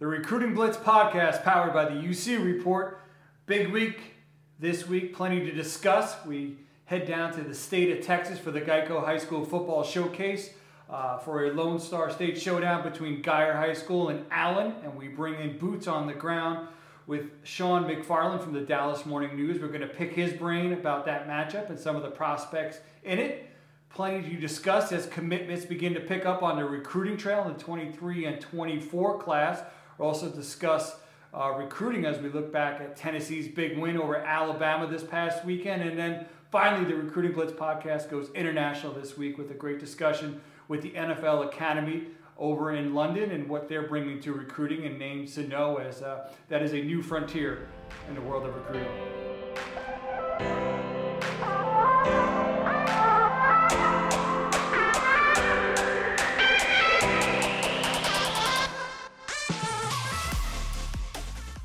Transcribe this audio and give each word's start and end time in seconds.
the 0.00 0.06
Recruiting 0.06 0.54
Blitz 0.54 0.78
podcast 0.78 1.44
powered 1.44 1.74
by 1.74 1.84
the 1.84 1.90
UC 1.90 2.42
Report. 2.42 3.02
Big 3.44 3.70
week 3.70 4.14
this 4.58 4.88
week, 4.88 5.14
plenty 5.14 5.40
to 5.40 5.52
discuss. 5.52 6.16
We 6.24 6.56
head 6.86 7.06
down 7.06 7.34
to 7.34 7.42
the 7.42 7.54
state 7.54 7.94
of 7.94 8.02
Texas 8.02 8.38
for 8.38 8.50
the 8.50 8.62
Geico 8.62 9.04
High 9.04 9.18
School 9.18 9.44
Football 9.44 9.84
Showcase 9.84 10.54
uh, 10.88 11.18
for 11.18 11.44
a 11.44 11.52
Lone 11.52 11.78
Star 11.78 12.10
State 12.10 12.40
showdown 12.40 12.82
between 12.82 13.22
Guyer 13.22 13.54
High 13.54 13.74
School 13.74 14.08
and 14.08 14.24
Allen, 14.30 14.74
and 14.82 14.96
we 14.96 15.08
bring 15.08 15.34
in 15.34 15.58
boots 15.58 15.86
on 15.86 16.06
the 16.06 16.14
ground 16.14 16.68
with 17.06 17.26
Shawn 17.42 17.84
McFarland 17.84 18.42
from 18.42 18.54
the 18.54 18.62
Dallas 18.62 19.04
Morning 19.04 19.36
News. 19.36 19.60
We're 19.60 19.68
going 19.68 19.82
to 19.82 19.86
pick 19.86 20.14
his 20.14 20.32
brain 20.32 20.72
about 20.72 21.04
that 21.04 21.28
matchup 21.28 21.68
and 21.68 21.78
some 21.78 21.94
of 21.94 22.02
the 22.02 22.10
prospects 22.10 22.78
in 23.04 23.18
it. 23.18 23.50
Plenty 23.90 24.30
to 24.30 24.40
discuss 24.40 24.92
as 24.92 25.06
commitments 25.08 25.66
begin 25.66 25.92
to 25.92 26.00
pick 26.00 26.24
up 26.24 26.42
on 26.42 26.56
the 26.56 26.64
recruiting 26.64 27.18
trail 27.18 27.42
in 27.42 27.52
the 27.52 27.58
23 27.58 28.24
and 28.24 28.40
24 28.40 29.18
class. 29.18 29.60
We'll 30.00 30.08
also 30.08 30.30
discuss 30.30 30.96
uh, 31.34 31.52
recruiting 31.58 32.06
as 32.06 32.18
we 32.20 32.30
look 32.30 32.50
back 32.50 32.80
at 32.80 32.96
Tennessee's 32.96 33.48
big 33.48 33.76
win 33.76 33.98
over 33.98 34.16
Alabama 34.16 34.86
this 34.86 35.02
past 35.04 35.44
weekend. 35.44 35.82
And 35.82 35.98
then 35.98 36.24
finally, 36.50 36.90
the 36.90 36.96
Recruiting 36.96 37.32
Blitz 37.32 37.52
podcast 37.52 38.08
goes 38.10 38.30
international 38.34 38.94
this 38.94 39.18
week 39.18 39.36
with 39.36 39.50
a 39.50 39.54
great 39.54 39.78
discussion 39.78 40.40
with 40.68 40.80
the 40.80 40.92
NFL 40.92 41.48
Academy 41.48 42.06
over 42.38 42.72
in 42.72 42.94
London 42.94 43.30
and 43.30 43.46
what 43.46 43.68
they're 43.68 43.88
bringing 43.88 44.20
to 44.22 44.32
recruiting 44.32 44.86
and 44.86 44.98
names 44.98 45.34
to 45.34 45.46
know 45.46 45.76
as 45.76 46.00
uh, 46.00 46.30
that 46.48 46.62
is 46.62 46.72
a 46.72 46.80
new 46.80 47.02
frontier 47.02 47.68
in 48.08 48.14
the 48.14 48.22
world 48.22 48.46
of 48.46 48.54
recruiting. 48.54 48.88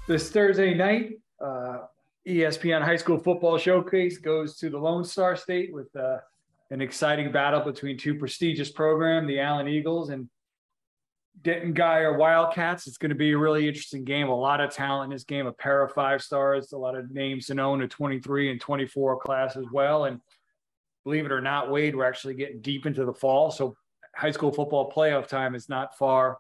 This 0.08 0.30
Thursday 0.30 0.76
night, 0.76 1.14
uh, 1.44 1.80
ESPN 2.28 2.84
High 2.84 2.96
School 2.96 3.18
Football 3.18 3.58
Showcase 3.58 4.20
goes 4.20 4.56
to 4.58 4.70
the 4.70 4.78
Lone 4.78 5.04
Star 5.04 5.36
State 5.36 5.74
with 5.74 5.88
uh, 5.96 6.18
an 6.70 6.80
exciting 6.80 7.32
battle 7.32 7.62
between 7.62 7.98
two 7.98 8.14
prestigious 8.14 8.72
programs, 8.72 9.28
the 9.28 9.40
Allen 9.40 9.68
Eagles 9.68 10.12
and 10.12 10.30
Denton 11.42 11.74
Guyer 11.74 12.20
Wildcats. 12.20 12.86
It's 12.86 13.00
going 13.00 13.10
to 13.10 13.16
be 13.16 13.32
a 13.32 13.38
really 13.38 13.68
interesting 13.68 14.04
game. 14.04 14.28
A 14.28 14.36
lot 14.36 14.62
of 14.62 14.70
talent 14.70 15.12
in 15.12 15.16
this 15.16 15.24
game, 15.24 15.48
a 15.48 15.52
pair 15.52 15.84
of 15.84 15.92
five 15.94 16.22
stars, 16.22 16.72
a 16.72 16.78
lot 16.78 16.96
of 16.96 17.10
names 17.10 17.48
to 17.48 17.56
know 17.56 17.74
in 17.74 17.80
the 17.80 17.88
23 17.88 18.52
and 18.52 18.62
24 18.62 19.20
class 19.22 19.58
as 19.58 19.66
well. 19.74 20.06
And 20.06 20.22
believe 21.04 21.26
it 21.26 21.32
or 21.32 21.42
not, 21.42 21.72
Wade, 21.72 21.96
we're 21.96 22.06
actually 22.06 22.36
getting 22.36 22.62
deep 22.62 22.86
into 22.86 23.06
the 23.06 23.14
fall. 23.14 23.50
So 23.50 23.76
high 24.16 24.32
school 24.32 24.52
football 24.52 24.92
playoff 24.92 25.28
time 25.28 25.56
is 25.56 25.68
not 25.68 25.98
far 25.98 26.38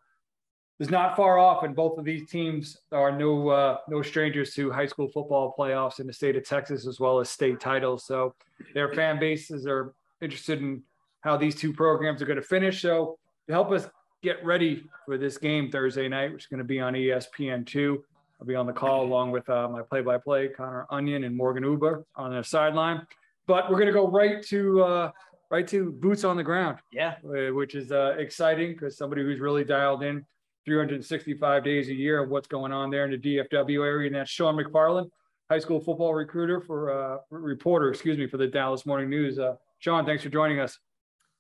is 0.79 0.89
not 0.89 1.15
far 1.15 1.37
off, 1.37 1.63
and 1.63 1.75
both 1.75 1.97
of 1.97 2.05
these 2.05 2.29
teams 2.29 2.77
are 2.91 3.17
no 3.17 3.49
uh, 3.49 3.77
no 3.87 4.01
strangers 4.01 4.53
to 4.55 4.71
high 4.71 4.85
school 4.85 5.07
football 5.07 5.55
playoffs 5.57 5.99
in 5.99 6.07
the 6.07 6.13
state 6.13 6.35
of 6.35 6.45
Texas 6.45 6.85
as 6.85 6.99
well 6.99 7.19
as 7.19 7.29
state 7.29 7.59
titles. 7.59 8.05
So 8.05 8.35
their 8.73 8.93
fan 8.93 9.19
bases 9.19 9.65
are 9.65 9.93
interested 10.21 10.59
in 10.59 10.83
how 11.21 11.37
these 11.37 11.55
two 11.55 11.73
programs 11.73 12.21
are 12.21 12.25
going 12.25 12.41
to 12.41 12.43
finish. 12.43 12.81
So 12.81 13.17
to 13.47 13.53
help 13.53 13.71
us 13.71 13.87
get 14.21 14.43
ready 14.43 14.83
for 15.05 15.17
this 15.17 15.37
game 15.37 15.71
Thursday 15.71 16.07
night, 16.07 16.33
which 16.33 16.43
is 16.43 16.47
going 16.47 16.57
to 16.57 16.63
be 16.63 16.79
on 16.79 16.93
ESPN 16.93 17.65
two. 17.65 18.03
I'll 18.39 18.47
be 18.47 18.55
on 18.55 18.65
the 18.65 18.73
call 18.73 19.03
along 19.05 19.31
with 19.31 19.49
uh, 19.49 19.69
my 19.69 19.81
play-by-play 19.81 20.49
Connor 20.49 20.85
Onion 20.89 21.23
and 21.23 21.33
Morgan 21.33 21.63
Uber 21.63 22.05
on 22.17 22.35
the 22.35 22.43
sideline. 22.43 23.07
But 23.47 23.69
we're 23.69 23.77
going 23.77 23.87
to 23.87 23.93
go 23.93 24.09
right 24.09 24.43
to 24.47 24.83
uh, 24.83 25.11
right 25.49 25.65
to 25.69 25.91
boots 25.93 26.25
on 26.25 26.35
the 26.35 26.43
ground. 26.43 26.79
Yeah, 26.91 27.15
which 27.21 27.75
is 27.75 27.93
uh, 27.93 28.15
exciting 28.17 28.73
because 28.73 28.97
somebody 28.97 29.21
who's 29.21 29.39
really 29.39 29.63
dialed 29.63 30.03
in 30.03 30.25
365 30.65 31.63
days 31.63 31.89
a 31.89 31.93
year 31.93 32.21
of 32.21 32.29
what's 32.29 32.47
going 32.47 32.71
on 32.71 32.89
there 32.89 33.05
in 33.05 33.11
the 33.11 33.17
DFW 33.17 33.85
area. 33.85 34.07
And 34.07 34.15
that's 34.15 34.31
Shawn 34.31 34.55
McFarland, 34.55 35.09
high 35.49 35.59
school 35.59 35.79
football 35.79 36.13
recruiter 36.13 36.59
for 36.59 36.91
uh, 36.91 37.17
reporter, 37.29 37.89
excuse 37.89 38.17
me, 38.17 38.27
for 38.27 38.37
the 38.37 38.47
Dallas 38.47 38.85
Morning 38.85 39.09
News. 39.09 39.39
Uh, 39.39 39.55
Shawn, 39.79 40.05
thanks 40.05 40.23
for 40.23 40.29
joining 40.29 40.59
us. 40.59 40.77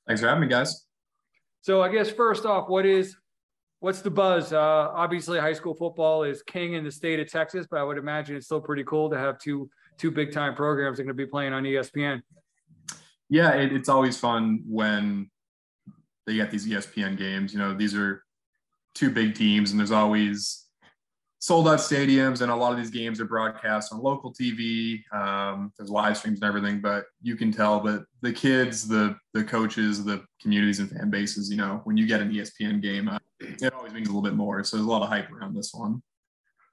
Thanks 0.07 0.21
for 0.21 0.27
having 0.27 0.41
me, 0.41 0.47
guys. 0.47 0.85
So 1.61 1.81
I 1.81 1.89
guess 1.89 2.11
first 2.11 2.45
off, 2.45 2.69
what 2.69 2.85
is 2.85 3.17
what's 3.79 4.01
the 4.01 4.11
buzz? 4.11 4.53
Uh, 4.53 4.59
obviously, 4.59 5.39
high 5.39 5.53
school 5.53 5.73
football 5.73 6.23
is 6.23 6.43
king 6.43 6.73
in 6.73 6.83
the 6.83 6.91
state 6.91 7.19
of 7.19 7.29
Texas, 7.29 7.65
but 7.69 7.79
I 7.79 7.83
would 7.83 7.97
imagine 7.97 8.35
it's 8.35 8.45
still 8.45 8.61
pretty 8.61 8.83
cool 8.83 9.09
to 9.09 9.17
have 9.17 9.39
two 9.39 9.69
two 9.97 10.11
big 10.11 10.31
time 10.31 10.53
programs 10.53 10.97
that 10.97 11.03
are 11.03 11.05
going 11.05 11.17
to 11.17 11.25
be 11.25 11.29
playing 11.29 11.53
on 11.53 11.63
ESPN. 11.63 12.21
Yeah, 13.29 13.53
it, 13.53 13.73
it's 13.73 13.89
always 13.89 14.17
fun 14.17 14.63
when 14.67 15.31
they 16.27 16.35
get 16.35 16.51
these 16.51 16.67
ESPN 16.67 17.17
games. 17.17 17.53
You 17.53 17.59
know, 17.59 17.73
these 17.73 17.95
are 17.95 18.24
two 18.95 19.11
big 19.11 19.35
teams, 19.35 19.71
and 19.71 19.79
there's 19.79 19.91
always 19.91 20.65
sold 21.39 21.67
out 21.67 21.77
stadiums, 21.77 22.41
and 22.41 22.51
a 22.51 22.55
lot 22.55 22.71
of 22.71 22.77
these 22.77 22.89
games 22.89 23.21
are 23.21 23.25
broadcast 23.25 23.93
on 23.93 24.01
local 24.01 24.33
TV. 24.33 25.01
Um, 25.13 25.71
there's 25.77 25.91
live 25.91 26.17
streams 26.17 26.41
and 26.41 26.47
everything, 26.47 26.81
but 26.81 27.05
you 27.21 27.35
can 27.35 27.51
tell 27.51 27.79
that 27.81 28.05
the 28.21 28.33
kids, 28.33 28.87
the 28.87 29.15
the 29.33 29.43
coaches, 29.43 30.03
the 30.03 30.23
communities 30.41 30.79
and 30.79 30.89
fan 30.89 31.11
bases, 31.11 31.51
you 31.51 31.57
know, 31.57 31.81
when 31.83 31.97
you 31.97 32.07
get 32.07 32.21
an 32.21 32.31
ESPN 32.31 32.81
game, 32.81 33.07
uh, 33.07 33.19
it 33.39 33.71
always 33.73 33.93
means 33.93 34.07
a 34.07 34.11
little 34.11 34.23
bit 34.23 34.33
more. 34.33 34.63
So 34.63 34.77
there's 34.77 34.87
a 34.87 34.89
lot 34.89 35.03
of 35.03 35.09
hype 35.09 35.31
around 35.31 35.55
this 35.55 35.71
one. 35.73 36.01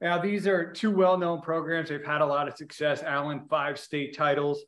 Now, 0.00 0.18
these 0.18 0.48
are 0.48 0.72
two 0.72 0.90
well-known 0.90 1.42
programs. 1.42 1.88
They've 1.88 2.04
had 2.04 2.22
a 2.22 2.26
lot 2.26 2.48
of 2.48 2.56
success. 2.56 3.02
Allen, 3.02 3.42
five 3.48 3.78
state 3.78 4.16
titles. 4.16 4.64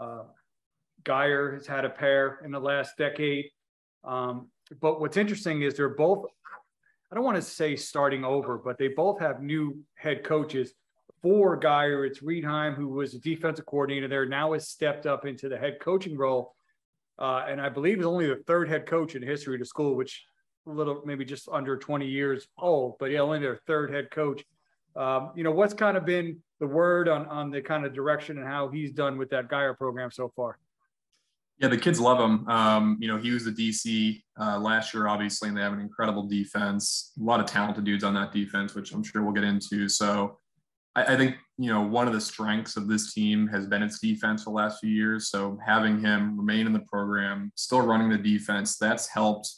Uh, 0.00 0.22
Guyer 1.04 1.52
has 1.54 1.66
had 1.66 1.84
a 1.84 1.90
pair 1.90 2.40
in 2.44 2.50
the 2.50 2.60
last 2.60 2.96
decade. 2.96 3.46
Um, 4.04 4.48
but 4.80 5.00
what's 5.00 5.16
interesting 5.16 5.62
is 5.62 5.74
they're 5.74 5.90
both 5.90 6.26
I 7.10 7.16
don't 7.16 7.24
want 7.24 7.36
to 7.36 7.42
say 7.42 7.74
starting 7.74 8.24
over, 8.24 8.56
but 8.56 8.78
they 8.78 8.88
both 8.88 9.18
have 9.20 9.42
new 9.42 9.80
head 9.94 10.22
coaches. 10.22 10.72
For 11.22 11.58
Guyer, 11.60 12.06
it's 12.06 12.22
Reed 12.22 12.44
Heim, 12.44 12.74
who 12.74 12.88
was 12.88 13.14
a 13.14 13.18
defensive 13.18 13.66
coordinator 13.66 14.08
there, 14.08 14.26
now 14.26 14.52
has 14.54 14.68
stepped 14.68 15.06
up 15.06 15.26
into 15.26 15.48
the 15.48 15.58
head 15.58 15.78
coaching 15.80 16.16
role. 16.16 16.54
Uh, 17.18 17.44
and 17.46 17.60
I 17.60 17.68
believe 17.68 17.98
is 17.98 18.06
only 18.06 18.26
the 18.26 18.42
third 18.46 18.68
head 18.68 18.86
coach 18.86 19.14
in 19.14 19.22
history 19.22 19.58
the 19.58 19.66
school, 19.66 19.96
which 19.96 20.24
a 20.66 20.70
little 20.70 21.02
maybe 21.04 21.24
just 21.24 21.48
under 21.52 21.76
20 21.76 22.06
years 22.06 22.46
old, 22.58 22.96
but 22.98 23.10
yeah, 23.10 23.20
only 23.20 23.38
their 23.38 23.60
third 23.66 23.92
head 23.92 24.10
coach. 24.10 24.42
Um, 24.96 25.32
you 25.34 25.44
know, 25.44 25.52
what's 25.52 25.74
kind 25.74 25.96
of 25.96 26.04
been 26.04 26.38
the 26.58 26.66
word 26.66 27.08
on 27.08 27.26
on 27.26 27.50
the 27.50 27.60
kind 27.60 27.84
of 27.84 27.92
direction 27.92 28.38
and 28.38 28.46
how 28.46 28.68
he's 28.68 28.92
done 28.92 29.18
with 29.18 29.30
that 29.30 29.48
Guyer 29.48 29.76
program 29.76 30.10
so 30.10 30.32
far? 30.34 30.58
Yeah, 31.60 31.68
the 31.68 31.76
kids 31.76 32.00
love 32.00 32.18
him. 32.18 32.48
Um, 32.48 32.96
you 33.00 33.06
know, 33.06 33.18
he 33.18 33.32
was 33.32 33.44
the 33.44 33.50
DC 33.50 34.22
uh, 34.40 34.58
last 34.58 34.94
year, 34.94 35.08
obviously, 35.08 35.48
and 35.48 35.56
they 35.56 35.60
have 35.60 35.74
an 35.74 35.80
incredible 35.80 36.22
defense. 36.26 37.12
A 37.20 37.22
lot 37.22 37.38
of 37.38 37.44
talented 37.44 37.84
dudes 37.84 38.02
on 38.02 38.14
that 38.14 38.32
defense, 38.32 38.74
which 38.74 38.94
I'm 38.94 39.04
sure 39.04 39.22
we'll 39.22 39.34
get 39.34 39.44
into. 39.44 39.86
So 39.86 40.38
I, 40.96 41.04
I, 41.04 41.16
think, 41.18 41.36
you 41.58 41.70
know, 41.70 41.82
one 41.82 42.06
of 42.06 42.14
the 42.14 42.20
strengths 42.20 42.78
of 42.78 42.88
this 42.88 43.12
team 43.12 43.46
has 43.48 43.66
been 43.66 43.82
its 43.82 43.98
defense 44.00 44.42
for 44.42 44.50
the 44.50 44.56
last 44.56 44.80
few 44.80 44.88
years. 44.88 45.28
So 45.28 45.58
having 45.64 46.00
him 46.00 46.38
remain 46.38 46.66
in 46.66 46.72
the 46.72 46.80
program, 46.90 47.52
still 47.56 47.82
running 47.82 48.08
the 48.08 48.16
defense, 48.16 48.78
that's 48.78 49.06
helped, 49.06 49.52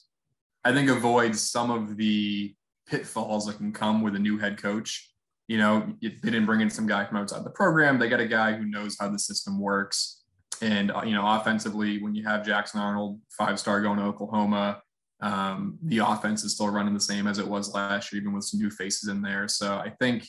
I 0.64 0.72
think, 0.72 0.90
avoid 0.90 1.36
some 1.36 1.70
of 1.70 1.96
the 1.96 2.52
pitfalls 2.88 3.46
that 3.46 3.58
can 3.58 3.72
come 3.72 4.02
with 4.02 4.16
a 4.16 4.18
new 4.18 4.38
head 4.38 4.60
coach. 4.60 5.08
You 5.46 5.58
know, 5.58 5.94
they 6.02 6.08
didn't 6.08 6.46
bring 6.46 6.62
in 6.62 6.70
some 6.70 6.88
guy 6.88 7.04
from 7.04 7.18
outside 7.18 7.44
the 7.44 7.50
program. 7.50 8.00
They 8.00 8.08
got 8.08 8.18
a 8.18 8.26
guy 8.26 8.54
who 8.54 8.64
knows 8.64 8.96
how 8.98 9.08
the 9.08 9.20
system 9.20 9.60
works 9.60 10.21
and 10.60 10.90
uh, 10.90 11.02
you 11.04 11.14
know, 11.14 11.26
offensively, 11.26 12.02
when 12.02 12.14
you 12.14 12.24
have 12.24 12.44
Jackson 12.44 12.80
Arnold, 12.80 13.20
five 13.30 13.58
star 13.58 13.80
going 13.80 13.98
to 13.98 14.04
Oklahoma, 14.04 14.82
um, 15.20 15.78
the 15.82 15.98
offense 15.98 16.44
is 16.44 16.54
still 16.54 16.68
running 16.68 16.94
the 16.94 17.00
same 17.00 17.26
as 17.26 17.38
it 17.38 17.46
was 17.46 17.72
last 17.72 18.12
year, 18.12 18.20
even 18.20 18.34
with 18.34 18.44
some 18.44 18.60
new 18.60 18.70
faces 18.70 19.08
in 19.08 19.22
there. 19.22 19.48
So 19.48 19.76
I 19.76 19.90
think 20.00 20.26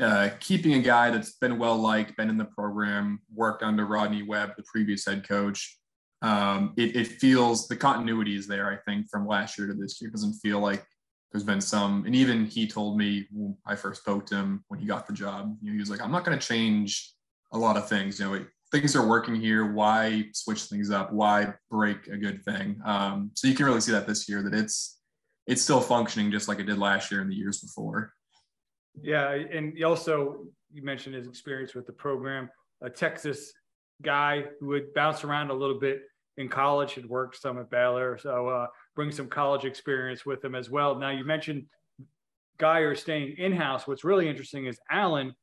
uh, 0.00 0.30
keeping 0.38 0.74
a 0.74 0.78
guy 0.80 1.10
that's 1.10 1.32
been 1.32 1.58
well 1.58 1.76
liked, 1.76 2.16
been 2.16 2.30
in 2.30 2.38
the 2.38 2.44
program, 2.44 3.20
worked 3.34 3.62
under 3.62 3.86
Rodney 3.86 4.22
Webb, 4.22 4.52
the 4.56 4.62
previous 4.62 5.04
head 5.04 5.28
coach, 5.28 5.78
um, 6.22 6.74
it, 6.76 6.96
it, 6.96 7.06
feels 7.06 7.66
the 7.66 7.76
continuity 7.76 8.36
is 8.36 8.46
there. 8.46 8.70
I 8.70 8.76
think 8.88 9.08
from 9.10 9.26
last 9.26 9.58
year 9.58 9.66
to 9.66 9.74
this 9.74 10.00
year 10.00 10.08
it 10.08 10.12
doesn't 10.12 10.34
feel 10.34 10.60
like 10.60 10.84
there's 11.32 11.44
been 11.44 11.60
some. 11.60 12.04
And 12.04 12.14
even 12.14 12.44
he 12.44 12.66
told 12.66 12.98
me 12.98 13.26
I 13.66 13.74
first 13.74 14.02
spoke 14.02 14.26
to 14.26 14.36
him 14.36 14.64
when 14.68 14.80
he 14.80 14.86
got 14.86 15.06
the 15.06 15.14
job, 15.14 15.56
you 15.62 15.70
know, 15.70 15.74
he 15.74 15.80
was 15.80 15.90
like, 15.90 16.02
"I'm 16.02 16.12
not 16.12 16.24
going 16.24 16.38
to 16.38 16.46
change 16.46 17.14
a 17.52 17.58
lot 17.58 17.76
of 17.76 17.88
things. 17.88 18.20
You 18.20 18.26
know, 18.26 18.44
things 18.72 18.94
are 18.94 19.06
working 19.06 19.34
here. 19.34 19.72
Why 19.72 20.26
switch 20.32 20.64
things 20.64 20.90
up? 20.90 21.12
Why 21.12 21.54
break 21.70 22.06
a 22.06 22.16
good 22.16 22.44
thing? 22.44 22.80
Um, 22.84 23.30
so 23.34 23.48
you 23.48 23.54
can 23.54 23.66
really 23.66 23.80
see 23.80 23.92
that 23.92 24.06
this 24.06 24.28
year 24.28 24.42
that 24.42 24.54
it's 24.54 24.98
it's 25.46 25.62
still 25.62 25.80
functioning 25.80 26.30
just 26.30 26.48
like 26.48 26.58
it 26.60 26.66
did 26.66 26.78
last 26.78 27.10
year 27.10 27.20
and 27.20 27.30
the 27.30 27.34
years 27.34 27.60
before. 27.60 28.12
Yeah, 29.02 29.30
and 29.30 29.82
also 29.84 30.44
you 30.72 30.82
mentioned 30.82 31.14
his 31.14 31.26
experience 31.26 31.74
with 31.74 31.86
the 31.86 31.92
program. 31.92 32.48
A 32.82 32.90
Texas 32.90 33.52
guy 34.02 34.44
who 34.58 34.68
would 34.68 34.94
bounce 34.94 35.24
around 35.24 35.50
a 35.50 35.54
little 35.54 35.78
bit 35.78 36.02
in 36.36 36.48
college, 36.48 36.94
had 36.94 37.06
worked 37.06 37.36
some 37.36 37.58
at 37.58 37.70
Baylor, 37.70 38.16
so 38.16 38.48
uh, 38.48 38.66
bring 38.94 39.10
some 39.10 39.28
college 39.28 39.64
experience 39.64 40.24
with 40.24 40.42
him 40.44 40.54
as 40.54 40.70
well. 40.70 40.94
Now 40.94 41.10
you 41.10 41.24
mentioned 41.24 41.66
Guyer 42.58 42.96
staying 42.96 43.36
in 43.36 43.52
house. 43.52 43.86
What's 43.86 44.04
really 44.04 44.28
interesting 44.28 44.66
is 44.66 44.78
Allen 44.90 45.34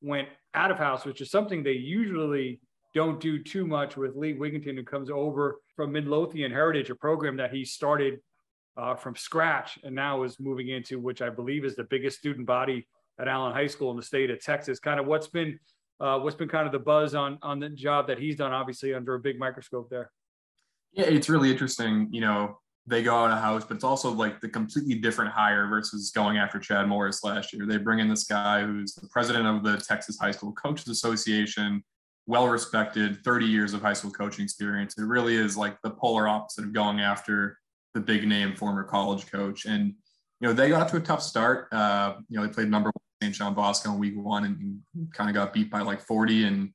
went 0.00 0.28
out 0.54 0.70
of 0.70 0.78
house, 0.78 1.04
which 1.04 1.20
is 1.20 1.30
something 1.30 1.62
they 1.62 1.72
usually 1.72 2.60
don't 2.94 3.20
do 3.20 3.42
too 3.42 3.66
much 3.66 3.96
with 3.96 4.16
Lee 4.16 4.34
Wiginton, 4.34 4.76
who 4.76 4.82
comes 4.82 5.10
over 5.10 5.60
from 5.76 5.92
Midlothian 5.92 6.50
Heritage, 6.50 6.90
a 6.90 6.94
program 6.94 7.36
that 7.36 7.52
he 7.52 7.64
started 7.64 8.20
uh, 8.76 8.94
from 8.94 9.16
scratch 9.16 9.78
and 9.82 9.94
now 9.94 10.22
is 10.22 10.38
moving 10.38 10.68
into 10.68 10.98
which 11.00 11.20
I 11.20 11.30
believe 11.30 11.64
is 11.64 11.76
the 11.76 11.84
biggest 11.84 12.18
student 12.18 12.46
body 12.46 12.86
at 13.20 13.28
Allen 13.28 13.52
High 13.52 13.66
School 13.66 13.90
in 13.90 13.96
the 13.96 14.02
state 14.02 14.30
of 14.30 14.40
Texas. 14.40 14.78
Kind 14.78 15.00
of 15.00 15.06
what's 15.06 15.26
been 15.26 15.58
uh, 16.00 16.18
what's 16.20 16.36
been 16.36 16.48
kind 16.48 16.64
of 16.64 16.72
the 16.72 16.78
buzz 16.78 17.14
on 17.14 17.38
on 17.42 17.58
the 17.58 17.68
job 17.68 18.06
that 18.06 18.18
he's 18.18 18.36
done, 18.36 18.52
obviously 18.52 18.94
under 18.94 19.14
a 19.14 19.18
big 19.18 19.38
microscope 19.38 19.90
there. 19.90 20.10
Yeah, 20.92 21.06
it's 21.06 21.28
really 21.28 21.50
interesting. 21.50 22.08
You 22.12 22.20
know, 22.20 22.60
they 22.88 23.02
go 23.02 23.14
out 23.14 23.30
of 23.30 23.38
house, 23.38 23.64
but 23.64 23.74
it's 23.74 23.84
also 23.84 24.10
like 24.10 24.40
the 24.40 24.48
completely 24.48 24.94
different 24.94 25.30
hire 25.30 25.66
versus 25.66 26.10
going 26.10 26.38
after 26.38 26.58
Chad 26.58 26.88
Morris 26.88 27.22
last 27.22 27.52
year. 27.52 27.66
They 27.66 27.76
bring 27.76 27.98
in 27.98 28.08
this 28.08 28.24
guy 28.24 28.62
who's 28.62 28.94
the 28.94 29.06
president 29.08 29.46
of 29.46 29.62
the 29.62 29.76
Texas 29.76 30.18
High 30.18 30.30
School 30.30 30.52
Coaches 30.52 30.88
Association, 30.88 31.84
well 32.26 32.48
respected, 32.48 33.22
30 33.24 33.46
years 33.46 33.74
of 33.74 33.82
high 33.82 33.92
school 33.92 34.10
coaching 34.10 34.42
experience. 34.42 34.96
It 34.96 35.04
really 35.04 35.36
is 35.36 35.56
like 35.56 35.80
the 35.82 35.90
polar 35.90 36.28
opposite 36.28 36.64
of 36.64 36.72
going 36.72 37.00
after 37.00 37.58
the 37.92 38.00
big 38.00 38.26
name 38.26 38.56
former 38.56 38.84
college 38.84 39.30
coach. 39.30 39.66
And, 39.66 39.94
you 40.40 40.48
know, 40.48 40.54
they 40.54 40.70
got 40.70 40.88
to 40.88 40.96
a 40.96 41.00
tough 41.00 41.22
start. 41.22 41.68
Uh, 41.70 42.14
you 42.30 42.38
know, 42.38 42.46
they 42.46 42.52
played 42.52 42.70
number 42.70 42.88
one 42.88 43.02
St. 43.22 43.34
John 43.34 43.54
Bosco 43.54 43.92
in 43.92 43.98
week 43.98 44.14
one 44.16 44.44
and, 44.44 44.80
and 44.94 45.12
kind 45.12 45.28
of 45.28 45.34
got 45.34 45.52
beat 45.52 45.70
by 45.70 45.80
like 45.80 46.00
40. 46.00 46.44
And, 46.44 46.70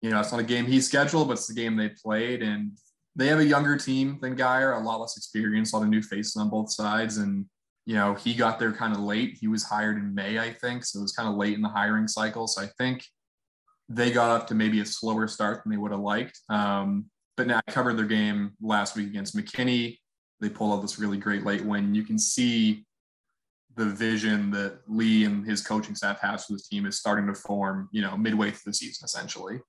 you 0.00 0.10
know, 0.10 0.20
it's 0.20 0.32
not 0.32 0.40
a 0.40 0.44
game 0.44 0.64
he 0.64 0.80
scheduled, 0.80 1.28
but 1.28 1.34
it's 1.34 1.48
the 1.48 1.54
game 1.54 1.76
they 1.76 1.90
played. 1.90 2.42
And 2.42 2.78
they 3.16 3.28
have 3.28 3.38
a 3.38 3.46
younger 3.46 3.76
team 3.76 4.18
than 4.20 4.36
Guyer, 4.36 4.76
a 4.76 4.84
lot 4.84 5.00
less 5.00 5.16
experience, 5.16 5.72
a 5.72 5.76
lot 5.76 5.84
of 5.84 5.88
new 5.88 6.02
faces 6.02 6.36
on 6.36 6.50
both 6.50 6.72
sides. 6.72 7.18
And, 7.18 7.46
you 7.86 7.94
know, 7.94 8.14
he 8.14 8.34
got 8.34 8.58
there 8.58 8.72
kind 8.72 8.92
of 8.92 9.00
late. 9.00 9.38
He 9.40 9.46
was 9.46 9.62
hired 9.62 9.98
in 9.98 10.14
May, 10.14 10.38
I 10.38 10.52
think. 10.52 10.84
So 10.84 10.98
it 10.98 11.02
was 11.02 11.12
kind 11.12 11.28
of 11.28 11.36
late 11.36 11.54
in 11.54 11.62
the 11.62 11.68
hiring 11.68 12.08
cycle. 12.08 12.46
So 12.46 12.62
I 12.62 12.68
think 12.78 13.04
they 13.88 14.10
got 14.10 14.30
up 14.30 14.48
to 14.48 14.54
maybe 14.54 14.80
a 14.80 14.86
slower 14.86 15.28
start 15.28 15.62
than 15.62 15.70
they 15.70 15.76
would 15.76 15.92
have 15.92 16.00
liked. 16.00 16.40
Um, 16.48 17.06
but 17.36 17.46
now 17.46 17.60
I 17.66 17.70
covered 17.70 17.96
their 17.96 18.06
game 18.06 18.52
last 18.60 18.96
week 18.96 19.08
against 19.08 19.36
McKinney. 19.36 19.98
They 20.40 20.48
pulled 20.48 20.76
out 20.76 20.82
this 20.82 20.98
really 20.98 21.18
great 21.18 21.44
late 21.44 21.64
win. 21.64 21.94
You 21.94 22.02
can 22.02 22.18
see 22.18 22.84
the 23.76 23.86
vision 23.86 24.50
that 24.52 24.78
Lee 24.86 25.24
and 25.24 25.44
his 25.44 25.60
coaching 25.60 25.94
staff 25.94 26.20
has 26.20 26.44
for 26.44 26.52
this 26.52 26.68
team 26.68 26.86
is 26.86 26.98
starting 26.98 27.26
to 27.26 27.34
form, 27.34 27.88
you 27.92 28.02
know, 28.02 28.16
midway 28.16 28.50
through 28.50 28.70
the 28.70 28.74
season, 28.74 29.04
essentially. 29.04 29.60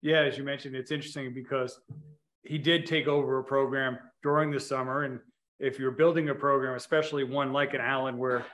Yeah, 0.00 0.20
as 0.20 0.36
you 0.38 0.44
mentioned, 0.44 0.74
it's 0.74 0.90
interesting 0.90 1.32
because 1.34 1.78
he 2.44 2.58
did 2.58 2.86
take 2.86 3.06
over 3.06 3.38
a 3.38 3.44
program 3.44 3.98
during 4.22 4.50
the 4.50 4.60
summer. 4.60 5.04
And 5.04 5.20
if 5.60 5.78
you're 5.78 5.92
building 5.92 6.28
a 6.28 6.34
program, 6.34 6.74
especially 6.74 7.24
one 7.24 7.52
like 7.52 7.74
an 7.74 7.80
Allen, 7.80 8.18
where 8.18 8.44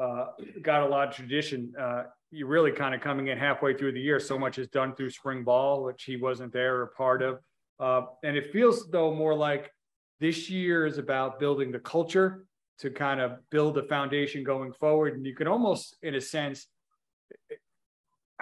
uh, 0.00 0.26
got 0.62 0.82
a 0.82 0.86
lot 0.86 1.08
of 1.08 1.14
tradition, 1.14 1.72
uh, 1.78 2.04
you're 2.30 2.48
really 2.48 2.72
kind 2.72 2.94
of 2.94 3.00
coming 3.00 3.28
in 3.28 3.38
halfway 3.38 3.74
through 3.74 3.92
the 3.92 4.00
year. 4.00 4.18
So 4.18 4.38
much 4.38 4.58
is 4.58 4.68
done 4.68 4.94
through 4.94 5.10
spring 5.10 5.44
ball, 5.44 5.84
which 5.84 6.04
he 6.04 6.16
wasn't 6.16 6.52
there 6.52 6.80
or 6.80 6.86
part 6.96 7.22
of. 7.22 7.38
Uh, 7.78 8.02
and 8.24 8.36
it 8.36 8.52
feels 8.52 8.88
though 8.90 9.14
more 9.14 9.34
like 9.34 9.70
this 10.18 10.48
year 10.48 10.86
is 10.86 10.98
about 10.98 11.38
building 11.38 11.70
the 11.70 11.78
culture 11.78 12.46
to 12.78 12.90
kind 12.90 13.20
of 13.20 13.38
build 13.50 13.74
the 13.74 13.82
foundation 13.84 14.42
going 14.44 14.72
forward. 14.72 15.14
And 15.14 15.26
you 15.26 15.34
can 15.34 15.46
almost, 15.46 15.96
in 16.02 16.14
a 16.14 16.20
sense, 16.20 16.66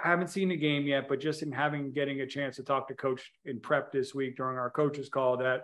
I 0.03 0.09
haven't 0.09 0.27
seen 0.29 0.49
the 0.49 0.57
game 0.57 0.85
yet, 0.85 1.07
but 1.07 1.19
just 1.19 1.41
in 1.41 1.51
having 1.51 1.91
getting 1.91 2.21
a 2.21 2.27
chance 2.27 2.57
to 2.57 2.63
talk 2.63 2.87
to 2.89 2.93
coach 2.93 3.31
in 3.45 3.59
prep 3.59 3.91
this 3.91 4.13
week 4.13 4.35
during 4.35 4.57
our 4.57 4.69
coaches 4.69 5.09
call 5.09 5.37
that 5.37 5.63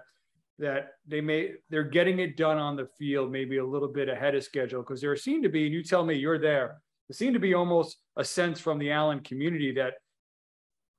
that 0.60 0.90
they 1.08 1.22
may 1.22 1.52
they're 1.70 1.84
getting 1.84 2.20
it 2.20 2.38
done 2.38 2.58
on 2.58 2.76
the 2.76 2.88
field 2.98 3.32
maybe 3.32 3.58
a 3.58 3.66
little 3.66 3.88
bit 3.88 4.08
ahead 4.08 4.36
of 4.36 4.44
schedule 4.44 4.82
because 4.82 5.02
there 5.02 5.16
seemed 5.16 5.44
to 5.44 5.50
be 5.50 5.66
and 5.66 5.74
you 5.74 5.84
tell 5.84 6.06
me 6.06 6.14
you're 6.14 6.38
there 6.38 6.80
there 7.10 7.16
seemed 7.16 7.34
to 7.34 7.40
be 7.40 7.56
almost 7.56 7.98
a 8.16 8.24
sense 8.24 8.60
from 8.60 8.78
the 8.78 8.92
allen 8.92 9.22
community 9.22 9.74
that 9.74 9.96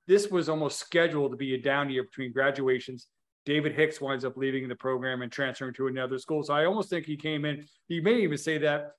this 0.07 0.29
was 0.29 0.49
almost 0.49 0.79
scheduled 0.79 1.31
to 1.31 1.37
be 1.37 1.55
a 1.55 1.61
down 1.61 1.89
year 1.89 2.03
between 2.03 2.31
graduations. 2.31 3.07
David 3.45 3.73
hicks 3.73 4.01
winds 4.01 4.25
up 4.25 4.37
leaving 4.37 4.67
the 4.67 4.75
program 4.75 5.21
and 5.21 5.31
transferring 5.31 5.73
to 5.75 5.87
another 5.87 6.17
school. 6.17 6.43
So 6.43 6.53
i 6.53 6.65
almost 6.65 6.89
think 6.89 7.05
he 7.05 7.17
came 7.17 7.45
in 7.45 7.65
he 7.87 7.99
may 7.99 8.21
even 8.21 8.37
say 8.37 8.57
that 8.59 8.91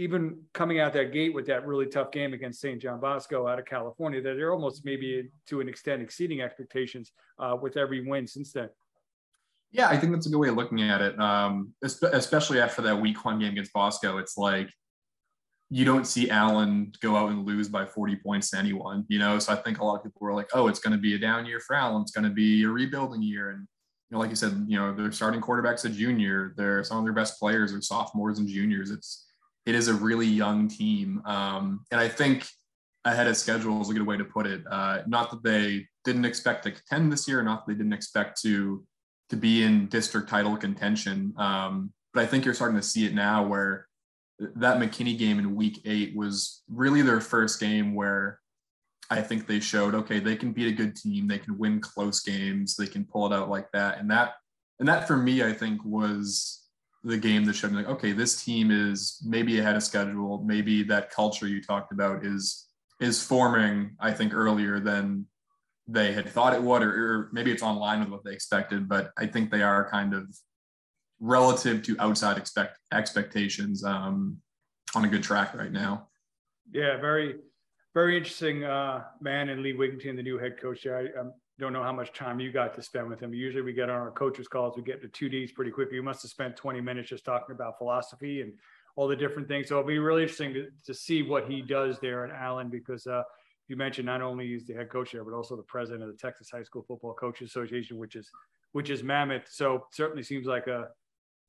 even 0.00 0.38
coming 0.54 0.80
out 0.80 0.94
that 0.94 1.12
gate 1.12 1.34
with 1.34 1.46
that 1.46 1.66
really 1.66 1.86
tough 1.86 2.10
game 2.10 2.32
against 2.32 2.60
St. 2.60 2.80
John 2.80 3.00
Bosco 3.00 3.46
out 3.46 3.58
of 3.58 3.66
California, 3.66 4.22
that 4.22 4.34
they're 4.34 4.52
almost 4.52 4.84
maybe 4.84 5.28
to 5.46 5.60
an 5.60 5.68
extent 5.68 6.00
exceeding 6.00 6.40
expectations 6.40 7.12
uh, 7.38 7.56
with 7.60 7.76
every 7.76 8.06
win 8.08 8.26
since 8.26 8.52
then. 8.52 8.70
Yeah, 9.72 9.88
I 9.88 9.98
think 9.98 10.12
that's 10.12 10.26
a 10.26 10.30
good 10.30 10.38
way 10.38 10.48
of 10.48 10.56
looking 10.56 10.82
at 10.82 11.00
it. 11.00 11.20
Um, 11.20 11.74
especially 11.82 12.60
after 12.60 12.82
that 12.82 13.00
week 13.00 13.24
one 13.24 13.38
game 13.38 13.52
against 13.52 13.72
Bosco, 13.72 14.18
it's 14.18 14.36
like 14.36 14.70
you 15.68 15.84
don't 15.84 16.06
see 16.06 16.30
Allen 16.30 16.92
go 17.00 17.14
out 17.14 17.30
and 17.30 17.46
lose 17.46 17.68
by 17.68 17.86
40 17.86 18.16
points 18.16 18.50
to 18.50 18.58
anyone, 18.58 19.04
you 19.08 19.20
know? 19.20 19.38
So 19.38 19.52
I 19.52 19.56
think 19.56 19.78
a 19.78 19.84
lot 19.84 19.96
of 19.96 20.02
people 20.02 20.18
were 20.20 20.34
like, 20.34 20.48
oh, 20.54 20.66
it's 20.66 20.80
going 20.80 20.96
to 20.96 20.98
be 20.98 21.14
a 21.14 21.18
down 21.18 21.46
year 21.46 21.60
for 21.60 21.76
Allen. 21.76 22.02
It's 22.02 22.10
going 22.10 22.24
to 22.24 22.34
be 22.34 22.64
a 22.64 22.68
rebuilding 22.68 23.22
year. 23.22 23.50
And, 23.50 23.60
you 23.60 24.16
know, 24.16 24.18
like 24.18 24.30
you 24.30 24.36
said, 24.36 24.64
you 24.66 24.76
know, 24.76 24.92
they're 24.92 25.12
starting 25.12 25.40
quarterbacks 25.40 25.84
a 25.84 25.88
junior. 25.88 26.54
They're 26.56 26.82
some 26.82 26.98
of 26.98 27.04
their 27.04 27.12
best 27.12 27.38
players 27.38 27.72
are 27.72 27.80
sophomores 27.80 28.40
and 28.40 28.48
juniors. 28.48 28.90
It's, 28.90 29.26
it 29.66 29.74
is 29.74 29.88
a 29.88 29.94
really 29.94 30.26
young 30.26 30.68
team. 30.68 31.22
Um, 31.24 31.84
and 31.90 32.00
I 32.00 32.08
think 32.08 32.46
ahead 33.04 33.26
of 33.26 33.36
schedule 33.36 33.80
is 33.80 33.90
a 33.90 33.94
good 33.94 34.06
way 34.06 34.16
to 34.16 34.24
put 34.24 34.46
it. 34.46 34.62
Uh, 34.70 35.02
not 35.06 35.30
that 35.30 35.42
they 35.42 35.86
didn't 36.04 36.24
expect 36.24 36.64
to 36.64 36.72
contend 36.72 37.12
this 37.12 37.26
year, 37.28 37.42
not 37.42 37.66
that 37.66 37.72
they 37.72 37.76
didn't 37.76 37.92
expect 37.92 38.40
to 38.42 38.84
to 39.30 39.36
be 39.36 39.62
in 39.62 39.86
district 39.86 40.28
title 40.28 40.56
contention. 40.56 41.32
Um, 41.36 41.92
but 42.12 42.24
I 42.24 42.26
think 42.26 42.44
you're 42.44 42.54
starting 42.54 42.76
to 42.76 42.82
see 42.82 43.06
it 43.06 43.14
now 43.14 43.46
where 43.46 43.86
that 44.40 44.78
McKinney 44.78 45.16
game 45.16 45.38
in 45.38 45.54
week 45.54 45.82
eight 45.84 46.16
was 46.16 46.62
really 46.68 47.02
their 47.02 47.20
first 47.20 47.60
game 47.60 47.94
where 47.94 48.40
I 49.08 49.22
think 49.22 49.46
they 49.46 49.60
showed, 49.60 49.94
okay, 49.94 50.18
they 50.18 50.36
can 50.36 50.52
beat 50.52 50.68
a 50.68 50.72
good 50.72 50.96
team. 50.96 51.28
They 51.28 51.38
can 51.38 51.58
win 51.58 51.80
close 51.80 52.20
games. 52.20 52.74
They 52.74 52.86
can 52.86 53.04
pull 53.04 53.26
it 53.26 53.32
out 53.32 53.48
like 53.48 53.70
that. 53.72 53.98
And 53.98 54.10
that, 54.10 54.34
and 54.78 54.88
that 54.88 55.06
for 55.06 55.16
me, 55.16 55.44
I 55.44 55.52
think 55.52 55.84
was 55.84 56.59
the 57.02 57.16
game 57.16 57.44
that 57.44 57.54
showed 57.54 57.70
me 57.70 57.78
like, 57.78 57.88
okay, 57.88 58.12
this 58.12 58.44
team 58.44 58.70
is 58.70 59.22
maybe 59.26 59.58
ahead 59.58 59.76
of 59.76 59.82
schedule. 59.82 60.42
Maybe 60.44 60.82
that 60.84 61.10
culture 61.10 61.46
you 61.46 61.62
talked 61.62 61.92
about 61.92 62.24
is 62.24 62.66
is 63.00 63.22
forming, 63.22 63.96
I 63.98 64.12
think, 64.12 64.34
earlier 64.34 64.78
than 64.78 65.26
they 65.88 66.12
had 66.12 66.28
thought 66.28 66.52
it 66.52 66.62
would, 66.62 66.82
or, 66.82 66.90
or 66.90 67.30
maybe 67.32 67.50
it's 67.50 67.62
online 67.62 68.00
with 68.00 68.10
what 68.10 68.24
they 68.24 68.32
expected. 68.32 68.88
But 68.88 69.10
I 69.16 69.26
think 69.26 69.50
they 69.50 69.62
are 69.62 69.88
kind 69.90 70.12
of 70.12 70.28
relative 71.18 71.82
to 71.84 71.96
outside 71.98 72.36
expect 72.36 72.78
expectations 72.92 73.82
um, 73.84 74.36
on 74.94 75.04
a 75.04 75.08
good 75.08 75.22
track 75.22 75.54
right 75.54 75.72
now. 75.72 76.08
Yeah, 76.70 76.98
very, 77.00 77.36
very 77.94 78.16
interesting 78.16 78.64
uh, 78.64 79.04
man 79.20 79.48
and 79.48 79.62
Lee 79.62 79.72
Wiginton, 79.72 80.16
the 80.16 80.22
new 80.22 80.38
head 80.38 80.60
coach. 80.60 80.86
I, 80.86 81.06
I'm 81.18 81.32
don't 81.60 81.72
know 81.72 81.82
how 81.82 81.92
much 81.92 82.12
time 82.12 82.40
you 82.40 82.50
got 82.50 82.74
to 82.74 82.82
spend 82.82 83.08
with 83.08 83.20
him. 83.20 83.32
Usually 83.32 83.62
we 83.62 83.72
get 83.72 83.90
on 83.90 84.00
our 84.00 84.10
coaches 84.10 84.48
calls, 84.48 84.76
we 84.76 84.82
get 84.82 85.00
to 85.02 85.08
two 85.08 85.28
Ds 85.28 85.52
pretty 85.52 85.70
quickly. 85.70 85.96
You 85.96 86.02
must 86.02 86.22
have 86.22 86.30
spent 86.30 86.56
20 86.56 86.80
minutes 86.80 87.08
just 87.08 87.24
talking 87.24 87.54
about 87.54 87.78
philosophy 87.78 88.40
and 88.40 88.52
all 88.96 89.06
the 89.06 89.16
different 89.16 89.46
things. 89.46 89.68
So 89.68 89.78
it'll 89.78 89.86
be 89.86 89.98
really 89.98 90.22
interesting 90.22 90.54
to, 90.54 90.68
to 90.86 90.94
see 90.94 91.22
what 91.22 91.48
he 91.48 91.62
does 91.62 91.98
there 92.00 92.26
at 92.26 92.32
Allen 92.32 92.68
because 92.68 93.06
uh, 93.06 93.22
you 93.68 93.76
mentioned 93.76 94.06
not 94.06 94.22
only 94.22 94.48
he's 94.48 94.66
the 94.66 94.74
head 94.74 94.90
coach 94.90 95.12
there, 95.12 95.24
but 95.24 95.34
also 95.34 95.54
the 95.54 95.62
president 95.62 96.02
of 96.02 96.08
the 96.08 96.16
Texas 96.16 96.50
High 96.50 96.62
School 96.64 96.82
Football 96.82 97.14
Coaches 97.14 97.50
Association, 97.50 97.98
which 97.98 98.16
is 98.16 98.28
which 98.72 98.90
is 98.90 99.02
mammoth. 99.02 99.48
So 99.48 99.86
certainly 99.92 100.22
seems 100.22 100.46
like 100.46 100.66
a 100.66 100.88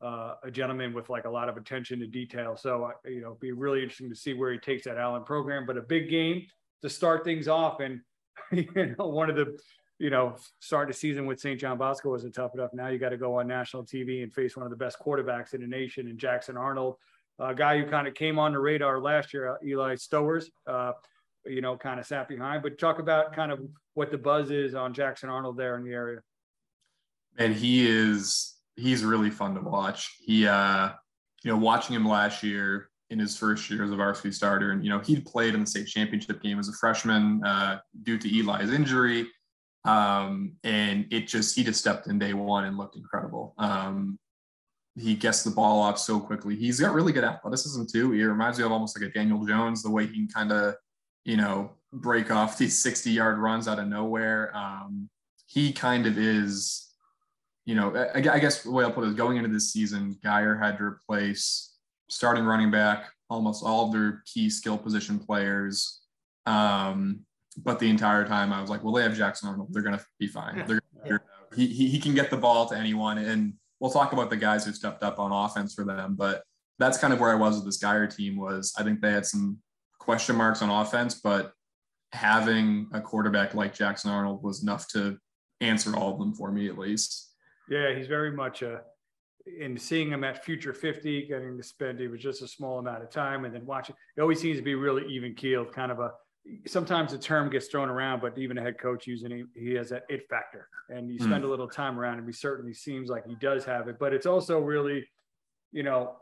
uh, 0.01 0.35
a 0.43 0.51
gentleman 0.51 0.93
with 0.93 1.09
like 1.09 1.25
a 1.25 1.29
lot 1.29 1.47
of 1.49 1.57
attention 1.57 1.99
to 1.99 2.07
detail. 2.07 2.55
So 2.57 2.85
uh, 2.85 3.09
you 3.09 3.21
know, 3.21 3.37
be 3.39 3.51
really 3.51 3.81
interesting 3.81 4.09
to 4.09 4.15
see 4.15 4.33
where 4.33 4.51
he 4.51 4.59
takes 4.59 4.83
that 4.85 4.97
Allen 4.97 5.23
program. 5.23 5.65
But 5.65 5.77
a 5.77 5.81
big 5.81 6.09
game 6.09 6.45
to 6.81 6.89
start 6.89 7.23
things 7.23 7.47
off, 7.47 7.79
and 7.79 8.01
you 8.51 8.95
know, 8.97 9.07
one 9.07 9.29
of 9.29 9.35
the 9.35 9.57
you 10.01 10.09
know, 10.09 10.35
starting 10.59 10.91
the 10.91 10.97
season 10.97 11.27
with 11.27 11.39
St. 11.39 11.59
John 11.59 11.77
Bosco 11.77 12.09
wasn't 12.09 12.33
tough 12.33 12.55
enough. 12.55 12.71
Now 12.73 12.87
you 12.87 12.97
got 12.97 13.09
to 13.09 13.17
go 13.17 13.39
on 13.39 13.47
national 13.47 13.83
TV 13.83 14.23
and 14.23 14.33
face 14.33 14.57
one 14.57 14.65
of 14.65 14.71
the 14.71 14.75
best 14.75 14.97
quarterbacks 14.99 15.53
in 15.53 15.61
the 15.61 15.67
nation, 15.67 16.07
and 16.07 16.17
Jackson 16.17 16.57
Arnold, 16.57 16.95
a 17.37 17.53
guy 17.53 17.77
who 17.77 17.87
kind 17.87 18.07
of 18.07 18.15
came 18.15 18.39
on 18.39 18.53
the 18.53 18.59
radar 18.59 18.99
last 18.99 19.31
year, 19.31 19.59
Eli 19.63 19.93
Stowers, 19.93 20.45
uh, 20.65 20.93
you 21.45 21.61
know, 21.61 21.77
kind 21.77 21.99
of 21.99 22.07
sat 22.07 22.27
behind. 22.27 22.63
But 22.63 22.79
talk 22.79 22.97
about 22.97 23.33
kind 23.33 23.51
of 23.51 23.59
what 23.93 24.09
the 24.09 24.17
buzz 24.17 24.49
is 24.49 24.73
on 24.73 24.91
Jackson 24.91 25.29
Arnold 25.29 25.55
there 25.55 25.77
in 25.77 25.83
the 25.83 25.93
area. 25.93 26.21
And 27.37 27.53
he 27.55 27.87
is 27.87 28.55
he's 28.77 29.05
really 29.05 29.29
fun 29.29 29.53
to 29.53 29.61
watch. 29.61 30.15
He, 30.19 30.47
uh, 30.47 30.89
you 31.43 31.51
know, 31.51 31.57
watching 31.57 31.95
him 31.95 32.07
last 32.07 32.41
year 32.41 32.89
in 33.11 33.19
his 33.19 33.37
first 33.37 33.69
year 33.69 33.83
as 33.83 33.91
a 33.91 33.95
varsity 33.95 34.31
starter, 34.31 34.71
and 34.71 34.83
you 34.83 34.89
know, 34.89 34.97
he'd 34.97 35.27
played 35.27 35.53
in 35.53 35.59
the 35.59 35.67
state 35.67 35.85
championship 35.85 36.41
game 36.41 36.57
as 36.57 36.69
a 36.69 36.73
freshman 36.73 37.43
uh, 37.45 37.77
due 38.01 38.17
to 38.17 38.39
Eli's 38.39 38.71
injury 38.71 39.27
um, 39.85 40.53
and 40.63 41.07
it 41.11 41.27
just, 41.27 41.55
he 41.55 41.63
just 41.63 41.79
stepped 41.79 42.07
in 42.07 42.19
day 42.19 42.33
one 42.33 42.65
and 42.65 42.77
looked 42.77 42.95
incredible. 42.95 43.53
Um, 43.57 44.19
he 44.95 45.15
gets 45.15 45.43
the 45.43 45.51
ball 45.51 45.81
off 45.81 45.97
so 45.97 46.19
quickly. 46.19 46.55
He's 46.55 46.79
got 46.79 46.93
really 46.93 47.13
good 47.13 47.23
athleticism 47.23 47.83
too. 47.91 48.11
He 48.11 48.23
reminds 48.23 48.57
me 48.57 48.65
of 48.65 48.71
almost 48.71 48.99
like 48.99 49.09
a 49.09 49.13
Daniel 49.13 49.45
Jones, 49.45 49.81
the 49.81 49.89
way 49.89 50.05
he 50.05 50.13
can 50.13 50.27
kind 50.27 50.51
of, 50.51 50.75
you 51.23 51.37
know, 51.37 51.71
break 51.93 52.31
off 52.31 52.57
these 52.57 52.81
60 52.81 53.11
yard 53.11 53.37
runs 53.37 53.67
out 53.67 53.79
of 53.79 53.87
nowhere. 53.87 54.55
Um, 54.55 55.09
he 55.47 55.71
kind 55.71 56.05
of 56.07 56.17
is, 56.17 56.89
you 57.65 57.75
know, 57.75 57.95
I, 57.95 58.17
I 58.17 58.39
guess 58.39 58.63
the 58.63 58.71
way 58.71 58.83
I'll 58.83 58.91
put 58.91 59.05
it 59.05 59.09
is 59.09 59.13
going 59.13 59.37
into 59.37 59.49
this 59.49 59.71
season, 59.71 60.17
Guyer 60.23 60.61
had 60.61 60.77
to 60.77 60.83
replace 60.83 61.75
starting 62.09 62.43
running 62.43 62.71
back, 62.71 63.09
almost 63.29 63.63
all 63.63 63.87
of 63.87 63.93
their 63.93 64.23
key 64.25 64.49
skill 64.49 64.77
position 64.77 65.19
players. 65.19 66.01
Um, 66.45 67.21
but 67.57 67.79
the 67.79 67.89
entire 67.89 68.25
time 68.25 68.53
I 68.53 68.61
was 68.61 68.69
like, 68.69 68.83
well, 68.83 68.93
they 68.93 69.03
have 69.03 69.15
Jackson 69.15 69.49
Arnold. 69.49 69.69
They're 69.71 69.83
going 69.83 69.97
to 69.97 70.05
be 70.19 70.27
fine. 70.27 70.65
They're 70.67 70.81
gonna 71.05 71.21
he, 71.55 71.67
he, 71.67 71.89
he 71.89 71.99
can 71.99 72.13
get 72.13 72.29
the 72.29 72.37
ball 72.37 72.67
to 72.67 72.77
anyone. 72.77 73.17
And, 73.17 73.53
we'll 73.81 73.91
talk 73.91 74.13
about 74.13 74.29
the 74.29 74.37
guys 74.37 74.63
who 74.63 74.71
stepped 74.71 75.03
up 75.03 75.19
on 75.19 75.31
offense 75.33 75.73
for 75.73 75.83
them, 75.83 76.15
but 76.15 76.43
that's 76.79 76.97
kind 76.97 77.11
of 77.11 77.19
where 77.19 77.31
I 77.31 77.35
was 77.35 77.55
with 77.55 77.65
this 77.65 77.83
Guyer 77.83 78.15
team 78.15 78.37
was 78.37 78.73
I 78.77 78.83
think 78.83 79.01
they 79.01 79.11
had 79.11 79.25
some 79.25 79.57
question 79.99 80.35
marks 80.35 80.61
on 80.61 80.69
offense, 80.69 81.15
but 81.15 81.51
having 82.13 82.87
a 82.93 83.01
quarterback 83.01 83.53
like 83.53 83.73
Jackson 83.73 84.11
Arnold 84.11 84.43
was 84.43 84.61
enough 84.63 84.87
to 84.89 85.17
answer 85.59 85.95
all 85.95 86.13
of 86.13 86.19
them 86.19 86.33
for 86.33 86.51
me 86.51 86.69
at 86.69 86.77
least. 86.77 87.33
Yeah, 87.69 87.93
he's 87.95 88.07
very 88.07 88.31
much 88.31 88.61
a 88.61 88.81
in 89.59 89.75
seeing 89.75 90.11
him 90.11 90.23
at 90.23 90.45
future 90.45 90.73
50, 90.73 91.25
getting 91.27 91.57
to 91.57 91.63
spend 91.63 91.99
it 91.99 92.07
was 92.07 92.21
just 92.21 92.43
a 92.43 92.47
small 92.47 92.77
amount 92.77 93.01
of 93.01 93.09
time 93.09 93.45
and 93.45 93.55
then 93.55 93.65
watching 93.65 93.95
it 94.15 94.21
always 94.21 94.39
seems 94.39 94.57
to 94.57 94.63
be 94.63 94.75
really 94.75 95.11
even 95.11 95.33
keeled, 95.33 95.73
kind 95.73 95.91
of 95.91 95.99
a 95.99 96.11
sometimes 96.67 97.11
the 97.11 97.17
term 97.17 97.49
gets 97.49 97.67
thrown 97.67 97.89
around, 97.89 98.21
but 98.21 98.37
even 98.37 98.57
a 98.57 98.61
head 98.61 98.79
coach 98.79 99.07
using 99.07 99.31
it, 99.31 99.45
he 99.55 99.73
has 99.73 99.89
that 99.89 100.03
it 100.09 100.27
factor. 100.29 100.67
And 100.89 101.11
you 101.11 101.19
spend 101.19 101.43
mm. 101.43 101.47
a 101.47 101.47
little 101.47 101.67
time 101.67 101.99
around 101.99 102.19
him, 102.19 102.25
he 102.25 102.33
certainly 102.33 102.73
seems 102.73 103.09
like 103.09 103.25
he 103.25 103.35
does 103.35 103.63
have 103.65 103.87
it. 103.87 103.97
But 103.99 104.13
it's 104.13 104.25
also 104.25 104.59
really, 104.59 105.07
you 105.71 105.83
know, 105.83 106.15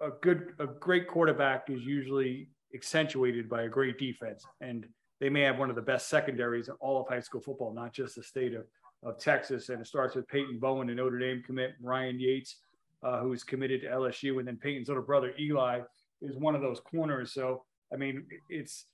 a 0.00 0.10
good, 0.22 0.54
a 0.58 0.66
great 0.66 1.06
quarterback 1.08 1.70
is 1.70 1.82
usually 1.82 2.48
accentuated 2.74 3.48
by 3.48 3.62
a 3.62 3.68
great 3.68 3.98
defense. 3.98 4.44
And 4.60 4.86
they 5.20 5.28
may 5.28 5.42
have 5.42 5.58
one 5.58 5.70
of 5.70 5.76
the 5.76 5.82
best 5.82 6.08
secondaries 6.08 6.68
in 6.68 6.74
all 6.80 7.00
of 7.00 7.08
high 7.08 7.20
school 7.20 7.40
football, 7.40 7.72
not 7.72 7.92
just 7.92 8.16
the 8.16 8.22
state 8.22 8.54
of, 8.54 8.64
of 9.02 9.18
Texas. 9.18 9.68
And 9.68 9.80
it 9.80 9.86
starts 9.86 10.14
with 10.14 10.26
Peyton 10.28 10.58
Bowen, 10.58 10.88
the 10.88 10.94
Notre 10.94 11.18
Dame 11.18 11.42
commit, 11.44 11.72
Ryan 11.80 12.18
Yaites, 12.18 12.54
uh, 13.02 13.20
who's 13.20 13.44
committed 13.44 13.82
to 13.82 13.88
LSU. 13.88 14.38
And 14.38 14.48
then 14.48 14.56
Peyton's 14.56 14.88
little 14.88 15.02
brother, 15.02 15.32
Eli, 15.38 15.80
is 16.22 16.36
one 16.36 16.54
of 16.54 16.62
those 16.62 16.80
corners. 16.80 17.32
So, 17.32 17.64
I 17.92 17.96
mean, 17.96 18.24
it's, 18.48 18.86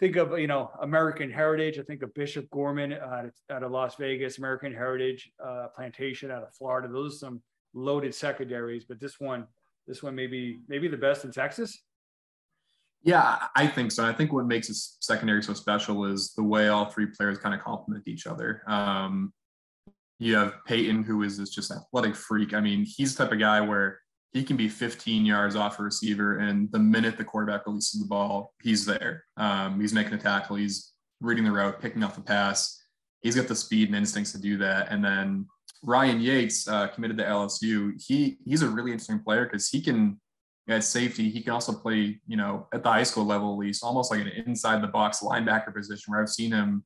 think 0.00 0.16
of 0.16 0.36
you 0.38 0.46
know 0.46 0.70
American 0.80 1.30
Heritage. 1.30 1.78
I 1.78 1.82
think 1.82 2.02
of 2.02 2.12
Bishop 2.14 2.50
Gorman 2.50 2.94
uh, 2.94 3.28
out 3.50 3.62
of 3.62 3.70
Las 3.70 3.96
Vegas, 3.96 4.38
American 4.38 4.72
Heritage 4.72 5.30
uh, 5.44 5.68
Plantation 5.76 6.30
out 6.30 6.42
of 6.42 6.52
Florida. 6.54 6.88
Those 6.88 7.14
are 7.14 7.18
some 7.18 7.42
loaded 7.74 8.14
secondaries, 8.14 8.84
but 8.84 8.98
this 8.98 9.20
one, 9.20 9.46
this 9.86 10.02
one 10.02 10.14
maybe 10.14 10.60
maybe 10.66 10.88
the 10.88 10.96
best 10.96 11.24
in 11.24 11.30
Texas. 11.30 11.78
Yeah, 13.02 13.46
I 13.54 13.66
think 13.66 13.92
so. 13.92 14.04
I 14.04 14.12
think 14.12 14.32
what 14.32 14.46
makes 14.46 14.68
this 14.68 14.96
secondary 15.00 15.42
so 15.42 15.54
special 15.54 16.04
is 16.06 16.34
the 16.34 16.42
way 16.42 16.68
all 16.68 16.86
three 16.86 17.06
players 17.06 17.38
kind 17.38 17.54
of 17.54 17.62
complement 17.62 18.06
each 18.06 18.26
other. 18.26 18.62
Um, 18.66 19.32
you 20.18 20.36
have 20.36 20.62
Peyton, 20.66 21.02
who 21.02 21.22
is 21.22 21.38
this 21.38 21.48
just 21.48 21.70
athletic 21.70 22.14
freak. 22.14 22.52
I 22.52 22.60
mean, 22.60 22.84
he's 22.86 23.16
the 23.16 23.24
type 23.24 23.32
of 23.32 23.38
guy 23.38 23.62
where 23.62 24.00
he 24.32 24.44
can 24.44 24.56
be 24.56 24.68
15 24.68 25.26
yards 25.26 25.56
off 25.56 25.78
a 25.78 25.82
receiver, 25.82 26.38
and 26.38 26.70
the 26.72 26.78
minute 26.78 27.18
the 27.18 27.24
quarterback 27.24 27.66
releases 27.66 28.00
the 28.00 28.06
ball, 28.06 28.54
he's 28.62 28.86
there. 28.86 29.24
Um, 29.36 29.80
he's 29.80 29.92
making 29.92 30.14
a 30.14 30.18
tackle, 30.18 30.56
he's 30.56 30.92
reading 31.20 31.44
the 31.44 31.52
route, 31.52 31.80
picking 31.80 32.02
off 32.02 32.14
the 32.14 32.20
pass. 32.20 32.82
He's 33.22 33.36
got 33.36 33.48
the 33.48 33.56
speed 33.56 33.88
and 33.88 33.96
instincts 33.96 34.32
to 34.32 34.38
do 34.38 34.56
that. 34.58 34.90
And 34.90 35.04
then 35.04 35.46
Ryan 35.82 36.20
Yaites, 36.20 36.70
uh, 36.70 36.88
committed 36.88 37.18
to 37.18 37.24
LSU, 37.24 37.92
he 38.00 38.38
he's 38.46 38.62
a 38.62 38.68
really 38.68 38.92
interesting 38.92 39.20
player 39.20 39.44
because 39.44 39.68
he 39.68 39.80
can 39.80 40.18
at 40.68 40.84
safety. 40.84 41.30
He 41.30 41.42
can 41.42 41.52
also 41.52 41.72
play, 41.72 42.20
you 42.26 42.36
know, 42.36 42.68
at 42.72 42.82
the 42.82 42.88
high 42.88 43.02
school 43.02 43.24
level 43.24 43.52
at 43.52 43.58
least, 43.58 43.82
almost 43.82 44.10
like 44.10 44.20
an 44.20 44.28
inside 44.46 44.82
the 44.82 44.88
box 44.88 45.20
linebacker 45.20 45.74
position 45.74 46.12
where 46.12 46.22
I've 46.22 46.28
seen 46.28 46.52
him 46.52 46.84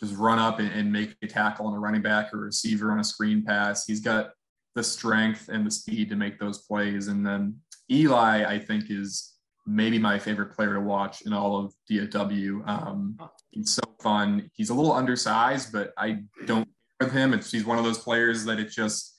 just 0.00 0.16
run 0.16 0.38
up 0.38 0.58
and, 0.58 0.70
and 0.72 0.92
make 0.92 1.16
a 1.22 1.26
tackle 1.26 1.66
on 1.66 1.74
a 1.74 1.78
running 1.78 2.02
back 2.02 2.32
or 2.34 2.38
receiver 2.38 2.92
on 2.92 3.00
a 3.00 3.04
screen 3.04 3.44
pass. 3.44 3.86
He's 3.86 4.00
got 4.00 4.32
the 4.74 4.82
strength 4.82 5.48
and 5.48 5.66
the 5.66 5.70
speed 5.70 6.08
to 6.10 6.16
make 6.16 6.38
those 6.38 6.62
plays. 6.62 7.08
And 7.08 7.26
then 7.26 7.56
Eli, 7.90 8.44
I 8.44 8.58
think, 8.58 8.90
is 8.90 9.34
maybe 9.66 9.98
my 9.98 10.18
favorite 10.18 10.52
player 10.54 10.74
to 10.74 10.80
watch 10.80 11.22
in 11.22 11.32
all 11.32 11.56
of 11.64 11.74
DFW. 11.90 12.66
Um, 12.66 13.18
he's 13.50 13.74
so 13.74 13.82
fun. 14.00 14.50
He's 14.54 14.70
a 14.70 14.74
little 14.74 14.92
undersized, 14.92 15.72
but 15.72 15.92
I 15.96 16.22
don't 16.46 16.68
with 17.02 17.12
him. 17.12 17.34
It's 17.34 17.50
he's 17.50 17.64
one 17.64 17.78
of 17.78 17.84
those 17.84 17.98
players 17.98 18.44
that 18.44 18.58
it 18.58 18.70
just 18.70 19.18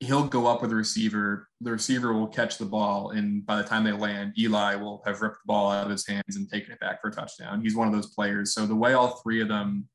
he'll 0.00 0.26
go 0.26 0.46
up 0.46 0.60
with 0.60 0.70
the 0.70 0.76
receiver. 0.76 1.48
The 1.60 1.72
receiver 1.72 2.12
will 2.12 2.28
catch 2.28 2.58
the 2.58 2.64
ball, 2.64 3.10
and 3.10 3.44
by 3.44 3.56
the 3.56 3.68
time 3.68 3.84
they 3.84 3.92
land, 3.92 4.34
Eli 4.38 4.76
will 4.76 5.02
have 5.06 5.20
ripped 5.22 5.38
the 5.44 5.46
ball 5.46 5.70
out 5.70 5.84
of 5.84 5.90
his 5.90 6.06
hands 6.06 6.36
and 6.36 6.48
taken 6.48 6.72
it 6.72 6.80
back 6.80 7.00
for 7.00 7.08
a 7.08 7.12
touchdown. 7.12 7.60
He's 7.60 7.76
one 7.76 7.88
of 7.88 7.94
those 7.94 8.14
players. 8.14 8.54
So 8.54 8.66
the 8.66 8.76
way 8.76 8.94
all 8.94 9.20
three 9.22 9.40
of 9.40 9.48
them, 9.48 9.88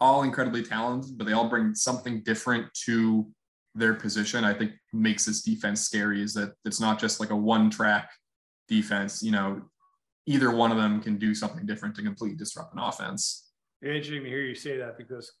all 0.00 0.22
incredibly 0.22 0.62
talented, 0.62 1.18
but 1.18 1.26
they 1.26 1.32
all 1.32 1.48
bring 1.48 1.74
something 1.74 2.22
different 2.22 2.72
to 2.84 3.26
their 3.78 3.94
position, 3.94 4.44
I 4.44 4.54
think 4.54 4.72
makes 4.92 5.24
this 5.24 5.42
defense 5.42 5.80
scary 5.80 6.22
is 6.22 6.34
that 6.34 6.54
it's 6.64 6.80
not 6.80 6.98
just 6.98 7.20
like 7.20 7.30
a 7.30 7.36
one 7.36 7.70
track 7.70 8.10
defense. 8.68 9.22
You 9.22 9.32
know, 9.32 9.62
either 10.26 10.50
one 10.50 10.70
of 10.70 10.76
them 10.76 11.00
can 11.00 11.18
do 11.18 11.34
something 11.34 11.66
different 11.66 11.94
to 11.96 12.02
completely 12.02 12.36
disrupt 12.36 12.74
an 12.74 12.80
offense. 12.80 13.50
Interesting 13.82 14.24
to 14.24 14.28
hear 14.28 14.42
you 14.42 14.54
say 14.54 14.76
that 14.76 14.98
because 14.98 15.32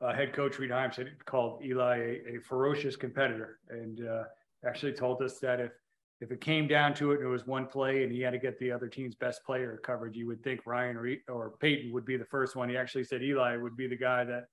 uh, 0.00 0.12
head 0.12 0.32
coach 0.32 0.58
Reed 0.58 0.70
Himes 0.70 0.96
had 0.96 1.24
called 1.24 1.64
Eli 1.64 1.96
a, 1.96 2.36
a 2.36 2.40
ferocious 2.40 2.96
competitor 2.96 3.58
and 3.70 4.06
uh, 4.06 4.24
actually 4.66 4.92
told 4.92 5.22
us 5.22 5.38
that 5.38 5.60
if 5.60 5.72
if 6.20 6.30
it 6.30 6.40
came 6.40 6.68
down 6.68 6.94
to 6.94 7.10
it 7.10 7.18
and 7.18 7.26
it 7.26 7.30
was 7.30 7.48
one 7.48 7.66
play 7.66 8.04
and 8.04 8.12
he 8.12 8.20
had 8.20 8.30
to 8.30 8.38
get 8.38 8.56
the 8.60 8.70
other 8.70 8.86
team's 8.86 9.16
best 9.16 9.44
player 9.44 9.80
covered, 9.82 10.14
you 10.14 10.28
would 10.28 10.40
think 10.44 10.60
Ryan 10.66 10.96
or, 10.96 11.16
or 11.28 11.54
Peyton 11.58 11.92
would 11.92 12.04
be 12.04 12.16
the 12.16 12.24
first 12.24 12.54
one. 12.54 12.68
He 12.68 12.76
actually 12.76 13.02
said 13.02 13.22
Eli 13.24 13.56
would 13.56 13.76
be 13.76 13.88
the 13.88 13.96
guy 13.96 14.22
that 14.24 14.44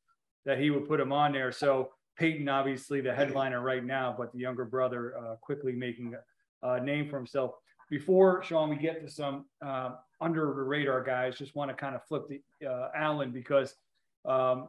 that 0.46 0.58
he 0.58 0.72
would 0.72 0.88
put 0.88 1.00
him 1.00 1.12
on 1.12 1.32
there. 1.32 1.52
So 1.52 1.92
Peyton, 2.20 2.50
obviously 2.50 3.00
the 3.00 3.16
headliner 3.16 3.62
right 3.62 3.84
now, 3.84 4.14
but 4.16 4.34
the 4.34 4.40
younger 4.40 4.66
brother 4.66 5.18
uh, 5.18 5.36
quickly 5.38 5.72
making 5.72 6.16
a 6.62 6.80
name 6.80 7.10
for 7.10 7.16
himself. 7.16 7.54
Before 7.90 8.44
Shawn, 8.44 8.70
we 8.70 8.76
get 8.76 9.02
to 9.02 9.10
some 9.10 9.46
uh, 9.66 9.92
under 10.20 10.54
the 10.54 10.62
radar 10.62 11.02
guys. 11.02 11.38
Just 11.38 11.56
want 11.56 11.72
to 11.72 11.76
kind 11.76 11.96
of 11.96 12.04
flip 12.04 12.26
the 12.28 12.68
uh, 12.68 12.90
Allen 12.94 13.32
because 13.32 13.76
um, 14.26 14.68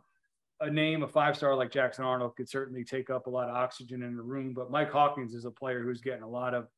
a 0.60 0.70
name, 0.70 1.02
a 1.02 1.08
five 1.08 1.36
star 1.36 1.56
like 1.56 1.72
Jackson 1.72 2.04
Arnold, 2.04 2.36
could 2.36 2.48
certainly 2.48 2.84
take 2.84 3.10
up 3.10 3.26
a 3.26 3.30
lot 3.30 3.48
of 3.48 3.56
oxygen 3.56 4.04
in 4.04 4.16
the 4.16 4.22
room. 4.22 4.54
But 4.54 4.70
Mike 4.70 4.92
Hawkins 4.92 5.34
is 5.34 5.44
a 5.44 5.50
player 5.50 5.82
who's 5.82 6.00
getting 6.00 6.22
a 6.22 6.28
lot 6.28 6.54
of 6.54 6.68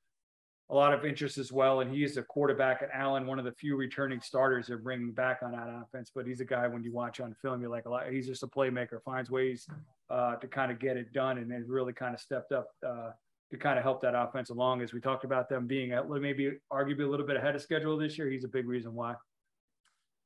a 0.71 0.75
lot 0.75 0.95
of 0.95 1.05
interest 1.05 1.37
as 1.37 1.52
well. 1.52 1.81
And 1.81 1.95
he 1.95 2.02
is 2.02 2.17
a 2.17 2.23
quarterback 2.23 2.81
at 2.81 2.88
Allen, 2.95 3.26
one 3.26 3.38
of 3.38 3.45
the 3.45 3.52
few 3.52 3.76
returning 3.76 4.23
starters 4.23 4.69
they're 4.69 4.79
bringing 4.79 5.12
back 5.12 5.41
on 5.43 5.52
that 5.52 5.69
offense. 5.69 6.11
But 6.14 6.26
he's 6.26 6.41
a 6.41 6.47
guy 6.47 6.67
when 6.67 6.83
you 6.83 6.93
watch 6.93 7.21
on 7.21 7.35
film, 7.43 7.61
you're 7.61 7.69
like 7.69 7.85
a 7.85 7.91
lot. 7.91 8.11
He's 8.11 8.26
just 8.26 8.43
a 8.43 8.47
playmaker, 8.47 9.02
finds 9.05 9.31
ways 9.31 9.69
uh, 10.12 10.37
to 10.37 10.47
kind 10.47 10.71
of 10.71 10.78
get 10.78 10.97
it 10.97 11.12
done, 11.12 11.38
and 11.38 11.50
has 11.50 11.69
really 11.69 11.92
kind 11.92 12.14
of 12.14 12.21
stepped 12.21 12.52
up 12.52 12.69
uh, 12.87 13.11
to 13.50 13.57
kind 13.57 13.78
of 13.78 13.83
help 13.83 14.02
that 14.02 14.14
offense 14.14 14.50
along. 14.50 14.83
As 14.83 14.92
we 14.92 15.00
talked 15.00 15.25
about 15.25 15.49
them 15.49 15.66
being 15.66 15.92
at 15.92 16.09
maybe 16.09 16.52
arguably 16.71 17.04
a 17.04 17.09
little 17.09 17.26
bit 17.26 17.37
ahead 17.37 17.57
of 17.57 17.62
schedule 17.62 17.97
this 17.97 18.19
year, 18.19 18.31
he's 18.31 18.45
a 18.45 18.49
big 18.49 18.66
reason 18.66 18.95
why. 18.95 19.14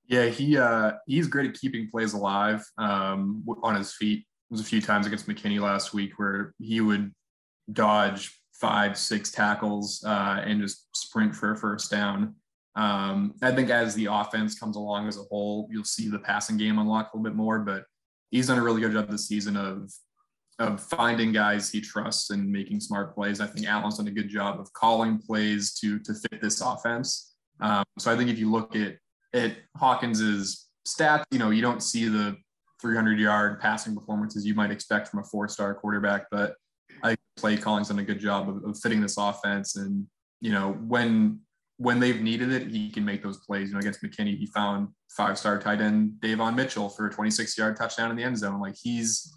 Yeah, 0.09 0.26
he 0.26 0.59
uh, 0.59 0.93
he's 1.07 1.28
great 1.28 1.50
at 1.50 1.59
keeping 1.59 1.88
plays 1.90 2.14
alive 2.14 2.64
um, 2.78 3.45
on 3.62 3.76
his 3.76 3.95
feet. 3.95 4.26
There 4.50 4.57
was 4.57 4.61
a 4.61 4.64
few 4.64 4.81
times 4.81 5.07
against 5.07 5.28
McKinney 5.28 5.61
last 5.61 5.95
week 5.95 6.19
where 6.19 6.52
he 6.59 6.81
would 6.81 7.12
dodge 7.73 8.37
five, 8.55 8.97
six 8.97 9.31
tackles 9.31 10.02
uh, 10.07 10.43
and 10.45 10.61
just 10.61 10.87
sprint 10.97 11.35
for 11.35 11.52
a 11.52 11.57
first 11.57 11.90
down. 11.90 12.35
Um, 12.76 13.35
I 13.43 13.52
think 13.52 13.71
as 13.71 13.95
the 13.95 14.07
offense 14.07 14.59
comes 14.59 14.76
along 14.76 15.09
as 15.09 15.16
a 15.16 15.23
whole, 15.23 15.69
you'll 15.71 15.85
see 15.85 16.09
the 16.09 16.19
passing 16.19 16.57
game 16.57 16.78
unlock 16.78 17.12
a 17.12 17.16
little 17.16 17.31
bit 17.31 17.37
more. 17.37 17.59
But 17.59 17.85
he's 18.30 18.49
done 18.49 18.59
a 18.59 18.62
really 18.62 18.80
good 18.80 18.92
job 18.92 19.09
this 19.09 19.28
season 19.28 19.56
of 19.56 19.90
of 20.59 20.83
finding 20.83 21.33
guys 21.33 21.71
he 21.71 21.83
trusts 21.83 22.30
and 22.30 22.50
making 22.50 22.80
smart 22.80 23.14
plays. 23.14 23.42
I 23.42 23.47
think 23.47 23.66
Allen's 23.66 23.99
done 23.99 24.09
a 24.09 24.11
good 24.11 24.30
job 24.30 24.59
of 24.59 24.73
calling 24.73 25.18
plays 25.18 25.75
to 25.80 25.99
to 26.00 26.14
fit 26.14 26.40
this 26.40 26.61
offense. 26.61 27.35
Um, 27.61 27.85
so 27.99 28.12
I 28.12 28.16
think 28.16 28.30
if 28.30 28.38
you 28.38 28.50
look 28.50 28.75
at 28.76 28.97
at 29.35 29.56
Hawkins's 29.76 30.68
stats, 30.87 31.25
you 31.30 31.38
know, 31.38 31.50
you 31.50 31.62
don't 31.62 31.83
see 31.83 32.09
the 32.09 32.37
300 32.80 33.18
yard 33.18 33.61
passing 33.61 33.95
performances 33.95 34.47
you 34.47 34.54
might 34.54 34.71
expect 34.71 35.09
from 35.09 35.21
a 35.21 35.25
four 35.25 35.49
star 35.49 35.75
quarterback, 35.75 36.26
but 36.30 36.54
I 37.02 37.16
play 37.37 37.56
calling's 37.56 37.88
done 37.88 37.99
a 37.99 38.04
good 38.04 38.21
job 38.21 38.49
of, 38.49 38.64
of, 38.64 38.78
fitting 38.78 39.00
this 39.00 39.18
offense. 39.18 39.76
And, 39.76 40.06
you 40.40 40.52
know, 40.52 40.73
when 40.73 41.40
when 41.78 42.00
they've 42.00 42.21
needed 42.21 42.52
it, 42.52 42.68
he 42.68 42.90
can 42.90 43.04
make 43.04 43.23
those 43.23 43.38
plays. 43.38 43.68
You 43.68 43.75
know, 43.75 43.80
against 43.80 44.02
McKinney, 44.02 44.37
he 44.37 44.47
found 44.47 44.88
five 45.11 45.38
star 45.38 45.59
tight 45.59 45.80
end 45.80 46.21
Davon 46.21 46.54
Mitchell 46.54 46.88
for 46.88 47.06
a 47.06 47.11
26 47.11 47.56
yard 47.59 47.76
touchdown 47.76 48.11
in 48.11 48.16
the 48.16 48.23
end 48.23 48.38
zone. 48.38 48.61
Like 48.61 48.76
he's 48.80 49.35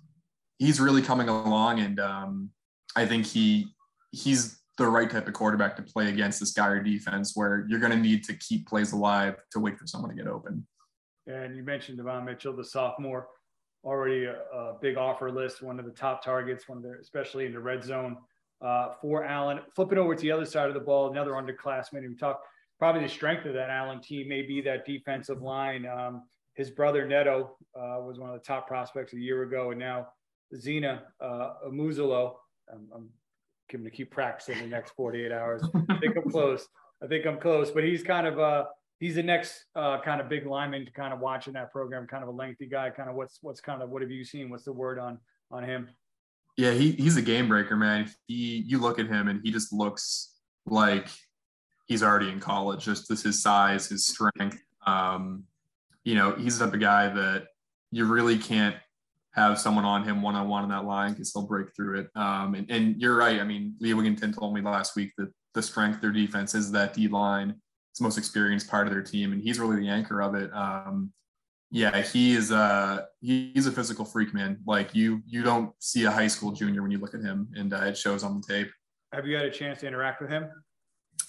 he's 0.58 0.80
really 0.80 1.02
coming 1.02 1.30
along, 1.30 1.80
and 1.80 2.00
um, 2.00 2.50
I 2.96 3.06
think 3.06 3.26
he 3.26 3.68
he's 4.12 4.60
the 4.78 4.88
right 4.88 5.10
type 5.10 5.28
of 5.28 5.34
quarterback 5.34 5.76
to 5.76 5.82
play 5.82 6.08
against 6.08 6.40
this 6.40 6.54
Guyer 6.54 6.84
defense, 6.84 7.34
where 7.36 7.66
you're 7.68 7.80
going 7.80 7.92
to 7.92 7.98
need 7.98 8.24
to 8.24 8.34
keep 8.36 8.68
plays 8.68 8.94
alive 8.94 9.36
to 9.52 9.60
wait 9.60 9.78
for 9.78 9.86
someone 9.86 10.10
to 10.10 10.16
get 10.16 10.32
open. 10.32 10.66
And 11.28 11.56
you 11.56 11.64
mentioned 11.64 11.98
Davon 11.98 12.24
Mitchell, 12.24 12.56
the 12.56 12.64
sophomore 12.64 13.28
already 13.84 14.26
a, 14.26 14.36
a, 14.54 14.78
big 14.82 14.98
offer 14.98 15.32
list, 15.32 15.62
one 15.62 15.80
of 15.80 15.86
the 15.86 15.92
top 15.92 16.24
targets, 16.24 16.68
one 16.68 16.80
of 16.80 16.84
the, 16.84 16.98
especially 17.00 17.46
in 17.46 17.54
the 17.54 17.60
red 17.60 17.84
zone 17.84 18.18
uh, 18.62 18.90
for 19.02 19.24
Allen. 19.24 19.60
Flipping 19.76 19.98
over 19.98 20.16
to 20.16 20.22
the 20.22 20.32
other 20.32 20.46
side 20.46 20.68
of 20.68 20.74
the 20.74 20.80
ball, 20.80 21.12
another 21.12 21.32
underclassman. 21.32 22.08
We 22.08 22.16
talked 22.16 22.46
probably 22.78 23.02
the 23.02 23.10
strength 23.10 23.46
of 23.46 23.54
that 23.54 23.70
Allen 23.70 24.02
team 24.02 24.28
may 24.28 24.42
be 24.42 24.62
that 24.62 24.86
defensive 24.86 25.42
line. 25.42 25.86
Um, 25.86 26.24
his 26.56 26.70
brother 26.70 27.08
Neto 27.08 27.56
uh, 27.76 28.02
was 28.02 28.20
one 28.20 28.30
of 28.30 28.36
the 28.36 28.46
top 28.46 28.68
prospects 28.68 29.14
a 29.14 29.20
year 29.20 29.44
ago, 29.44 29.72
and 29.72 29.80
now 29.80 30.08
Zina 30.56 31.04
uh, 31.22 31.54
Umeozulu. 31.68 32.34
I'm, 32.72 32.88
I'm 32.94 33.10
going 33.72 33.84
to 33.84 33.90
keep 33.90 34.12
practicing 34.12 34.60
the 34.60 34.68
next 34.68 34.92
48 34.92 35.32
hours. 35.32 35.64
I 35.90 35.98
think 36.00 36.18
I'm 36.18 36.30
close. 36.30 36.68
I 37.04 37.08
think 37.08 37.26
I'm 37.26 37.40
close, 37.40 37.72
but 37.72 37.84
he's 37.84 38.04
kind 38.04 38.28
of 38.28 38.40
uh, 38.40 38.66
he's 39.00 39.16
the 39.16 39.24
next 39.24 39.66
uh, 39.76 40.02
kind 40.02 40.20
of 40.20 40.28
big 40.28 40.46
lineman 40.46 40.86
to 40.86 40.92
kind 40.92 41.14
of 41.14 41.20
watching 41.20 41.54
that 41.54 41.72
program. 41.72 42.08
Kind 42.08 42.24
of 42.24 42.30
a 42.30 42.34
lengthy 42.34 42.66
guy. 42.66 42.90
Kind 42.90 43.10
of 43.10 43.16
what's 43.16 43.40
what's 43.42 43.62
kind 43.62 43.82
of 43.82 43.90
what 43.90 44.02
have 44.02 44.12
you 44.12 44.26
seen? 44.26 44.50
What's 44.50 44.66
the 44.66 44.74
word 44.74 45.00
on 45.00 45.18
on 45.52 45.64
him? 45.64 45.90
Yeah, 46.60 46.74
he 46.74 46.92
he's 46.92 47.16
a 47.16 47.22
game 47.22 47.48
breaker, 47.48 47.78
man. 47.78 48.12
He 48.28 48.66
you 48.68 48.80
look 48.80 49.00
at 49.00 49.08
him 49.08 49.30
and 49.30 49.40
he 49.42 49.50
just 49.50 49.72
looks 49.72 50.36
like 50.66 51.08
he's 51.88 52.04
already 52.04 52.28
in 52.28 52.42
college. 52.42 52.84
Just 52.84 53.08
this 53.08 53.24
his 53.24 53.42
size, 53.42 53.88
his 53.88 54.06
strength. 54.06 54.62
Um, 54.86 55.46
you 56.04 56.16
know, 56.16 56.34
he's 56.34 56.60
the 56.60 56.66
type 56.66 56.74
of 56.74 56.82
guy 56.82 57.08
that 57.14 57.48
you 57.92 58.04
really 58.04 58.38
can't 58.38 58.76
have 59.32 59.58
someone 59.58 59.86
on 59.86 60.04
him 60.04 60.22
one 60.22 60.36
on 60.36 60.50
one 60.50 60.64
on 60.64 60.70
that 60.70 60.84
line 60.84 61.14
because 61.14 61.32
he'll 61.32 61.48
break 61.48 61.68
through 61.74 62.02
it. 62.02 62.10
Um, 62.14 62.56
and, 62.56 62.70
and 62.70 63.02
you're 63.02 63.16
right. 63.16 63.40
I 63.40 63.46
mean, 63.46 63.76
Lee 63.80 63.94
Wiginton 63.94 64.38
told 64.38 64.54
me 64.54 64.60
last 64.60 64.98
week 64.98 65.14
that 65.18 65.32
the 65.54 65.62
strength 65.62 65.96
of 65.96 66.02
their 66.02 66.12
defense 66.12 66.56
is 66.56 66.74
that 66.74 66.94
D 66.94 67.08
line. 67.08 67.52
It's 67.92 68.00
the 68.00 68.04
most 68.04 68.18
experienced 68.18 68.70
part 68.70 68.86
of 68.86 68.92
their 68.92 69.02
team, 69.02 69.32
and 69.32 69.42
he's 69.42 69.62
really 69.62 69.80
the 69.80 69.88
anchor 69.88 70.22
of 70.22 70.36
it. 70.36 70.52
Um, 70.54 71.14
yeah, 71.72 72.02
he 72.02 72.36
is 72.36 72.52
a 72.52 73.08
he's 73.22 73.68
a 73.68 73.72
physical 73.72 74.06
freak, 74.06 74.34
man. 74.34 74.60
Like 74.66 74.96
you 74.96 75.22
you 75.28 75.44
don't 75.44 75.72
see 75.80 76.06
a 76.06 76.12
high 76.12 76.28
school 76.28 76.52
junior 76.52 76.82
when 76.82 76.92
you 76.92 76.98
look 76.98 77.14
at 77.14 77.22
him, 77.22 77.48
and 77.56 77.74
uh, 77.74 77.84
it 77.84 77.98
shows 77.98 78.24
on 78.24 78.42
the 78.42 78.48
tape. 78.48 78.72
Have 79.14 79.28
you 79.28 79.36
had 79.36 79.46
a 79.46 79.52
chance 79.52 79.80
to 79.82 79.88
interact 79.88 80.22
with 80.22 80.30
him? 80.30 80.50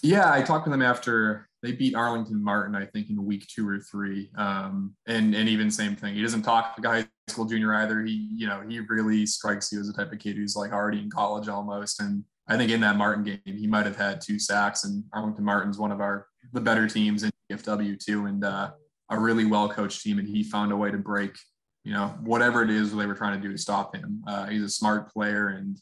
Yeah, 0.02 0.32
I 0.32 0.42
talked 0.42 0.66
with 0.66 0.74
him 0.74 0.82
after 0.82 1.48
they 1.62 1.72
beat 1.72 1.94
Arlington 1.94 2.42
Martin, 2.42 2.74
I 2.74 2.86
think, 2.86 3.10
in 3.10 3.24
week 3.24 3.46
two 3.48 3.68
or 3.68 3.80
three. 3.80 4.30
Um, 4.36 4.94
and 5.06 5.34
and 5.34 5.48
even 5.48 5.70
same 5.70 5.94
thing. 5.94 6.14
He 6.14 6.22
doesn't 6.22 6.42
talk 6.42 6.76
to 6.76 6.88
high 6.88 7.06
school 7.28 7.44
junior 7.44 7.74
either. 7.74 8.02
He, 8.02 8.30
you 8.34 8.46
know, 8.46 8.62
he 8.66 8.80
really 8.80 9.26
strikes 9.26 9.70
you 9.70 9.80
as 9.80 9.88
the 9.88 9.92
type 9.92 10.12
of 10.12 10.18
kid 10.18 10.36
who's 10.36 10.56
like 10.56 10.72
already 10.72 11.00
in 11.00 11.10
college 11.10 11.48
almost. 11.48 12.00
And 12.00 12.24
I 12.48 12.56
think 12.56 12.70
in 12.70 12.80
that 12.80 12.96
Martin 12.96 13.24
game, 13.24 13.40
he 13.44 13.66
might 13.66 13.84
have 13.84 13.96
had 13.96 14.22
two 14.22 14.38
sacks. 14.38 14.84
And 14.84 15.04
Arlington 15.12 15.44
Martin's 15.44 15.78
one 15.78 15.92
of 15.92 16.00
our 16.00 16.26
the 16.52 16.60
better 16.60 16.88
teams 16.88 17.22
in 17.22 17.30
DFW 17.52 18.02
too, 18.02 18.26
and 18.26 18.42
uh, 18.42 18.70
a 19.10 19.18
really 19.18 19.44
well 19.44 19.68
coached 19.68 20.02
team. 20.02 20.18
And 20.18 20.28
he 20.28 20.42
found 20.42 20.72
a 20.72 20.76
way 20.76 20.90
to 20.90 20.98
break, 20.98 21.36
you 21.84 21.92
know, 21.92 22.08
whatever 22.22 22.62
it 22.62 22.70
is 22.70 22.94
they 22.94 23.06
were 23.06 23.14
trying 23.14 23.40
to 23.40 23.46
do 23.46 23.52
to 23.52 23.58
stop 23.58 23.94
him. 23.94 24.22
Uh, 24.26 24.46
he's 24.46 24.62
a 24.62 24.68
smart 24.68 25.12
player, 25.12 25.48
and 25.48 25.78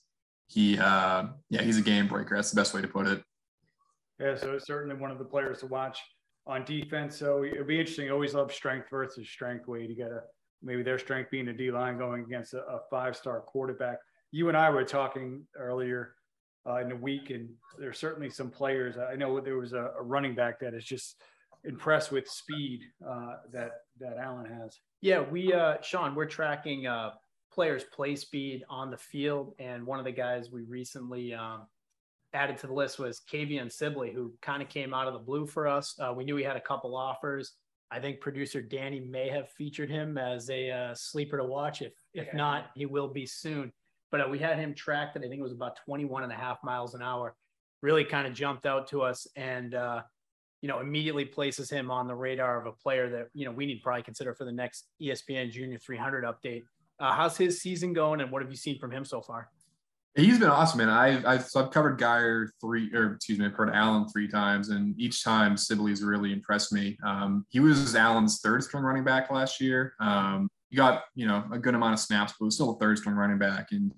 he, 0.48 0.78
uh, 0.78 1.26
yeah, 1.50 1.62
he's 1.62 1.78
a 1.78 1.82
game 1.82 2.08
breaker. 2.08 2.34
That's 2.34 2.50
the 2.50 2.56
best 2.56 2.74
way 2.74 2.80
to 2.80 2.88
put 2.88 3.06
it. 3.06 3.22
Yeah, 4.18 4.36
so 4.36 4.52
it's 4.54 4.66
certainly 4.66 4.96
one 4.96 5.10
of 5.10 5.18
the 5.18 5.24
players 5.24 5.60
to 5.60 5.66
watch 5.66 6.00
on 6.46 6.64
defense. 6.64 7.16
So 7.16 7.44
it'll 7.44 7.64
be 7.64 7.78
interesting. 7.78 8.10
Always 8.10 8.34
love 8.34 8.52
strength 8.52 8.88
versus 8.90 9.28
strength. 9.28 9.68
Wade, 9.68 9.90
you 9.90 9.96
got 9.96 10.08
to 10.08 10.22
maybe 10.62 10.82
their 10.82 10.98
strength 10.98 11.30
being 11.30 11.48
a 11.48 11.52
D 11.52 11.70
line 11.70 11.98
going 11.98 12.24
against 12.24 12.54
a, 12.54 12.62
a 12.62 12.80
five 12.90 13.16
star 13.16 13.40
quarterback. 13.40 13.98
You 14.32 14.48
and 14.48 14.56
I 14.56 14.70
were 14.70 14.84
talking 14.84 15.44
earlier 15.56 16.14
uh, 16.68 16.76
in 16.76 16.88
the 16.88 16.96
week, 16.96 17.30
and 17.30 17.48
there's 17.78 17.98
certainly 17.98 18.30
some 18.30 18.50
players. 18.50 18.96
I 18.98 19.14
know 19.14 19.38
there 19.40 19.58
was 19.58 19.72
a, 19.72 19.92
a 19.98 20.02
running 20.02 20.34
back 20.34 20.60
that 20.60 20.74
is 20.74 20.84
just 20.84 21.20
impressed 21.68 22.10
with 22.10 22.26
speed 22.26 22.80
uh, 23.06 23.36
that 23.52 23.70
that 24.00 24.16
Allen 24.18 24.46
has. 24.46 24.80
Yeah, 25.00 25.20
we 25.20 25.52
uh, 25.52 25.76
Shawn, 25.82 26.14
we're 26.14 26.26
tracking 26.26 26.86
uh, 26.86 27.10
players' 27.52 27.84
play 27.84 28.16
speed 28.16 28.64
on 28.68 28.90
the 28.90 28.96
field, 28.96 29.54
and 29.58 29.86
one 29.86 29.98
of 29.98 30.04
the 30.04 30.12
guys 30.12 30.50
we 30.50 30.62
recently 30.62 31.34
um, 31.34 31.66
added 32.32 32.58
to 32.58 32.66
the 32.66 32.72
list 32.72 32.98
was 32.98 33.22
Kavion 33.30 33.70
Sibley, 33.70 34.12
who 34.12 34.32
kind 34.42 34.62
of 34.62 34.68
came 34.68 34.92
out 34.92 35.06
of 35.06 35.12
the 35.12 35.20
blue 35.20 35.46
for 35.46 35.68
us. 35.68 35.94
Uh, 36.00 36.12
we 36.12 36.24
knew 36.24 36.36
he 36.36 36.44
had 36.44 36.56
a 36.56 36.60
couple 36.60 36.96
offers. 36.96 37.52
I 37.90 38.00
think 38.00 38.20
producer 38.20 38.60
Danny 38.60 39.00
may 39.00 39.28
have 39.28 39.50
featured 39.50 39.90
him 39.90 40.18
as 40.18 40.50
a 40.50 40.70
uh, 40.70 40.94
sleeper 40.94 41.38
to 41.38 41.44
watch. 41.44 41.80
If 41.82 41.92
if 42.14 42.26
yeah. 42.26 42.36
not, 42.36 42.66
he 42.74 42.86
will 42.86 43.08
be 43.08 43.26
soon. 43.26 43.72
But 44.10 44.22
uh, 44.22 44.28
we 44.30 44.38
had 44.38 44.58
him 44.58 44.74
tracked 44.74 45.16
and 45.16 45.24
I 45.24 45.28
think 45.28 45.40
it 45.40 45.42
was 45.42 45.52
about 45.52 45.76
21 45.84 46.22
and 46.22 46.32
a 46.32 46.36
half 46.36 46.58
miles 46.64 46.94
an 46.94 47.02
hour. 47.02 47.34
Really 47.82 48.04
kind 48.04 48.26
of 48.26 48.32
jumped 48.32 48.66
out 48.66 48.88
to 48.88 49.02
us 49.02 49.26
and 49.36 49.74
uh, 49.74 50.02
you 50.60 50.68
know 50.68 50.80
immediately 50.80 51.24
places 51.24 51.70
him 51.70 51.90
on 51.90 52.06
the 52.06 52.14
radar 52.14 52.60
of 52.60 52.66
a 52.66 52.72
player 52.72 53.08
that 53.10 53.28
you 53.34 53.44
know 53.44 53.52
we 53.52 53.66
need 53.66 53.76
to 53.76 53.82
probably 53.82 54.02
consider 54.02 54.34
for 54.34 54.44
the 54.44 54.52
next 54.52 54.88
ESPN 55.00 55.50
Junior 55.50 55.78
300 55.78 56.24
update. 56.24 56.62
Uh, 57.00 57.12
how's 57.12 57.36
his 57.36 57.60
season 57.60 57.92
going, 57.92 58.20
and 58.20 58.30
what 58.30 58.42
have 58.42 58.50
you 58.50 58.56
seen 58.56 58.78
from 58.78 58.90
him 58.90 59.04
so 59.04 59.20
far? 59.20 59.48
He's 60.16 60.38
been 60.40 60.48
awesome, 60.48 60.78
man. 60.78 60.88
I've, 60.88 61.24
I've, 61.24 61.44
so 61.46 61.64
I've 61.64 61.70
covered 61.70 62.00
Guyer 62.00 62.48
three, 62.60 62.92
or 62.92 63.12
excuse 63.12 63.38
me, 63.38 63.46
I've 63.46 63.52
covered 63.52 63.72
Allen 63.72 64.08
three 64.08 64.26
times, 64.26 64.70
and 64.70 64.98
each 64.98 65.22
time 65.22 65.56
Sibley's 65.56 66.02
really 66.02 66.32
impressed 66.32 66.72
me. 66.72 66.98
Um, 67.06 67.46
he 67.50 67.60
was 67.60 67.94
Allen's 67.94 68.40
third 68.40 68.64
string 68.64 68.82
running 68.82 69.04
back 69.04 69.30
last 69.30 69.60
year. 69.60 69.92
Um, 70.00 70.48
he 70.70 70.76
got 70.76 71.04
you 71.14 71.26
know 71.26 71.44
a 71.52 71.58
good 71.58 71.74
amount 71.74 71.94
of 71.94 72.00
snaps, 72.00 72.34
but 72.38 72.46
was 72.46 72.56
still 72.56 72.70
a 72.70 72.78
third 72.78 72.98
string 72.98 73.14
running 73.14 73.38
back, 73.38 73.68
and 73.70 73.92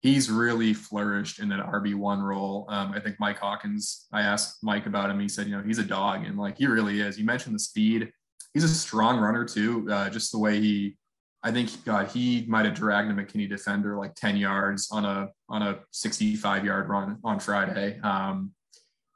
he's 0.00 0.30
really 0.30 0.74
flourished 0.74 1.40
in 1.40 1.48
that 1.48 1.60
RB 1.60 1.94
one 1.94 2.22
role. 2.22 2.66
Um, 2.68 2.92
I 2.92 3.00
think 3.00 3.16
Mike 3.18 3.38
Hawkins. 3.38 4.06
I 4.12 4.22
asked 4.22 4.58
Mike 4.62 4.86
about 4.86 5.10
him. 5.10 5.20
He 5.20 5.28
said, 5.28 5.46
you 5.46 5.56
know, 5.56 5.62
he's 5.62 5.78
a 5.78 5.84
dog, 5.84 6.24
and 6.24 6.38
like 6.38 6.58
he 6.58 6.66
really 6.66 7.00
is. 7.00 7.18
You 7.18 7.24
mentioned 7.24 7.54
the 7.54 7.60
speed. 7.60 8.10
He's 8.54 8.64
a 8.64 8.68
strong 8.68 9.18
runner 9.18 9.44
too. 9.44 9.86
Uh, 9.90 10.08
just 10.10 10.32
the 10.32 10.38
way 10.38 10.60
he 10.60 10.96
I 11.42 11.52
think 11.52 11.84
God, 11.84 12.08
he 12.08 12.44
might 12.48 12.64
have 12.64 12.74
dragged 12.74 13.10
a 13.10 13.14
McKinney 13.14 13.48
defender 13.48 13.96
like 13.96 14.14
10 14.14 14.36
yards 14.36 14.88
on 14.90 15.04
a 15.04 15.28
on 15.48 15.62
a 15.62 15.80
65 15.92 16.64
yard 16.64 16.88
run 16.88 17.18
on 17.22 17.38
Friday. 17.38 18.00
Um, 18.00 18.52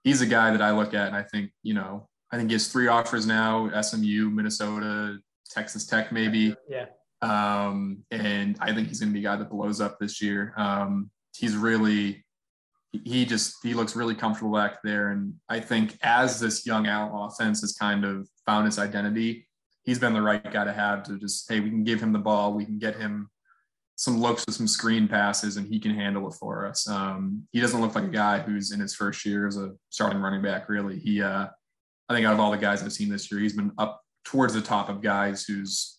he's 0.05 0.21
a 0.21 0.27
guy 0.27 0.51
that 0.53 0.62
I 0.62 0.71
look 0.71 0.95
at 0.95 1.09
and 1.09 1.16
I 1.16 1.23
think, 1.23 1.51
you 1.62 1.75
know, 1.75 2.09
I 2.31 2.37
think 2.37 2.51
he 2.51 2.55
has 2.55 2.68
three 2.68 2.87
offers 2.87 3.27
now, 3.27 3.68
SMU, 3.81 4.31
Minnesota, 4.31 5.18
Texas 5.51 5.87
Tech, 5.87 6.12
maybe. 6.12 6.55
Yeah. 6.68 6.87
Um, 7.23 8.05
and 8.11 8.57
I 8.61 8.75
think 8.75 8.89
he's 8.89 9.01
gonna 9.01 9.13
be 9.13 9.21
a 9.21 9.23
guy 9.23 9.37
that 9.37 9.51
blows 9.51 9.81
up 9.81 9.99
this 9.99 10.21
year. 10.21 10.53
Um, 10.57 11.11
he's 11.35 11.57
really 11.57 12.25
he 13.05 13.25
just 13.25 13.57
he 13.63 13.73
looks 13.73 13.97
really 13.97 14.15
comfortable 14.15 14.53
back 14.53 14.83
there. 14.83 15.11
And 15.11 15.35
I 15.49 15.61
think 15.61 15.97
as 16.03 16.39
this 16.41 16.67
young 16.67 16.87
out 16.87 17.13
offense 17.15 17.63
has 17.63 17.73
kind 17.73 18.05
of 18.05 18.29
found 18.45 18.67
its 18.67 18.79
identity, 18.79 19.47
he's 19.85 19.99
been 19.99 20.13
the 20.13 20.23
right 20.23 20.53
guy 20.53 20.65
to 20.65 20.73
have 20.73 21.03
to 21.05 21.19
just 21.19 21.51
hey 21.51 21.61
we 21.61 21.69
can 21.69 21.85
give 21.85 22.01
him 22.01 22.13
the 22.13 22.19
ball 22.19 22.53
we 22.53 22.65
can 22.65 22.79
get 22.79 22.97
him 22.97 23.29
some 23.97 24.21
looks 24.21 24.45
with 24.47 24.55
some 24.55 24.67
screen 24.67 25.07
passes 25.07 25.57
and 25.57 25.69
he 25.69 25.79
can 25.79 25.95
handle 25.95 26.29
it 26.29 26.35
for 26.35 26.67
us 26.67 26.89
um, 26.89 27.43
he 27.53 27.61
doesn't 27.61 27.81
look 27.81 27.95
like 27.95 28.05
a 28.05 28.09
guy 28.09 28.39
who's 28.39 28.73
in 28.73 28.81
his 28.81 28.95
first 28.95 29.25
year 29.25 29.47
as 29.47 29.57
a 29.57 29.73
starting 29.91 30.21
running 30.21 30.43
back 30.43 30.69
really 30.69 30.99
he 30.99 31.23
uh, 31.23 31.47
i 32.09 32.15
think 32.15 32.27
out 32.27 32.35
of 32.35 32.41
all 32.41 32.51
the 32.51 32.57
guys 32.57 32.83
i've 32.83 32.93
seen 32.93 33.09
this 33.09 33.31
year 33.31 33.41
he's 33.41 33.57
been 33.57 33.73
up 33.79 34.01
towards 34.25 34.55
the 34.55 34.63
top 34.63 34.89
of 34.89 35.03
guys 35.03 35.45
who's 35.45 35.99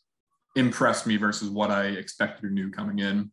impressed 0.56 1.08
me 1.08 1.18
versus 1.18 1.50
what 1.50 1.72
i 1.72 1.86
expected 1.86 2.46
or 2.46 2.50
knew 2.50 2.70
coming 2.70 3.00
in 3.00 3.32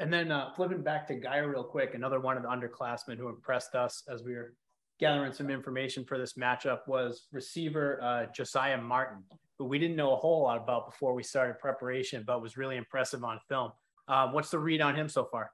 and 0.00 0.12
then 0.12 0.32
uh, 0.32 0.50
flipping 0.54 0.82
back 0.82 1.06
to 1.06 1.14
Guy 1.14 1.36
real 1.38 1.62
quick, 1.62 1.94
another 1.94 2.18
one 2.18 2.36
of 2.36 2.42
the 2.42 2.48
underclassmen 2.48 3.16
who 3.16 3.28
impressed 3.28 3.76
us 3.76 4.02
as 4.12 4.24
we 4.24 4.34
were 4.34 4.54
gathering 4.98 5.32
some 5.32 5.50
information 5.50 6.04
for 6.04 6.18
this 6.18 6.34
matchup 6.34 6.80
was 6.86 7.26
receiver 7.32 8.00
uh, 8.02 8.26
Josiah 8.34 8.80
Martin 8.80 9.22
who 9.58 9.64
we 9.64 9.78
didn't 9.78 9.96
know 9.96 10.12
a 10.12 10.16
whole 10.16 10.42
lot 10.42 10.56
about 10.56 10.90
before 10.90 11.14
we 11.14 11.22
started 11.22 11.58
preparation, 11.58 12.24
but 12.26 12.42
was 12.42 12.56
really 12.56 12.76
impressive 12.76 13.22
on 13.22 13.38
film. 13.48 13.70
Uh, 14.08 14.28
what's 14.28 14.50
the 14.50 14.58
read 14.58 14.80
on 14.80 14.96
him 14.96 15.08
so 15.08 15.28
far? 15.30 15.50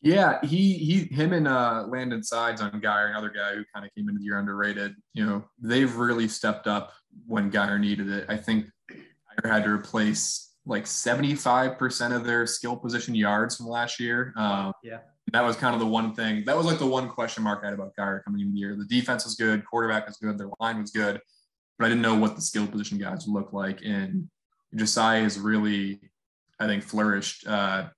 Yeah, 0.00 0.38
he 0.44 0.74
he 0.74 1.14
him 1.14 1.32
and 1.32 1.48
uh, 1.48 1.84
Landon 1.88 2.22
Sides 2.22 2.60
on 2.60 2.80
Guyer, 2.80 3.10
another 3.10 3.30
guy 3.30 3.54
who 3.54 3.64
kind 3.74 3.84
of 3.84 3.92
came 3.94 4.08
into 4.08 4.20
the 4.20 4.24
year 4.24 4.38
underrated. 4.38 4.94
You 5.12 5.26
know, 5.26 5.44
they've 5.60 5.94
really 5.94 6.28
stepped 6.28 6.66
up 6.66 6.92
when 7.26 7.50
Guyer 7.50 7.78
needed 7.78 8.08
it. 8.08 8.26
I 8.28 8.36
think 8.36 8.66
had 9.46 9.64
to 9.64 9.70
replace 9.70 10.52
like 10.66 10.84
75% 10.84 12.14
of 12.14 12.24
their 12.24 12.46
skill 12.46 12.76
position 12.76 13.14
yards 13.14 13.56
from 13.56 13.68
last 13.68 14.00
year. 14.00 14.32
Um, 14.36 14.72
yeah. 14.82 14.98
That 15.32 15.44
was 15.44 15.56
kind 15.56 15.74
of 15.74 15.80
the 15.80 15.86
one 15.86 16.14
thing. 16.14 16.44
That 16.46 16.56
was 16.56 16.66
like 16.66 16.78
the 16.78 16.86
one 16.86 17.08
question 17.08 17.44
mark 17.44 17.60
I 17.62 17.66
had 17.66 17.74
about 17.74 17.94
Guyer 17.96 18.24
coming 18.24 18.40
into 18.40 18.52
the 18.54 18.58
year. 18.58 18.76
The 18.76 18.86
defense 18.86 19.24
was 19.24 19.34
good, 19.34 19.64
quarterback 19.64 20.06
was 20.06 20.16
good, 20.16 20.38
their 20.38 20.48
line 20.60 20.80
was 20.80 20.90
good 20.90 21.20
but 21.78 21.86
I 21.86 21.88
didn't 21.88 22.02
know 22.02 22.16
what 22.16 22.34
the 22.34 22.42
skill 22.42 22.66
position 22.66 22.98
guys 22.98 23.26
would 23.26 23.38
look 23.38 23.52
like. 23.52 23.80
And 23.84 24.28
Josiah 24.74 25.22
has 25.22 25.38
really, 25.38 26.00
I 26.58 26.66
think, 26.66 26.82
flourished 26.82 27.46
uh, 27.46 27.88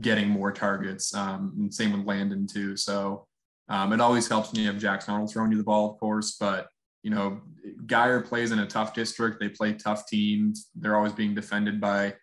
getting 0.00 0.28
more 0.28 0.52
targets. 0.52 1.14
Um, 1.14 1.54
and 1.58 1.72
same 1.72 1.92
with 1.92 2.06
Landon 2.06 2.46
too. 2.46 2.76
So 2.76 3.26
um, 3.68 3.92
it 3.92 4.00
always 4.00 4.28
helps 4.28 4.52
when 4.52 4.60
you 4.60 4.66
have 4.66 4.78
Jackson 4.78 5.12
Arnold 5.12 5.32
throwing 5.32 5.52
you 5.52 5.56
the 5.56 5.64
ball, 5.64 5.90
of 5.90 5.98
course. 5.98 6.36
But 6.38 6.68
you 7.02 7.10
know, 7.10 7.40
Guyer 7.86 8.24
plays 8.24 8.52
in 8.52 8.58
a 8.58 8.66
tough 8.66 8.94
district. 8.94 9.40
They 9.40 9.48
play 9.48 9.72
tough 9.72 10.06
teams. 10.06 10.70
They're 10.74 10.96
always 10.96 11.12
being 11.12 11.34
defended 11.34 11.80
by 11.80 12.14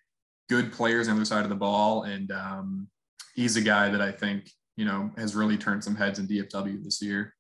good 0.50 0.72
players 0.72 1.08
on 1.08 1.16
the 1.16 1.22
other 1.22 1.26
side 1.26 1.44
of 1.44 1.50
the 1.50 1.56
ball. 1.56 2.04
And 2.04 2.32
um, 2.32 2.88
he's 3.36 3.58
a 3.58 3.62
guy 3.62 3.90
that 3.90 4.02
I 4.02 4.12
think 4.12 4.50
you 4.76 4.86
know 4.86 5.12
has 5.18 5.36
really 5.36 5.58
turned 5.58 5.84
some 5.84 5.96
heads 5.96 6.20
in 6.20 6.28
DFW 6.28 6.84
this 6.84 7.02
year. 7.02 7.34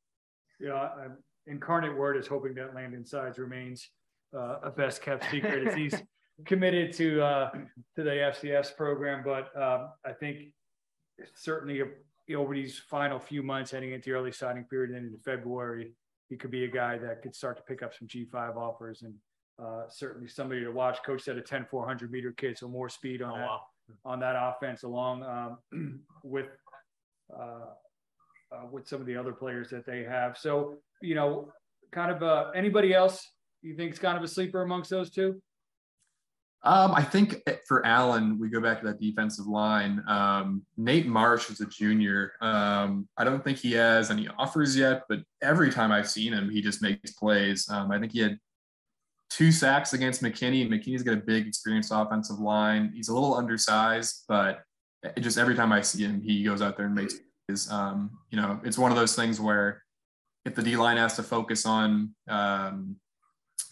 Yeah, 0.59 0.73
I'm, 0.73 1.17
Incarnate 1.45 1.95
Word 1.95 2.17
is 2.17 2.27
hoping 2.27 2.55
that 2.55 2.75
Landon 2.75 3.05
Sides 3.05 3.37
remains 3.37 3.89
uh, 4.35 4.57
a 4.63 4.71
best 4.71 5.01
kept 5.01 5.29
secret 5.31 5.67
as 5.67 5.75
he's 5.75 5.95
committed 6.45 6.91
to 6.93 7.21
uh, 7.21 7.51
to 7.95 8.03
the 8.03 8.09
FCS 8.09 8.75
program. 8.75 9.23
But 9.23 9.49
um, 9.59 9.89
I 10.05 10.11
think 10.13 10.53
certainly 11.35 11.81
over 12.35 12.53
these 12.53 12.79
final 12.89 13.19
few 13.19 13.43
months, 13.43 13.71
heading 13.71 13.93
into 13.93 14.09
the 14.09 14.15
early 14.15 14.31
signing 14.31 14.65
period 14.65 14.95
and 14.95 15.05
into 15.05 15.19
February, 15.23 15.93
he 16.29 16.35
could 16.35 16.51
be 16.51 16.65
a 16.65 16.67
guy 16.67 16.97
that 16.97 17.21
could 17.21 17.35
start 17.35 17.57
to 17.57 17.63
pick 17.63 17.81
up 17.81 17.93
some 17.97 18.07
G5 18.07 18.55
offers 18.57 19.01
and 19.03 19.13
uh, 19.63 19.83
certainly 19.89 20.27
somebody 20.27 20.61
to 20.63 20.69
watch. 20.69 20.99
Coach 21.05 21.23
said 21.23 21.37
a 21.37 21.41
10 21.41 21.65
400 21.69 22.11
meter 22.11 22.31
kid, 22.31 22.57
so 22.57 22.67
more 22.67 22.89
speed 22.89 23.21
on 23.21 23.31
oh, 23.31 23.37
that 23.37 23.45
wow. 23.45 23.61
on 24.05 24.19
that 24.19 24.35
offense, 24.37 24.83
along 24.83 25.23
um, 25.23 25.99
with 26.23 26.47
uh, 27.35 27.71
uh, 28.51 28.65
with 28.71 28.87
some 28.87 29.01
of 29.01 29.07
the 29.07 29.15
other 29.15 29.33
players 29.33 29.69
that 29.69 29.85
they 29.85 30.03
have. 30.03 30.37
So 30.37 30.77
you 31.01 31.15
know, 31.15 31.51
kind 31.91 32.11
of 32.11 32.21
uh, 32.21 32.51
anybody 32.55 32.93
else 32.93 33.27
you 33.61 33.75
think 33.75 33.93
is 33.93 33.99
kind 33.99 34.17
of 34.17 34.23
a 34.23 34.27
sleeper 34.27 34.61
amongst 34.61 34.89
those 34.89 35.09
two? 35.09 35.41
Um, 36.63 36.93
I 36.93 37.03
think 37.03 37.43
for 37.67 37.85
Allen, 37.85 38.37
we 38.39 38.49
go 38.49 38.59
back 38.59 38.81
to 38.81 38.87
that 38.87 38.99
defensive 38.99 39.47
line. 39.47 40.03
Um, 40.07 40.63
Nate 40.75 41.07
Marsh 41.07 41.49
is 41.49 41.61
a 41.61 41.65
junior. 41.65 42.33
Um, 42.41 43.07
I 43.15 43.23
don't 43.23 43.43
think 43.43 43.57
he 43.57 43.73
has 43.73 44.11
any 44.11 44.27
offers 44.37 44.75
yet, 44.75 45.03
but 45.07 45.19
every 45.41 45.71
time 45.71 45.91
I've 45.91 46.09
seen 46.09 46.33
him, 46.33 46.49
he 46.49 46.61
just 46.61 46.81
makes 46.81 47.11
plays. 47.11 47.69
Um, 47.69 47.91
I 47.91 47.99
think 47.99 48.11
he 48.11 48.19
had 48.19 48.39
two 49.29 49.51
sacks 49.51 49.93
against 49.93 50.21
McKinney. 50.21 50.67
McKinney's 50.67 51.03
got 51.03 51.13
a 51.13 51.21
big, 51.21 51.47
experienced 51.47 51.91
offensive 51.93 52.39
line. 52.39 52.91
He's 52.93 53.09
a 53.09 53.13
little 53.13 53.35
undersized, 53.35 54.23
but 54.27 54.63
just 55.19 55.37
every 55.37 55.55
time 55.55 55.71
I 55.71 55.81
see 55.81 56.03
him, 56.03 56.21
he 56.21 56.43
goes 56.43 56.61
out 56.61 56.75
there 56.75 56.87
and 56.87 56.95
makes 56.95 57.15
plays. 57.47 57.71
Um, 57.71 58.11
you 58.29 58.41
know, 58.41 58.59
it's 58.63 58.77
one 58.77 58.91
of 58.91 58.97
those 58.97 59.15
things 59.15 59.39
where 59.39 59.83
if 60.45 60.55
the 60.55 60.63
D 60.63 60.75
line 60.75 60.97
has 60.97 61.15
to 61.17 61.23
focus 61.23 61.65
on 61.65 62.15
um, 62.27 62.95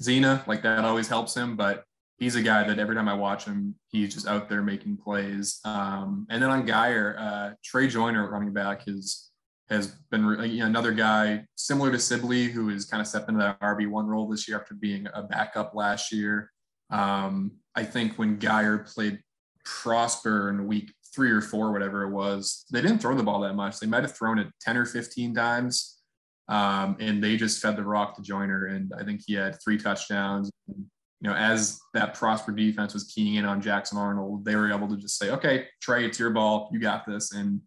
Zina, 0.01 0.43
like 0.47 0.61
that 0.63 0.85
always 0.85 1.07
helps 1.07 1.35
him, 1.35 1.55
but 1.55 1.83
he's 2.17 2.35
a 2.35 2.41
guy 2.41 2.63
that 2.63 2.79
every 2.79 2.95
time 2.95 3.09
I 3.09 3.13
watch 3.13 3.45
him, 3.45 3.75
he's 3.89 4.13
just 4.13 4.27
out 4.27 4.49
there 4.49 4.61
making 4.61 4.97
plays. 4.97 5.59
Um, 5.65 6.25
and 6.29 6.41
then 6.41 6.49
on 6.49 6.65
Guyer, 6.65 7.15
uh, 7.19 7.53
Trey 7.63 7.87
Joyner, 7.87 8.29
running 8.29 8.53
back, 8.53 8.87
is 8.87 9.31
has 9.69 9.87
been 10.11 10.23
you 10.43 10.59
know, 10.59 10.67
another 10.67 10.91
guy 10.91 11.43
similar 11.55 11.91
to 11.91 11.97
Sibley 11.97 12.45
who 12.45 12.69
has 12.69 12.85
kind 12.85 13.01
of 13.01 13.07
stepped 13.07 13.29
into 13.29 13.41
that 13.41 13.59
RB 13.61 13.89
one 13.89 14.05
role 14.05 14.27
this 14.27 14.47
year 14.47 14.59
after 14.59 14.75
being 14.75 15.07
a 15.13 15.23
backup 15.23 15.73
last 15.73 16.11
year. 16.11 16.51
Um, 16.91 17.51
I 17.75 17.83
think 17.83 18.17
when 18.17 18.37
Guyer 18.37 18.91
played 18.93 19.19
Prosper 19.63 20.51
in 20.51 20.67
week 20.67 20.93
three 21.15 21.31
or 21.31 21.41
four, 21.41 21.71
whatever 21.71 22.03
it 22.03 22.11
was, 22.11 22.65
they 22.71 22.81
didn't 22.81 22.99
throw 22.99 23.15
the 23.15 23.23
ball 23.23 23.41
that 23.41 23.55
much. 23.55 23.79
They 23.79 23.87
might 23.87 24.03
have 24.03 24.15
thrown 24.15 24.37
it 24.37 24.47
10 24.61 24.77
or 24.77 24.85
15 24.85 25.33
times. 25.33 25.99
Um, 26.47 26.97
and 26.99 27.23
they 27.23 27.35
just 27.37 27.59
fed 27.59 27.75
the 27.75 27.83
rock 27.83 28.15
to 28.15 28.21
Joyner. 28.21 28.67
And 28.67 28.93
I 28.99 29.03
think 29.03 29.21
he 29.25 29.33
had 29.33 29.57
three 29.63 29.79
touchdowns. 29.79 30.51
And 30.67 30.85
you 31.21 31.29
know, 31.29 31.35
as 31.35 31.79
that 31.93 32.13
Prosper 32.13 32.51
defense 32.51 32.93
was 32.93 33.05
keying 33.05 33.35
in 33.35 33.45
on 33.45 33.61
Jackson 33.61 33.97
Arnold, 33.97 34.43
they 34.45 34.55
were 34.55 34.71
able 34.71 34.87
to 34.87 34.97
just 34.97 35.17
say, 35.17 35.31
okay, 35.31 35.67
Trey, 35.81 36.05
it's 36.05 36.19
your 36.19 36.29
ball. 36.29 36.69
You 36.71 36.79
got 36.79 37.05
this. 37.05 37.33
And, 37.33 37.61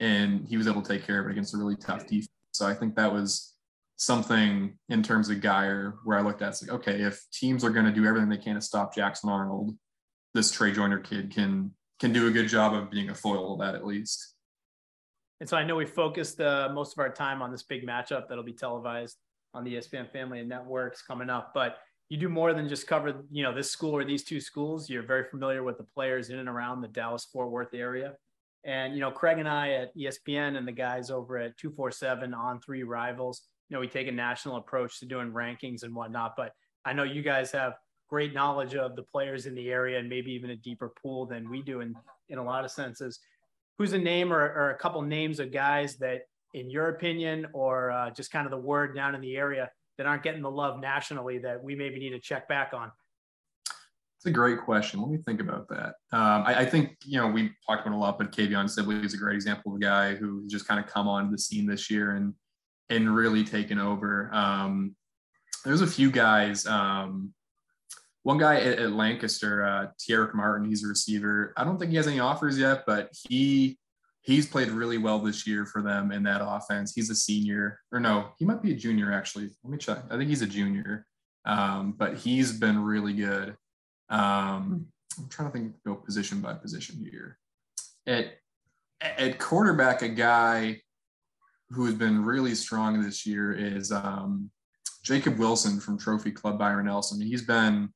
and 0.00 0.46
he 0.48 0.56
was 0.56 0.66
able 0.66 0.82
to 0.82 0.88
take 0.88 1.06
care 1.06 1.20
of 1.20 1.26
it 1.26 1.32
against 1.32 1.54
a 1.54 1.58
really 1.58 1.76
tough 1.76 2.06
defense. 2.06 2.28
So 2.52 2.66
I 2.66 2.74
think 2.74 2.94
that 2.96 3.12
was 3.12 3.54
something 3.96 4.78
in 4.88 5.02
terms 5.02 5.30
of 5.30 5.38
Guyer 5.38 5.94
where 6.04 6.18
I 6.18 6.22
looked 6.22 6.42
at, 6.42 6.50
it's 6.50 6.62
like, 6.62 6.72
okay, 6.72 7.02
if 7.02 7.22
teams 7.32 7.64
are 7.64 7.70
going 7.70 7.86
to 7.86 7.92
do 7.92 8.04
everything 8.06 8.28
they 8.28 8.36
can 8.36 8.54
to 8.54 8.60
stop 8.60 8.94
Jackson 8.94 9.30
Arnold, 9.30 9.76
this 10.34 10.50
Trey 10.50 10.72
Joyner 10.72 10.98
kid 10.98 11.34
can, 11.34 11.72
can 12.00 12.12
do 12.12 12.28
a 12.28 12.30
good 12.30 12.48
job 12.48 12.72
of 12.74 12.90
being 12.90 13.10
a 13.10 13.14
foil 13.14 13.54
of 13.54 13.60
that 13.60 13.74
at 13.74 13.86
least. 13.86 14.34
And 15.40 15.48
so 15.48 15.56
I 15.56 15.64
know 15.64 15.76
we 15.76 15.86
focused 15.86 16.40
uh, 16.40 16.70
most 16.72 16.92
of 16.92 16.98
our 17.00 17.10
time 17.10 17.42
on 17.42 17.50
this 17.50 17.64
big 17.64 17.86
matchup 17.86 18.28
that'll 18.28 18.44
be 18.44 18.52
televised 18.52 19.16
on 19.54 19.64
the 19.64 19.74
ESPN 19.74 20.10
family 20.10 20.40
and 20.40 20.48
networks 20.48 21.02
coming 21.02 21.28
up, 21.28 21.52
but 21.52 21.78
you 22.12 22.18
do 22.18 22.28
more 22.28 22.52
than 22.52 22.68
just 22.68 22.86
cover, 22.86 23.24
you 23.30 23.42
know, 23.42 23.54
this 23.54 23.70
school 23.70 23.96
or 23.96 24.04
these 24.04 24.22
two 24.22 24.38
schools. 24.38 24.90
You're 24.90 25.02
very 25.02 25.24
familiar 25.30 25.62
with 25.62 25.78
the 25.78 25.86
players 25.94 26.28
in 26.28 26.38
and 26.40 26.46
around 26.46 26.82
the 26.82 26.88
Dallas 26.88 27.24
Fort 27.32 27.50
Worth 27.50 27.72
area. 27.72 28.12
And, 28.64 28.92
you 28.92 29.00
know, 29.00 29.10
Craig 29.10 29.38
and 29.38 29.48
I 29.48 29.70
at 29.70 29.96
ESPN 29.96 30.58
and 30.58 30.68
the 30.68 30.72
guys 30.72 31.10
over 31.10 31.38
at 31.38 31.56
247 31.56 32.34
on 32.34 32.60
three 32.60 32.82
rivals, 32.82 33.44
you 33.70 33.74
know, 33.74 33.80
we 33.80 33.88
take 33.88 34.08
a 34.08 34.12
national 34.12 34.56
approach 34.56 35.00
to 35.00 35.06
doing 35.06 35.32
rankings 35.32 35.84
and 35.84 35.94
whatnot. 35.94 36.34
But 36.36 36.52
I 36.84 36.92
know 36.92 37.02
you 37.02 37.22
guys 37.22 37.50
have 37.52 37.78
great 38.10 38.34
knowledge 38.34 38.74
of 38.74 38.94
the 38.94 39.04
players 39.04 39.46
in 39.46 39.54
the 39.54 39.70
area 39.70 39.98
and 39.98 40.06
maybe 40.06 40.32
even 40.32 40.50
a 40.50 40.56
deeper 40.56 40.92
pool 41.02 41.24
than 41.24 41.48
we 41.48 41.62
do 41.62 41.80
in, 41.80 41.94
in 42.28 42.36
a 42.36 42.44
lot 42.44 42.66
of 42.66 42.70
senses. 42.70 43.20
Who's 43.78 43.94
a 43.94 43.98
name 43.98 44.34
or, 44.34 44.42
or 44.42 44.72
a 44.72 44.76
couple 44.76 45.00
names 45.00 45.40
of 45.40 45.50
guys 45.50 45.96
that, 45.96 46.24
in 46.52 46.68
your 46.68 46.90
opinion, 46.90 47.46
or 47.54 47.90
uh, 47.90 48.10
just 48.10 48.30
kind 48.30 48.44
of 48.44 48.50
the 48.50 48.58
word 48.58 48.94
down 48.94 49.14
in 49.14 49.22
the 49.22 49.34
area, 49.38 49.70
that 49.98 50.06
aren't 50.06 50.22
getting 50.22 50.42
the 50.42 50.50
love 50.50 50.80
nationally 50.80 51.38
that 51.38 51.62
we 51.62 51.74
maybe 51.74 51.98
need 51.98 52.10
to 52.10 52.20
check 52.20 52.48
back 52.48 52.72
on? 52.74 52.90
It's 54.16 54.26
a 54.26 54.30
great 54.30 54.60
question. 54.60 55.00
Let 55.00 55.10
me 55.10 55.18
think 55.18 55.40
about 55.40 55.68
that. 55.70 55.94
Um, 56.12 56.44
I, 56.46 56.60
I, 56.60 56.64
think, 56.64 56.96
you 57.04 57.20
know, 57.20 57.26
we 57.26 57.50
talked 57.66 57.84
about 57.84 57.96
a 57.96 57.98
lot, 57.98 58.18
but 58.18 58.30
Kavion 58.30 58.70
Sibley 58.70 59.04
is 59.04 59.14
a 59.14 59.16
great 59.16 59.34
example 59.34 59.72
of 59.72 59.76
a 59.78 59.80
guy 59.80 60.14
who 60.14 60.46
just 60.46 60.68
kind 60.68 60.78
of 60.78 60.86
come 60.86 61.08
onto 61.08 61.32
the 61.32 61.38
scene 61.38 61.66
this 61.66 61.90
year 61.90 62.12
and 62.12 62.32
and 62.88 63.14
really 63.14 63.42
taken 63.42 63.78
over. 63.78 64.30
Um, 64.32 64.94
there's 65.64 65.80
a 65.80 65.86
few 65.86 66.10
guys. 66.10 66.66
Um, 66.66 67.32
one 68.22 68.38
guy 68.38 68.60
at, 68.60 68.78
at 68.78 68.92
Lancaster, 68.92 69.64
uh, 69.64 69.86
Tierrick 69.98 70.34
Martin, 70.34 70.68
he's 70.68 70.84
a 70.84 70.88
receiver. 70.88 71.52
I 71.56 71.64
don't 71.64 71.78
think 71.78 71.90
he 71.90 71.96
has 71.96 72.06
any 72.06 72.20
offers 72.20 72.58
yet, 72.58 72.84
but 72.86 73.10
he 73.28 73.78
he's 74.22 74.46
played 74.46 74.68
really 74.68 74.98
well 74.98 75.18
this 75.18 75.46
year 75.46 75.66
for 75.66 75.82
them 75.82 76.12
in 76.12 76.22
that 76.22 76.40
offense. 76.42 76.92
He's 76.94 77.10
a 77.10 77.14
senior, 77.14 77.80
or 77.92 78.00
no, 78.00 78.28
he 78.38 78.44
might 78.44 78.62
be 78.62 78.72
a 78.72 78.76
junior 78.76 79.12
actually. 79.12 79.50
Let 79.62 79.70
me 79.70 79.78
check. 79.78 79.98
I 80.10 80.16
think 80.16 80.30
he's 80.30 80.42
a 80.42 80.46
junior, 80.46 81.06
um, 81.44 81.94
but 81.98 82.16
he's 82.16 82.58
been 82.58 82.82
really 82.82 83.12
good. 83.12 83.56
Um, 84.08 84.86
I'm 85.18 85.28
trying 85.28 85.50
to 85.50 85.58
think, 85.58 85.74
go 85.84 85.94
position 85.94 86.40
by 86.40 86.54
position 86.54 87.06
here. 87.10 87.38
At 88.06 88.38
at 89.00 89.38
quarterback, 89.38 90.02
a 90.02 90.08
guy 90.08 90.80
who 91.70 91.86
has 91.86 91.94
been 91.94 92.24
really 92.24 92.54
strong 92.54 93.02
this 93.02 93.26
year 93.26 93.52
is 93.52 93.90
um, 93.90 94.50
Jacob 95.02 95.38
Wilson 95.38 95.80
from 95.80 95.98
Trophy 95.98 96.30
Club 96.30 96.58
Byron 96.58 96.86
Nelson. 96.86 97.20
He's 97.20 97.42
been 97.42 97.88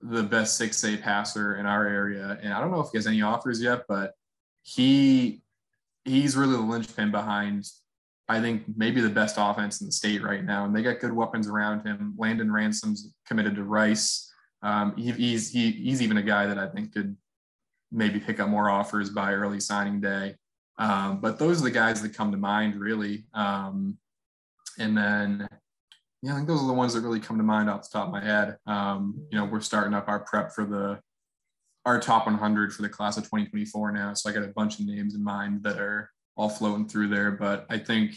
the 0.00 0.22
best 0.22 0.60
6A 0.60 1.02
passer 1.02 1.56
in 1.56 1.66
our 1.66 1.86
area, 1.86 2.38
and 2.42 2.52
I 2.52 2.60
don't 2.60 2.72
know 2.72 2.80
if 2.80 2.88
he 2.90 2.98
has 2.98 3.06
any 3.06 3.22
offers 3.22 3.62
yet, 3.62 3.82
but 3.86 4.14
he 4.62 5.42
he's 6.04 6.36
really 6.36 6.56
the 6.56 6.62
linchpin 6.62 7.10
behind, 7.10 7.66
I 8.28 8.40
think, 8.40 8.64
maybe 8.76 9.00
the 9.00 9.10
best 9.10 9.36
offense 9.38 9.80
in 9.80 9.86
the 9.86 9.92
state 9.92 10.22
right 10.22 10.44
now. 10.44 10.64
And 10.64 10.74
they 10.74 10.82
got 10.82 11.00
good 11.00 11.12
weapons 11.12 11.48
around 11.48 11.86
him. 11.86 12.14
Landon 12.16 12.50
Ransom's 12.50 13.12
committed 13.26 13.54
to 13.56 13.64
Rice. 13.64 14.32
Um, 14.62 14.94
he, 14.96 15.10
he's 15.12 15.50
he, 15.50 15.70
he's 15.70 16.02
even 16.02 16.18
a 16.18 16.22
guy 16.22 16.46
that 16.46 16.58
I 16.58 16.68
think 16.68 16.92
could 16.92 17.16
maybe 17.90 18.20
pick 18.20 18.40
up 18.40 18.48
more 18.48 18.70
offers 18.70 19.10
by 19.10 19.32
early 19.32 19.60
signing 19.60 20.00
day. 20.00 20.36
Um, 20.78 21.20
but 21.20 21.38
those 21.38 21.60
are 21.60 21.64
the 21.64 21.70
guys 21.70 22.00
that 22.02 22.14
come 22.14 22.30
to 22.30 22.38
mind, 22.38 22.76
really. 22.76 23.24
Um, 23.34 23.98
and 24.78 24.96
then, 24.96 25.48
yeah, 26.22 26.32
I 26.32 26.36
think 26.36 26.48
those 26.48 26.62
are 26.62 26.66
the 26.66 26.72
ones 26.72 26.94
that 26.94 27.02
really 27.02 27.20
come 27.20 27.36
to 27.36 27.42
mind 27.42 27.68
off 27.68 27.82
the 27.82 27.98
top 27.98 28.06
of 28.06 28.12
my 28.12 28.24
head. 28.24 28.56
Um, 28.66 29.26
you 29.30 29.38
know, 29.38 29.44
we're 29.44 29.60
starting 29.60 29.92
up 29.92 30.08
our 30.08 30.20
prep 30.20 30.52
for 30.52 30.64
the 30.64 31.00
our 31.86 32.00
top 32.00 32.26
100 32.26 32.72
for 32.72 32.82
the 32.82 32.88
class 32.88 33.16
of 33.16 33.24
2024 33.24 33.92
now. 33.92 34.14
So 34.14 34.28
I 34.28 34.32
got 34.32 34.42
a 34.42 34.48
bunch 34.48 34.78
of 34.78 34.86
names 34.86 35.14
in 35.14 35.24
mind 35.24 35.62
that 35.62 35.78
are 35.78 36.10
all 36.36 36.48
floating 36.48 36.88
through 36.88 37.08
there. 37.08 37.30
But 37.30 37.66
I 37.70 37.78
think, 37.78 38.14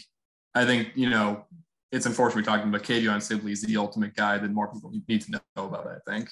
I 0.54 0.64
think, 0.64 0.90
you 0.94 1.10
know, 1.10 1.44
it's 1.92 2.06
unfortunate 2.06 2.44
we're 2.44 2.52
talking 2.52 2.68
about 2.68 2.82
Kavion 2.82 3.22
Sibley 3.22 3.52
is 3.52 3.62
the 3.62 3.76
ultimate 3.76 4.14
guy 4.14 4.38
that 4.38 4.50
more 4.50 4.72
people 4.72 4.92
need 5.08 5.20
to 5.22 5.30
know 5.32 5.40
about, 5.56 5.86
I 5.86 6.10
think. 6.10 6.28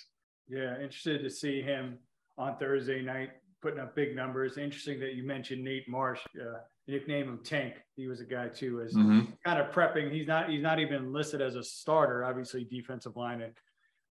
Yeah, 0.49 0.75
interested 0.75 1.23
to 1.23 1.31
see 1.31 1.63
him 1.63 1.99
on 2.37 2.57
Thursday 2.59 3.01
night 3.01 3.31
putting 3.63 3.79
up 3.79 3.95
big 3.95 4.17
numbers. 4.17 4.59
Interesting 4.59 5.01
that 5.01 5.15
you 5.15 5.23
mentioned 5.23 5.63
Nate 5.63 5.89
Marsh. 5.89 6.21
Uh, 6.39 6.59
nickname 6.89 7.29
him 7.29 7.41
Tank. 7.45 7.75
He 7.95 8.09
was 8.09 8.21
a 8.21 8.25
guy 8.25 8.49
too, 8.49 8.81
as 8.81 8.95
mm-hmm. 8.95 9.31
kind 9.47 9.61
of 9.61 9.73
prepping. 9.73 10.13
He's 10.13 10.27
not 10.27 10.51
he's 10.51 10.63
not 10.63 10.81
even 10.81 11.13
listed 11.13 11.41
as 11.41 11.55
a 11.55 11.63
starter. 11.63 12.25
Obviously, 12.25 12.65
defensive 12.65 13.17
line 13.17 13.41
and 13.41 13.53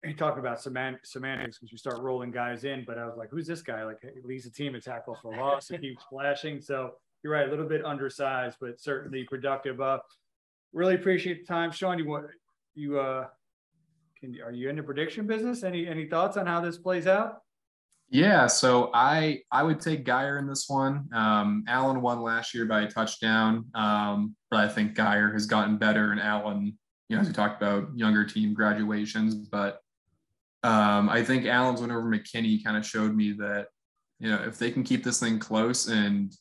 you 0.04 0.14
talk 0.14 0.38
about 0.38 0.58
semant- 0.58 1.04
semantics 1.04 1.58
because 1.58 1.72
we 1.72 1.78
start 1.78 2.00
rolling 2.00 2.30
guys 2.30 2.64
in, 2.64 2.84
but 2.86 2.98
I 2.98 3.06
was 3.06 3.16
like, 3.16 3.30
who's 3.30 3.46
this 3.46 3.62
guy? 3.62 3.84
Like, 3.84 3.98
he 4.02 4.20
leads 4.24 4.44
the 4.44 4.50
team 4.50 4.74
in 4.74 4.80
tackles 4.80 5.18
for 5.22 5.36
loss 5.36 5.70
and 5.70 5.80
keeps 5.80 6.02
flashing. 6.10 6.60
So 6.60 6.94
you're 7.22 7.32
right, 7.32 7.46
a 7.46 7.50
little 7.50 7.68
bit 7.68 7.84
undersized, 7.84 8.56
but 8.60 8.80
certainly 8.80 9.24
productive. 9.24 9.80
Uh, 9.80 9.98
really 10.72 10.94
appreciate 10.94 11.46
the 11.46 11.52
time, 11.52 11.70
Shawn. 11.70 11.98
You 11.98 12.08
want 12.08 12.26
you 12.74 12.98
uh, 12.98 13.26
can 14.18 14.36
are 14.44 14.50
you 14.50 14.68
in 14.68 14.76
the 14.76 14.82
prediction 14.82 15.26
business? 15.26 15.62
Any 15.62 15.86
any 15.86 16.06
thoughts 16.06 16.36
on 16.36 16.46
how 16.46 16.60
this 16.60 16.78
plays 16.78 17.06
out? 17.06 17.38
Yeah, 18.08 18.46
so 18.46 18.90
I 18.92 19.40
I 19.50 19.62
would 19.62 19.80
take 19.80 20.04
Guyer 20.04 20.38
in 20.38 20.46
this 20.46 20.68
one. 20.68 21.08
Um, 21.14 21.64
Allen 21.68 22.02
won 22.02 22.20
last 22.20 22.54
year 22.54 22.66
by 22.66 22.82
a 22.82 22.90
touchdown, 22.90 23.66
um, 23.74 24.34
but 24.50 24.60
I 24.60 24.68
think 24.68 24.96
Guyer 24.96 25.32
has 25.32 25.46
gotten 25.46 25.78
better, 25.78 26.10
and 26.10 26.20
Allen, 26.20 26.76
you 27.08 27.16
know, 27.16 27.20
as 27.22 27.28
we 27.28 27.32
talked 27.32 27.62
about 27.62 27.88
younger 27.96 28.24
team 28.24 28.52
graduations, 28.52 29.34
but 29.34 29.80
um, 30.62 31.08
I 31.08 31.22
think 31.22 31.46
Allen's 31.46 31.80
win 31.80 31.90
over 31.90 32.02
McKinney 32.02 32.62
kind 32.62 32.76
of 32.76 32.86
showed 32.86 33.14
me 33.14 33.32
that, 33.32 33.68
you 34.20 34.30
know, 34.30 34.42
if 34.46 34.58
they 34.58 34.70
can 34.70 34.84
keep 34.84 35.02
this 35.02 35.18
thing 35.18 35.38
close 35.38 35.88
and, 35.88 36.32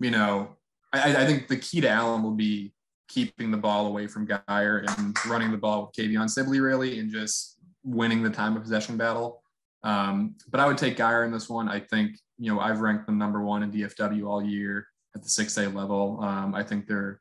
you 0.00 0.10
know, 0.10 0.56
I, 0.92 1.22
I 1.22 1.26
think 1.26 1.46
the 1.46 1.56
key 1.56 1.80
to 1.82 1.88
Allen 1.88 2.22
will 2.22 2.34
be 2.34 2.72
keeping 3.08 3.50
the 3.50 3.56
ball 3.56 3.86
away 3.86 4.06
from 4.06 4.26
Guyer 4.26 4.84
and 4.98 5.16
running 5.26 5.50
the 5.50 5.56
ball 5.56 5.86
with 5.86 5.94
Kavion 5.94 6.28
Sibley 6.28 6.60
really 6.60 6.98
and 6.98 7.10
just 7.10 7.58
winning 7.84 8.22
the 8.22 8.30
time 8.30 8.56
of 8.56 8.62
possession 8.62 8.96
battle. 8.96 9.42
Um, 9.82 10.36
but 10.50 10.60
I 10.60 10.66
would 10.66 10.78
take 10.78 10.96
Guyer 10.96 11.24
in 11.24 11.32
this 11.32 11.48
one. 11.48 11.68
I 11.68 11.80
think, 11.80 12.18
you 12.38 12.52
know, 12.52 12.60
I've 12.60 12.80
ranked 12.80 13.06
them 13.06 13.18
number 13.18 13.42
one 13.42 13.62
in 13.62 13.70
DFW 13.70 14.28
all 14.28 14.42
year 14.42 14.86
at 15.14 15.22
the 15.22 15.28
6A 15.28 15.74
level. 15.74 16.18
Um, 16.22 16.54
I 16.54 16.62
think 16.62 16.86
they're 16.86 17.20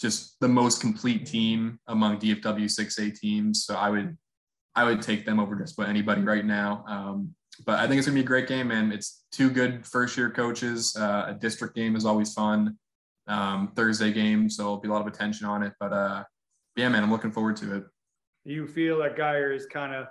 just 0.00 0.38
the 0.40 0.48
most 0.48 0.80
complete 0.80 1.26
team 1.26 1.78
among 1.86 2.18
DFW 2.18 2.64
6A 2.64 3.18
teams. 3.18 3.64
So 3.64 3.74
I 3.74 3.90
would 3.90 4.16
I 4.74 4.84
would 4.84 5.02
take 5.02 5.26
them 5.26 5.40
over 5.40 5.56
just 5.56 5.78
about 5.78 5.88
anybody 5.88 6.22
right 6.22 6.44
now. 6.44 6.84
Um, 6.86 7.34
but 7.66 7.78
I 7.78 7.86
think 7.86 7.98
it's 7.98 8.06
gonna 8.06 8.14
be 8.14 8.22
a 8.22 8.24
great 8.24 8.48
game, 8.48 8.70
and 8.70 8.92
it's 8.92 9.24
two 9.32 9.50
good 9.50 9.86
first 9.86 10.16
year 10.16 10.30
coaches. 10.30 10.96
Uh, 10.96 11.26
a 11.28 11.34
district 11.34 11.74
game 11.74 11.96
is 11.96 12.04
always 12.04 12.32
fun. 12.32 12.78
Um, 13.26 13.72
Thursday 13.76 14.12
game, 14.12 14.48
so 14.48 14.62
there'll 14.62 14.80
be 14.80 14.88
a 14.88 14.92
lot 14.92 15.02
of 15.02 15.06
attention 15.06 15.46
on 15.46 15.62
it. 15.62 15.72
But 15.78 15.92
uh, 15.92 16.24
yeah, 16.76 16.88
man, 16.88 17.02
I'm 17.02 17.10
looking 17.10 17.30
forward 17.30 17.56
to 17.58 17.76
it. 17.76 17.84
You 18.44 18.66
feel 18.66 18.98
that 18.98 19.16
Guyer 19.16 19.54
is 19.54 19.66
kind 19.66 19.94
of 19.94 20.06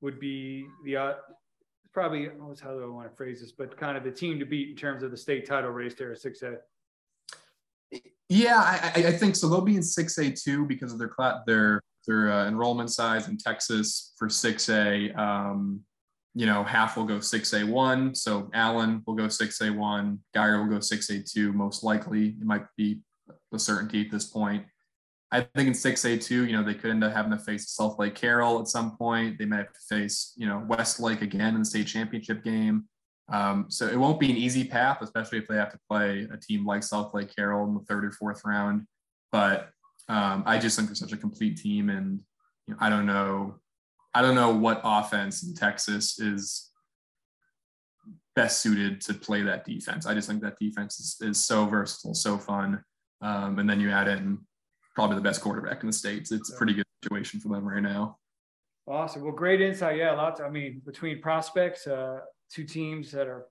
would 0.00 0.20
be 0.20 0.66
the 0.84 0.96
uh, 0.96 1.12
probably 1.92 2.28
how 2.62 2.72
do 2.72 2.82
I 2.82 2.86
want 2.86 3.10
to 3.10 3.16
phrase 3.16 3.40
this, 3.40 3.52
but 3.52 3.76
kind 3.76 3.96
of 3.96 4.04
the 4.04 4.10
team 4.10 4.38
to 4.38 4.44
beat 4.44 4.70
in 4.70 4.76
terms 4.76 5.02
of 5.02 5.10
the 5.10 5.16
state 5.16 5.46
title 5.46 5.70
race 5.70 5.94
there 5.94 6.12
at 6.12 6.18
six 6.18 6.42
A. 6.42 6.56
Yeah, 8.28 8.58
I, 8.58 8.92
I, 9.08 9.12
think 9.12 9.36
so. 9.36 9.48
They'll 9.48 9.60
be 9.60 9.76
in 9.76 9.82
six 9.82 10.16
A 10.18 10.30
two 10.30 10.64
because 10.64 10.92
of 10.92 10.98
their 10.98 11.10
their 11.46 11.82
their 12.06 12.32
uh, 12.32 12.48
enrollment 12.48 12.90
size 12.90 13.28
in 13.28 13.36
Texas 13.36 14.12
for 14.18 14.28
six 14.28 14.68
A. 14.68 15.10
Um, 15.12 15.80
you 16.34 16.46
know, 16.46 16.64
half 16.64 16.96
will 16.96 17.04
go 17.04 17.20
six 17.20 17.52
A 17.52 17.64
one. 17.64 18.14
So 18.14 18.50
Allen 18.54 19.02
will 19.06 19.14
go 19.14 19.28
six 19.28 19.60
A 19.60 19.70
one. 19.70 20.20
Guyer 20.34 20.62
will 20.62 20.74
go 20.74 20.80
six 20.80 21.10
A 21.10 21.22
two. 21.22 21.52
Most 21.52 21.84
likely, 21.84 22.28
it 22.28 22.44
might 22.44 22.64
be 22.76 23.00
a 23.52 23.58
certainty 23.58 24.02
at 24.02 24.10
this 24.10 24.24
point. 24.24 24.64
I 25.32 25.40
think 25.40 25.66
in 25.66 25.72
6A2, 25.72 26.30
you 26.30 26.52
know, 26.52 26.62
they 26.62 26.74
could 26.74 26.90
end 26.90 27.02
up 27.02 27.14
having 27.14 27.32
to 27.32 27.38
face 27.38 27.74
Southlake 27.74 28.14
Carroll 28.14 28.60
at 28.60 28.68
some 28.68 28.98
point. 28.98 29.38
They 29.38 29.46
might 29.46 29.56
have 29.58 29.72
to 29.72 29.80
face, 29.88 30.34
you 30.36 30.46
know, 30.46 30.62
Westlake 30.68 31.22
again 31.22 31.54
in 31.54 31.60
the 31.60 31.64
state 31.64 31.86
championship 31.86 32.44
game. 32.44 32.84
Um, 33.32 33.64
so 33.68 33.86
it 33.86 33.98
won't 33.98 34.20
be 34.20 34.30
an 34.30 34.36
easy 34.36 34.62
path, 34.64 34.98
especially 35.00 35.38
if 35.38 35.48
they 35.48 35.56
have 35.56 35.72
to 35.72 35.78
play 35.88 36.28
a 36.30 36.36
team 36.36 36.66
like 36.66 36.82
Southlake 36.82 37.34
Carroll 37.34 37.66
in 37.66 37.72
the 37.72 37.80
third 37.80 38.04
or 38.04 38.12
fourth 38.12 38.42
round. 38.44 38.86
But 39.30 39.70
um, 40.08 40.42
I 40.46 40.58
just 40.58 40.76
think 40.76 40.88
they're 40.88 40.96
such 40.96 41.12
a 41.12 41.16
complete 41.16 41.58
team, 41.58 41.90
and 41.90 42.20
you 42.66 42.74
know, 42.74 42.78
I 42.80 42.90
don't 42.90 43.06
know, 43.06 43.56
I 44.14 44.22
don't 44.22 44.34
know 44.34 44.54
what 44.54 44.80
offense 44.84 45.42
in 45.42 45.54
Texas 45.54 46.18
is 46.18 46.70
best 48.34 48.62
suited 48.62 49.00
to 49.02 49.14
play 49.14 49.42
that 49.42 49.64
defense. 49.64 50.06
I 50.06 50.14
just 50.14 50.28
think 50.28 50.42
that 50.42 50.58
defense 50.58 50.98
is, 50.98 51.16
is 51.20 51.42
so 51.42 51.66
versatile, 51.66 52.14
so 52.14 52.38
fun. 52.38 52.82
Um, 53.20 53.58
and 53.58 53.68
then 53.68 53.80
you 53.80 53.90
add 53.90 54.08
in 54.08 54.38
probably 54.94 55.16
the 55.16 55.22
best 55.22 55.40
quarterback 55.40 55.82
in 55.82 55.86
the 55.86 55.92
states. 55.92 56.32
It's 56.32 56.52
a 56.52 56.56
pretty 56.56 56.74
good 56.74 56.86
situation 57.02 57.40
for 57.40 57.48
them 57.48 57.66
right 57.66 57.82
now. 57.82 58.18
Awesome. 58.88 59.22
Well, 59.22 59.32
great 59.32 59.60
insight. 59.60 59.96
Yeah, 59.96 60.12
lots. 60.12 60.40
I 60.40 60.48
mean, 60.48 60.82
between 60.84 61.20
prospects, 61.20 61.86
uh, 61.86 62.20
two 62.52 62.64
teams 62.64 63.12
that 63.12 63.28
are 63.28 63.46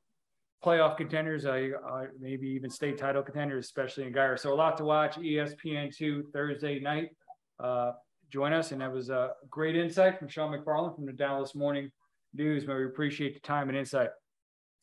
playoff 0.64 0.98
contenders, 0.98 1.46
uh, 1.46 1.70
uh, 1.88 2.06
maybe 2.20 2.48
even 2.48 2.70
state 2.70 2.98
title 2.98 3.24
contenders, 3.24 3.66
especially 3.66 4.06
in 4.06 4.14
Guyer. 4.14 4.38
So 4.40 4.54
a 4.54 4.56
lot 4.56 4.78
to 4.78 4.86
watch. 4.86 5.18
ESPN 5.18 5.96
two 5.96 6.24
Thursday 6.34 6.80
night. 6.80 7.10
Uh, 7.60 7.94
join 8.30 8.54
us, 8.54 8.72
and 8.72 8.82
that 8.82 8.92
was 8.92 9.10
a 9.10 9.32
great 9.50 9.76
insight 9.76 10.18
from 10.20 10.28
Shawn 10.28 10.58
McFarland 10.58 10.96
from 10.96 11.06
the 11.06 11.14
Dallas 11.14 11.56
Morning 11.56 11.92
News. 12.34 12.66
Man, 12.66 12.78
we 12.78 12.86
appreciate 12.86 13.34
the 13.34 13.40
time 13.40 13.70
and 13.70 13.78
insight. 13.78 14.10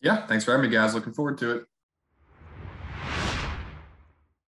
Yeah, 0.01 0.27
thanks 0.27 0.45
for 0.45 0.53
having 0.53 0.71
me, 0.71 0.77
guys. 0.77 0.95
Looking 0.95 1.13
forward 1.13 1.39
to 1.39 1.57
it. 1.57 1.65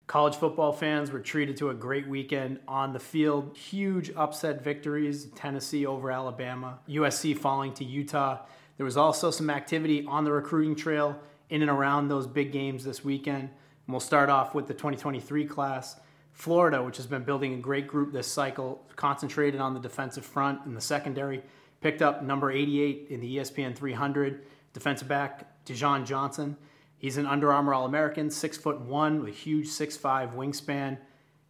College 0.07 0.37
football 0.37 0.73
fans 0.73 1.11
were 1.11 1.21
treated 1.21 1.57
to 1.57 1.71
a 1.71 1.75
great 1.75 2.07
weekend 2.07 2.61
on 2.69 2.93
the 2.93 2.99
field. 2.99 3.57
Huge 3.57 4.13
upset 4.17 4.63
victories 4.63 5.27
Tennessee 5.35 5.85
over 5.85 6.13
Alabama, 6.13 6.79
USC 6.89 7.37
falling 7.37 7.75
to 7.75 7.85
Utah. 7.85 8.39
There 8.77 8.85
was 8.85 8.97
also 8.97 9.31
some 9.31 9.51
activity 9.51 10.05
on 10.07 10.25
the 10.25 10.33
recruiting 10.33 10.77
trail 10.77 11.19
in 11.49 11.63
and 11.63 11.71
around 11.71 12.09
those 12.09 12.27
big 12.27 12.53
games 12.53 12.85
this 12.85 13.05
weekend. 13.05 13.43
And 13.43 13.51
we'll 13.89 14.01
start 14.01 14.29
off 14.29 14.55
with 14.55 14.67
the 14.67 14.75
2023 14.75 15.47
class. 15.47 15.97
Florida, 16.33 16.83
which 16.83 16.99
has 16.99 17.07
been 17.07 17.25
building 17.25 17.55
a 17.55 17.59
great 17.59 17.87
group 17.87 18.13
this 18.13 18.27
cycle, 18.27 18.85
concentrated 18.95 19.61
on 19.61 19.73
the 19.73 19.81
defensive 19.81 20.25
front 20.25 20.67
and 20.67 20.77
the 20.77 20.81
secondary, 20.81 21.43
picked 21.81 22.03
up 22.03 22.23
number 22.23 22.51
88 22.51 23.07
in 23.09 23.21
the 23.21 23.39
ESPN 23.39 23.75
300, 23.75 24.45
defensive 24.75 25.09
back 25.09 25.65
Dejon 25.65 26.05
Johnson. 26.05 26.57
He's 26.99 27.17
an 27.17 27.27
Under 27.27 27.53
Armour 27.53 27.73
All 27.73 27.87
American, 27.87 28.31
six 28.31 28.59
foot 28.59 28.81
one 28.81 29.21
with 29.21 29.29
a 29.31 29.37
huge 29.37 29.69
six 29.69 29.97
five 29.97 30.35
wingspan. 30.35 30.99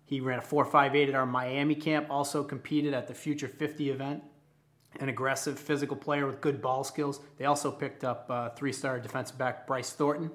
He 0.05 0.21
ran 0.21 0.39
a 0.39 0.43
4.58 0.43 1.09
at 1.09 1.15
our 1.17 1.27
Miami 1.27 1.75
camp, 1.75 2.07
also 2.09 2.45
competed 2.45 2.95
at 2.95 3.09
the 3.09 3.15
Future 3.15 3.49
50 3.49 3.91
event. 3.91 4.23
An 5.01 5.09
aggressive 5.09 5.59
physical 5.59 5.97
player 5.97 6.27
with 6.27 6.41
good 6.41 6.63
ball 6.63 6.85
skills. 6.85 7.21
They 7.39 7.45
also 7.45 7.71
picked 7.71 8.05
up 8.05 8.27
uh, 8.31 8.51
three 8.51 8.73
star 8.73 8.99
defensive 8.99 9.37
back 9.37 9.67
Bryce 9.67 9.91
Thornton 9.91 10.31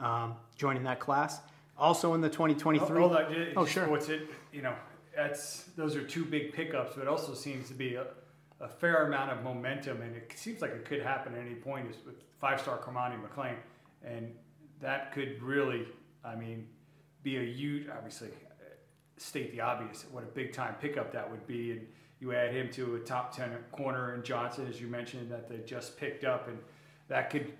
um, 0.00 0.34
joining 0.56 0.82
that 0.84 1.00
class. 1.00 1.40
Also 1.76 2.14
in 2.14 2.20
the 2.20 2.28
2023. 2.28 2.98
Hold 2.98 3.16
on. 3.16 3.52
oh, 3.56 3.64
sure. 3.64 3.88
What's 3.88 4.08
it? 4.08 4.28
You 4.52 4.62
know, 4.62 4.74
that's 5.14 5.64
those 5.76 5.94
are 5.94 6.02
two 6.02 6.24
big 6.24 6.52
pickups, 6.52 6.94
but 6.96 7.02
it 7.02 7.08
also 7.08 7.34
seems 7.34 7.68
to 7.68 7.74
be 7.74 7.94
a, 7.94 8.06
a 8.60 8.68
fair 8.68 9.06
amount 9.06 9.30
of 9.30 9.44
momentum, 9.44 10.02
and 10.02 10.16
it 10.16 10.32
seems 10.34 10.60
like 10.60 10.72
it 10.72 10.84
could 10.84 11.02
happen 11.02 11.34
at 11.34 11.40
any 11.40 11.54
point. 11.54 11.88
Is 11.90 11.96
with 12.04 12.16
five 12.40 12.60
star 12.60 12.78
Cormani 12.78 13.16
McClain, 13.20 13.54
and 14.04 14.34
that 14.80 15.12
could 15.12 15.40
really, 15.42 15.86
I 16.24 16.34
mean, 16.34 16.66
be 17.22 17.36
a 17.36 17.44
huge, 17.44 17.88
obviously, 17.88 18.28
state 19.16 19.52
the 19.52 19.60
obvious, 19.60 20.04
what 20.10 20.24
a 20.24 20.26
big 20.26 20.52
time 20.52 20.74
pickup 20.80 21.12
that 21.12 21.28
would 21.30 21.46
be. 21.46 21.72
And 21.72 21.86
you 22.20 22.34
add 22.34 22.52
him 22.52 22.70
to 22.72 22.96
a 22.96 23.00
top 23.00 23.34
10 23.34 23.50
corner 23.72 24.14
in 24.14 24.22
Johnson, 24.22 24.66
as 24.68 24.80
you 24.80 24.88
mentioned, 24.88 25.30
that 25.30 25.48
they 25.48 25.58
just 25.58 25.96
picked 25.96 26.24
up. 26.24 26.48
And 26.48 26.58
that 27.08 27.30
could 27.30 27.52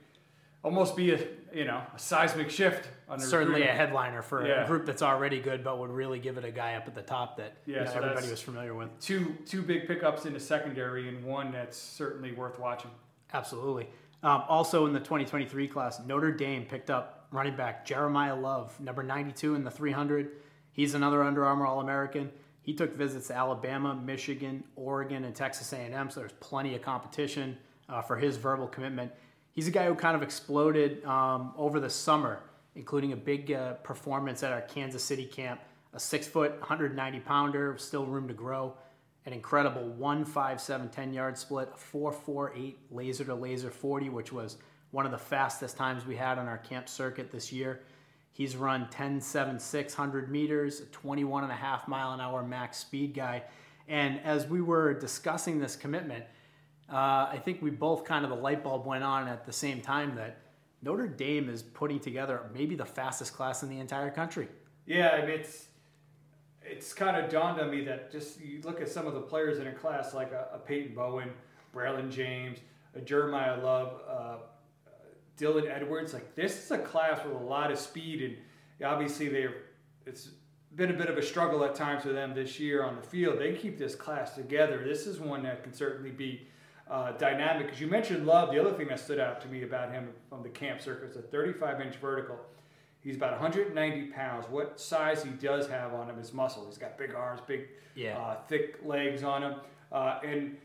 almost 0.64 0.96
be 0.96 1.12
a, 1.12 1.20
you 1.54 1.64
know, 1.64 1.80
a 1.94 1.98
seismic 1.98 2.50
shift. 2.50 2.88
Certainly 3.18 3.62
a 3.62 3.72
headliner 3.72 4.20
for 4.20 4.46
yeah. 4.46 4.64
a 4.64 4.66
group 4.66 4.84
that's 4.84 5.02
already 5.02 5.40
good, 5.40 5.62
but 5.62 5.78
would 5.78 5.90
really 5.90 6.18
give 6.18 6.38
it 6.38 6.44
a 6.44 6.50
guy 6.50 6.74
up 6.74 6.86
at 6.88 6.94
the 6.94 7.02
top 7.02 7.36
that 7.36 7.54
yeah, 7.66 7.78
you 7.78 7.84
know, 7.84 7.90
so 7.92 7.98
everybody 7.98 8.30
was 8.30 8.40
familiar 8.40 8.74
with. 8.74 8.88
Two, 9.00 9.36
two 9.46 9.62
big 9.62 9.86
pickups 9.86 10.26
in 10.26 10.32
the 10.32 10.40
secondary 10.40 11.08
and 11.08 11.24
one 11.24 11.52
that's 11.52 11.76
certainly 11.76 12.32
worth 12.32 12.58
watching. 12.58 12.90
Absolutely. 13.32 13.88
Um, 14.22 14.42
also 14.48 14.86
in 14.86 14.92
the 14.92 14.98
2023 14.98 15.68
class, 15.68 16.00
Notre 16.04 16.32
Dame 16.32 16.64
picked 16.64 16.90
up 16.90 17.28
running 17.30 17.54
back 17.54 17.86
Jeremiah 17.86 18.34
Love, 18.34 18.78
number 18.80 19.02
92 19.02 19.54
in 19.54 19.62
the 19.62 19.70
300. 19.70 20.32
He's 20.72 20.94
another 20.94 21.22
Under 21.22 21.44
Armour 21.44 21.66
All-American. 21.66 22.30
He 22.68 22.74
took 22.74 22.94
visits 22.94 23.28
to 23.28 23.34
Alabama, 23.34 23.94
Michigan, 23.94 24.62
Oregon, 24.76 25.24
and 25.24 25.34
Texas 25.34 25.72
A&M, 25.72 26.10
so 26.10 26.20
there's 26.20 26.32
plenty 26.32 26.74
of 26.74 26.82
competition 26.82 27.56
uh, 27.88 28.02
for 28.02 28.18
his 28.18 28.36
verbal 28.36 28.66
commitment. 28.66 29.10
He's 29.54 29.66
a 29.68 29.70
guy 29.70 29.86
who 29.86 29.94
kind 29.94 30.14
of 30.14 30.22
exploded 30.22 31.02
um, 31.06 31.54
over 31.56 31.80
the 31.80 31.88
summer, 31.88 32.40
including 32.76 33.14
a 33.14 33.16
big 33.16 33.50
uh, 33.52 33.72
performance 33.76 34.42
at 34.42 34.52
our 34.52 34.60
Kansas 34.60 35.02
City 35.02 35.24
camp. 35.24 35.62
A 35.94 35.98
six 35.98 36.26
foot, 36.28 36.58
190 36.58 37.20
pounder, 37.20 37.74
still 37.78 38.04
room 38.04 38.28
to 38.28 38.34
grow 38.34 38.74
an 39.24 39.32
incredible 39.32 39.88
157 39.88 40.90
10 40.90 41.14
yard 41.14 41.38
split, 41.38 41.70
448 41.74 42.78
laser 42.90 43.24
to 43.24 43.34
laser 43.34 43.70
40, 43.70 44.10
which 44.10 44.30
was 44.30 44.58
one 44.90 45.06
of 45.06 45.12
the 45.12 45.16
fastest 45.16 45.78
times 45.78 46.04
we 46.04 46.16
had 46.16 46.36
on 46.36 46.46
our 46.46 46.58
camp 46.58 46.86
circuit 46.90 47.32
this 47.32 47.50
year. 47.50 47.80
He's 48.38 48.54
run 48.54 48.88
10 48.88 49.20
7 49.20 49.58
600 49.58 50.30
meters, 50.30 50.82
21 50.92 51.42
and 51.42 51.52
a 51.52 51.56
half 51.56 51.88
mile 51.88 52.12
an 52.12 52.20
hour 52.20 52.44
max 52.44 52.78
speed 52.78 53.12
guy. 53.12 53.42
And 53.88 54.20
as 54.20 54.46
we 54.46 54.60
were 54.60 54.94
discussing 54.94 55.58
this 55.58 55.74
commitment, 55.74 56.24
uh, 56.88 56.94
I 57.32 57.42
think 57.44 57.60
we 57.60 57.70
both 57.70 58.04
kind 58.04 58.24
of 58.24 58.30
the 58.30 58.36
light 58.36 58.62
bulb 58.62 58.86
went 58.86 59.02
on 59.02 59.26
at 59.26 59.44
the 59.44 59.52
same 59.52 59.80
time 59.80 60.14
that 60.14 60.38
Notre 60.82 61.08
Dame 61.08 61.48
is 61.48 61.64
putting 61.64 61.98
together 61.98 62.48
maybe 62.54 62.76
the 62.76 62.84
fastest 62.86 63.34
class 63.34 63.64
in 63.64 63.70
the 63.70 63.80
entire 63.80 64.10
country. 64.10 64.46
Yeah, 64.86 65.08
I 65.08 65.22
mean, 65.22 65.30
it's 65.30 65.66
it's 66.62 66.92
kind 66.92 67.16
of 67.16 67.28
dawned 67.28 67.60
on 67.60 67.72
me 67.72 67.82
that 67.86 68.12
just 68.12 68.40
you 68.40 68.60
look 68.62 68.80
at 68.80 68.88
some 68.88 69.08
of 69.08 69.14
the 69.14 69.20
players 69.20 69.58
in 69.58 69.66
a 69.66 69.72
class 69.72 70.14
like 70.14 70.30
a, 70.30 70.46
a 70.54 70.58
Peyton 70.58 70.94
Bowen, 70.94 71.30
Braylon 71.74 72.08
James, 72.08 72.58
a 72.94 73.00
Jeremiah 73.00 73.60
Love, 73.60 74.00
uh, 74.08 74.36
Dylan 75.38 75.70
Edwards. 75.70 76.12
Like 76.12 76.34
this 76.34 76.64
is 76.64 76.70
a 76.70 76.78
class 76.78 77.24
with 77.24 77.34
a 77.34 77.44
lot 77.44 77.70
of 77.70 77.78
speed, 77.78 78.22
and 78.22 78.86
obviously 78.86 79.28
they 79.28 79.46
it's 80.06 80.30
been 80.74 80.90
a 80.90 80.94
bit 80.94 81.08
of 81.08 81.16
a 81.16 81.22
struggle 81.22 81.64
at 81.64 81.74
times 81.74 82.02
for 82.02 82.12
them 82.12 82.34
this 82.34 82.60
year 82.60 82.82
on 82.82 82.96
the 82.96 83.02
field. 83.02 83.38
They 83.38 83.54
keep 83.54 83.78
this 83.78 83.94
class 83.94 84.34
together. 84.34 84.82
This 84.84 85.06
is 85.06 85.18
one 85.18 85.42
that 85.44 85.62
can 85.62 85.72
certainly 85.72 86.10
be 86.10 86.46
uh, 86.90 87.12
dynamic. 87.12 87.66
Because 87.66 87.80
you 87.80 87.86
mentioned 87.86 88.26
Love, 88.26 88.52
the 88.52 88.60
other 88.60 88.72
thing 88.72 88.88
that 88.88 89.00
stood 89.00 89.18
out 89.18 89.40
to 89.42 89.48
me 89.48 89.62
about 89.62 89.92
him 89.92 90.10
from 90.28 90.42
the 90.42 90.48
camp 90.48 90.80
circuit 90.80 91.10
is 91.10 91.16
a 91.16 91.22
35 91.22 91.80
inch 91.80 91.96
vertical. 91.96 92.38
He's 93.00 93.16
about 93.16 93.32
190 93.32 94.06
pounds. 94.08 94.46
What 94.50 94.80
size 94.80 95.22
he 95.22 95.30
does 95.30 95.68
have 95.68 95.94
on 95.94 96.10
him 96.10 96.18
is 96.18 96.32
muscle. 96.32 96.66
He's 96.66 96.78
got 96.78 96.98
big 96.98 97.14
arms, 97.14 97.40
big, 97.46 97.68
yeah. 97.94 98.18
uh, 98.18 98.36
thick 98.48 98.80
legs 98.84 99.22
on 99.22 99.42
him, 99.42 99.54
uh, 99.92 100.18
and 100.24 100.56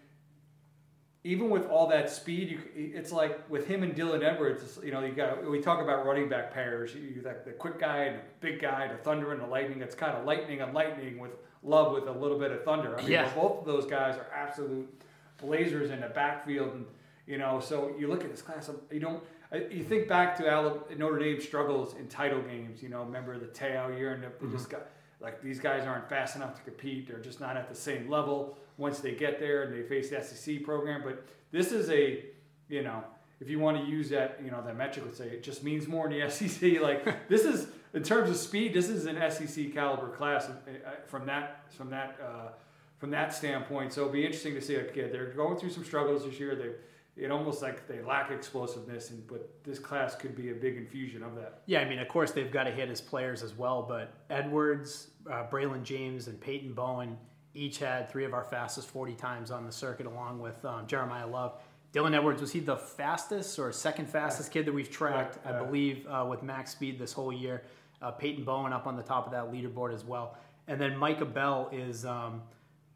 even 1.26 1.50
with 1.50 1.68
all 1.68 1.88
that 1.88 2.10
speed, 2.10 2.52
you, 2.52 2.60
it's 2.76 3.12
like 3.12 3.50
with 3.50 3.66
him 3.66 3.84
and 3.84 3.96
Dylan 3.96 4.24
Edwards. 4.24 4.80
You 4.84 4.92
know, 4.92 5.04
you 5.06 5.14
got 5.14 5.50
we 5.50 5.62
talk 5.62 5.82
about 5.82 6.06
running 6.06 6.28
back 6.28 6.54
pairs. 6.54 6.94
You 6.94 7.22
got 7.22 7.46
the 7.46 7.52
quick 7.52 7.80
guy 7.80 8.06
and 8.06 8.18
the 8.18 8.22
big 8.42 8.62
guy, 8.62 8.88
the 8.88 8.98
thunder 8.98 9.32
and 9.32 9.42
the 9.42 9.48
lightning. 9.48 9.82
It's 9.82 9.96
kind 9.96 10.18
of 10.18 10.26
lightning 10.26 10.62
and 10.62 10.74
lightning 10.74 11.20
with 11.20 11.32
love 11.64 11.94
with 11.94 12.08
a 12.08 12.12
little 12.12 12.38
bit 12.38 12.52
of 12.52 12.64
thunder. 12.66 12.98
I 12.98 13.02
mean, 13.02 13.12
yeah. 13.12 13.34
both 13.34 13.60
of 13.60 13.66
those 13.66 13.86
guys 13.86 14.18
are 14.18 14.28
absolute 14.34 15.02
blazers 15.38 15.92
in 15.92 16.02
the 16.02 16.10
backfield, 16.10 16.74
and 16.74 16.86
you 17.26 17.38
know, 17.38 17.62
so 17.62 17.96
you 17.98 18.08
look 18.08 18.24
at 18.26 18.32
this 18.32 18.42
class. 18.42 18.70
You 18.92 19.00
don't 19.00 19.24
you 19.70 19.84
think 19.84 20.08
back 20.08 20.36
to 20.38 20.50
Alabama, 20.50 20.84
Notre 20.98 21.20
Dame 21.20 21.40
struggles 21.40 21.96
in 21.96 22.08
title 22.08 22.42
games. 22.42 22.84
You 22.84 22.90
know, 22.90 23.04
remember 23.04 23.38
the 23.38 23.48
Te'o 23.48 23.98
year, 23.98 24.14
and 24.14 24.24
they 24.24 24.28
mm-hmm. 24.28 24.52
just 24.52 24.70
got 24.70 24.88
like 25.24 25.42
these 25.42 25.60
guys 25.60 25.88
aren't 25.88 26.10
fast 26.10 26.36
enough 26.36 26.56
to 26.56 26.62
compete. 26.62 27.08
They're 27.08 27.20
just 27.20 27.40
not 27.40 27.56
at 27.56 27.70
the 27.70 27.76
same 27.76 28.10
level 28.10 28.58
once 28.78 29.00
they 29.00 29.14
get 29.14 29.40
there 29.40 29.64
and 29.64 29.74
they 29.74 29.82
face 29.82 30.10
the 30.10 30.22
SEC 30.22 30.64
program. 30.64 31.02
But 31.04 31.26
this 31.52 31.72
is 31.72 31.90
a, 31.90 32.26
you 32.68 32.84
know, 32.84 33.04
if 33.40 33.50
you 33.50 33.60
want 33.60 33.78
to 33.78 33.90
use 33.90 34.10
that, 34.10 34.40
you 34.44 34.52
know, 34.52 34.62
that 34.62 34.78
metric 34.78 35.06
would 35.06 35.16
say 35.16 35.28
it 35.28 35.44
just 35.44 35.64
means 35.64 35.88
more 35.88 36.12
in 36.12 36.20
the 36.20 36.30
SEC. 36.30 36.82
Like 36.82 37.28
this 37.30 37.46
is 37.46 37.68
in 37.94 38.04
terms 38.04 38.30
of 38.30 38.36
speed, 38.36 38.74
this 38.74 38.90
is 38.90 39.06
an 39.06 39.18
SEC 39.32 39.74
caliber 39.74 40.10
class 40.10 40.50
uh, 40.50 40.52
uh, 40.52 40.90
from 41.08 41.26
that 41.28 41.72
from 41.72 41.90
that 41.92 42.20
uh, 42.22 42.50
from 42.98 43.12
that 43.12 43.34
standpoint. 43.34 43.94
So 43.94 44.02
it'll 44.02 44.14
be 44.14 44.26
interesting 44.26 44.56
to 44.56 44.62
see. 44.62 44.78
Like, 44.78 44.96
yeah, 44.96 45.08
they're 45.08 45.32
going 45.34 45.58
through 45.58 45.72
some 45.72 45.86
struggles 45.86 46.26
this 46.26 46.40
year. 46.40 46.56
They 46.56 46.70
it 47.16 47.30
almost 47.30 47.62
like 47.62 47.88
they 47.88 48.02
lack 48.02 48.32
explosiveness, 48.32 49.12
and 49.12 49.26
but 49.28 49.64
this 49.64 49.78
class 49.78 50.16
could 50.16 50.36
be 50.36 50.50
a 50.50 50.54
big 50.54 50.78
infusion 50.78 51.22
of 51.22 51.36
that. 51.36 51.62
Yeah, 51.68 51.80
I 51.80 51.86
mean, 51.86 52.00
of 52.00 52.08
course 52.08 52.32
they've 52.32 52.52
got 52.52 52.64
to 52.64 52.72
hit 52.72 52.90
as 52.90 53.02
players 53.02 53.44
as 53.44 53.54
well, 53.56 53.84
but 53.88 54.14
Edwards, 54.30 55.10
uh, 55.30 55.46
Braylon 55.50 55.84
James, 55.84 56.28
and 56.28 56.40
Peyton 56.42 56.74
Bowen 56.74 57.18
each 57.54 57.78
had 57.78 58.10
three 58.10 58.26
of 58.26 58.34
our 58.34 58.44
fastest 58.44 58.88
40 58.88 59.14
times 59.14 59.52
on 59.52 59.64
the 59.64 59.72
circuit, 59.72 60.08
along 60.08 60.40
with 60.40 60.64
um, 60.66 60.88
Jeremiah 60.88 61.28
Love. 61.28 61.60
Dylan 61.94 62.16
Edwards 62.16 62.42
was 62.42 62.52
he 62.52 62.60
the 62.60 62.76
fastest 62.78 63.60
or 63.60 63.72
second 63.72 64.10
fastest 64.10 64.52
kid 64.52 64.66
that 64.66 64.74
we've 64.74 64.90
tracked, 64.90 65.38
I 65.46 65.52
believe, 65.64 66.08
uh, 66.08 66.26
with 66.28 66.42
max 66.42 66.72
speed 66.72 66.98
this 66.98 67.14
whole 67.14 67.32
year. 67.32 67.62
Uh, 68.02 68.10
Peyton 68.10 68.44
Bowen 68.44 68.74
up 68.74 68.88
on 68.88 68.98
the 68.98 69.04
top 69.04 69.28
of 69.28 69.32
that 69.34 69.52
leaderboard 69.54 69.94
as 69.94 70.04
well, 70.04 70.36
and 70.68 70.82
then 70.82 70.98
Micah 70.98 71.26
Bell 71.26 71.70
is. 71.72 72.06
Um, 72.06 72.42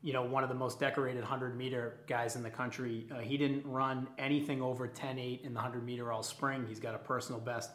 you 0.04 0.14
know, 0.14 0.24
one 0.24 0.44
of 0.44 0.50
the 0.50 0.56
most 0.56 0.80
decorated 0.80 1.22
100 1.22 1.58
meter 1.58 1.98
guys 2.08 2.36
in 2.36 2.44
the 2.44 2.50
country. 2.50 3.08
Uh, 3.12 3.20
he 3.20 3.38
didn't 3.38 3.66
run 3.66 4.08
anything 4.18 4.62
over 4.62 4.88
10.8 4.88 5.44
in 5.44 5.54
the 5.54 5.60
100 5.60 5.84
meter 5.84 6.12
all 6.12 6.24
spring. 6.24 6.66
He's 6.68 6.80
got 6.80 6.96
a 6.96 7.00
personal 7.00 7.42
best 7.42 7.72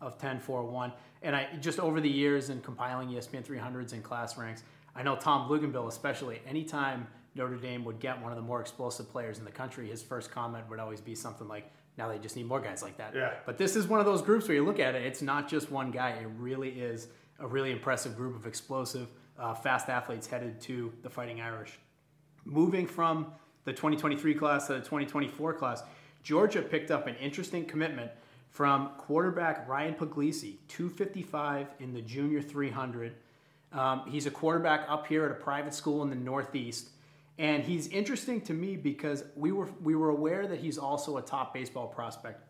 of 0.00 0.18
10.41. 0.18 0.92
And 1.22 1.36
I 1.36 1.48
just 1.60 1.78
over 1.78 2.00
the 2.00 2.08
years 2.08 2.50
in 2.50 2.60
compiling 2.60 3.08
ESPN 3.08 3.46
300s 3.46 3.92
and 3.92 4.02
class 4.02 4.36
ranks, 4.36 4.62
I 4.94 5.02
know 5.02 5.16
Tom 5.16 5.48
Luginbill, 5.50 5.88
especially, 5.88 6.40
anytime 6.48 7.06
Notre 7.34 7.56
Dame 7.56 7.84
would 7.84 8.00
get 8.00 8.20
one 8.22 8.32
of 8.32 8.36
the 8.36 8.42
more 8.42 8.60
explosive 8.60 9.10
players 9.10 9.38
in 9.38 9.44
the 9.44 9.50
country, 9.50 9.88
his 9.88 10.02
first 10.02 10.30
comment 10.30 10.68
would 10.70 10.80
always 10.80 11.00
be 11.00 11.14
something 11.14 11.46
like, 11.46 11.70
now 11.98 12.08
they 12.08 12.18
just 12.18 12.36
need 12.36 12.46
more 12.46 12.60
guys 12.60 12.82
like 12.82 12.96
that. 12.96 13.14
Yeah. 13.14 13.34
But 13.44 13.58
this 13.58 13.76
is 13.76 13.86
one 13.86 14.00
of 14.00 14.06
those 14.06 14.22
groups 14.22 14.48
where 14.48 14.54
you 14.54 14.64
look 14.64 14.80
at 14.80 14.94
it, 14.94 15.02
it's 15.02 15.22
not 15.22 15.48
just 15.48 15.70
one 15.70 15.90
guy. 15.90 16.10
It 16.10 16.28
really 16.38 16.70
is 16.70 17.08
a 17.38 17.46
really 17.46 17.70
impressive 17.70 18.16
group 18.16 18.34
of 18.34 18.46
explosive, 18.46 19.08
uh, 19.38 19.54
fast 19.54 19.88
athletes 19.88 20.26
headed 20.26 20.60
to 20.62 20.92
the 21.02 21.10
Fighting 21.10 21.40
Irish. 21.40 21.78
Moving 22.44 22.86
from 22.86 23.32
the 23.64 23.72
2023 23.72 24.34
class 24.34 24.66
to 24.68 24.74
the 24.74 24.78
2024 24.80 25.54
class, 25.54 25.82
Georgia 26.22 26.62
picked 26.62 26.90
up 26.90 27.06
an 27.06 27.16
interesting 27.16 27.64
commitment 27.64 28.10
from 28.50 28.90
quarterback 28.96 29.68
Ryan 29.68 29.94
Puglisi, 29.94 30.56
255 30.68 31.68
in 31.80 31.92
the 31.92 32.00
junior 32.00 32.40
300. 32.40 33.14
Um, 33.72 34.04
he's 34.08 34.26
a 34.26 34.30
quarterback 34.30 34.86
up 34.88 35.06
here 35.06 35.26
at 35.26 35.30
a 35.30 35.34
private 35.34 35.74
school 35.74 36.02
in 36.02 36.10
the 36.10 36.16
Northeast. 36.16 36.88
And 37.38 37.62
he's 37.62 37.88
interesting 37.88 38.40
to 38.42 38.54
me 38.54 38.76
because 38.76 39.24
we 39.34 39.52
were 39.52 39.68
we 39.82 39.94
were 39.94 40.08
aware 40.08 40.46
that 40.46 40.58
he's 40.58 40.78
also 40.78 41.18
a 41.18 41.22
top 41.22 41.52
baseball 41.52 41.86
prospect. 41.86 42.42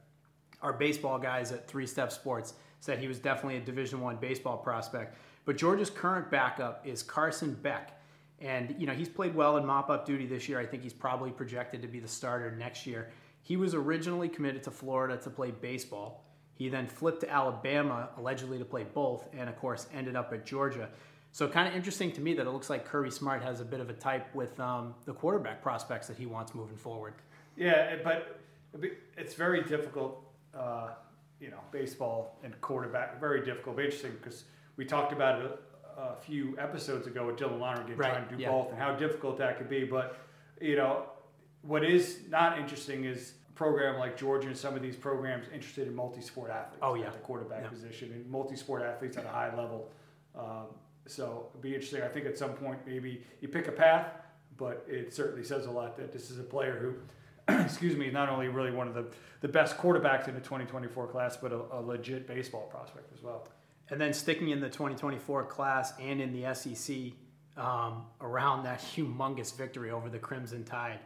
Our 0.62 0.72
baseball 0.72 1.18
guys 1.18 1.51
at 1.51 1.66
Three 1.66 1.87
Step 1.87 2.12
Sports 2.12 2.55
said 2.79 2.99
he 2.99 3.09
was 3.09 3.18
definitely 3.18 3.57
a 3.57 3.61
Division 3.61 4.01
One 4.01 4.16
baseball 4.16 4.57
prospect. 4.57 5.16
But 5.47 5.57
Georgia's 5.57 5.91
current 5.91 6.31
backup 6.31 6.87
is 6.87 7.03
Carson 7.03 7.55
Beck, 7.55 7.99
and 8.41 8.75
you 8.79 8.87
know 8.87 8.93
he's 8.93 9.09
played 9.09 9.35
well 9.35 9.57
in 9.57 9.65
mop-up 9.65 10.05
duty 10.05 10.27
this 10.27 10.49
year. 10.49 10.59
I 10.59 10.67
think 10.67 10.83
he's 10.83 10.93
probably 10.93 11.31
projected 11.31 11.81
to 11.83 11.89
be 11.89 12.01
the 12.01 12.09
starter 12.09 12.51
next 12.51 12.87
year. 12.87 13.11
He 13.43 13.57
was 13.57 13.73
originally 13.73 14.29
committed 14.29 14.65
to 14.65 14.73
Florida 14.73 15.17
to 15.17 15.31
play 15.31 15.53
baseball. 15.53 16.25
He 16.55 16.69
then 16.69 16.89
flipped 16.89 17.21
to 17.21 17.31
Alabama, 17.31 18.09
allegedly 18.19 18.59
to 18.59 18.65
play 18.65 18.85
both, 18.93 19.29
and 19.33 19.49
of 19.49 19.57
course 19.57 19.87
ended 19.95 20.17
up 20.17 20.33
at 20.33 20.45
Georgia. 20.45 20.89
So 21.31 21.47
kind 21.47 21.69
of 21.69 21.75
interesting 21.75 22.11
to 22.13 22.21
me 22.21 22.35
that 22.35 22.47
it 22.47 22.51
looks 22.51 22.71
like 22.71 22.85
Kirby 22.85 23.11
Smart 23.11 23.43
has 23.43 23.61
a 23.61 23.65
bit 23.65 23.79
of 23.79 23.89
a 23.89 23.93
type 23.93 24.35
with 24.35 24.59
um, 24.59 24.95
the 25.05 25.13
quarterback 25.13 25.63
prospects 25.63 26.09
that 26.09 26.17
he 26.17 26.27
wants 26.27 26.55
moving 26.55 26.77
forward. 26.77 27.15
Yeah, 27.57 27.97
but 28.03 28.41
it's 29.17 29.35
very 29.35 29.63
difficult. 29.63 30.25
Uh, 30.53 30.89
you 31.39 31.51
know, 31.51 31.61
baseball 31.71 32.39
and 32.43 32.59
quarterback 32.63 33.21
very 33.21 33.45
difficult. 33.45 33.79
Interesting 33.79 34.13
because 34.21 34.45
we 34.77 34.85
talked 34.85 35.12
about 35.12 35.43
it 35.43 35.61
a, 35.97 36.01
a, 36.01 36.17
few 36.17 36.57
episodes 36.59 37.07
ago 37.07 37.27
with 37.27 37.37
Dylan 37.37 37.59
Lonergan 37.59 37.97
right. 37.97 38.12
trying 38.12 38.29
to 38.29 38.37
do 38.37 38.43
yeah. 38.43 38.51
both 38.51 38.71
and 38.71 38.79
how 38.79 38.95
difficult 38.95 39.39
that 39.39 39.59
could 39.59 39.69
be. 39.69 39.85
But 39.85 40.19
you 40.61 40.77
know, 40.77 41.05
what 41.62 41.85
is 41.85 42.21
not 42.29 42.59
interesting 42.59 43.05
is 43.05 43.35
a 43.49 43.53
program 43.53 43.99
like 43.99 44.17
Georgia 44.17 44.49
and 44.49 44.57
some 44.57 44.75
of 44.75 44.83
these 44.83 44.97
programs 44.97 45.47
interested 45.53 45.89
in 45.89 45.95
multi-sport 45.95 46.51
athletes. 46.51 46.79
Oh 46.83 46.95
yeah, 46.95 47.07
at 47.07 47.12
the 47.12 47.19
quarterback 47.21 47.62
yeah. 47.62 47.69
position 47.69 48.12
and 48.12 48.29
multi-sport 48.31 48.83
athletes 48.83 49.17
at 49.17 49.25
a 49.25 49.29
high 49.29 49.55
level. 49.57 49.91
Um, 50.39 50.67
so 51.07 51.49
it'd 51.51 51.62
be 51.62 51.75
interesting. 51.75 52.03
I 52.03 52.09
think 52.09 52.27
at 52.27 52.37
some 52.37 52.51
point 52.51 52.81
maybe 52.87 53.23
you 53.41 53.49
pick 53.49 53.69
a 53.69 53.73
path, 53.73 54.12
but 54.57 54.85
it 54.89 55.15
certainly 55.15 55.45
says 55.45 55.67
a 55.67 55.71
lot 55.71 55.97
that 55.97 56.12
this 56.12 56.31
is 56.31 56.39
a 56.39 56.43
player 56.43 56.79
who, 56.79 57.55
excuse 57.62 57.97
me, 57.97 58.11
not 58.11 58.29
only 58.29 58.49
really 58.49 58.71
one 58.71 58.89
of 58.89 58.95
the, 58.95 59.07
the 59.41 59.49
best 59.49 59.77
quarterbacks 59.77 60.29
in 60.29 60.35
the 60.35 60.41
2024 60.41 61.07
class, 61.09 61.37
but 61.37 61.53
a, 61.53 61.61
a 61.73 61.81
legit 61.81 62.27
baseball 62.27 62.67
prospect 62.71 63.12
as 63.15 63.23
well. 63.23 63.49
And 63.90 64.01
then 64.01 64.12
sticking 64.12 64.51
in 64.51 64.61
the 64.61 64.68
2024 64.68 65.44
class 65.44 65.92
and 66.01 66.20
in 66.20 66.33
the 66.33 66.55
SEC 66.55 67.12
um, 67.57 68.05
around 68.20 68.64
that 68.64 68.81
humongous 68.81 69.57
victory 69.57 69.90
over 69.90 70.09
the 70.09 70.18
Crimson 70.18 70.64
Tide. 70.64 70.99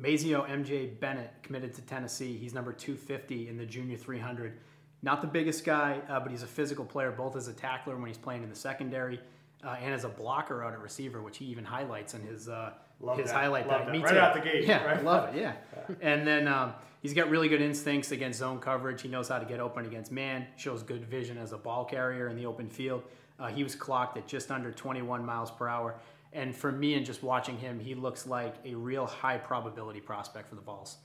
Mazeo 0.00 0.46
MJ 0.48 0.98
Bennett 1.00 1.32
committed 1.42 1.74
to 1.74 1.82
Tennessee. 1.82 2.36
He's 2.36 2.52
number 2.52 2.72
250 2.72 3.48
in 3.48 3.56
the 3.56 3.64
junior 3.64 3.96
300. 3.96 4.58
Not 5.02 5.22
the 5.22 5.26
biggest 5.26 5.64
guy, 5.64 6.00
uh, 6.08 6.20
but 6.20 6.30
he's 6.30 6.42
a 6.42 6.46
physical 6.46 6.84
player, 6.84 7.10
both 7.10 7.36
as 7.36 7.48
a 7.48 7.52
tackler 7.52 7.96
when 7.96 8.06
he's 8.06 8.18
playing 8.18 8.42
in 8.42 8.50
the 8.50 8.56
secondary 8.56 9.20
uh, 9.64 9.76
and 9.80 9.94
as 9.94 10.04
a 10.04 10.08
blocker 10.08 10.62
out 10.62 10.74
at 10.74 10.80
receiver, 10.80 11.22
which 11.22 11.38
he 11.38 11.46
even 11.46 11.64
highlights 11.64 12.14
in 12.14 12.22
his 12.22 12.48
uh, 12.48 12.72
his 13.16 13.30
that. 13.30 13.34
highlight 13.34 13.68
love 13.68 13.86
that. 13.86 13.92
Me 13.92 14.02
right 14.02 14.12
too. 14.12 14.18
out 14.18 14.34
the 14.34 14.40
gate. 14.40 14.64
Yeah, 14.64 14.84
right? 14.84 15.04
love 15.04 15.34
it. 15.34 15.40
Yeah. 15.40 15.54
yeah. 15.88 15.94
and 16.00 16.26
then 16.26 16.48
um, 16.48 16.72
he's 17.02 17.14
got 17.14 17.28
really 17.30 17.48
good 17.48 17.60
instincts 17.60 18.10
against 18.10 18.38
zone 18.38 18.58
coverage. 18.58 19.02
He 19.02 19.08
knows 19.08 19.28
how 19.28 19.38
to 19.38 19.44
get 19.44 19.60
open 19.60 19.86
against 19.86 20.10
man. 20.10 20.46
Shows 20.56 20.82
good 20.82 21.04
vision 21.04 21.38
as 21.38 21.52
a 21.52 21.58
ball 21.58 21.84
carrier 21.84 22.28
in 22.28 22.36
the 22.36 22.46
open 22.46 22.68
field. 22.68 23.02
Uh, 23.38 23.48
he 23.48 23.62
was 23.62 23.74
clocked 23.74 24.16
at 24.16 24.26
just 24.26 24.50
under 24.50 24.72
21 24.72 25.24
miles 25.24 25.50
per 25.50 25.68
hour. 25.68 25.96
And 26.32 26.54
for 26.54 26.72
me, 26.72 26.94
and 26.94 27.06
just 27.06 27.22
watching 27.22 27.56
him, 27.56 27.78
he 27.78 27.94
looks 27.94 28.26
like 28.26 28.54
a 28.64 28.74
real 28.74 29.06
high 29.06 29.38
probability 29.38 30.00
prospect 30.00 30.48
for 30.48 30.54
the 30.54 30.60
Vols. 30.60 30.96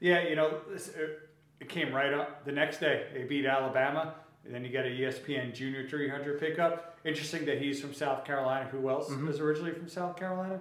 Yeah, 0.00 0.26
you 0.26 0.34
know, 0.34 0.60
it 1.60 1.68
came 1.68 1.92
right 1.92 2.12
up 2.12 2.44
the 2.44 2.52
next 2.52 2.80
day. 2.80 3.06
They 3.12 3.24
beat 3.24 3.44
Alabama. 3.44 4.14
And 4.44 4.54
then 4.54 4.64
you 4.64 4.72
got 4.72 4.86
a 4.86 4.88
ESPN 4.88 5.54
Junior 5.54 5.86
300 5.86 6.40
pickup. 6.40 6.98
Interesting 7.04 7.44
that 7.44 7.60
he's 7.60 7.80
from 7.80 7.92
South 7.92 8.24
Carolina. 8.24 8.68
Who 8.70 8.88
else 8.88 9.10
mm-hmm. 9.10 9.26
was 9.26 9.38
originally 9.38 9.72
from 9.72 9.88
South 9.88 10.16
Carolina? 10.16 10.60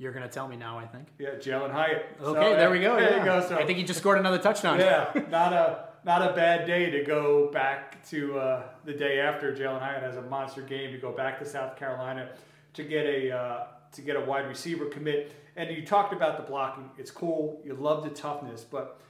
You're 0.00 0.12
going 0.12 0.26
to 0.26 0.32
tell 0.32 0.48
me 0.48 0.56
now, 0.56 0.78
I 0.78 0.86
think. 0.86 1.08
Yeah, 1.18 1.34
Jalin 1.34 1.70
Hyatt. 1.70 2.16
Okay, 2.22 2.40
so, 2.40 2.56
there 2.56 2.70
we 2.70 2.80
go. 2.80 2.96
There 2.96 3.10
yeah. 3.10 3.18
you 3.18 3.24
go. 3.24 3.46
So, 3.46 3.56
I 3.56 3.66
think 3.66 3.78
he 3.78 3.84
just 3.84 4.00
scored 4.00 4.18
another 4.18 4.38
touchdown. 4.38 4.80
Yeah, 4.80 5.10
not 5.30 5.52
a 5.52 5.88
not 6.06 6.22
a 6.22 6.32
bad 6.34 6.66
day 6.66 6.88
to 6.88 7.04
go 7.04 7.50
back 7.52 8.02
to 8.08 8.38
uh, 8.38 8.62
the 8.86 8.94
day 8.94 9.20
after 9.20 9.54
Jalin 9.54 9.80
Hyatt 9.80 10.02
has 10.02 10.16
a 10.16 10.22
monster 10.22 10.62
game 10.62 10.90
to 10.92 10.98
go 10.98 11.12
back 11.12 11.38
to 11.40 11.44
South 11.44 11.76
Carolina 11.76 12.30
to 12.72 12.82
get 12.82 13.04
a 13.04 13.30
uh, 13.30 13.64
to 13.92 14.00
get 14.00 14.16
a 14.16 14.20
wide 14.20 14.48
receiver 14.48 14.86
commit. 14.86 15.34
And 15.56 15.70
you 15.70 15.84
talked 15.84 16.14
about 16.14 16.38
the 16.38 16.44
blocking. 16.44 16.90
It's 16.96 17.10
cool. 17.10 17.60
You 17.62 17.74
love 17.74 18.02
the 18.02 18.08
toughness, 18.10 18.64
but 18.64 19.02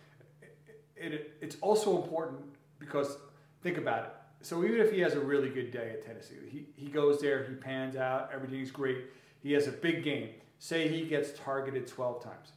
it, 0.96 1.14
it, 1.14 1.36
it's 1.40 1.56
also 1.60 2.02
important 2.02 2.40
because 2.80 3.16
think 3.62 3.78
about 3.78 4.04
it 4.06 4.10
so 4.42 4.64
even 4.64 4.80
if 4.80 4.90
he 4.90 5.00
has 5.00 5.14
a 5.14 5.20
really 5.20 5.50
good 5.50 5.70
day 5.70 5.90
at 5.90 6.04
Tennessee, 6.04 6.36
he, 6.48 6.66
he 6.76 6.90
goes 6.90 7.20
there, 7.20 7.44
he 7.44 7.54
pans 7.54 7.96
out, 7.96 8.30
everything's 8.32 8.70
great. 8.70 9.04
He 9.42 9.52
has 9.52 9.66
a 9.66 9.72
big 9.72 10.02
game. 10.02 10.30
Say 10.62 10.88
he 10.88 11.06
gets 11.06 11.32
targeted 11.40 11.86
12 11.86 12.22
times. 12.22 12.52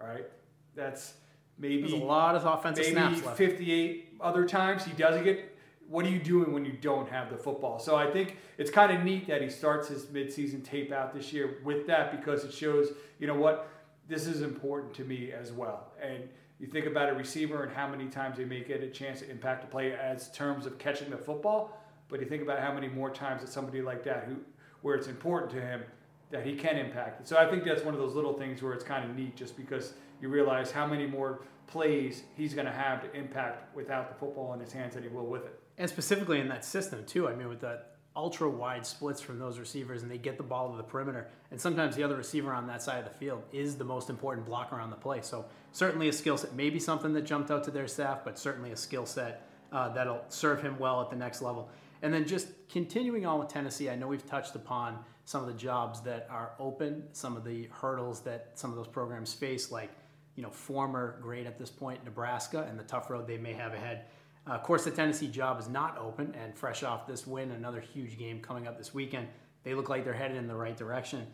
All 0.00 0.08
right. 0.08 0.26
That's 0.74 1.14
maybe 1.56 1.82
There's 1.82 1.92
a 1.92 1.96
lot 1.96 2.34
of 2.34 2.44
offensive 2.44 2.84
maybe 2.84 2.96
snaps 2.96 3.24
left. 3.24 3.38
58 3.38 4.16
other 4.20 4.44
times 4.44 4.84
he 4.84 4.92
doesn't 4.92 5.22
get. 5.22 5.56
What 5.88 6.04
are 6.04 6.08
you 6.08 6.18
doing 6.18 6.52
when 6.52 6.64
you 6.64 6.72
don't 6.72 7.08
have 7.08 7.30
the 7.30 7.36
football? 7.36 7.78
So 7.78 7.94
I 7.94 8.10
think 8.10 8.38
it's 8.58 8.72
kind 8.72 8.90
of 8.90 9.04
neat 9.04 9.28
that 9.28 9.40
he 9.40 9.48
starts 9.48 9.86
his 9.86 10.06
midseason 10.06 10.64
tape 10.64 10.90
out 10.90 11.14
this 11.14 11.32
year 11.32 11.58
with 11.62 11.86
that 11.86 12.10
because 12.10 12.42
it 12.42 12.52
shows, 12.52 12.88
you 13.20 13.28
know 13.28 13.36
what, 13.36 13.68
this 14.08 14.26
is 14.26 14.42
important 14.42 14.92
to 14.94 15.04
me 15.04 15.30
as 15.30 15.52
well. 15.52 15.92
And 16.02 16.28
you 16.58 16.66
think 16.66 16.86
about 16.86 17.08
a 17.08 17.14
receiver 17.14 17.62
and 17.62 17.72
how 17.72 17.86
many 17.86 18.06
times 18.06 18.36
they 18.36 18.44
may 18.44 18.64
get 18.64 18.82
a 18.82 18.88
chance 18.88 19.20
to 19.20 19.30
impact 19.30 19.62
a 19.62 19.68
play 19.68 19.92
as 19.92 20.28
terms 20.32 20.66
of 20.66 20.76
catching 20.78 21.10
the 21.10 21.18
football, 21.18 21.80
but 22.08 22.18
you 22.18 22.26
think 22.26 22.42
about 22.42 22.58
how 22.58 22.72
many 22.72 22.88
more 22.88 23.10
times 23.10 23.42
that 23.42 23.48
somebody 23.48 23.80
like 23.80 24.02
that 24.02 24.24
who 24.24 24.38
where 24.82 24.96
it's 24.96 25.06
important 25.06 25.52
to 25.52 25.60
him 25.60 25.84
that 26.30 26.46
he 26.46 26.54
can 26.54 26.76
impact. 26.76 27.26
So 27.28 27.36
I 27.36 27.48
think 27.48 27.64
that's 27.64 27.84
one 27.84 27.94
of 27.94 28.00
those 28.00 28.14
little 28.14 28.32
things 28.32 28.62
where 28.62 28.72
it's 28.72 28.84
kind 28.84 29.08
of 29.08 29.16
neat 29.16 29.36
just 29.36 29.56
because 29.56 29.92
you 30.20 30.28
realize 30.28 30.70
how 30.70 30.86
many 30.86 31.06
more 31.06 31.42
plays 31.66 32.24
he's 32.36 32.54
going 32.54 32.66
to 32.66 32.72
have 32.72 33.02
to 33.02 33.18
impact 33.18 33.74
without 33.74 34.08
the 34.08 34.14
football 34.14 34.52
in 34.54 34.60
his 34.60 34.72
hands 34.72 34.94
than 34.94 35.02
he 35.02 35.08
will 35.08 35.26
with 35.26 35.44
it. 35.44 35.60
And 35.78 35.88
specifically 35.88 36.40
in 36.40 36.48
that 36.48 36.64
system 36.64 37.04
too. 37.04 37.28
I 37.28 37.34
mean 37.34 37.48
with 37.48 37.60
that 37.60 37.94
ultra 38.16 38.48
wide 38.48 38.86
splits 38.86 39.20
from 39.20 39.38
those 39.38 39.58
receivers 39.58 40.02
and 40.02 40.10
they 40.10 40.18
get 40.18 40.36
the 40.36 40.42
ball 40.42 40.70
to 40.70 40.76
the 40.76 40.82
perimeter. 40.82 41.28
And 41.50 41.60
sometimes 41.60 41.96
the 41.96 42.02
other 42.02 42.16
receiver 42.16 42.52
on 42.52 42.66
that 42.68 42.82
side 42.82 42.98
of 42.98 43.04
the 43.04 43.18
field 43.18 43.42
is 43.52 43.76
the 43.76 43.84
most 43.84 44.08
important 44.08 44.46
blocker 44.46 44.76
on 44.76 44.90
the 44.90 44.96
play. 44.96 45.20
So 45.22 45.44
certainly 45.72 46.08
a 46.08 46.12
skill 46.12 46.36
set, 46.36 46.54
maybe 46.54 46.78
something 46.78 47.12
that 47.14 47.22
jumped 47.22 47.50
out 47.50 47.64
to 47.64 47.70
their 47.70 47.88
staff, 47.88 48.20
but 48.24 48.38
certainly 48.38 48.70
a 48.70 48.76
skill 48.76 49.06
set 49.06 49.48
uh, 49.72 49.88
that'll 49.88 50.24
serve 50.28 50.62
him 50.62 50.78
well 50.78 51.00
at 51.00 51.10
the 51.10 51.16
next 51.16 51.42
level. 51.42 51.68
And 52.04 52.12
then 52.12 52.26
just 52.26 52.48
continuing 52.68 53.24
on 53.24 53.38
with 53.38 53.48
Tennessee, 53.48 53.88
I 53.88 53.96
know 53.96 54.06
we've 54.06 54.26
touched 54.26 54.54
upon 54.54 54.98
some 55.24 55.40
of 55.40 55.46
the 55.46 55.54
jobs 55.54 56.02
that 56.02 56.28
are 56.30 56.52
open, 56.58 57.04
some 57.12 57.34
of 57.34 57.44
the 57.44 57.66
hurdles 57.72 58.20
that 58.24 58.50
some 58.56 58.68
of 58.68 58.76
those 58.76 58.86
programs 58.86 59.32
face, 59.32 59.72
like 59.72 59.90
you 60.36 60.42
know 60.42 60.50
former 60.50 61.18
great 61.22 61.46
at 61.46 61.58
this 61.58 61.70
point 61.70 62.04
Nebraska 62.04 62.66
and 62.68 62.78
the 62.78 62.84
tough 62.84 63.08
road 63.08 63.26
they 63.26 63.38
may 63.38 63.54
have 63.54 63.72
ahead. 63.72 64.04
Uh, 64.46 64.50
of 64.50 64.62
course, 64.62 64.84
the 64.84 64.90
Tennessee 64.90 65.28
job 65.28 65.58
is 65.58 65.66
not 65.66 65.96
open, 65.96 66.34
and 66.38 66.54
fresh 66.54 66.82
off 66.82 67.06
this 67.06 67.26
win, 67.26 67.52
another 67.52 67.80
huge 67.80 68.18
game 68.18 68.38
coming 68.38 68.68
up 68.68 68.76
this 68.76 68.92
weekend, 68.92 69.26
they 69.62 69.72
look 69.72 69.88
like 69.88 70.04
they're 70.04 70.12
headed 70.12 70.36
in 70.36 70.46
the 70.46 70.54
right 70.54 70.76
direction. 70.76 71.26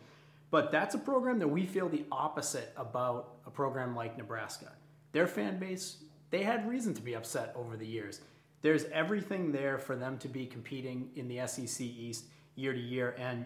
But 0.51 0.71
that's 0.71 0.95
a 0.95 0.99
program 0.99 1.39
that 1.39 1.49
we 1.49 1.65
feel 1.65 1.89
the 1.89 2.05
opposite 2.13 2.71
about 2.77 3.39
a 3.45 3.51
program 3.51 3.93
like 3.93 4.17
Nebraska. 4.17 4.71
their 5.11 5.27
fan 5.27 5.59
base, 5.59 5.97
they 6.29 6.43
had 6.43 6.65
reason 6.65 6.93
to 6.93 7.01
be 7.01 7.13
upset 7.13 7.51
over 7.57 7.75
the 7.75 7.85
years. 7.85 8.21
There's 8.61 8.85
everything 8.85 9.51
there 9.51 9.77
for 9.77 9.95
them 9.95 10.17
to 10.19 10.27
be 10.27 10.45
competing 10.45 11.09
in 11.15 11.27
the 11.27 11.45
SEC 11.47 11.81
East 11.81 12.25
year 12.55 12.73
to 12.73 12.79
year. 12.79 13.15
And, 13.17 13.45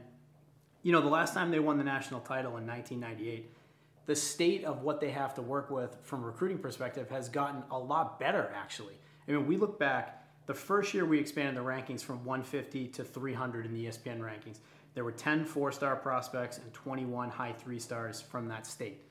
you 0.84 0.91
know, 0.91 1.01
the 1.01 1.07
last 1.07 1.34
time 1.34 1.51
they 1.51 1.59
won 1.59 1.78
the 1.78 1.84
national 1.84 2.20
title 2.22 2.57
in 2.57 2.68
1998, 2.68 3.51
the 4.05 4.16
state 4.16 4.63
of 4.66 4.82
what 4.82 4.99
they 4.99 5.09
have 5.11 5.34
to 5.36 5.41
work 5.41 5.72
with 5.72 5.95
from 6.03 6.24
recruiting 6.24 6.59
perspective 6.59 7.09
has 7.09 7.30
gotten 7.30 7.63
a 7.72 7.80
lot 7.80 8.20
better, 8.20 8.51
actually. 8.55 8.95
I 9.28 9.32
mean, 9.32 9.47
we 9.47 9.57
look 9.57 9.80
back, 9.80 10.24
the 10.45 10.53
first 10.53 10.93
year 10.93 11.05
we 11.05 11.18
expanded 11.18 11.55
the 11.55 11.68
rankings 11.68 12.03
from 12.03 12.24
150 12.24 12.88
to 12.89 13.03
300 13.03 13.66
in 13.66 13.74
the 13.74 13.88
ESPN 13.88 14.20
rankings, 14.20 14.59
there 14.93 15.03
were 15.03 15.11
10 15.11 15.45
four 15.45 15.72
star 15.72 15.95
prospects 15.95 16.57
and 16.57 16.72
21 16.74 17.30
high 17.30 17.51
three 17.51 17.80
stars 17.80 18.22
from 18.22 18.47
that 18.47 18.66
state. 18.66 19.01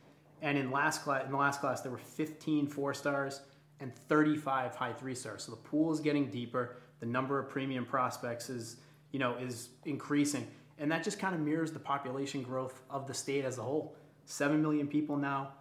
And 0.42 0.56
in 0.56 0.70
last 0.70 1.02
class, 1.02 1.24
in 1.24 1.30
the 1.30 1.36
last 1.36 1.60
class, 1.60 1.80
there 1.82 1.92
were 1.92 1.98
15 1.98 2.66
four 2.66 2.94
stars 2.94 3.40
and 3.80 3.94
35 4.08 4.74
high 4.74 4.92
three 4.92 5.14
stars. 5.14 5.44
So 5.44 5.50
the 5.50 5.56
pool 5.56 5.92
is 5.92 6.00
getting 6.00 6.30
deeper. 6.30 6.76
The 7.00 7.06
number 7.06 7.38
of 7.38 7.48
premium 7.48 7.84
prospects 7.84 8.48
is, 8.48 8.76
you 9.10 9.18
know, 9.18 9.36
is 9.36 9.68
increasing, 9.84 10.46
and 10.78 10.90
that 10.90 11.04
just 11.04 11.18
kind 11.18 11.34
of 11.34 11.40
mirrors 11.40 11.72
the 11.72 11.78
population 11.78 12.42
growth 12.42 12.82
of 12.90 13.06
the 13.06 13.14
state 13.14 13.44
as 13.44 13.58
a 13.58 13.62
whole. 13.62 13.96
Seven 14.26 14.62
million 14.62 14.86
people 14.86 15.16
now. 15.16 15.52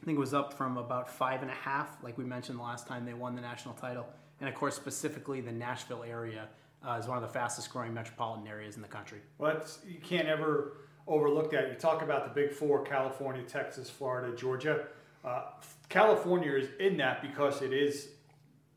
I 0.00 0.04
think 0.04 0.16
it 0.16 0.20
was 0.20 0.34
up 0.34 0.54
from 0.54 0.76
about 0.76 1.10
five 1.10 1.42
and 1.42 1.50
a 1.50 1.54
half, 1.54 2.02
like 2.02 2.16
we 2.16 2.24
mentioned 2.24 2.58
the 2.58 2.62
last 2.62 2.86
time 2.86 3.04
they 3.04 3.14
won 3.14 3.34
the 3.34 3.42
national 3.42 3.74
title. 3.74 4.06
And 4.40 4.48
of 4.48 4.54
course, 4.54 4.76
specifically 4.76 5.40
the 5.40 5.50
Nashville 5.50 6.04
area 6.04 6.48
uh, 6.86 6.92
is 6.92 7.08
one 7.08 7.16
of 7.16 7.22
the 7.22 7.28
fastest 7.28 7.70
growing 7.70 7.92
metropolitan 7.92 8.46
areas 8.46 8.76
in 8.76 8.82
the 8.82 8.88
country. 8.88 9.18
Well, 9.38 9.60
you 9.86 9.98
can't 9.98 10.28
ever 10.28 10.76
overlook 11.08 11.50
that. 11.50 11.68
You 11.68 11.74
talk 11.74 12.02
about 12.02 12.32
the 12.32 12.40
big 12.40 12.54
four 12.54 12.84
California, 12.84 13.42
Texas, 13.42 13.90
Florida, 13.90 14.36
Georgia. 14.36 14.86
Uh, 15.24 15.42
California 15.88 16.52
is 16.52 16.68
in 16.80 16.96
that 16.98 17.22
because 17.22 17.62
it 17.62 17.72
is 17.72 18.08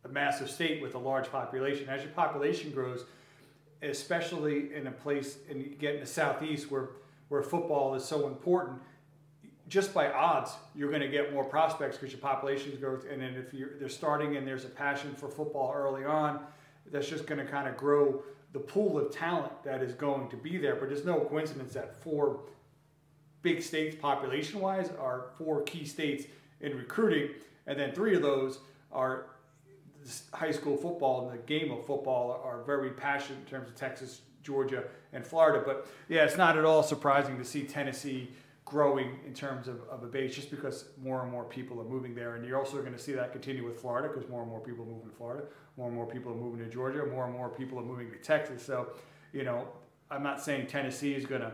a 0.06 0.08
massive 0.08 0.50
state 0.50 0.82
with 0.82 0.96
a 0.96 0.98
large 0.98 1.32
population. 1.32 1.88
As 1.90 2.02
your 2.02 2.12
population 2.12 2.72
grows, 2.72 3.06
especially 3.82 4.74
in 4.74 4.88
a 4.88 4.92
place 4.92 5.38
and 5.50 5.62
you 5.62 5.70
get 5.70 5.96
in 5.96 6.02
the 6.02 6.08
southeast 6.08 6.72
where 6.72 6.90
where 7.30 7.42
football 7.42 7.96
is 7.96 8.04
so 8.04 8.28
important, 8.28 8.78
just 9.70 9.94
by 9.94 10.12
odds, 10.12 10.52
you're 10.76 10.90
going 10.90 11.02
to 11.02 11.08
get 11.08 11.34
more 11.34 11.46
prospects 11.46 11.96
because 11.98 12.12
your 12.12 12.20
population 12.20 12.78
grows. 12.78 13.06
And 13.10 13.22
then 13.22 13.36
if 13.36 13.54
you're 13.54 13.78
they're 13.80 13.90
starting 13.90 14.36
and 14.36 14.48
there's 14.48 14.66
a 14.66 14.70
passion 14.70 15.14
for 15.16 15.30
football 15.30 15.74
early 15.74 16.04
on, 16.04 16.42
that's 16.92 17.08
just 17.08 17.26
going 17.26 17.44
to 17.44 17.50
kind 17.50 17.68
of 17.68 17.78
grow 17.78 18.24
the 18.54 18.60
pool 18.60 18.98
of 18.98 19.14
talent 19.14 19.52
that 19.64 19.82
is 19.82 19.94
going 19.94 20.30
to 20.30 20.36
be 20.36 20.58
there. 20.58 20.76
But 20.76 20.90
there's 20.90 21.06
no 21.06 21.22
coincidence 21.22 21.74
that 21.74 22.02
four 22.02 22.42
big 23.42 23.62
states 23.62 23.96
population 23.96 24.60
wise 24.60 24.90
are 25.00 25.28
four 25.38 25.64
key 25.64 25.86
states 25.86 26.26
in 26.62 26.78
recruiting, 26.78 27.30
and 27.68 27.80
then 27.80 27.92
three 27.94 28.16
of 28.16 28.22
those 28.22 28.60
are 28.92 29.26
high 30.34 30.52
school 30.52 30.78
football 30.78 31.30
and 31.30 31.40
the 31.40 31.44
game 31.44 31.72
of 31.72 31.86
football 31.86 32.42
are 32.44 32.64
very 32.64 32.92
passionate 32.92 33.40
in 33.40 33.46
terms 33.46 33.70
of 33.70 33.76
Texas, 33.76 34.22
Georgia, 34.44 34.84
and 35.14 35.26
Florida. 35.26 35.62
But 35.66 35.88
yeah, 36.10 36.24
it's 36.24 36.38
not 36.38 36.58
at 36.58 36.66
all 36.66 36.84
surprising 36.84 37.38
to 37.38 37.46
see 37.46 37.64
Tennessee 37.64 38.30
growing 38.66 39.20
in 39.26 39.34
terms 39.34 39.68
of, 39.68 39.82
of 39.90 40.04
a 40.04 40.08
base 40.08 40.34
just 40.34 40.50
because 40.50 40.86
more 41.04 41.22
and 41.22 41.32
more 41.32 41.44
people 41.44 41.80
are 41.80 41.86
moving 41.86 42.16
there. 42.16 42.36
And 42.36 42.46
you're 42.46 42.58
also 42.58 42.78
going 42.78 42.94
to 42.94 43.00
see 43.00 43.12
that 43.14 43.32
continue 43.32 43.66
with 43.66 43.80
Florida 43.80 44.08
because 44.08 44.30
more 44.30 44.42
and 44.42 44.50
more 44.50 44.62
people 44.62 44.86
are 44.86 44.88
moving 44.88 45.10
to 45.10 45.16
Florida, 45.16 45.44
more 45.78 45.88
and 45.88 45.96
more 45.96 46.06
people 46.06 46.32
are 46.32 46.36
moving 46.36 46.64
to 46.64 46.72
Georgia, 46.72 47.06
more 47.06 47.26
and 47.26 47.34
more 47.34 47.50
people 47.50 47.80
are 47.80 47.84
moving 47.84 48.10
to 48.10 48.18
Texas. 48.18 48.64
So, 48.64 48.90
you 49.34 49.44
know, 49.44 49.68
I'm 50.10 50.24
not 50.24 50.42
saying 50.42 50.68
Tennessee 50.68 51.14
is 51.14 51.26
going 51.26 51.42
to 51.42 51.54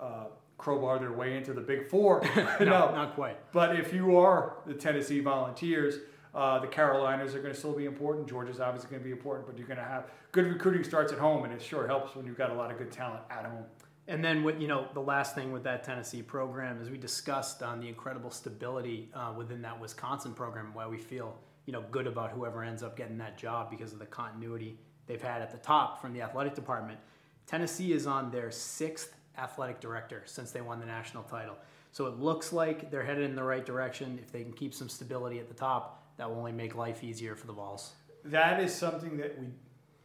uh, 0.00 0.24
crowbar 0.58 0.98
their 0.98 1.12
way 1.12 1.36
into 1.36 1.52
the 1.52 1.60
Big 1.60 1.88
Four. 1.88 2.22
no, 2.36 2.58
no, 2.60 2.66
not 2.66 3.14
quite. 3.14 3.36
But 3.52 3.76
if 3.76 3.92
you 3.92 4.16
are 4.16 4.56
the 4.66 4.74
Tennessee 4.74 5.20
Volunteers, 5.20 5.98
uh, 6.34 6.58
the 6.58 6.66
Carolinas 6.66 7.34
are 7.34 7.40
going 7.40 7.52
to 7.52 7.58
still 7.58 7.72
be 7.72 7.86
important. 7.86 8.28
Georgia's 8.28 8.60
obviously 8.60 8.90
going 8.90 9.00
to 9.00 9.04
be 9.04 9.12
important, 9.12 9.46
but 9.46 9.56
you're 9.56 9.66
going 9.66 9.78
to 9.78 9.84
have 9.84 10.10
good 10.32 10.46
recruiting 10.46 10.84
starts 10.84 11.12
at 11.12 11.18
home, 11.18 11.44
and 11.44 11.52
it 11.52 11.62
sure 11.62 11.86
helps 11.86 12.14
when 12.14 12.26
you've 12.26 12.36
got 12.36 12.50
a 12.50 12.54
lot 12.54 12.70
of 12.70 12.78
good 12.78 12.92
talent 12.92 13.22
at 13.30 13.46
home. 13.46 13.64
And 14.08 14.24
then, 14.24 14.44
what 14.44 14.60
you 14.60 14.68
know, 14.68 14.86
the 14.94 15.00
last 15.00 15.34
thing 15.34 15.50
with 15.50 15.64
that 15.64 15.82
Tennessee 15.82 16.22
program 16.22 16.80
is 16.80 16.90
we 16.90 16.98
discussed 16.98 17.62
on 17.62 17.80
the 17.80 17.88
incredible 17.88 18.30
stability 18.30 19.08
uh, 19.14 19.32
within 19.36 19.62
that 19.62 19.80
Wisconsin 19.80 20.32
program. 20.32 20.72
Why 20.74 20.86
we 20.86 20.98
feel 20.98 21.36
you 21.64 21.72
know 21.72 21.82
good 21.90 22.06
about 22.06 22.30
whoever 22.30 22.62
ends 22.62 22.82
up 22.82 22.96
getting 22.96 23.18
that 23.18 23.36
job 23.36 23.70
because 23.70 23.92
of 23.92 23.98
the 23.98 24.06
continuity 24.06 24.78
they've 25.06 25.22
had 25.22 25.42
at 25.42 25.50
the 25.50 25.58
top 25.58 26.00
from 26.00 26.12
the 26.12 26.22
athletic 26.22 26.54
department. 26.54 27.00
Tennessee 27.46 27.92
is 27.92 28.06
on 28.06 28.30
their 28.30 28.50
sixth 28.50 29.15
athletic 29.38 29.80
director 29.80 30.22
since 30.24 30.50
they 30.50 30.60
won 30.60 30.80
the 30.80 30.86
national 30.86 31.22
title. 31.24 31.56
So 31.92 32.06
it 32.06 32.18
looks 32.18 32.52
like 32.52 32.90
they're 32.90 33.04
headed 33.04 33.24
in 33.24 33.36
the 33.36 33.42
right 33.42 33.64
direction. 33.64 34.18
If 34.22 34.30
they 34.30 34.42
can 34.42 34.52
keep 34.52 34.74
some 34.74 34.88
stability 34.88 35.38
at 35.38 35.48
the 35.48 35.54
top, 35.54 36.02
that 36.16 36.28
will 36.28 36.38
only 36.38 36.52
make 36.52 36.74
life 36.74 37.02
easier 37.02 37.34
for 37.36 37.46
the 37.46 37.52
Vols. 37.52 37.92
That 38.24 38.60
is 38.60 38.74
something 38.74 39.16
that 39.18 39.38
we 39.38 39.48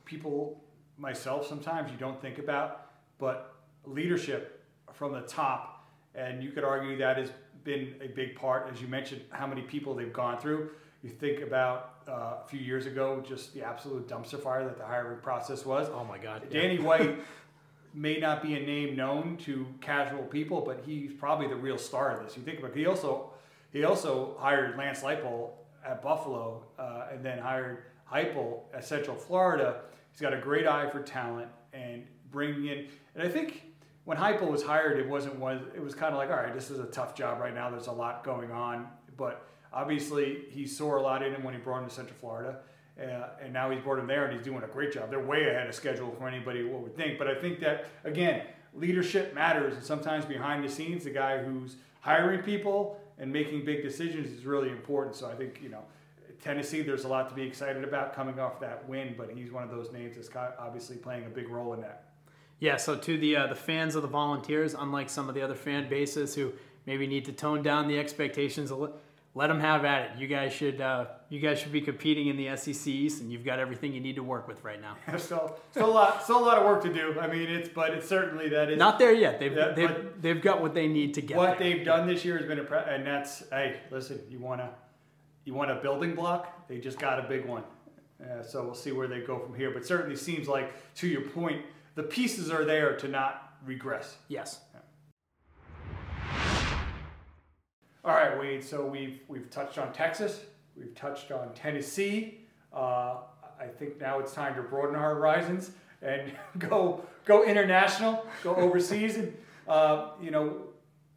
people, 0.05 0.61
myself, 0.97 1.47
sometimes 1.47 1.89
you 1.89 1.97
don't 1.97 2.21
think 2.21 2.37
about, 2.37 2.91
but 3.17 3.55
leadership 3.85 4.63
from 4.91 5.13
the 5.13 5.21
top, 5.21 5.87
and 6.15 6.43
you 6.43 6.51
could 6.51 6.65
argue 6.65 6.97
that 6.97 7.17
has 7.17 7.31
been 7.63 7.95
a 8.01 8.07
big 8.07 8.35
part, 8.35 8.69
as 8.71 8.81
you 8.81 8.87
mentioned, 8.87 9.21
how 9.29 9.47
many 9.47 9.61
people 9.61 9.95
they've 9.95 10.11
gone 10.11 10.37
through. 10.37 10.69
You 11.01 11.09
think 11.09 11.41
about 11.41 12.01
uh, 12.07 12.43
a 12.43 12.47
few 12.47 12.59
years 12.59 12.85
ago, 12.85 13.23
just 13.25 13.53
the 13.53 13.63
absolute 13.63 14.07
dumpster 14.07 14.39
fire 14.39 14.65
that 14.65 14.77
the 14.77 14.85
hiring 14.85 15.19
process 15.21 15.65
was. 15.65 15.89
Oh 15.89 16.03
my 16.03 16.17
God! 16.17 16.43
Danny 16.51 16.75
yeah. 16.75 16.83
White 16.83 17.19
may 17.93 18.17
not 18.17 18.41
be 18.41 18.55
a 18.55 18.59
name 18.59 18.95
known 18.95 19.37
to 19.37 19.65
casual 19.81 20.23
people, 20.23 20.61
but 20.61 20.83
he's 20.85 21.11
probably 21.13 21.47
the 21.47 21.55
real 21.55 21.77
star 21.77 22.15
of 22.15 22.23
this. 22.23 22.37
You 22.37 22.43
think 22.43 22.59
about 22.59 22.71
it, 22.71 22.77
he 22.77 22.85
also 22.85 23.31
he 23.71 23.83
also 23.83 24.35
hired 24.39 24.77
Lance 24.77 25.01
Leipold 25.01 25.51
at 25.85 26.01
Buffalo, 26.01 26.63
uh, 26.77 27.07
and 27.11 27.23
then 27.23 27.39
hired 27.39 27.83
Heupel 28.11 28.61
at 28.73 28.85
Central 28.85 29.15
Florida. 29.15 29.81
He's 30.11 30.21
got 30.21 30.33
a 30.33 30.37
great 30.37 30.67
eye 30.67 30.89
for 30.89 31.01
talent 31.01 31.49
and 31.73 32.05
bringing 32.31 32.65
in. 32.65 32.87
And 33.15 33.23
I 33.23 33.29
think 33.29 33.63
when 34.03 34.17
Heupel 34.17 34.49
was 34.49 34.63
hired, 34.63 34.99
it 34.99 35.07
wasn't 35.07 35.37
one. 35.39 35.67
It 35.73 35.81
was 35.81 35.95
kind 35.95 36.13
of 36.13 36.17
like, 36.17 36.29
all 36.29 36.37
right, 36.37 36.53
this 36.53 36.69
is 36.69 36.79
a 36.79 36.85
tough 36.85 37.15
job 37.15 37.39
right 37.39 37.53
now. 37.53 37.69
There's 37.69 37.87
a 37.87 37.91
lot 37.91 38.23
going 38.23 38.51
on, 38.51 38.87
but 39.17 39.47
obviously 39.73 40.43
he 40.49 40.67
saw 40.67 40.97
a 40.97 41.01
lot 41.01 41.23
in 41.23 41.33
him 41.33 41.43
when 41.43 41.53
he 41.53 41.59
brought 41.59 41.83
him 41.83 41.89
to 41.89 41.95
Central 41.95 42.17
Florida. 42.19 42.59
Uh, 42.99 43.29
and 43.41 43.53
now 43.53 43.69
he's 43.69 43.81
brought 43.81 43.99
him 43.99 44.07
there 44.07 44.25
and 44.25 44.35
he's 44.35 44.45
doing 44.45 44.63
a 44.63 44.67
great 44.67 44.91
job. 44.91 45.09
They're 45.09 45.19
way 45.19 45.49
ahead 45.49 45.67
of 45.67 45.73
schedule 45.75 46.11
for 46.17 46.27
anybody 46.27 46.63
would 46.63 46.95
think. 46.95 47.17
But 47.17 47.27
I 47.27 47.35
think 47.35 47.59
that, 47.61 47.87
again, 48.03 48.43
leadership 48.73 49.33
matters. 49.33 49.75
And 49.75 49.83
sometimes 49.83 50.25
behind 50.25 50.63
the 50.63 50.69
scenes, 50.69 51.03
the 51.03 51.09
guy 51.09 51.39
who's 51.39 51.77
hiring 52.01 52.41
people 52.41 52.99
and 53.17 53.31
making 53.31 53.65
big 53.65 53.81
decisions 53.81 54.31
is 54.31 54.45
really 54.45 54.69
important. 54.69 55.15
So 55.15 55.29
I 55.29 55.35
think, 55.35 55.59
you 55.63 55.69
know, 55.69 55.83
Tennessee, 56.41 56.81
there's 56.81 57.03
a 57.03 57.07
lot 57.07 57.29
to 57.29 57.35
be 57.35 57.43
excited 57.43 57.83
about 57.83 58.15
coming 58.15 58.39
off 58.39 58.59
that 58.59 58.87
win, 58.89 59.15
but 59.17 59.31
he's 59.31 59.51
one 59.51 59.63
of 59.63 59.69
those 59.69 59.91
names 59.91 60.15
that's 60.15 60.29
obviously 60.59 60.97
playing 60.97 61.25
a 61.25 61.29
big 61.29 61.49
role 61.49 61.73
in 61.73 61.81
that. 61.81 62.05
Yeah, 62.59 62.77
so 62.77 62.95
to 62.95 63.17
the 63.17 63.35
uh, 63.37 63.47
the 63.47 63.55
fans 63.55 63.95
of 63.95 64.03
the 64.03 64.07
Volunteers, 64.07 64.75
unlike 64.75 65.09
some 65.09 65.29
of 65.29 65.35
the 65.35 65.41
other 65.41 65.55
fan 65.55 65.89
bases 65.89 66.35
who 66.35 66.53
maybe 66.85 67.07
need 67.07 67.25
to 67.25 67.31
tone 67.31 67.63
down 67.63 67.87
the 67.87 67.97
expectations 67.97 68.71
let 69.33 69.47
them 69.47 69.59
have 69.59 69.85
at 69.85 70.11
it. 70.11 70.17
You 70.19 70.27
guys 70.27 70.53
should 70.53 70.81
uh, 70.81 71.05
you 71.31 71.39
guys 71.39 71.59
should 71.59 71.71
be 71.71 71.79
competing 71.79 72.27
in 72.27 72.35
the 72.35 72.57
SEC 72.57 72.87
East, 72.87 73.21
and 73.21 73.31
you've 73.31 73.45
got 73.45 73.57
everything 73.57 73.93
you 73.93 74.01
need 74.01 74.17
to 74.17 74.23
work 74.23 74.49
with 74.49 74.61
right 74.65 74.81
now. 74.81 74.97
still, 75.17 75.57
still 75.71 75.85
a 75.85 75.87
lot, 75.89 76.21
still 76.21 76.39
a 76.39 76.45
lot 76.45 76.57
of 76.57 76.65
work 76.65 76.83
to 76.83 76.93
do. 76.93 77.17
I 77.21 77.27
mean, 77.27 77.49
it's 77.49 77.69
but 77.69 77.91
it's 77.91 78.07
certainly 78.07 78.49
that 78.49 78.69
is 78.69 78.77
not 78.77 78.99
there 78.99 79.13
yet. 79.13 79.39
They've 79.39 79.55
that, 79.55 79.77
they've, 79.77 80.07
they've 80.19 80.41
got 80.41 80.61
what 80.61 80.73
they 80.73 80.87
need 80.87 81.13
to 81.13 81.21
get. 81.21 81.37
What 81.37 81.57
there. 81.57 81.69
they've 81.69 81.85
done 81.85 82.05
this 82.05 82.25
year 82.25 82.37
has 82.37 82.45
been 82.45 82.59
a 82.59 82.65
pre- 82.65 82.79
and 82.79 83.07
that's 83.07 83.49
hey, 83.49 83.79
listen, 83.89 84.19
you 84.29 84.39
want 84.39 84.59
to 84.59 84.69
you 85.45 85.53
want 85.53 85.71
a 85.71 85.75
building 85.75 86.15
block? 86.15 86.67
They 86.67 86.79
just 86.79 86.99
got 86.99 87.17
a 87.17 87.23
big 87.29 87.45
one. 87.45 87.63
Uh, 88.21 88.43
so 88.43 88.65
we'll 88.65 88.75
see 88.75 88.91
where 88.91 89.07
they 89.07 89.21
go 89.21 89.39
from 89.39 89.55
here. 89.55 89.71
But 89.71 89.85
certainly 89.85 90.17
seems 90.17 90.49
like 90.49 90.73
to 90.95 91.07
your 91.07 91.21
point, 91.21 91.63
the 91.95 92.03
pieces 92.03 92.51
are 92.51 92.65
there 92.65 92.97
to 92.97 93.07
not 93.07 93.53
regress. 93.65 94.17
Yes. 94.27 94.59
All 98.03 98.13
right, 98.15 98.37
Wade. 98.37 98.65
So 98.65 98.85
we've 98.85 99.21
we've 99.29 99.49
touched 99.49 99.77
on 99.77 99.93
Texas. 99.93 100.41
We've 100.81 100.95
touched 100.95 101.31
on 101.31 101.53
Tennessee. 101.53 102.39
Uh, 102.73 103.17
I 103.59 103.67
think 103.77 104.01
now 104.01 104.19
it's 104.19 104.33
time 104.33 104.55
to 104.55 104.63
broaden 104.63 104.95
our 104.95 105.13
horizons 105.13 105.71
and 106.01 106.31
go 106.57 107.05
go 107.25 107.43
international, 107.43 108.25
go 108.43 108.55
overseas, 108.55 109.17
and 109.17 109.37
uh, 109.67 110.09
you 110.19 110.31
know 110.31 110.61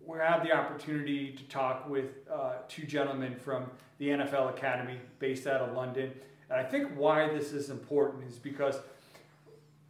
we 0.05 0.19
have 0.19 0.45
the 0.45 0.53
opportunity 0.53 1.33
to 1.33 1.45
talk 1.45 1.89
with 1.89 2.11
uh, 2.31 2.57
two 2.69 2.85
gentlemen 2.85 3.37
from 3.37 3.71
the 3.99 4.09
NFL 4.09 4.51
Academy, 4.51 4.99
based 5.19 5.47
out 5.47 5.63
of 5.63 5.75
London. 5.75 6.13
And 6.51 6.61
I 6.61 6.65
think 6.65 6.91
why 6.95 7.29
this 7.29 7.53
is 7.53 7.71
important 7.71 8.25
is 8.29 8.39
because 8.39 8.77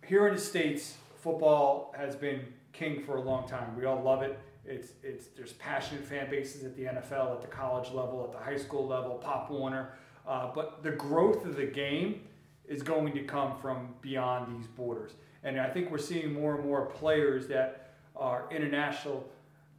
here 0.06 0.28
in 0.28 0.34
the 0.34 0.40
states, 0.40 0.94
football 1.16 1.92
has 1.98 2.14
been 2.14 2.44
king 2.72 3.02
for 3.02 3.16
a 3.16 3.20
long 3.20 3.48
time. 3.48 3.76
We 3.76 3.86
all 3.86 4.00
love 4.00 4.22
it. 4.22 4.38
It's 4.66 4.92
it's 5.02 5.26
there's 5.36 5.52
passionate 5.54 6.04
fan 6.04 6.30
bases 6.30 6.64
at 6.64 6.76
the 6.76 6.84
NFL, 6.84 7.34
at 7.34 7.42
the 7.42 7.48
college 7.48 7.90
level, 7.90 8.24
at 8.24 8.32
the 8.32 8.42
high 8.42 8.56
school 8.56 8.86
level, 8.86 9.14
Pop 9.16 9.50
Warner. 9.50 9.92
Uh, 10.26 10.50
but 10.54 10.82
the 10.82 10.92
growth 10.92 11.44
of 11.44 11.56
the 11.56 11.66
game 11.66 12.22
is 12.66 12.82
going 12.82 13.12
to 13.12 13.22
come 13.24 13.58
from 13.60 13.94
beyond 14.00 14.58
these 14.58 14.66
borders, 14.66 15.12
and 15.42 15.60
I 15.60 15.68
think 15.68 15.90
we're 15.90 15.98
seeing 15.98 16.32
more 16.32 16.54
and 16.54 16.64
more 16.64 16.86
players 16.86 17.46
that 17.48 17.94
are 18.16 18.46
international 18.50 19.28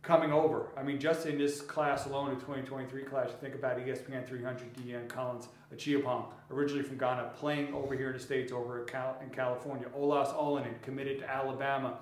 coming 0.05 0.31
over. 0.31 0.67
I 0.77 0.83
mean, 0.83 0.99
just 0.99 1.25
in 1.25 1.37
this 1.37 1.61
class 1.61 2.05
alone, 2.05 2.29
the 2.29 2.35
2023 2.35 3.03
class, 3.03 3.29
you 3.29 3.35
think 3.41 3.55
about 3.55 3.79
ESPN 3.79 4.27
300, 4.27 4.73
Deon 4.75 5.09
Collins, 5.09 5.47
Achiapong, 5.75 6.25
originally 6.51 6.83
from 6.83 6.97
Ghana, 6.97 7.31
playing 7.35 7.73
over 7.73 7.95
here 7.95 8.07
in 8.07 8.13
the 8.13 8.19
States, 8.19 8.51
over 8.51 8.81
in 8.81 9.29
California. 9.31 9.87
Olaus 9.97 10.33
Alinen, 10.35 10.79
committed 10.83 11.19
to 11.19 11.29
Alabama. 11.29 11.97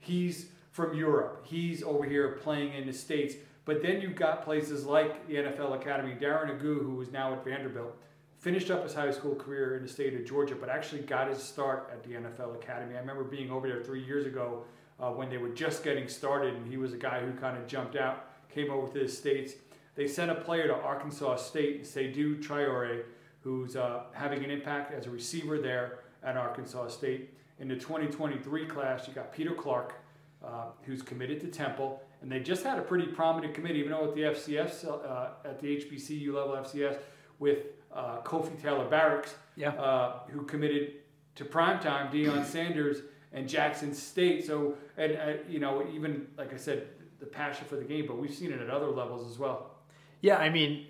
He's 0.00 0.50
from 0.76 0.94
Europe. 0.94 1.40
He's 1.42 1.82
over 1.82 2.04
here 2.04 2.32
playing 2.42 2.74
in 2.74 2.86
the 2.86 2.92
States. 2.92 3.34
But 3.64 3.80
then 3.80 4.02
you've 4.02 4.14
got 4.14 4.44
places 4.44 4.84
like 4.84 5.26
the 5.26 5.36
NFL 5.36 5.74
Academy. 5.74 6.14
Darren 6.20 6.50
Agu, 6.50 6.82
who 6.82 7.00
is 7.00 7.10
now 7.10 7.32
at 7.32 7.42
Vanderbilt, 7.42 7.96
finished 8.38 8.70
up 8.70 8.82
his 8.82 8.92
high 8.92 9.10
school 9.10 9.34
career 9.34 9.76
in 9.76 9.82
the 9.82 9.88
state 9.88 10.12
of 10.12 10.26
Georgia, 10.26 10.54
but 10.54 10.68
actually 10.68 11.00
got 11.00 11.30
his 11.30 11.42
start 11.42 11.90
at 11.90 12.04
the 12.04 12.10
NFL 12.10 12.54
Academy. 12.56 12.94
I 12.94 13.00
remember 13.00 13.24
being 13.24 13.50
over 13.50 13.66
there 13.66 13.82
three 13.82 14.04
years 14.04 14.26
ago 14.26 14.64
uh, 15.00 15.08
when 15.10 15.30
they 15.30 15.38
were 15.38 15.48
just 15.48 15.82
getting 15.82 16.08
started, 16.08 16.54
and 16.54 16.68
he 16.68 16.76
was 16.76 16.92
a 16.92 16.98
guy 16.98 17.20
who 17.20 17.32
kind 17.32 17.56
of 17.56 17.66
jumped 17.66 17.96
out, 17.96 18.28
came 18.50 18.70
over 18.70 18.92
to 18.92 18.98
the 19.04 19.08
States. 19.08 19.54
They 19.94 20.06
sent 20.06 20.30
a 20.30 20.34
player 20.34 20.66
to 20.68 20.74
Arkansas 20.74 21.36
State, 21.36 21.84
Seydou 21.84 22.44
Traore, 22.44 23.04
who's 23.40 23.76
uh, 23.76 24.02
having 24.12 24.44
an 24.44 24.50
impact 24.50 24.92
as 24.92 25.06
a 25.06 25.10
receiver 25.10 25.58
there 25.58 26.00
at 26.22 26.36
Arkansas 26.36 26.88
State. 26.88 27.30
In 27.60 27.66
the 27.66 27.76
2023 27.76 28.66
class, 28.66 29.08
you 29.08 29.14
got 29.14 29.32
Peter 29.32 29.54
Clark, 29.54 29.94
uh, 30.44 30.66
who's 30.82 31.02
committed 31.02 31.40
to 31.40 31.48
Temple, 31.48 32.02
and 32.22 32.30
they 32.30 32.40
just 32.40 32.64
had 32.64 32.78
a 32.78 32.82
pretty 32.82 33.06
prominent 33.06 33.54
committee, 33.54 33.78
even 33.78 33.92
though 33.92 34.08
at 34.08 34.14
the 34.14 34.22
FCS, 34.22 34.86
uh, 34.86 35.28
at 35.44 35.60
the 35.60 35.76
HBCU 35.76 36.32
level 36.32 36.54
FCS, 36.56 36.98
with 37.38 37.58
uh, 37.92 38.20
Kofi 38.22 38.60
Taylor 38.60 38.88
Barracks, 38.88 39.34
yeah. 39.56 39.70
Uh, 39.70 40.20
who 40.28 40.42
committed 40.42 40.94
to 41.36 41.44
primetime, 41.44 42.10
Deion 42.12 42.44
Sanders 42.46 42.98
and 43.32 43.48
Jackson 43.48 43.94
State. 43.94 44.46
So, 44.46 44.74
and 44.96 45.16
uh, 45.16 45.32
you 45.48 45.58
know, 45.58 45.86
even 45.92 46.26
like 46.36 46.52
I 46.52 46.56
said, 46.56 46.88
the 47.18 47.26
passion 47.26 47.66
for 47.66 47.76
the 47.76 47.84
game, 47.84 48.06
but 48.06 48.18
we've 48.18 48.34
seen 48.34 48.52
it 48.52 48.60
at 48.60 48.70
other 48.70 48.88
levels 48.88 49.30
as 49.30 49.38
well. 49.38 49.70
Yeah, 50.22 50.38
I 50.38 50.48
mean, 50.48 50.86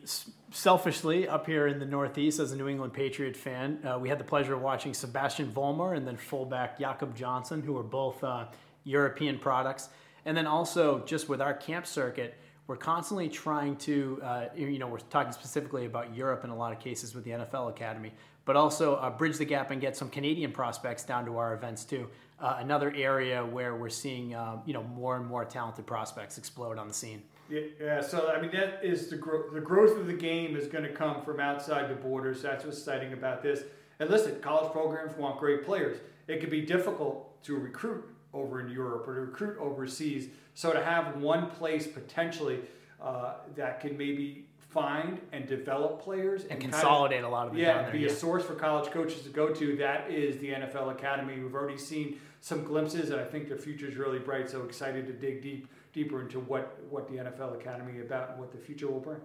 selfishly, 0.50 1.28
up 1.28 1.46
here 1.46 1.66
in 1.66 1.78
the 1.78 1.86
Northeast, 1.86 2.38
as 2.38 2.52
a 2.52 2.56
New 2.56 2.68
England 2.68 2.92
Patriot 2.92 3.36
fan, 3.36 3.84
uh, 3.84 3.98
we 3.98 4.08
had 4.08 4.18
the 4.18 4.24
pleasure 4.24 4.54
of 4.54 4.62
watching 4.62 4.94
Sebastian 4.94 5.52
Vollmer 5.52 5.96
and 5.96 6.06
then 6.06 6.16
fullback 6.16 6.78
Jakob 6.78 7.16
Johnson, 7.16 7.60
who 7.60 7.76
are 7.76 7.82
both 7.82 8.22
uh, 8.22 8.46
European 8.86 9.38
products. 9.38 9.90
And 10.24 10.34
then 10.34 10.46
also, 10.46 11.04
just 11.04 11.28
with 11.28 11.42
our 11.42 11.52
camp 11.52 11.86
circuit, 11.86 12.34
we're 12.66 12.76
constantly 12.76 13.28
trying 13.28 13.76
to, 13.76 14.20
uh, 14.24 14.44
you 14.56 14.78
know, 14.78 14.88
we're 14.88 14.98
talking 14.98 15.32
specifically 15.32 15.84
about 15.84 16.16
Europe 16.16 16.42
in 16.44 16.50
a 16.50 16.56
lot 16.56 16.72
of 16.72 16.80
cases 16.80 17.14
with 17.14 17.24
the 17.24 17.32
NFL 17.32 17.68
Academy, 17.68 18.12
but 18.44 18.56
also 18.56 18.96
uh, 18.96 19.10
bridge 19.10 19.36
the 19.36 19.44
gap 19.44 19.70
and 19.70 19.80
get 19.80 19.96
some 19.96 20.08
Canadian 20.08 20.50
prospects 20.50 21.04
down 21.04 21.26
to 21.26 21.36
our 21.36 21.54
events 21.54 21.84
too 21.84 22.08
uh, 22.38 22.56
another 22.60 22.92
area 22.94 23.44
where 23.44 23.76
we're 23.76 23.88
seeing 23.88 24.34
uh, 24.34 24.58
you 24.66 24.74
know 24.74 24.82
more 24.82 25.16
and 25.16 25.26
more 25.26 25.44
talented 25.44 25.86
prospects 25.86 26.38
explode 26.38 26.78
on 26.78 26.88
the 26.88 26.94
scene. 26.94 27.22
Yeah, 27.48 27.60
yeah. 27.80 28.00
So 28.00 28.30
I 28.30 28.40
mean, 28.40 28.50
that 28.52 28.80
is 28.82 29.08
the. 29.08 29.16
The 29.16 29.60
growth 29.60 29.96
of 29.98 30.06
the 30.06 30.12
game 30.12 30.56
is 30.56 30.66
going 30.66 30.84
to 30.84 30.92
come 30.92 31.22
from 31.22 31.40
outside 31.40 31.88
the 31.88 31.94
borders. 31.94 32.42
That's 32.42 32.64
what's 32.64 32.78
exciting 32.78 33.12
about 33.12 33.42
this. 33.42 33.62
And 33.98 34.10
listen, 34.10 34.38
college 34.40 34.72
programs 34.72 35.16
want 35.16 35.38
great 35.38 35.64
players. 35.64 35.98
It 36.28 36.40
can 36.40 36.50
be 36.50 36.60
difficult 36.60 37.42
to 37.44 37.56
recruit 37.56 38.04
over 38.36 38.60
in 38.60 38.70
Europe 38.70 39.08
or 39.08 39.14
to 39.14 39.20
recruit 39.22 39.58
overseas. 39.58 40.28
So 40.54 40.72
to 40.72 40.82
have 40.82 41.16
one 41.16 41.50
place 41.50 41.86
potentially 41.86 42.60
uh, 43.02 43.34
that 43.56 43.80
can 43.80 43.96
maybe 43.96 44.46
find 44.68 45.20
and 45.32 45.46
develop 45.46 46.02
players 46.02 46.42
and, 46.42 46.52
and 46.52 46.60
consolidate 46.60 47.16
kind 47.16 47.24
of, 47.24 47.30
a 47.30 47.34
lot 47.34 47.46
of 47.46 47.52
them. 47.54 47.62
Yeah, 47.62 47.90
be 47.90 48.00
yeah. 48.00 48.08
a 48.08 48.10
source 48.10 48.44
for 48.44 48.54
college 48.54 48.90
coaches 48.90 49.22
to 49.22 49.30
go 49.30 49.48
to. 49.48 49.76
That 49.76 50.10
is 50.10 50.38
the 50.38 50.48
NFL 50.48 50.92
Academy. 50.92 51.40
We've 51.40 51.54
already 51.54 51.78
seen 51.78 52.20
some 52.40 52.62
glimpses, 52.62 53.10
and 53.10 53.20
I 53.20 53.24
think 53.24 53.48
the 53.48 53.56
future 53.56 53.86
is 53.86 53.96
really 53.96 54.18
bright. 54.18 54.50
So 54.50 54.62
excited 54.62 55.06
to 55.06 55.12
dig 55.12 55.42
deep 55.42 55.68
deeper 55.92 56.20
into 56.20 56.40
what 56.40 56.78
what 56.90 57.08
the 57.08 57.16
NFL 57.16 57.58
Academy 57.58 58.00
about 58.00 58.30
and 58.30 58.38
what 58.38 58.52
the 58.52 58.58
future 58.58 58.86
will 58.86 59.00
bring. 59.00 59.20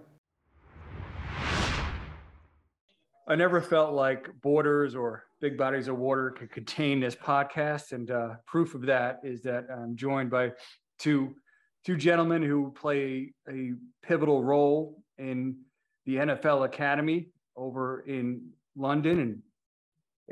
I 3.28 3.36
never 3.36 3.60
felt 3.60 3.92
like 3.92 4.28
borders 4.40 4.94
or 4.96 5.24
big 5.40 5.56
bodies 5.56 5.86
of 5.86 5.96
water 5.96 6.30
could 6.30 6.50
contain 6.50 6.98
this 6.98 7.14
podcast, 7.14 7.92
and 7.92 8.10
uh, 8.10 8.30
proof 8.46 8.74
of 8.74 8.82
that 8.86 9.20
is 9.22 9.42
that 9.42 9.66
I'm 9.72 9.96
joined 9.96 10.30
by 10.30 10.52
two 10.98 11.34
two 11.84 11.96
gentlemen 11.96 12.42
who 12.42 12.72
play 12.72 13.32
a 13.48 13.72
pivotal 14.04 14.42
role 14.42 15.02
in 15.18 15.56
the 16.06 16.16
NFL 16.16 16.64
Academy 16.64 17.28
over 17.56 18.00
in 18.00 18.50
London, 18.76 19.20
and 19.20 19.42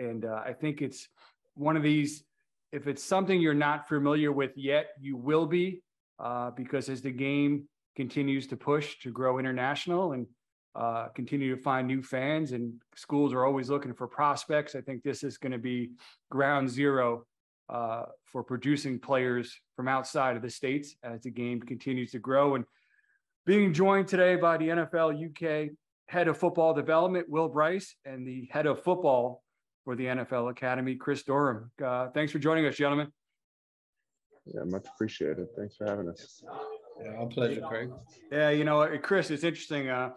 and 0.09 0.25
uh, 0.25 0.43
I 0.45 0.53
think 0.53 0.83
it's 0.83 1.09
one 1.55 1.77
of 1.77 1.83
these. 1.85 2.25
If 2.73 2.87
it's 2.87 3.03
something 3.03 3.41
you're 3.41 3.55
not 3.55 3.89
familiar 3.89 4.33
with 4.33 4.53
yet, 4.57 4.91
you 5.01 5.17
will 5.17 5.47
be, 5.47 5.83
uh, 6.19 6.51
because 6.51 6.89
as 6.89 7.03
the 7.03 7.11
game 7.11 7.69
continues 7.97 8.47
to 8.49 8.57
push 8.57 8.99
to 9.01 9.11
grow 9.11 9.39
international 9.39 10.13
and 10.13 10.27
uh, 10.75 11.09
continue 11.15 11.55
to 11.55 11.61
find 11.61 11.87
new 11.87 12.03
fans, 12.03 12.53
and 12.53 12.73
schools 12.95 13.33
are 13.33 13.45
always 13.45 13.71
looking 13.71 13.93
for 13.93 14.07
prospects. 14.07 14.75
I 14.75 14.81
think 14.81 15.03
this 15.03 15.23
is 15.23 15.37
going 15.37 15.53
to 15.53 15.59
be 15.59 15.91
ground 16.31 16.71
zero 16.71 17.27
uh, 17.69 18.05
for 18.25 18.43
producing 18.43 18.99
players 18.99 19.59
from 19.77 19.89
outside 19.89 20.37
of 20.37 20.43
the 20.43 20.51
states 20.51 20.95
as 21.03 21.23
the 21.23 21.31
game 21.31 21.61
continues 21.61 22.13
to 22.13 22.19
grow. 22.19 22.55
And 22.55 22.65
being 23.47 23.73
joined 23.73 24.09
today 24.09 24.37
by 24.37 24.57
the 24.57 24.69
NFL 24.69 25.31
UK 25.31 25.71
head 26.09 26.29
of 26.29 26.37
football 26.37 26.75
development, 26.75 27.29
Will 27.29 27.49
Bryce, 27.49 27.95
and 28.05 28.27
the 28.27 28.49
head 28.51 28.67
of 28.67 28.83
football 28.83 29.43
for 29.85 29.97
the 29.97 30.05
NFL 30.05 30.51
Academy, 30.51 30.97
Kris 30.97 31.23
Durham. 31.23 31.71
Uh, 31.83 32.09
thanks 32.09 32.33
for 32.33 32.39
joining 32.39 32.67
us, 32.67 32.77
gentlemen. 32.77 33.13
Yeah, 34.47 34.65
much 34.65 34.87
appreciated. 34.95 35.47
Thanks 35.57 35.77
for 35.77 35.87
having 35.87 36.09
us. 36.09 36.43
Yeah, 37.03 37.13
our 37.13 37.27
pleasure, 37.27 37.61
Craig. 37.61 37.91
Yeah, 38.31 38.51
you 38.51 38.65
know, 38.65 38.99
Kris, 38.99 39.31
it's 39.31 39.45
interesting. 39.45 39.89
Uh, 39.89 40.11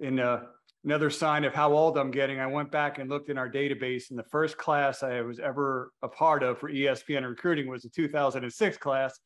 in 0.00 0.20
uh, 0.20 0.42
another 0.84 1.10
sign 1.10 1.44
of 1.44 1.54
how 1.54 1.72
old 1.72 1.98
I'm 1.98 2.10
getting, 2.10 2.40
I 2.40 2.46
went 2.46 2.70
back 2.70 2.98
and 2.98 3.10
looked 3.10 3.28
in 3.28 3.38
our 3.38 3.50
database, 3.50 4.10
and 4.10 4.18
the 4.18 4.24
first 4.24 4.56
class 4.56 5.02
I 5.02 5.20
was 5.20 5.38
ever 5.38 5.92
a 6.02 6.08
part 6.08 6.42
of 6.42 6.58
for 6.58 6.70
ESPN 6.70 7.28
recruiting 7.28 7.68
was 7.68 7.82
the 7.82 7.90
2006 7.90 8.76
class, 8.78 9.18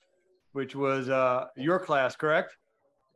which 0.52 0.74
was 0.74 1.08
uh, 1.08 1.46
your 1.56 1.78
class, 1.78 2.16
correct? 2.16 2.56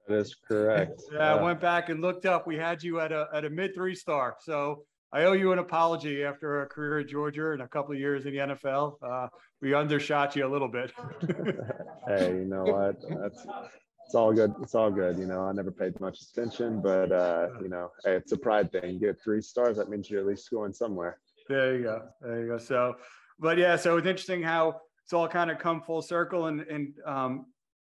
That 0.06 0.18
is 0.18 0.36
correct. 0.46 1.02
yeah, 1.12 1.34
I 1.34 1.42
went 1.42 1.60
back 1.60 1.88
and 1.88 2.00
looked 2.00 2.26
up. 2.26 2.46
We 2.46 2.56
had 2.56 2.82
you 2.82 3.00
at 3.00 3.12
a 3.12 3.26
at 3.32 3.44
a 3.44 3.50
mid 3.50 3.74
three 3.74 3.94
star. 3.94 4.36
So 4.40 4.84
I 5.12 5.24
owe 5.24 5.32
you 5.32 5.52
an 5.52 5.58
apology 5.58 6.24
after 6.24 6.62
a 6.62 6.66
career 6.66 6.98
at 6.98 7.08
Georgia 7.08 7.52
and 7.52 7.62
a 7.62 7.68
couple 7.68 7.92
of 7.92 7.98
years 7.98 8.26
in 8.26 8.32
the 8.32 8.38
NFL. 8.38 8.96
Uh, 9.02 9.28
we 9.62 9.72
undershot 9.72 10.36
you 10.36 10.46
a 10.46 10.50
little 10.50 10.68
bit. 10.68 10.92
hey, 12.06 12.34
you 12.34 12.44
know 12.44 12.64
what? 12.64 12.96
That's 13.08 13.46
it's 14.04 14.14
all 14.14 14.32
good. 14.32 14.54
It's 14.62 14.74
all 14.74 14.90
good. 14.90 15.18
You 15.18 15.26
know, 15.26 15.42
I 15.42 15.52
never 15.52 15.70
paid 15.70 15.98
much 16.00 16.20
attention, 16.22 16.80
but 16.80 17.10
uh, 17.12 17.48
you 17.62 17.68
know, 17.68 17.90
hey, 18.04 18.14
it's 18.16 18.32
a 18.32 18.36
pride 18.36 18.70
thing. 18.72 18.94
You 18.94 19.00
get 19.00 19.20
three 19.22 19.40
stars, 19.40 19.76
that 19.76 19.88
means 19.88 20.10
you're 20.10 20.20
at 20.20 20.26
least 20.26 20.50
going 20.50 20.72
somewhere. 20.72 21.18
There 21.48 21.76
you 21.76 21.82
go. 21.82 22.02
There 22.20 22.40
you 22.40 22.48
go. 22.48 22.58
So, 22.58 22.94
but 23.38 23.58
yeah, 23.58 23.76
so 23.76 23.96
it's 23.96 24.06
interesting 24.06 24.42
how 24.42 24.80
it's 25.04 25.12
all 25.12 25.28
kind 25.28 25.50
of 25.50 25.58
come 25.58 25.82
full 25.82 26.02
circle, 26.02 26.46
and 26.46 26.60
and 26.62 26.94
um, 27.06 27.46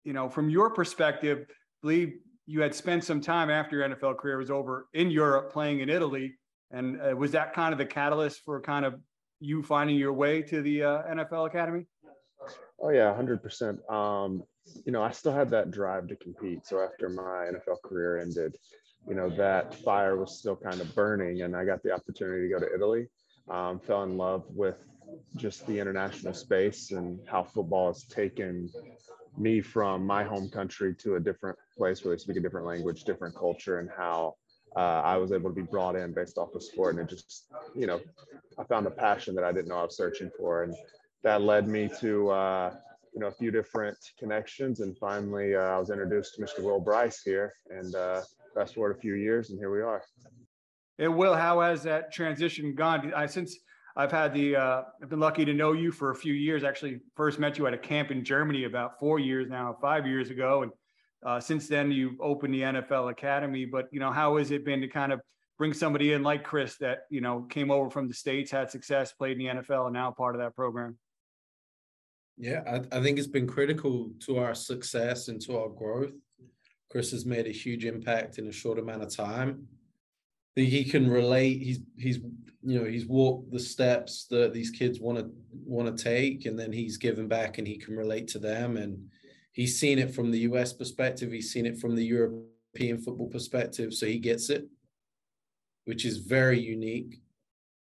you 0.04 0.12
know, 0.12 0.28
from 0.28 0.50
your 0.50 0.70
perspective, 0.70 1.46
believe 1.82 2.14
you 2.46 2.62
had 2.62 2.74
spent 2.74 3.04
some 3.04 3.20
time 3.20 3.50
after 3.50 3.76
your 3.76 3.88
NFL 3.88 4.16
career 4.16 4.38
was 4.38 4.50
over 4.50 4.88
in 4.94 5.10
Europe 5.10 5.52
playing 5.52 5.80
in 5.80 5.90
Italy. 5.90 6.34
And 6.70 7.00
uh, 7.00 7.14
was 7.14 7.30
that 7.32 7.52
kind 7.52 7.72
of 7.72 7.78
the 7.78 7.84
catalyst 7.86 8.40
for 8.44 8.60
kind 8.60 8.86
of 8.86 8.94
you 9.40 9.62
finding 9.62 9.96
your 9.96 10.14
way 10.14 10.42
to 10.42 10.62
the 10.62 10.82
uh, 10.82 11.02
NFL 11.04 11.46
Academy? 11.46 11.86
Oh 12.80 12.90
yeah, 12.90 13.14
hundred 13.14 13.42
percent. 13.42 13.78
You 14.84 14.92
know, 14.92 15.02
I 15.02 15.10
still 15.10 15.32
had 15.32 15.50
that 15.50 15.70
drive 15.70 16.08
to 16.08 16.16
compete. 16.16 16.66
So 16.66 16.80
after 16.80 17.08
my 17.08 17.50
NFL 17.50 17.82
career 17.82 18.18
ended, 18.18 18.56
you 19.08 19.14
know, 19.14 19.30
that 19.30 19.74
fire 19.74 20.16
was 20.16 20.38
still 20.38 20.56
kind 20.56 20.80
of 20.80 20.94
burning, 20.94 21.42
and 21.42 21.56
I 21.56 21.64
got 21.64 21.82
the 21.82 21.92
opportunity 21.92 22.48
to 22.48 22.54
go 22.54 22.60
to 22.60 22.74
Italy. 22.74 23.06
Um, 23.48 23.80
fell 23.80 24.02
in 24.02 24.18
love 24.18 24.44
with 24.50 24.76
just 25.36 25.66
the 25.66 25.78
international 25.78 26.34
space 26.34 26.90
and 26.90 27.18
how 27.26 27.42
football 27.42 27.88
has 27.88 28.04
taken 28.04 28.70
me 29.38 29.60
from 29.60 30.06
my 30.06 30.24
home 30.24 30.50
country 30.50 30.94
to 30.96 31.16
a 31.16 31.20
different 31.20 31.56
place 31.76 32.04
where 32.04 32.14
they 32.14 32.18
speak 32.18 32.36
a 32.36 32.40
different 32.40 32.66
language, 32.66 33.04
different 33.04 33.34
culture, 33.34 33.78
and 33.78 33.88
how 33.96 34.34
uh, 34.76 35.00
I 35.02 35.16
was 35.16 35.32
able 35.32 35.48
to 35.50 35.56
be 35.56 35.62
brought 35.62 35.96
in 35.96 36.12
based 36.12 36.36
off 36.36 36.54
of 36.54 36.62
sport. 36.62 36.96
And 36.96 37.08
it 37.08 37.10
just, 37.10 37.46
you 37.74 37.86
know, 37.86 38.00
I 38.58 38.64
found 38.64 38.86
a 38.86 38.90
passion 38.90 39.34
that 39.36 39.44
I 39.44 39.52
didn't 39.52 39.68
know 39.68 39.78
I 39.78 39.84
was 39.84 39.96
searching 39.96 40.30
for. 40.36 40.64
And 40.64 40.74
that 41.22 41.42
led 41.42 41.68
me 41.68 41.88
to, 42.00 42.30
uh, 42.30 42.74
you 43.18 43.24
know, 43.24 43.26
a 43.26 43.32
few 43.32 43.50
different 43.50 43.98
connections. 44.16 44.78
And 44.78 44.96
finally, 44.96 45.56
uh, 45.56 45.58
I 45.58 45.78
was 45.78 45.90
introduced 45.90 46.36
to 46.36 46.42
Mr. 46.42 46.60
Will 46.60 46.78
Bryce 46.78 47.20
here. 47.24 47.52
And 47.68 47.92
uh, 47.96 48.20
fast 48.54 48.76
forward 48.76 48.96
a 48.96 49.00
few 49.00 49.14
years, 49.14 49.50
and 49.50 49.58
here 49.58 49.72
we 49.72 49.82
are. 49.82 50.04
And 51.00 51.16
Will, 51.16 51.34
how 51.34 51.60
has 51.60 51.82
that 51.82 52.12
transition 52.12 52.76
gone? 52.76 53.12
I 53.14 53.26
since 53.26 53.58
I've 53.96 54.12
had 54.12 54.32
the 54.32 54.54
uh, 54.54 54.82
I've 55.02 55.08
been 55.08 55.18
lucky 55.18 55.44
to 55.44 55.52
know 55.52 55.72
you 55.72 55.90
for 55.90 56.12
a 56.12 56.14
few 56.14 56.32
years. 56.32 56.62
Actually, 56.62 57.00
first 57.16 57.40
met 57.40 57.58
you 57.58 57.66
at 57.66 57.74
a 57.74 57.78
camp 57.78 58.12
in 58.12 58.24
Germany 58.24 58.64
about 58.64 59.00
four 59.00 59.18
years 59.18 59.48
now, 59.48 59.76
five 59.80 60.06
years 60.06 60.30
ago, 60.30 60.62
and 60.62 60.72
uh, 61.26 61.40
since 61.40 61.66
then 61.66 61.90
you've 61.90 62.20
opened 62.20 62.54
the 62.54 62.62
NFL 62.62 63.10
Academy. 63.10 63.64
But 63.64 63.88
you 63.90 63.98
know, 63.98 64.12
how 64.12 64.36
has 64.36 64.52
it 64.52 64.64
been 64.64 64.80
to 64.80 64.88
kind 64.88 65.12
of 65.12 65.20
bring 65.56 65.72
somebody 65.72 66.12
in 66.12 66.22
like 66.22 66.44
Kris 66.44 66.76
that 66.78 67.00
you 67.10 67.20
know 67.20 67.42
came 67.50 67.72
over 67.72 67.90
from 67.90 68.06
the 68.06 68.14
states, 68.14 68.52
had 68.52 68.70
success, 68.70 69.12
played 69.12 69.32
in 69.32 69.38
the 69.38 69.62
NFL, 69.62 69.86
and 69.86 69.94
now 69.94 70.12
part 70.12 70.36
of 70.36 70.40
that 70.40 70.54
program? 70.54 70.96
Yeah, 72.38 72.62
I, 72.66 72.96
I 72.96 73.02
think 73.02 73.18
it's 73.18 73.26
been 73.26 73.48
critical 73.48 74.10
to 74.20 74.38
our 74.38 74.54
success 74.54 75.28
and 75.28 75.40
to 75.42 75.58
our 75.58 75.68
growth. 75.68 76.12
Kris 76.90 77.10
has 77.10 77.26
made 77.26 77.46
a 77.46 77.52
huge 77.52 77.84
impact 77.84 78.38
in 78.38 78.46
a 78.46 78.52
short 78.52 78.78
amount 78.78 79.02
of 79.02 79.14
time. 79.14 79.66
He 80.54 80.84
can 80.84 81.08
relate. 81.08 81.62
He's 81.62 81.80
he's 81.96 82.18
you 82.62 82.78
know 82.78 82.84
he's 82.84 83.06
walked 83.06 83.52
the 83.52 83.60
steps 83.60 84.26
that 84.30 84.52
these 84.52 84.70
kids 84.70 84.98
want 84.98 85.18
to 85.18 85.30
want 85.64 85.96
to 85.96 86.02
take, 86.02 86.46
and 86.46 86.58
then 86.58 86.72
he's 86.72 86.96
given 86.96 87.28
back, 87.28 87.58
and 87.58 87.66
he 87.66 87.76
can 87.76 87.96
relate 87.96 88.26
to 88.28 88.38
them. 88.38 88.76
And 88.76 89.08
he's 89.52 89.78
seen 89.78 89.98
it 89.98 90.14
from 90.14 90.30
the 90.30 90.40
U.S. 90.40 90.72
perspective. 90.72 91.30
He's 91.30 91.52
seen 91.52 91.66
it 91.66 91.78
from 91.78 91.94
the 91.94 92.04
European 92.04 92.98
football 92.98 93.28
perspective, 93.28 93.94
so 93.94 94.06
he 94.06 94.18
gets 94.18 94.50
it, 94.50 94.66
which 95.84 96.04
is 96.04 96.18
very 96.18 96.58
unique 96.58 97.20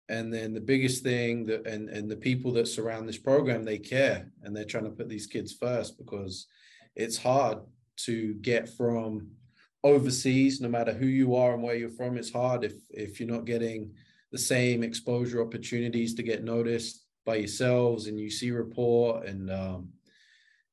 and 0.10 0.34
then 0.34 0.54
the 0.54 0.62
biggest 0.62 1.04
thing 1.04 1.46
that 1.46 1.66
and 1.68 1.90
and 1.90 2.10
the 2.10 2.16
people 2.16 2.52
that 2.54 2.68
surround 2.68 3.08
this 3.08 3.18
program 3.18 3.64
they 3.64 3.78
care 3.78 4.32
and 4.44 4.56
they're 4.56 4.64
trying 4.64 4.86
to 4.86 4.90
put 4.90 5.10
these 5.10 5.28
kids 5.28 5.54
first 5.54 5.98
because 5.98 6.48
it's 6.96 7.18
hard 7.18 7.60
to 7.98 8.34
get 8.36 8.70
from 8.70 9.28
overseas 9.84 10.62
no 10.62 10.70
matter 10.70 10.94
who 10.94 11.06
you 11.06 11.36
are 11.36 11.54
and 11.54 11.64
where 11.64 11.76
you're 11.76 11.90
from 11.90 12.18
it's 12.18 12.32
hard 12.32 12.64
if 12.64 12.74
if 12.90 13.20
you're 13.20 13.30
not 13.30 13.46
getting 13.46 13.92
the 14.32 14.38
same 14.38 14.84
exposure 14.84 15.42
opportunities 15.42 16.14
to 16.16 16.24
get 16.24 16.44
noticed 16.44 17.06
by 17.26 17.36
yourselves 17.36 18.08
and 18.08 18.18
UC 18.18 18.56
report 18.56 19.26
and 19.26 19.52
um, 19.52 19.90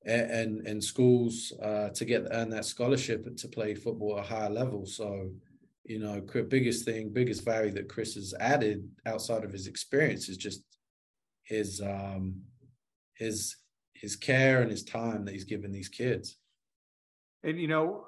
and 0.06 0.66
and 0.66 0.82
schools 0.82 1.52
uh, 1.62 1.88
to 1.90 2.04
get 2.04 2.26
earn 2.30 2.50
that 2.50 2.64
scholarship 2.64 3.36
to 3.36 3.48
play 3.48 3.74
football 3.74 4.18
at 4.18 4.24
a 4.24 4.28
higher 4.28 4.50
level. 4.50 4.86
So 4.86 5.30
you 5.84 5.98
know, 5.98 6.20
biggest 6.48 6.84
thing, 6.84 7.10
biggest 7.12 7.44
value 7.44 7.72
that 7.72 7.88
Kris 7.88 8.14
has 8.14 8.34
added 8.40 8.88
outside 9.06 9.44
of 9.44 9.52
his 9.52 9.66
experience 9.66 10.28
is 10.28 10.36
just 10.36 10.62
his 11.44 11.80
um 11.82 12.40
his 13.16 13.56
his 13.92 14.16
care 14.16 14.62
and 14.62 14.70
his 14.70 14.82
time 14.82 15.24
that 15.24 15.32
he's 15.32 15.44
given 15.44 15.72
these 15.72 15.88
kids. 15.88 16.36
And 17.42 17.60
you 17.60 17.68
know, 17.68 18.06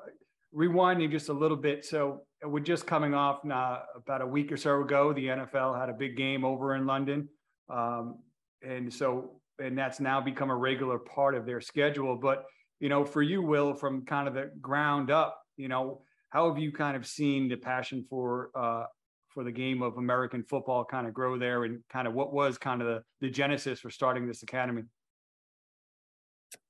rewinding 0.55 1.11
just 1.11 1.29
a 1.29 1.35
little 1.35 1.57
bit, 1.57 1.85
so 1.85 2.23
we're 2.43 2.61
just 2.61 2.87
coming 2.87 3.15
off 3.15 3.45
now 3.45 3.83
about 3.95 4.23
a 4.23 4.27
week 4.27 4.51
or 4.53 4.57
so 4.57 4.81
ago. 4.81 5.13
The 5.13 5.27
NFL 5.27 5.79
had 5.79 5.91
a 5.91 5.95
big 5.95 6.17
game 6.17 6.45
over 6.45 6.75
in 6.75 6.87
London, 6.87 7.29
um, 7.69 8.19
and 8.63 8.93
so 8.93 9.41
and 9.59 9.77
that's 9.77 10.01
now 10.01 10.21
become 10.21 10.51
a 10.51 10.57
regular 10.57 10.99
part 10.99 11.35
of 11.35 11.45
their 11.45 11.61
schedule. 11.61 12.17
But 12.17 12.45
you 12.81 12.89
know, 12.89 13.05
for 13.05 13.23
you, 13.23 13.43
Will, 13.43 13.75
from 13.75 14.07
kind 14.07 14.29
of 14.29 14.35
the 14.35 14.51
ground 14.61 15.11
up, 15.11 15.43
you 15.59 15.69
know, 15.69 16.03
how 16.31 16.49
have 16.49 16.59
you 16.59 16.73
kind 16.73 16.97
of 16.97 17.07
seen 17.07 17.49
the 17.49 17.57
passion 17.57 18.05
for 18.09 18.51
uh, 18.55 18.85
for 19.29 19.45
the 19.45 19.53
game 19.53 19.83
of 19.83 19.99
American 19.99 20.43
football 20.43 20.85
kind 20.85 21.07
of 21.07 21.13
grow 21.13 21.39
there, 21.39 21.65
and 21.65 21.81
kind 21.91 22.09
of 22.09 22.15
what 22.15 22.33
was 22.33 22.57
kind 22.59 22.81
of 22.81 22.89
the, 22.89 23.03
the 23.21 23.31
genesis 23.31 23.81
for 23.81 23.91
starting 23.91 24.27
this 24.27 24.43
academy? 24.43 24.83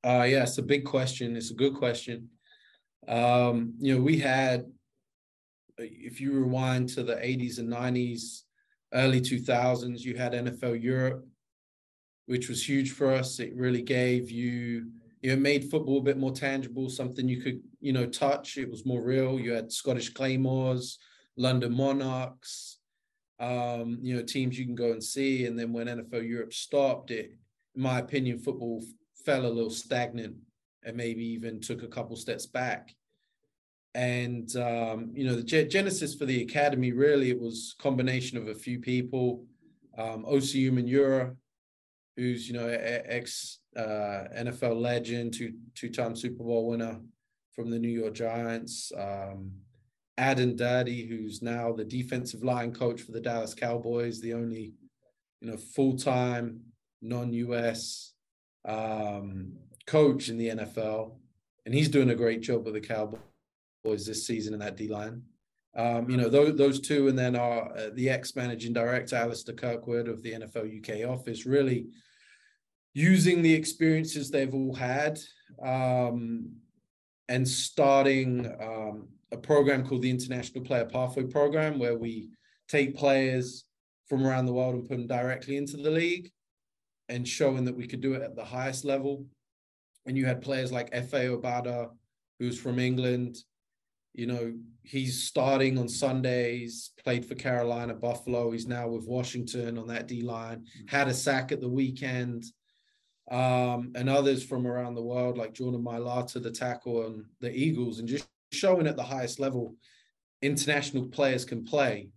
Uh, 0.04 0.26
yeah, 0.28 0.42
it's 0.42 0.58
a 0.58 0.62
big 0.62 0.84
question. 0.84 1.36
It's 1.36 1.50
a 1.50 1.54
good 1.54 1.74
question. 1.74 2.28
Um, 3.08 3.74
you 3.78 3.94
know, 3.94 4.02
we 4.02 4.18
had, 4.18 4.64
if 5.78 6.20
you 6.20 6.32
rewind 6.32 6.88
to 6.90 7.02
the 7.02 7.14
80s 7.14 7.58
and 7.58 7.72
90s, 7.72 8.42
early 8.94 9.20
2000s, 9.20 10.00
you 10.00 10.16
had 10.16 10.32
NFL 10.32 10.82
Europe, 10.82 11.24
which 12.26 12.48
was 12.48 12.68
huge 12.68 12.92
for 12.92 13.12
us. 13.12 13.38
It 13.38 13.54
really 13.54 13.82
gave 13.82 14.30
you 14.30 14.90
you 15.26 15.34
know, 15.34 15.42
made 15.42 15.68
football 15.68 15.98
a 15.98 16.02
bit 16.02 16.18
more 16.18 16.30
tangible, 16.30 16.88
something 16.88 17.28
you 17.28 17.40
could, 17.40 17.60
you 17.80 17.92
know, 17.92 18.06
touch. 18.06 18.58
It 18.58 18.70
was 18.70 18.86
more 18.86 19.02
real. 19.02 19.40
You 19.40 19.54
had 19.54 19.72
Scottish 19.72 20.10
Claymores, 20.10 21.00
London 21.36 21.76
Monarchs, 21.76 22.78
um, 23.40 23.98
you 24.02 24.14
know, 24.14 24.22
teams 24.22 24.56
you 24.56 24.64
can 24.64 24.76
go 24.76 24.92
and 24.92 25.02
see. 25.02 25.46
And 25.46 25.58
then 25.58 25.72
when 25.72 25.88
NFL 25.88 26.28
Europe 26.28 26.52
stopped, 26.52 27.10
it, 27.10 27.32
in 27.74 27.82
my 27.82 27.98
opinion, 27.98 28.38
football 28.38 28.84
fell 29.24 29.44
a 29.44 29.48
little 29.48 29.68
stagnant 29.68 30.36
and 30.84 30.96
maybe 30.96 31.24
even 31.24 31.60
took 31.60 31.82
a 31.82 31.88
couple 31.88 32.14
steps 32.14 32.46
back. 32.46 32.94
And 33.96 34.54
um, 34.54 35.10
you 35.12 35.26
know, 35.26 35.34
the 35.34 35.64
genesis 35.64 36.14
for 36.14 36.26
the 36.26 36.42
academy 36.42 36.92
really 36.92 37.30
it 37.30 37.40
was 37.40 37.74
combination 37.80 38.38
of 38.38 38.46
a 38.46 38.54
few 38.54 38.78
people. 38.78 39.44
Um, 39.98 40.24
Osi 40.24 40.70
Umenyiora, 40.70 41.34
who's 42.16 42.48
you 42.48 42.54
know 42.54 42.68
ex 42.68 43.58
uh, 43.76 44.24
NFL 44.36 44.80
legend, 44.80 45.34
two 45.34 45.54
two 45.74 45.90
time 45.90 46.16
Super 46.16 46.42
Bowl 46.42 46.68
winner 46.68 47.00
from 47.52 47.70
the 47.70 47.78
New 47.78 47.88
York 47.88 48.14
Giants. 48.14 48.92
Um, 48.96 49.52
Aden 50.18 50.56
Durde, 50.56 51.08
who's 51.08 51.42
now 51.42 51.72
the 51.72 51.84
defensive 51.84 52.42
line 52.42 52.72
coach 52.72 53.02
for 53.02 53.12
the 53.12 53.20
Dallas 53.20 53.54
Cowboys, 53.54 54.20
the 54.20 54.32
only 54.32 54.74
you 55.40 55.50
know 55.50 55.56
full 55.56 55.96
time 55.96 56.60
non 57.02 57.32
US 57.32 58.14
um, 58.64 59.52
coach 59.86 60.28
in 60.28 60.38
the 60.38 60.48
NFL, 60.48 61.16
and 61.64 61.74
he's 61.74 61.88
doing 61.88 62.10
a 62.10 62.14
great 62.14 62.40
job 62.40 62.64
with 62.64 62.74
the 62.74 62.80
Cowboys 62.80 64.06
this 64.06 64.26
season 64.26 64.54
in 64.54 64.60
that 64.60 64.76
D 64.76 64.88
line. 64.88 65.22
Um, 65.76 66.08
you 66.08 66.16
know 66.16 66.30
those 66.30 66.56
those 66.56 66.80
two, 66.80 67.08
and 67.08 67.18
then 67.18 67.36
our 67.36 67.70
uh, 67.76 67.90
the 67.92 68.08
ex 68.08 68.34
managing 68.34 68.72
director 68.72 69.16
Alistair 69.16 69.54
Kirkwood 69.54 70.08
of 70.08 70.22
the 70.22 70.32
NFL 70.32 70.78
UK 70.78 71.08
office 71.08 71.44
really 71.44 71.88
using 72.96 73.42
the 73.42 73.52
experiences 73.52 74.30
they've 74.30 74.54
all 74.54 74.74
had 74.74 75.20
um, 75.62 76.50
and 77.28 77.46
starting 77.46 78.46
um, 78.58 79.06
a 79.32 79.36
program 79.36 79.86
called 79.86 80.00
the 80.00 80.08
International 80.08 80.64
Player 80.64 80.86
Pathway 80.86 81.24
Program, 81.24 81.78
where 81.78 81.98
we 81.98 82.30
take 82.68 82.96
players 82.96 83.64
from 84.08 84.26
around 84.26 84.46
the 84.46 84.52
world 84.54 84.76
and 84.76 84.88
put 84.88 84.96
them 84.96 85.06
directly 85.06 85.58
into 85.58 85.76
the 85.76 85.90
league 85.90 86.30
and 87.10 87.28
showing 87.28 87.66
that 87.66 87.76
we 87.76 87.86
could 87.86 88.00
do 88.00 88.14
it 88.14 88.22
at 88.22 88.34
the 88.34 88.42
highest 88.42 88.82
level. 88.82 89.26
And 90.06 90.16
you 90.16 90.24
had 90.24 90.40
players 90.40 90.72
like 90.72 90.90
Efe 90.92 91.38
Obada, 91.38 91.90
who's 92.38 92.58
from 92.58 92.78
England. 92.78 93.36
You 94.14 94.26
know, 94.26 94.54
he's 94.84 95.22
starting 95.22 95.76
on 95.76 95.90
Sundays, 95.90 96.92
played 97.04 97.26
for 97.26 97.34
Carolina, 97.34 97.92
Buffalo. 97.92 98.52
He's 98.52 98.66
now 98.66 98.88
with 98.88 99.04
Washington 99.06 99.76
on 99.76 99.86
that 99.88 100.08
D 100.08 100.22
line, 100.22 100.64
had 100.88 101.08
a 101.08 101.14
sack 101.14 101.52
at 101.52 101.60
the 101.60 101.68
weekend 101.68 102.46
um, 103.30 103.92
and 103.94 104.08
others 104.08 104.44
from 104.44 104.66
around 104.66 104.94
the 104.94 105.02
world, 105.02 105.36
like 105.36 105.52
Jordan 105.52 105.82
Mailata, 105.82 106.42
the 106.42 106.50
tackle, 106.50 107.06
and 107.06 107.24
the 107.40 107.52
Eagles, 107.52 107.98
and 107.98 108.08
just 108.08 108.28
showing 108.52 108.86
at 108.86 108.96
the 108.96 109.02
highest 109.02 109.40
level 109.40 109.74
international 110.42 111.06
players 111.06 111.44
can 111.44 111.64
play. 111.64 112.08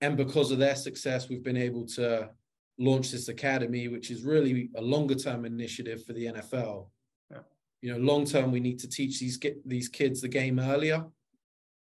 And 0.00 0.16
because 0.16 0.50
of 0.50 0.58
their 0.58 0.76
success, 0.76 1.28
we've 1.28 1.42
been 1.42 1.56
able 1.56 1.86
to 1.88 2.30
launch 2.78 3.10
this 3.10 3.28
academy, 3.28 3.88
which 3.88 4.10
is 4.10 4.22
really 4.22 4.70
a 4.76 4.80
longer 4.80 5.14
term 5.14 5.44
initiative 5.44 6.04
for 6.04 6.12
the 6.12 6.26
NFL. 6.26 6.88
Yeah. 7.30 7.38
You 7.82 7.92
know, 7.92 7.98
long 7.98 8.24
term, 8.24 8.50
we 8.50 8.60
need 8.60 8.78
to 8.80 8.88
teach 8.88 9.20
these 9.20 9.36
get 9.36 9.66
these 9.68 9.88
kids 9.88 10.20
the 10.20 10.28
game 10.28 10.58
earlier. 10.58 11.04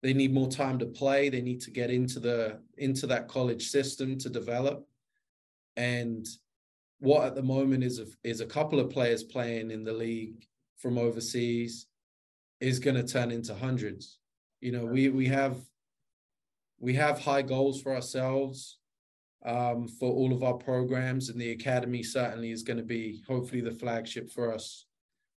They 0.03 0.13
need 0.13 0.33
more 0.33 0.49
time 0.49 0.79
to 0.79 0.87
play. 0.87 1.29
They 1.29 1.41
need 1.41 1.61
to 1.61 1.71
get 1.71 1.89
into 1.89 2.19
the 2.19 2.59
into 2.77 3.07
that 3.07 3.27
college 3.27 3.69
system 3.69 4.17
to 4.19 4.29
develop. 4.29 4.85
And 5.77 6.27
what 7.01 7.25
at 7.25 7.35
the 7.35 7.41
moment 7.41 7.83
is 7.83 7.99
a, 7.99 8.05
is 8.23 8.41
a 8.41 8.45
couple 8.45 8.79
of 8.79 8.91
players 8.91 9.23
playing 9.23 9.71
in 9.71 9.83
the 9.83 9.91
league 9.91 10.45
from 10.77 10.99
overseas 10.99 11.87
is 12.59 12.79
going 12.79 12.95
to 12.95 13.03
turn 13.03 13.31
into 13.31 13.55
hundreds. 13.55 14.19
You 14.61 14.71
know, 14.71 14.85
we 14.85 15.09
we 15.09 15.27
have 15.27 15.57
we 16.79 16.93
have 16.93 17.19
high 17.19 17.41
goals 17.41 17.81
for 17.81 17.95
ourselves 17.95 18.77
um, 19.43 19.87
for 19.87 20.13
all 20.13 20.31
of 20.31 20.43
our 20.43 20.53
programs, 20.53 21.29
and 21.29 21.41
the 21.41 21.51
academy 21.51 22.03
certainly 22.03 22.51
is 22.51 22.61
going 22.61 22.77
to 22.77 22.83
be 22.83 23.23
hopefully 23.27 23.61
the 23.61 23.71
flagship 23.71 24.31
for 24.31 24.53
us 24.53 24.85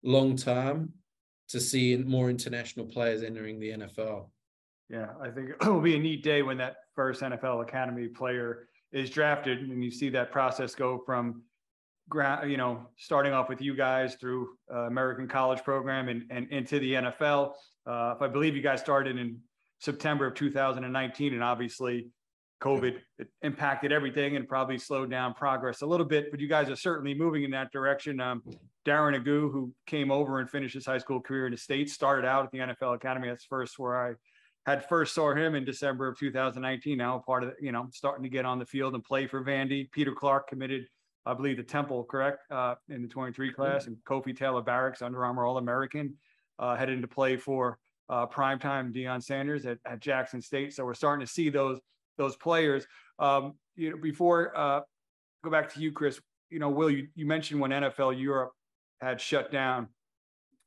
long 0.03 0.35
term 0.35 0.91
to 1.49 1.59
see 1.59 1.95
more 1.95 2.31
international 2.31 2.87
players 2.87 3.21
entering 3.21 3.59
the 3.59 3.69
NFL. 3.69 4.29
Yeah, 4.89 5.09
I 5.21 5.29
think 5.29 5.49
it 5.61 5.67
will 5.67 5.79
be 5.79 5.95
a 5.95 5.99
neat 5.99 6.23
day 6.23 6.41
when 6.41 6.57
that 6.57 6.77
first 6.95 7.21
NFL 7.21 7.61
academy 7.61 8.07
player 8.07 8.67
is 8.91 9.11
drafted, 9.11 9.59
and 9.59 9.83
you 9.83 9.91
see 9.91 10.09
that 10.09 10.31
process 10.31 10.73
go 10.73 11.03
from 11.05 11.43
you 12.45 12.57
know, 12.57 12.87
starting 12.97 13.33
off 13.33 13.49
with 13.49 13.61
you 13.61 13.75
guys 13.75 14.15
through 14.15 14.49
uh, 14.73 14.81
American 14.81 15.27
College 15.27 15.63
Program 15.63 16.09
and, 16.09 16.23
and 16.29 16.49
into 16.51 16.79
the 16.79 16.93
NFL. 16.93 17.53
Uh, 17.85 18.13
if 18.15 18.21
I 18.21 18.27
believe 18.27 18.55
you 18.55 18.61
guys 18.61 18.79
started 18.79 19.17
in 19.17 19.39
September 19.79 20.27
of 20.27 20.35
2019, 20.35 21.33
and 21.33 21.43
obviously 21.43 22.07
COVID 22.61 22.97
impacted 23.41 23.91
everything 23.91 24.35
and 24.35 24.47
probably 24.47 24.77
slowed 24.77 25.09
down 25.09 25.33
progress 25.33 25.81
a 25.81 25.85
little 25.85 26.05
bit, 26.05 26.29
but 26.31 26.39
you 26.39 26.47
guys 26.47 26.69
are 26.69 26.75
certainly 26.75 27.13
moving 27.13 27.43
in 27.43 27.51
that 27.51 27.71
direction. 27.71 28.21
Um, 28.21 28.43
Darren 28.85 29.19
Agu, 29.19 29.51
who 29.51 29.73
came 29.87 30.11
over 30.11 30.39
and 30.39 30.49
finished 30.49 30.75
his 30.75 30.85
high 30.85 30.99
school 30.99 31.19
career 31.19 31.47
in 31.47 31.51
the 31.51 31.57
States, 31.57 31.93
started 31.93 32.25
out 32.25 32.45
at 32.45 32.51
the 32.51 32.59
NFL 32.59 32.95
Academy. 32.95 33.27
That's 33.27 33.45
first 33.45 33.79
where 33.79 34.09
I 34.09 34.13
had 34.65 34.87
first 34.87 35.15
saw 35.15 35.33
him 35.33 35.55
in 35.55 35.65
December 35.65 36.07
of 36.07 36.17
2019. 36.19 36.97
Now 36.97 37.23
part 37.25 37.43
of, 37.43 37.53
you 37.59 37.71
know, 37.71 37.87
starting 37.91 38.23
to 38.23 38.29
get 38.29 38.45
on 38.45 38.59
the 38.59 38.65
field 38.65 38.93
and 38.93 39.03
play 39.03 39.25
for 39.25 39.43
Vandy. 39.43 39.91
Peter 39.91 40.13
Clark 40.13 40.47
committed 40.47 40.85
I 41.25 41.33
believe 41.33 41.57
the 41.57 41.63
Temple, 41.63 42.03
correct, 42.03 42.39
uh, 42.51 42.75
in 42.89 43.01
the 43.01 43.07
23 43.07 43.47
mm-hmm. 43.47 43.55
class, 43.55 43.87
and 43.87 43.97
Kofi 44.07 44.35
Taylor 44.35 44.61
Barracks, 44.61 45.01
Under 45.01 45.23
Armour 45.23 45.45
All 45.45 45.57
American, 45.57 46.15
uh, 46.59 46.75
headed 46.75 46.95
into 46.95 47.07
play 47.07 47.37
for 47.37 47.77
uh, 48.09 48.27
primetime 48.27 48.93
Deion 48.93 49.23
Sanders 49.23 49.65
at, 49.65 49.77
at 49.85 49.99
Jackson 49.99 50.41
State. 50.41 50.73
So 50.73 50.83
we're 50.85 50.93
starting 50.93 51.25
to 51.25 51.31
see 51.31 51.49
those 51.49 51.79
those 52.17 52.35
players. 52.35 52.85
Um, 53.19 53.53
you 53.75 53.91
know, 53.91 53.97
before 53.97 54.55
uh, 54.57 54.81
go 55.43 55.49
back 55.49 55.73
to 55.73 55.79
you, 55.79 55.91
Kris. 55.91 56.19
you 56.49 56.59
know, 56.59 56.69
Will, 56.69 56.89
you, 56.89 57.07
you 57.15 57.25
mentioned 57.25 57.59
when 57.59 57.71
NFL 57.71 58.19
Europe 58.19 58.51
had 58.99 59.19
shut 59.21 59.51
down, 59.51 59.87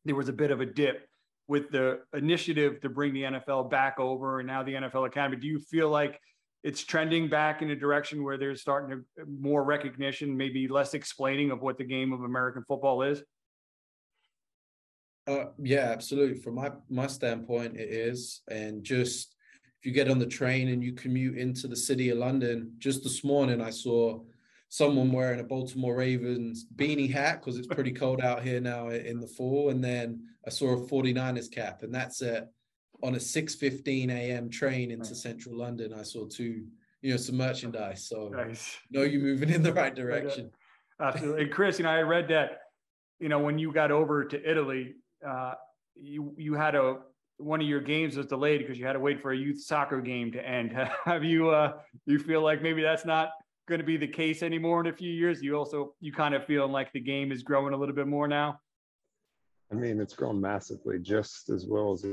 there 0.05 0.14
was 0.14 0.28
a 0.28 0.32
bit 0.32 0.50
of 0.50 0.61
a 0.61 0.66
dip 0.66 1.07
with 1.46 1.70
the 1.70 2.00
initiative 2.14 2.80
to 2.80 2.88
bring 2.88 3.12
the 3.12 3.22
NFL 3.22 3.70
back 3.70 4.00
over 4.00 4.40
and 4.40 4.46
now 4.46 4.62
the 4.62 4.72
NFL 4.72 5.07
Academy. 5.07 5.36
Do 5.36 5.46
you 5.46 5.61
feel 5.61 5.90
like 5.90 6.18
it's 6.65 6.83
trending 6.83 7.29
back 7.29 7.61
in 7.61 7.71
a 7.71 7.77
direction 7.77 8.25
where 8.25 8.39
there's 8.39 8.62
starting 8.62 9.05
to 9.19 9.27
more 9.27 9.62
recognition, 9.62 10.35
maybe 10.35 10.67
less 10.67 10.95
explaining 10.95 11.51
of 11.51 11.61
what 11.61 11.77
the 11.77 11.85
game 11.85 12.12
of 12.12 12.23
American 12.23 12.65
football 12.67 13.03
is? 13.03 13.23
Uh, 15.27 15.45
yeah, 15.62 15.91
absolutely. 15.91 16.41
From 16.41 16.55
my 16.55 16.71
my 16.89 17.07
standpoint, 17.07 17.77
it 17.77 17.91
is, 17.91 18.41
and 18.51 18.83
just 18.83 19.37
if 19.79 19.87
you 19.87 19.93
get 19.93 20.11
on 20.11 20.19
the 20.19 20.27
train 20.27 20.69
and 20.69 20.83
you 20.83 20.95
commute 20.95 21.37
into 21.37 21.69
the 21.69 21.77
city 21.77 22.09
of 22.09 22.19
London, 22.19 22.73
just 22.79 23.03
this 23.03 23.23
morning 23.23 23.61
I 23.61 23.71
saw 23.71 24.21
someone 24.71 25.12
wearing 25.12 25.41
a 25.41 25.45
Baltimore 25.45 25.97
Ravens 25.97 26.67
beanie 26.75 27.12
hat 27.12 27.41
because 27.41 27.59
it's 27.59 27.67
pretty 27.67 27.93
cold 27.93 28.21
out 28.23 28.43
here 28.43 28.61
now 28.61 28.89
in 28.89 29.21
the 29.21 29.27
fall, 29.27 29.69
and 29.69 29.85
then 29.85 30.27
I 30.47 30.51
saw 30.51 30.73
a 30.73 30.89
49ers 30.89 31.51
cap, 31.51 31.83
and 31.83 31.95
that's 31.95 32.23
it 32.23 32.49
on 33.05 33.14
a 33.14 33.18
6:15 33.18 34.11
a.m. 34.11 34.48
train 34.48 34.90
into 34.90 35.11
right. 35.11 35.16
central 35.16 35.57
London, 35.57 35.92
I 35.92 36.02
saw 36.02 36.26
two, 36.26 36.64
you 37.02 37.11
know, 37.11 37.18
some 37.18 37.36
merchandise. 37.36 38.09
So 38.09 38.28
nice. 38.28 38.78
know 38.90 39.02
you're 39.02 39.20
moving 39.20 39.50
in 39.50 39.62
the 39.62 39.72
right 39.72 39.94
direction. 40.02 40.50
Absolutely. 41.00 41.42
And 41.42 41.52
Kris, 41.52 41.78
you 41.78 41.84
know, 41.84 41.90
I 41.90 42.00
read 42.00 42.28
that, 42.28 42.61
you 43.20 43.28
know, 43.28 43.40
when 43.40 43.59
you 43.59 43.72
got 43.72 43.90
over 43.90 44.24
to 44.24 44.50
Italy, 44.50 44.94
uh, 45.26 45.52
you 45.94 46.34
you 46.38 46.55
had 46.55 46.74
a 46.74 46.98
one 47.36 47.61
of 47.61 47.66
your 47.66 47.80
games 47.80 48.16
was 48.16 48.26
delayed 48.26 48.61
because 48.61 48.78
you 48.78 48.86
had 48.86 48.94
to 48.94 49.00
wait 49.00 49.20
for 49.20 49.32
a 49.32 49.36
youth 49.36 49.61
soccer 49.61 50.00
game 50.00 50.32
to 50.32 50.48
end. 50.48 50.72
Have 51.05 51.24
you 51.24 51.50
uh 51.50 51.74
you 52.07 52.18
feel 52.18 52.40
like 52.40 52.62
maybe 52.62 52.82
that's 52.82 53.05
not 53.05 53.30
going 53.68 53.80
to 53.80 53.86
be 53.86 53.96
the 53.96 54.09
case 54.09 54.42
anymore 54.42 54.80
in 54.80 54.86
a 54.86 54.92
few 54.92 55.12
years? 55.12 55.42
You 55.42 55.57
also 55.57 55.94
you 56.00 56.12
kind 56.12 56.34
of 56.34 56.46
feel 56.46 56.66
like 56.68 56.90
the 56.92 57.00
game 57.00 57.32
is 57.32 57.42
growing 57.42 57.74
a 57.74 57.76
little 57.76 57.94
bit 57.94 58.07
more 58.07 58.28
now. 58.28 58.61
I 59.73 59.75
mean, 59.75 60.01
it's 60.01 60.15
grown 60.15 60.41
massively, 60.41 60.99
just 60.99 61.51
as 61.51 61.67
well 61.67 61.93
as 61.93 62.05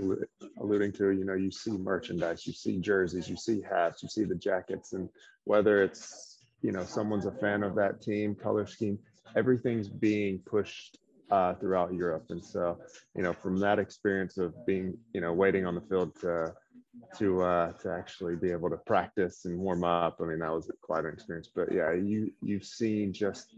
alluding 0.59 0.93
to, 0.93 1.11
you 1.11 1.25
know, 1.25 1.33
you 1.33 1.51
see 1.51 1.71
merchandise, 1.71 2.47
you 2.47 2.53
see 2.53 2.79
jerseys, 2.79 3.29
you 3.29 3.35
see 3.35 3.61
hats, 3.61 4.01
you 4.01 4.09
see 4.09 4.23
the 4.23 4.35
jackets, 4.35 4.93
and 4.93 5.09
whether 5.43 5.83
it's, 5.83 6.45
you 6.61 6.71
know, 6.71 6.83
someone's 6.83 7.25
a 7.25 7.31
fan 7.31 7.63
of 7.63 7.75
that 7.75 8.01
team, 8.01 8.35
color 8.35 8.65
scheme, 8.65 8.97
everything's 9.35 9.89
being 9.89 10.39
pushed 10.39 10.97
uh, 11.29 11.53
throughout 11.55 11.93
Europe. 11.93 12.25
And 12.29 12.43
so, 12.43 12.79
you 13.15 13.23
know, 13.23 13.33
from 13.33 13.59
that 13.59 13.79
experience 13.79 14.37
of 14.37 14.53
being, 14.65 14.97
you 15.13 15.21
know, 15.21 15.33
waiting 15.33 15.65
on 15.65 15.75
the 15.75 15.81
field 15.81 16.15
to 16.21 16.53
to 17.17 17.41
uh, 17.41 17.71
to 17.73 17.91
actually 17.91 18.35
be 18.35 18.51
able 18.51 18.69
to 18.69 18.77
practice 18.77 19.45
and 19.45 19.57
warm 19.57 19.83
up. 19.83 20.17
I 20.21 20.25
mean, 20.25 20.39
that 20.39 20.51
was 20.51 20.69
quite 20.81 21.05
an 21.05 21.13
experience. 21.13 21.49
But 21.53 21.71
yeah, 21.71 21.93
you 21.93 22.31
you've 22.41 22.65
seen 22.65 23.13
just 23.13 23.55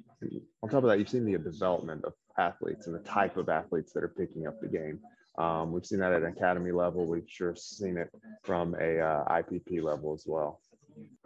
on 0.61 0.69
top 0.69 0.83
of 0.83 0.89
that, 0.89 0.99
you've 0.99 1.09
seen 1.09 1.25
the 1.25 1.37
development 1.37 2.05
of 2.05 2.13
athletes 2.37 2.87
and 2.87 2.95
the 2.95 2.99
type 2.99 3.37
of 3.37 3.49
athletes 3.49 3.93
that 3.93 4.03
are 4.03 4.13
picking 4.17 4.47
up 4.47 4.59
the 4.61 4.67
game. 4.67 4.99
Um, 5.37 5.71
we've 5.71 5.85
seen 5.85 5.99
that 5.99 6.13
at 6.13 6.21
an 6.21 6.27
academy 6.27 6.71
level. 6.71 7.05
We've 7.05 7.27
sure 7.27 7.55
seen 7.55 7.97
it 7.97 8.09
from 8.43 8.75
a 8.79 8.99
uh, 8.99 9.25
IPP 9.41 9.81
level 9.81 10.13
as 10.13 10.25
well. 10.27 10.59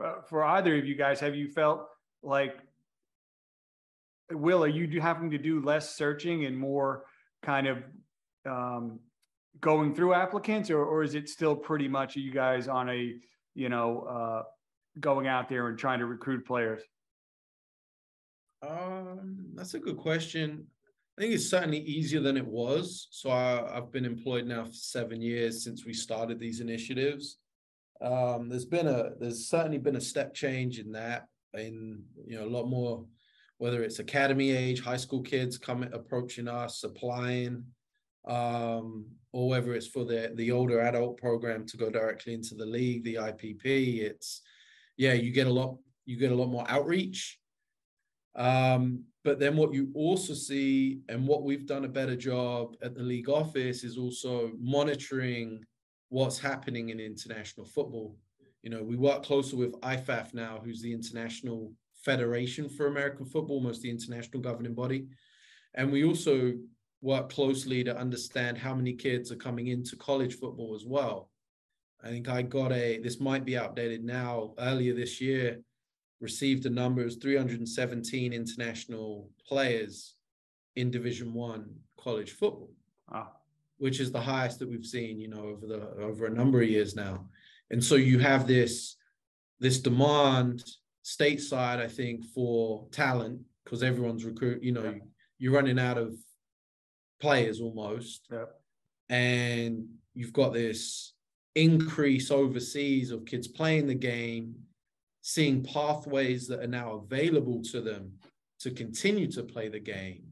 Uh, 0.04 0.22
for 0.30 0.44
either 0.46 0.78
of 0.78 0.86
you 0.86 0.96
guys, 0.96 1.20
have 1.20 1.36
you 1.36 1.50
felt 1.50 1.88
like 2.24 2.56
Will, 4.32 4.64
are 4.64 4.68
you 4.68 5.00
having 5.00 5.32
to 5.32 5.38
do 5.38 5.62
less 5.62 5.96
searching 5.96 6.46
and 6.46 6.58
more 6.58 7.06
kind 7.44 7.68
of 7.68 7.84
um, 8.46 9.00
going 9.60 9.96
through 9.96 10.14
applicants, 10.14 10.70
or, 10.70 10.84
or 10.84 11.04
is 11.04 11.16
it 11.16 11.30
still 11.30 11.56
pretty 11.56 11.88
much 11.88 12.16
you 12.16 12.32
guys 12.32 12.68
on 12.68 12.90
a 12.90 13.14
you 13.56 13.70
know 13.70 14.02
uh, 14.02 14.44
going 15.00 15.28
out 15.28 15.50
there 15.50 15.68
and 15.70 15.78
trying 15.78 16.00
to 16.00 16.06
recruit 16.06 16.46
players? 16.46 16.82
Um, 18.62 19.52
that's 19.56 19.74
a 19.76 19.80
good 19.80 19.98
question. 19.98 20.68
I 21.18 21.22
think 21.22 21.34
it's 21.34 21.50
certainly 21.50 21.80
easier 21.80 22.20
than 22.20 22.38
it 22.38 22.46
was. 22.46 23.08
So 23.10 23.32
I, 23.32 23.74
have 23.74 23.92
been 23.92 24.06
employed 24.06 24.46
now 24.46 24.66
for 24.66 24.74
seven 24.74 25.20
years 25.20 25.64
since 25.64 25.84
we 25.84 25.94
started 25.94 26.40
these 26.40 26.60
initiatives. 26.60 27.38
Um, 28.02 28.50
there's 28.50 28.66
been 28.66 28.88
a 28.88 29.12
there's 29.20 29.50
certainly 29.50 29.80
been 29.80 29.96
a 29.96 30.02
step 30.02 30.36
change 30.36 30.78
in 30.78 30.92
that, 30.92 31.26
in 31.56 32.04
you 32.28 32.38
know 32.38 32.46
a 32.46 32.56
lot 32.56 32.68
more, 32.68 33.04
whether 33.58 33.82
it's 33.82 33.98
academy 33.98 34.52
age, 34.52 34.84
high 34.84 34.98
school 34.98 35.24
kids 35.24 35.58
coming 35.58 35.92
approaching 35.92 36.48
us, 36.48 36.84
applying, 36.84 37.64
um, 38.28 39.08
or 39.34 39.50
whether 39.50 39.74
it's 39.74 39.88
for 39.88 40.06
the 40.06 40.32
the 40.36 40.52
older 40.52 40.82
adult 40.82 41.18
program 41.18 41.66
to 41.66 41.78
go 41.78 41.90
directly 41.90 42.36
into 42.36 42.54
the 42.54 42.66
league, 42.66 43.04
the 43.04 43.16
IPP. 43.16 44.02
It's 44.02 44.44
yeah, 44.98 45.14
you 45.14 45.32
get 45.32 45.48
a 45.48 45.54
lot 45.54 45.78
you 46.06 46.16
get 46.18 46.32
a 46.32 46.36
lot 46.36 46.50
more 46.50 46.70
outreach. 46.70 47.40
Um, 48.36 49.06
but 49.28 49.40
then 49.40 49.58
what 49.58 49.74
you 49.74 49.92
also 49.94 50.34
see, 50.34 51.02
and 51.10 51.28
what 51.28 51.44
we've 51.44 51.66
done 51.66 51.84
a 51.84 51.90
better 51.90 52.16
job 52.16 52.78
at 52.82 52.96
the 52.96 53.04
league 53.04 53.28
office, 53.28 53.84
is 53.84 53.98
also 53.98 54.54
monitoring 54.58 55.66
what's 56.08 56.40
happening 56.40 56.92
in 56.92 57.02
international 57.02 57.66
football. 57.66 58.16
You 58.64 58.70
know, 58.70 58.82
we 58.82 58.96
work 58.96 59.24
closer 59.24 59.58
with 59.58 59.74
IFAF 59.82 60.34
now, 60.34 60.62
who's 60.64 60.82
the 60.82 60.94
International 60.94 61.74
Federation 62.06 62.70
for 62.70 62.88
American 62.88 63.26
Football, 63.26 63.60
most 63.60 63.82
the 63.82 63.90
international 63.90 64.42
governing 64.42 64.74
body. 64.74 65.08
And 65.74 65.92
we 65.92 66.06
also 66.06 66.54
work 67.02 67.28
closely 67.28 67.84
to 67.84 67.98
understand 67.98 68.58
how 68.58 68.74
many 68.74 68.94
kids 68.94 69.30
are 69.30 69.36
coming 69.36 69.68
into 69.68 69.98
college 69.98 70.36
football 70.36 70.74
as 70.74 70.86
well. 70.86 71.30
I 72.02 72.08
think 72.08 72.30
I 72.30 72.44
got 72.44 72.72
a, 72.72 73.00
this 73.00 73.20
might 73.20 73.44
be 73.44 73.58
outdated 73.58 74.06
now, 74.06 74.54
earlier 74.58 74.94
this 74.94 75.20
year, 75.20 75.60
received 76.20 76.64
the 76.64 76.70
numbers 76.70 77.18
317 77.18 78.34
international 78.34 79.30
players 79.48 80.16
in 80.76 80.92
division 80.92 81.34
one 81.34 81.70
college 82.00 82.32
football 82.32 82.72
wow. 83.12 83.32
which 83.78 84.00
is 84.00 84.12
the 84.12 84.22
highest 84.22 84.60
that 84.60 84.70
we've 84.70 84.86
seen 84.86 85.20
you 85.20 85.28
know 85.28 85.44
over 85.44 85.68
the 85.68 85.82
over 86.02 86.26
a 86.26 86.34
number 86.34 86.62
of 86.62 86.70
years 86.70 86.96
now 86.96 87.26
and 87.72 87.84
so 87.84 87.96
you 87.96 88.20
have 88.20 88.48
this 88.48 88.96
this 89.60 89.80
demand 89.80 90.64
stateside 91.04 91.80
i 91.80 91.88
think 91.88 92.26
for 92.26 92.88
talent 92.92 93.40
because 93.64 93.84
everyone's 93.84 94.26
recruit 94.26 94.62
you 94.64 94.72
know 94.72 94.84
yeah. 94.84 95.00
you're 95.38 95.54
running 95.54 95.80
out 95.80 95.98
of 95.98 96.16
players 97.20 97.60
almost 97.62 98.28
yeah. 98.32 98.46
and 99.10 99.86
you've 100.14 100.34
got 100.34 100.54
this 100.54 101.14
increase 101.56 102.30
overseas 102.30 103.12
of 103.12 103.26
kids 103.26 103.48
playing 103.48 103.88
the 103.88 103.96
game 103.96 104.56
seeing 105.28 105.62
pathways 105.62 106.48
that 106.48 106.62
are 106.62 106.68
now 106.68 106.94
available 106.94 107.62
to 107.62 107.82
them 107.82 108.14
to 108.62 108.72
continue 108.72 109.30
to 109.30 109.44
play 109.44 109.68
the 109.68 109.78
game. 109.78 110.24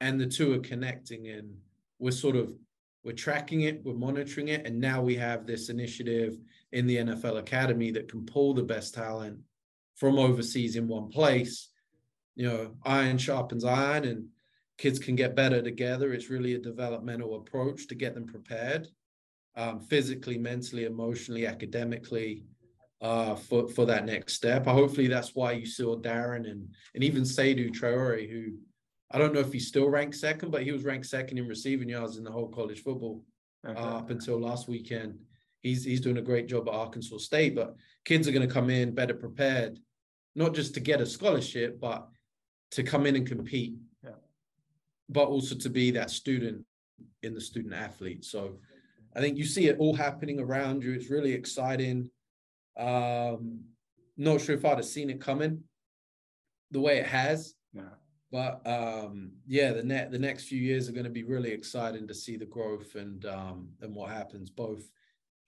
And 0.00 0.18
the 0.18 0.26
two 0.26 0.54
are 0.54 0.60
connecting 0.60 1.28
and 1.28 1.54
we're 1.98 2.12
sort 2.12 2.34
of 2.34 2.54
we're 3.04 3.12
tracking 3.12 3.62
it 3.62 3.84
we're 3.84 3.92
monitoring 3.92 4.48
it. 4.48 4.64
And 4.64 4.80
now 4.80 5.02
we 5.02 5.14
have 5.16 5.46
this 5.46 5.68
initiative 5.68 6.38
in 6.72 6.86
the 6.86 6.96
NFL 6.96 7.38
academy 7.38 7.90
that 7.90 8.10
can 8.10 8.24
pull 8.24 8.54
the 8.54 8.62
best 8.62 8.94
talent 8.94 9.40
from 9.96 10.18
overseas 10.18 10.76
in 10.76 10.88
one 10.88 11.10
place. 11.10 11.68
You 12.34 12.46
know 12.46 12.76
iron 12.86 13.18
sharpens 13.18 13.66
iron 13.66 14.06
and 14.06 14.28
kids 14.78 14.98
can 14.98 15.16
get 15.16 15.36
better 15.36 15.60
together. 15.60 16.14
It's 16.14 16.30
really 16.30 16.54
a 16.54 16.58
developmental 16.58 17.36
approach 17.36 17.88
to 17.88 17.94
get 17.94 18.14
them 18.14 18.24
prepared 18.24 18.88
um, 19.54 19.80
physically 19.80 20.38
mentally 20.38 20.86
emotionally 20.86 21.46
academically 21.46 22.46
uh, 23.00 23.34
for 23.34 23.68
for 23.68 23.84
that 23.86 24.04
next 24.04 24.34
step. 24.34 24.66
Hopefully, 24.66 25.06
that's 25.06 25.34
why 25.34 25.52
you 25.52 25.66
saw 25.66 25.96
Darren 25.96 26.50
and 26.50 26.68
and 26.94 27.04
even 27.04 27.22
Seydou 27.22 27.70
Traore, 27.70 28.28
who 28.30 28.56
I 29.10 29.18
don't 29.18 29.32
know 29.32 29.40
if 29.40 29.52
he's 29.52 29.68
still 29.68 29.88
ranked 29.88 30.16
second, 30.16 30.50
but 30.50 30.62
he 30.62 30.72
was 30.72 30.84
ranked 30.84 31.06
second 31.06 31.38
in 31.38 31.48
receiving 31.48 31.88
yards 31.88 32.16
in 32.16 32.24
the 32.24 32.32
whole 32.32 32.48
college 32.48 32.82
football 32.82 33.24
okay. 33.66 33.78
uh, 33.78 33.98
up 33.98 34.10
until 34.10 34.40
last 34.40 34.68
weekend. 34.68 35.18
He's 35.62 35.84
he's 35.84 36.00
doing 36.00 36.18
a 36.18 36.22
great 36.22 36.48
job 36.48 36.68
at 36.68 36.74
Arkansas 36.74 37.18
State, 37.18 37.54
but 37.54 37.76
kids 38.04 38.28
are 38.28 38.32
going 38.32 38.46
to 38.46 38.52
come 38.52 38.70
in 38.70 38.94
better 38.94 39.14
prepared, 39.14 39.78
not 40.34 40.54
just 40.54 40.74
to 40.74 40.80
get 40.80 41.00
a 41.00 41.06
scholarship, 41.06 41.80
but 41.80 42.08
to 42.72 42.82
come 42.82 43.06
in 43.06 43.16
and 43.16 43.26
compete, 43.26 43.74
yeah. 44.04 44.10
but 45.08 45.28
also 45.28 45.54
to 45.54 45.70
be 45.70 45.90
that 45.92 46.10
student 46.10 46.64
in 47.22 47.34
the 47.34 47.40
student 47.40 47.74
athlete. 47.74 48.24
So 48.24 48.58
I 49.16 49.20
think 49.20 49.38
you 49.38 49.44
see 49.44 49.66
it 49.68 49.78
all 49.78 49.94
happening 49.94 50.38
around 50.38 50.82
you. 50.82 50.92
It's 50.92 51.10
really 51.10 51.32
exciting. 51.32 52.10
Um, 52.78 53.60
not 54.16 54.40
sure 54.40 54.54
if 54.54 54.64
I'd 54.64 54.78
have 54.78 54.84
seen 54.84 55.10
it 55.10 55.20
coming 55.20 55.62
the 56.70 56.80
way 56.80 56.98
it 56.98 57.06
has. 57.06 57.54
Yeah. 57.72 57.82
But 58.30 58.60
um, 58.66 59.32
yeah, 59.46 59.72
the 59.72 59.82
net 59.82 60.10
the 60.10 60.18
next 60.18 60.44
few 60.44 60.60
years 60.60 60.88
are 60.88 60.92
going 60.92 61.04
to 61.04 61.10
be 61.10 61.24
really 61.24 61.50
exciting 61.50 62.06
to 62.08 62.14
see 62.14 62.36
the 62.36 62.44
growth 62.44 62.94
and 62.94 63.24
um, 63.24 63.68
and 63.80 63.94
what 63.94 64.10
happens 64.10 64.50
both 64.50 64.82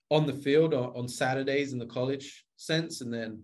on 0.09 0.25
the 0.25 0.33
field 0.33 0.73
on, 0.73 0.91
on 0.95 1.07
Saturdays 1.07 1.73
in 1.73 1.79
the 1.79 1.85
college 1.85 2.43
sense, 2.57 3.01
and 3.01 3.13
then 3.13 3.43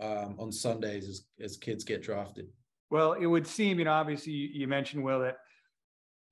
um, 0.00 0.34
on 0.38 0.50
Sundays 0.50 1.08
as 1.08 1.22
as 1.40 1.56
kids 1.56 1.84
get 1.84 2.02
drafted. 2.02 2.48
Well, 2.90 3.12
it 3.12 3.26
would 3.26 3.46
seem, 3.46 3.78
you 3.78 3.84
know, 3.84 3.92
obviously 3.92 4.32
you 4.32 4.66
mentioned 4.66 5.04
Will 5.04 5.20
that 5.20 5.36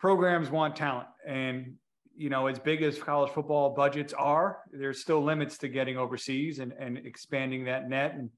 programs 0.01 0.51
want 0.51 0.75
talent, 0.75 1.09
and 1.27 1.75
you 2.21 2.29
know, 2.29 2.49
as 2.49 2.59
big 2.59 2.83
as 2.83 2.99
college 2.99 3.33
football 3.33 3.71
budgets 3.71 4.13
are, 4.13 4.59
there's 4.73 5.01
still 5.01 5.25
limits 5.25 5.57
to 5.57 5.69
getting 5.69 5.97
overseas 5.97 6.59
and, 6.59 6.71
and 6.79 6.99
expanding 6.99 7.65
that 7.65 7.89
net. 7.89 8.13
And, 8.13 8.29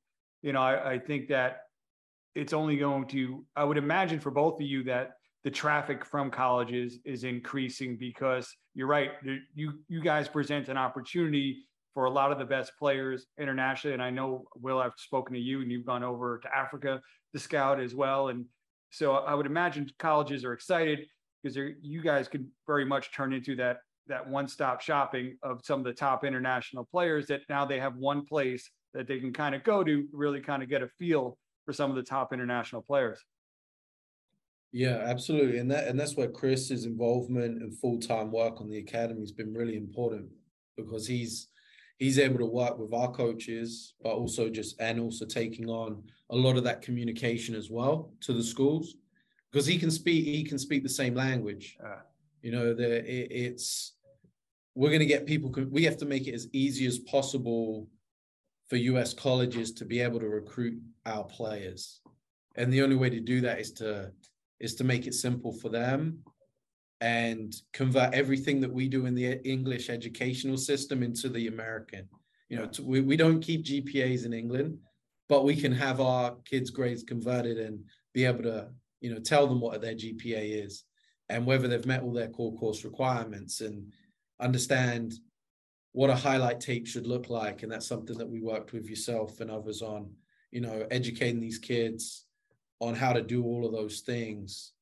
you 0.41 0.53
know, 0.53 0.63
I, 0.63 0.93
I 0.93 0.99
think 1.01 1.27
that 1.31 1.63
it's 2.37 2.53
only 2.53 2.77
going 2.77 3.09
to, 3.09 3.45
I 3.57 3.65
would 3.65 3.79
imagine 3.79 4.21
for 4.21 4.31
both 4.31 4.61
of 4.61 4.67
you 4.69 4.85
that 4.85 5.15
the 5.43 5.51
traffic 5.51 6.05
from 6.05 6.31
colleges 6.31 7.01
is 7.05 7.25
increasing 7.25 7.97
because 7.97 8.55
you're 8.73 8.87
right. 8.87 9.11
You, 9.53 9.73
you 9.89 10.01
guys 10.01 10.29
present 10.29 10.69
an 10.69 10.77
opportunity 10.77 11.65
for 11.93 12.05
a 12.05 12.11
lot 12.11 12.31
of 12.31 12.39
the 12.39 12.45
best 12.45 12.71
players 12.79 13.27
internationally. 13.37 13.95
And 13.95 14.03
I 14.03 14.11
know, 14.11 14.45
Will, 14.55 14.79
I've 14.79 14.93
spoken 14.97 15.35
to 15.35 15.41
you 15.41 15.61
and 15.61 15.73
you've 15.73 15.87
gone 15.87 16.05
over 16.05 16.39
to 16.39 16.57
Africa 16.57 17.01
to 17.35 17.41
scout 17.41 17.81
as 17.81 17.97
well. 17.97 18.29
And 18.29 18.45
so 18.91 19.15
I 19.15 19.35
would 19.35 19.47
imagine 19.47 19.89
colleges 19.99 20.45
are 20.45 20.53
excited 20.53 21.01
because 21.43 21.57
you 21.83 22.03
guys 22.03 22.29
could 22.29 22.47
very 22.67 22.85
much 22.85 23.13
turn 23.13 23.33
into 23.33 23.57
that 23.57 23.79
that 24.09 24.29
one-stop 24.29 24.81
shopping 24.81 25.37
of 25.43 25.61
some 25.63 25.79
of 25.79 25.85
the 25.85 25.93
top 25.93 26.25
international 26.25 26.85
players 26.85 27.27
that 27.29 27.41
now 27.49 27.65
they 27.65 27.79
have 27.79 27.97
one 27.97 28.25
place 28.27 28.69
that 28.95 29.07
they 29.07 29.21
can 29.21 29.33
kind 29.33 29.55
of 29.55 29.63
go 29.63 29.85
to 29.85 30.07
really 30.13 30.41
kind 30.41 30.63
of 30.63 30.69
get 30.69 30.83
a 30.83 30.89
feel 30.99 31.39
for 31.65 31.73
some 31.73 31.89
of 31.89 31.97
the 31.97 32.03
top 32.03 32.33
international 32.33 32.83
players. 32.83 33.21
Yeah, 34.73 35.03
absolutely. 35.05 35.59
And 35.59 35.71
that 35.71 35.87
and 35.87 35.99
that's 35.99 36.17
where 36.17 36.29
Kris's 36.29 36.85
involvement 36.85 37.63
and 37.63 37.79
full-time 37.79 38.33
work 38.33 38.61
on 38.61 38.69
the 38.69 38.79
academy 38.79 39.21
has 39.21 39.33
been 39.33 39.53
really 39.55 39.77
important 39.77 40.27
because 40.77 41.07
he's 41.07 41.49
he's 41.99 42.19
able 42.19 42.39
to 42.39 42.47
work 42.47 42.79
with 42.79 42.93
our 42.93 43.13
coaches, 43.13 43.95
but 44.03 44.15
also 44.15 44.49
just 44.49 44.81
and 44.81 44.99
also 44.99 45.27
taking 45.27 45.69
on 45.69 46.03
a 46.31 46.37
lot 46.37 46.57
of 46.57 46.65
that 46.65 46.83
communication 46.83 47.55
as 47.55 47.71
well 47.71 48.13
to 48.23 48.33
the 48.33 48.43
schools 48.43 48.97
because 49.53 49.67
he 49.67 49.79
can 49.79 49.91
speak 49.91 50.25
he 50.25 50.45
can 50.45 50.59
speak 50.59 50.83
the 50.83 50.89
same 50.89 51.15
language. 51.15 51.77
You 52.43 52.53
know, 52.53 52.75
the 52.75 52.99
it, 52.99 53.29
it's 53.31 53.95
we're 54.75 54.89
going 54.89 55.01
to 55.01 55.07
get 55.07 55.27
people. 55.27 55.53
We 55.71 55.85
have 55.85 55.99
to 55.99 56.07
make 56.07 56.27
it 56.27 56.35
as 56.35 56.49
easy 56.53 56.87
as 56.87 56.99
possible 56.99 57.89
for 58.69 58.77
U.S. 58.77 59.13
colleges 59.13 59.73
to 59.73 59.85
be 59.85 60.01
able 60.01 60.21
to 60.21 60.29
recruit 60.29 60.81
our 61.05 61.25
players, 61.25 62.01
and 62.57 62.73
the 62.73 62.83
only 62.83 62.97
way 62.97 63.11
to 63.11 63.21
do 63.21 63.41
that 63.43 63.61
is 63.61 63.73
to 63.73 64.13
is 64.61 64.75
to 64.77 64.85
make 64.85 65.07
it 65.07 65.15
simple 65.15 65.53
for 65.53 65.69
them 65.69 66.23
and 67.03 67.57
convert 67.73 68.15
everything 68.15 68.61
that 68.61 68.73
we 68.73 68.89
do 68.89 69.07
in 69.07 69.15
the 69.15 69.41
English 69.47 69.91
educational 69.91 70.57
system 70.57 71.03
into 71.03 71.29
the 71.29 71.49
American. 71.49 72.09
You 72.49 72.59
know, 72.59 72.67
to, 72.67 72.83
we, 72.85 73.01
we 73.01 73.17
don't 73.17 73.41
keep 73.41 73.65
GPAs 73.65 74.25
in 74.25 74.33
England, 74.33 74.79
but 75.29 75.45
we 75.45 75.57
can 75.57 75.73
have 75.73 76.01
our 76.01 76.37
kids' 76.45 76.71
grades 76.71 77.03
converted 77.03 77.59
and 77.59 77.81
be 78.15 78.25
able 78.25 78.45
to, 78.45 78.69
you 79.03 79.13
know, 79.13 79.21
tell 79.21 79.47
them 79.47 79.61
what 79.61 79.81
their 79.83 79.95
GPA 79.95 80.65
is 80.65 80.85
and 81.29 81.45
whether 81.45 81.69
they've 81.69 81.85
met 81.85 82.03
all 82.03 82.13
their 82.13 82.29
core 82.29 82.55
course 82.55 82.85
requirements 82.85 83.61
and 83.61 83.93
understand 84.41 85.13
what 85.93 86.09
a 86.09 86.15
highlight 86.15 86.61
tape 86.61 86.87
should 86.87 87.07
look 87.07 87.29
like. 87.29 87.63
And 87.63 87.71
that's 87.71 87.87
something 87.87 88.17
that 88.17 88.29
we 88.29 88.41
worked 88.41 88.73
with 88.73 88.89
yourself 88.89 89.41
and 89.41 89.51
others 89.51 89.83
on, 89.83 90.11
you 90.53 90.61
know, 90.61 90.87
educating 90.91 91.41
these 91.41 91.59
kids 91.59 92.25
on 92.81 92.95
how 92.95 93.13
to 93.13 93.23
do 93.23 93.45
all 93.45 93.67
of 93.67 93.73
those 93.73 94.01
things. 94.01 94.73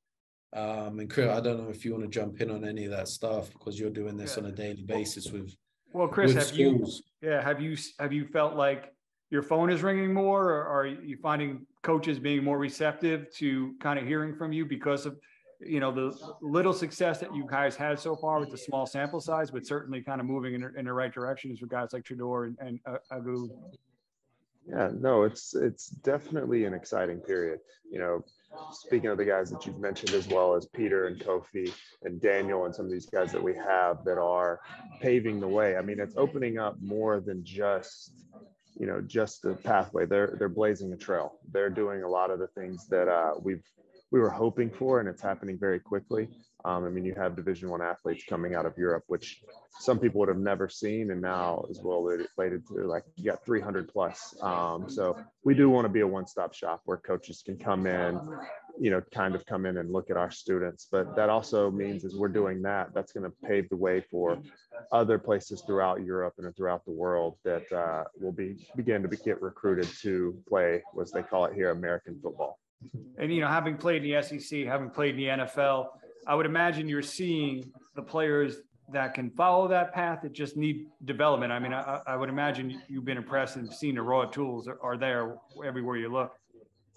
Um, 0.52 0.98
and 0.98 1.08
Kris, 1.08 1.28
I 1.28 1.40
don't 1.40 1.62
know 1.62 1.70
if 1.70 1.84
you 1.84 1.92
want 1.92 2.04
to 2.04 2.10
jump 2.10 2.40
in 2.40 2.50
on 2.50 2.64
any 2.64 2.84
of 2.84 2.90
that 2.90 3.08
stuff 3.08 3.52
because 3.52 3.78
you're 3.78 3.90
doing 3.90 4.16
this 4.16 4.36
yeah. 4.36 4.44
on 4.44 4.50
a 4.50 4.52
daily 4.52 4.82
basis 4.82 5.30
with. 5.30 5.54
Well, 5.92 6.08
Kris, 6.08 6.28
with 6.28 6.36
have 6.36 6.46
schools. 6.46 7.02
you? 7.20 7.30
Yeah, 7.30 7.42
have 7.42 7.60
you 7.60 7.76
have 7.98 8.12
you 8.12 8.26
felt 8.26 8.54
like 8.54 8.92
your 9.30 9.42
phone 9.42 9.70
is 9.70 9.82
ringing 9.82 10.12
more, 10.12 10.50
or 10.50 10.66
are 10.66 10.86
you 10.86 11.16
finding 11.16 11.66
coaches 11.82 12.18
being 12.18 12.44
more 12.44 12.58
receptive 12.58 13.32
to 13.36 13.74
kind 13.80 13.98
of 13.98 14.06
hearing 14.06 14.34
from 14.34 14.52
you 14.52 14.64
because 14.64 15.06
of 15.06 15.18
you 15.60 15.80
know 15.80 15.92
the 15.92 16.16
little 16.40 16.72
success 16.72 17.20
that 17.20 17.34
you 17.34 17.46
guys 17.48 17.76
had 17.76 17.98
so 17.98 18.16
far 18.16 18.40
with 18.40 18.50
the 18.50 18.58
small 18.58 18.86
sample 18.86 19.20
size, 19.20 19.50
but 19.50 19.66
certainly 19.66 20.00
kind 20.00 20.20
of 20.20 20.26
moving 20.26 20.54
in, 20.54 20.72
in 20.76 20.84
the 20.86 20.92
right 20.92 21.12
directions 21.12 21.60
with 21.60 21.70
guys 21.70 21.92
like 21.92 22.02
Traore 22.04 22.46
and, 22.46 22.56
and 22.60 22.80
uh, 22.86 22.98
Agu 23.12 23.50
yeah, 24.70 24.90
no, 24.98 25.24
it's 25.24 25.54
it's 25.54 25.88
definitely 25.88 26.64
an 26.64 26.74
exciting 26.74 27.18
period. 27.18 27.60
You 27.90 27.98
know, 27.98 28.24
speaking 28.72 29.10
of 29.10 29.18
the 29.18 29.24
guys 29.24 29.50
that 29.50 29.66
you've 29.66 29.78
mentioned 29.78 30.10
as 30.10 30.28
well 30.28 30.54
as 30.54 30.66
Peter 30.66 31.06
and 31.06 31.18
Kofi 31.18 31.72
and 32.04 32.20
Daniel 32.20 32.66
and 32.66 32.74
some 32.74 32.84
of 32.84 32.90
these 32.90 33.06
guys 33.06 33.32
that 33.32 33.42
we 33.42 33.54
have 33.54 34.04
that 34.04 34.18
are 34.18 34.60
paving 35.00 35.40
the 35.40 35.48
way. 35.48 35.76
I 35.76 35.82
mean, 35.82 35.98
it's 35.98 36.14
opening 36.16 36.58
up 36.58 36.76
more 36.80 37.20
than 37.20 37.42
just 37.42 38.12
you 38.78 38.86
know 38.86 39.00
just 39.00 39.42
the 39.42 39.54
pathway. 39.54 40.06
They're 40.06 40.36
they're 40.38 40.48
blazing 40.48 40.92
a 40.92 40.96
trail. 40.96 41.38
They're 41.52 41.70
doing 41.70 42.02
a 42.02 42.08
lot 42.08 42.30
of 42.30 42.38
the 42.38 42.48
things 42.48 42.86
that 42.88 43.08
uh, 43.08 43.32
we've 43.42 43.64
we 44.10 44.20
were 44.20 44.30
hoping 44.30 44.70
for, 44.70 45.00
and 45.00 45.08
it's 45.08 45.22
happening 45.22 45.56
very 45.58 45.78
quickly. 45.78 46.28
Um, 46.64 46.84
I 46.84 46.90
mean, 46.90 47.04
you 47.04 47.14
have 47.14 47.36
Division 47.36 47.70
One 47.70 47.80
athletes 47.80 48.24
coming 48.28 48.54
out 48.54 48.66
of 48.66 48.76
Europe, 48.76 49.04
which 49.06 49.42
some 49.78 49.98
people 49.98 50.18
would 50.20 50.28
have 50.28 50.38
never 50.38 50.68
seen, 50.68 51.10
and 51.10 51.20
now 51.20 51.64
as 51.70 51.80
well 51.82 52.02
related 52.02 52.66
to 52.68 52.86
like 52.86 53.04
you 53.16 53.24
got 53.24 53.44
300 53.44 53.88
plus. 53.88 54.34
Um, 54.42 54.90
so 54.90 55.16
we 55.44 55.54
do 55.54 55.70
want 55.70 55.84
to 55.84 55.88
be 55.88 56.00
a 56.00 56.06
one-stop 56.06 56.54
shop 56.54 56.82
where 56.84 56.98
coaches 56.98 57.42
can 57.44 57.56
come 57.56 57.86
in, 57.86 58.20
you 58.78 58.90
know, 58.90 59.02
kind 59.12 59.34
of 59.34 59.44
come 59.46 59.66
in 59.66 59.78
and 59.78 59.92
look 59.92 60.10
at 60.10 60.16
our 60.16 60.30
students. 60.30 60.86
But 60.90 61.16
that 61.16 61.28
also 61.28 61.70
means 61.70 62.04
as 62.04 62.14
we're 62.14 62.28
doing 62.28 62.62
that, 62.62 62.94
that's 62.94 63.12
going 63.12 63.24
to 63.24 63.36
pave 63.46 63.68
the 63.68 63.76
way 63.76 64.02
for 64.10 64.38
other 64.92 65.18
places 65.18 65.62
throughout 65.66 66.04
Europe 66.04 66.34
and 66.38 66.54
throughout 66.56 66.84
the 66.84 66.92
world 66.92 67.36
that 67.44 67.70
uh, 67.72 68.04
will 68.20 68.32
be 68.32 68.66
begin 68.76 69.02
to 69.02 69.08
be, 69.08 69.16
get 69.16 69.40
recruited 69.42 69.88
to 70.02 70.36
play, 70.48 70.82
as 71.00 71.10
they 71.10 71.22
call 71.22 71.44
it 71.44 71.54
here, 71.54 71.70
American 71.70 72.18
football. 72.22 72.58
And 73.18 73.32
you 73.32 73.40
know, 73.40 73.48
having 73.48 73.76
played 73.76 74.04
in 74.04 74.10
the 74.10 74.22
SEC, 74.22 74.66
having 74.66 74.90
played 74.90 75.14
in 75.14 75.20
the 75.20 75.44
NFL, 75.44 75.88
I 76.26 76.34
would 76.34 76.46
imagine 76.46 76.88
you're 76.88 77.02
seeing 77.02 77.70
the 77.94 78.02
players 78.02 78.58
that 78.92 79.14
can 79.14 79.30
follow 79.30 79.68
that 79.68 79.92
path 79.92 80.20
that 80.22 80.32
just 80.32 80.56
need 80.56 80.86
development. 81.04 81.52
I 81.52 81.58
mean, 81.58 81.72
I, 81.72 82.00
I 82.06 82.16
would 82.16 82.28
imagine 82.28 82.82
you've 82.88 83.04
been 83.04 83.16
impressed 83.16 83.56
and 83.56 83.72
seen 83.72 83.94
the 83.94 84.02
raw 84.02 84.24
tools 84.24 84.66
are, 84.66 84.78
are 84.82 84.96
there 84.96 85.36
everywhere 85.64 85.96
you 85.96 86.10
look. 86.10 86.32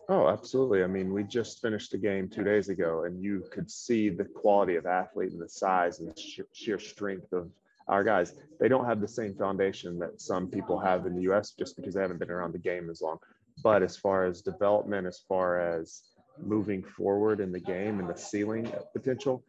Oh, 0.09 0.27
absolutely. 0.27 0.83
I 0.83 0.87
mean, 0.87 1.13
we 1.13 1.23
just 1.23 1.61
finished 1.61 1.93
a 1.93 1.97
game 1.97 2.27
two 2.27 2.43
days 2.43 2.69
ago, 2.69 3.05
and 3.05 3.23
you 3.23 3.43
could 3.51 3.71
see 3.71 4.09
the 4.09 4.25
quality 4.25 4.75
of 4.75 4.85
athlete 4.85 5.31
and 5.31 5.41
the 5.41 5.47
size 5.47 5.99
and 5.99 6.09
the 6.09 6.45
sheer 6.51 6.79
strength 6.79 7.31
of 7.31 7.49
our 7.87 8.03
guys. 8.03 8.35
They 8.59 8.67
don't 8.67 8.85
have 8.85 8.99
the 8.99 9.07
same 9.07 9.33
foundation 9.35 9.97
that 9.99 10.19
some 10.19 10.47
people 10.47 10.77
have 10.79 11.05
in 11.05 11.15
the 11.15 11.21
U.S. 11.23 11.51
just 11.51 11.77
because 11.77 11.93
they 11.93 12.01
haven't 12.01 12.19
been 12.19 12.31
around 12.31 12.53
the 12.53 12.59
game 12.59 12.89
as 12.89 13.01
long. 13.01 13.17
But 13.63 13.81
as 13.81 13.95
far 13.95 14.25
as 14.25 14.41
development, 14.41 15.07
as 15.07 15.21
far 15.27 15.59
as 15.77 16.01
moving 16.41 16.83
forward 16.83 17.39
in 17.39 17.51
the 17.51 17.59
game 17.59 17.99
and 17.99 18.09
the 18.09 18.17
ceiling 18.17 18.71
potential, 18.91 19.43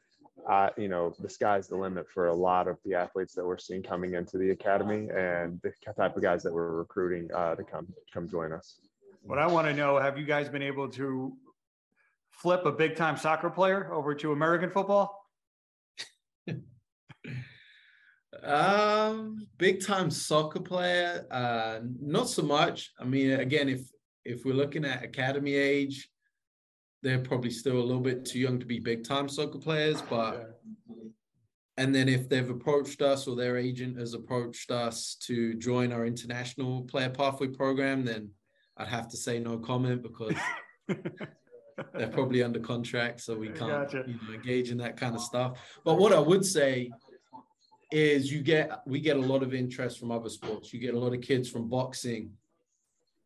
uh, 0.48 0.70
you 0.76 0.88
know, 0.88 1.14
the 1.20 1.28
sky's 1.28 1.68
the 1.68 1.76
limit 1.76 2.06
for 2.12 2.28
a 2.28 2.34
lot 2.34 2.68
of 2.68 2.76
the 2.84 2.94
athletes 2.94 3.34
that 3.34 3.44
we're 3.44 3.58
seeing 3.58 3.82
coming 3.82 4.14
into 4.14 4.36
the 4.36 4.50
academy 4.50 5.08
and 5.10 5.60
the 5.62 5.72
type 5.96 6.16
of 6.16 6.22
guys 6.22 6.42
that 6.42 6.52
we're 6.52 6.76
recruiting 6.76 7.28
uh, 7.34 7.54
to 7.54 7.64
come 7.64 7.86
come 8.12 8.28
join 8.28 8.52
us. 8.52 8.78
What 9.24 9.38
I 9.38 9.46
want 9.46 9.66
to 9.66 9.72
know: 9.72 9.98
Have 9.98 10.18
you 10.18 10.26
guys 10.26 10.50
been 10.50 10.62
able 10.62 10.86
to 10.90 11.32
flip 12.30 12.66
a 12.66 12.72
big 12.72 12.94
time 12.94 13.16
soccer 13.16 13.48
player 13.48 13.90
over 13.90 14.14
to 14.16 14.32
American 14.32 14.68
football? 14.68 15.18
um, 18.42 19.46
big 19.56 19.82
time 19.82 20.10
soccer 20.10 20.60
player, 20.60 21.26
uh, 21.30 21.78
not 22.02 22.28
so 22.28 22.42
much. 22.42 22.92
I 23.00 23.04
mean, 23.04 23.32
again, 23.32 23.70
if 23.70 23.80
if 24.26 24.44
we're 24.44 24.52
looking 24.52 24.84
at 24.84 25.02
academy 25.02 25.54
age, 25.54 26.06
they're 27.02 27.18
probably 27.18 27.50
still 27.50 27.78
a 27.78 27.82
little 27.82 28.02
bit 28.02 28.26
too 28.26 28.40
young 28.40 28.60
to 28.60 28.66
be 28.66 28.78
big 28.78 29.04
time 29.04 29.30
soccer 29.30 29.58
players. 29.58 30.02
But 30.02 30.60
and 31.78 31.94
then 31.94 32.10
if 32.10 32.28
they've 32.28 32.50
approached 32.50 33.00
us 33.00 33.26
or 33.26 33.36
their 33.36 33.56
agent 33.56 33.98
has 33.98 34.12
approached 34.12 34.70
us 34.70 35.16
to 35.22 35.54
join 35.54 35.92
our 35.92 36.04
international 36.04 36.82
player 36.82 37.08
pathway 37.08 37.48
program, 37.48 38.04
then 38.04 38.28
I'd 38.76 38.88
have 38.88 39.08
to 39.08 39.16
say 39.16 39.38
no 39.38 39.58
comment 39.58 40.02
because 40.02 40.34
they're 41.94 42.08
probably 42.08 42.42
under 42.42 42.60
contract, 42.60 43.20
so 43.20 43.36
we 43.36 43.48
can't 43.48 43.90
gotcha. 43.90 44.04
you 44.06 44.14
know, 44.14 44.34
engage 44.34 44.70
in 44.70 44.78
that 44.78 44.96
kind 44.96 45.14
of 45.14 45.20
stuff. 45.20 45.58
But 45.84 45.94
what 45.94 46.12
I 46.12 46.18
would 46.18 46.44
say 46.44 46.90
is 47.92 48.32
you 48.32 48.42
get 48.42 48.80
we 48.86 49.00
get 49.00 49.16
a 49.16 49.20
lot 49.20 49.42
of 49.42 49.54
interest 49.54 49.98
from 49.98 50.10
other 50.10 50.28
sports. 50.28 50.72
You 50.72 50.80
get 50.80 50.94
a 50.94 50.98
lot 50.98 51.14
of 51.14 51.20
kids 51.20 51.48
from 51.48 51.68
boxing, 51.68 52.32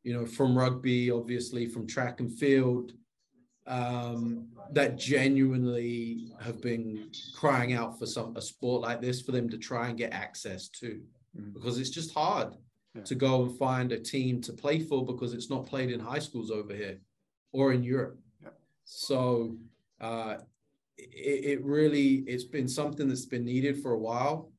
you 0.03 0.13
know, 0.13 0.27
from 0.27 0.57
rugby, 0.57 1.11
obviously, 1.11 1.67
from 1.67 1.87
track 1.87 2.21
and 2.21 2.31
field, 2.31 2.93
um, 3.67 4.49
that 4.73 4.99
genuinely 4.99 6.33
have 6.41 6.61
been 6.61 7.11
crying 7.35 7.73
out 7.73 7.99
for 7.99 8.05
some 8.05 8.37
a 8.37 8.43
sport 8.43 8.83
like 8.83 9.01
this 9.01 9.23
for 9.23 9.33
them 9.33 9.49
to 9.49 9.57
try 9.57 9.89
and 9.89 9.97
get 9.97 10.13
access 10.13 10.69
to, 10.69 11.01
mm-hmm. 11.37 11.51
because 11.53 11.79
it's 11.79 11.91
just 11.91 12.13
hard 12.13 12.55
yeah. 12.99 13.05
to 13.05 13.15
go 13.15 13.43
and 13.45 13.59
find 13.59 13.93
a 13.93 13.99
team 13.99 14.41
to 14.43 14.53
play 14.53 14.81
for 14.81 15.05
because 15.05 15.35
it's 15.35 15.51
not 15.51 15.67
played 15.67 15.91
in 15.91 16.01
high 16.01 16.19
schools 16.19 16.51
over 16.51 16.75
here 16.75 16.99
or 17.53 17.73
in 17.73 17.83
Europe. 17.83 18.19
Yeah. 18.43 18.51
So 18.85 19.57
uh, 20.01 20.37
it, 20.97 21.45
it, 21.45 21.65
really 21.65 22.25
it's 22.27 22.45
been 22.45 22.69
something 22.69 23.09
that's 23.09 23.27
been 23.27 23.45
needed 23.45 23.83
for 23.83 23.93
a 23.93 23.99
while, 23.99 24.51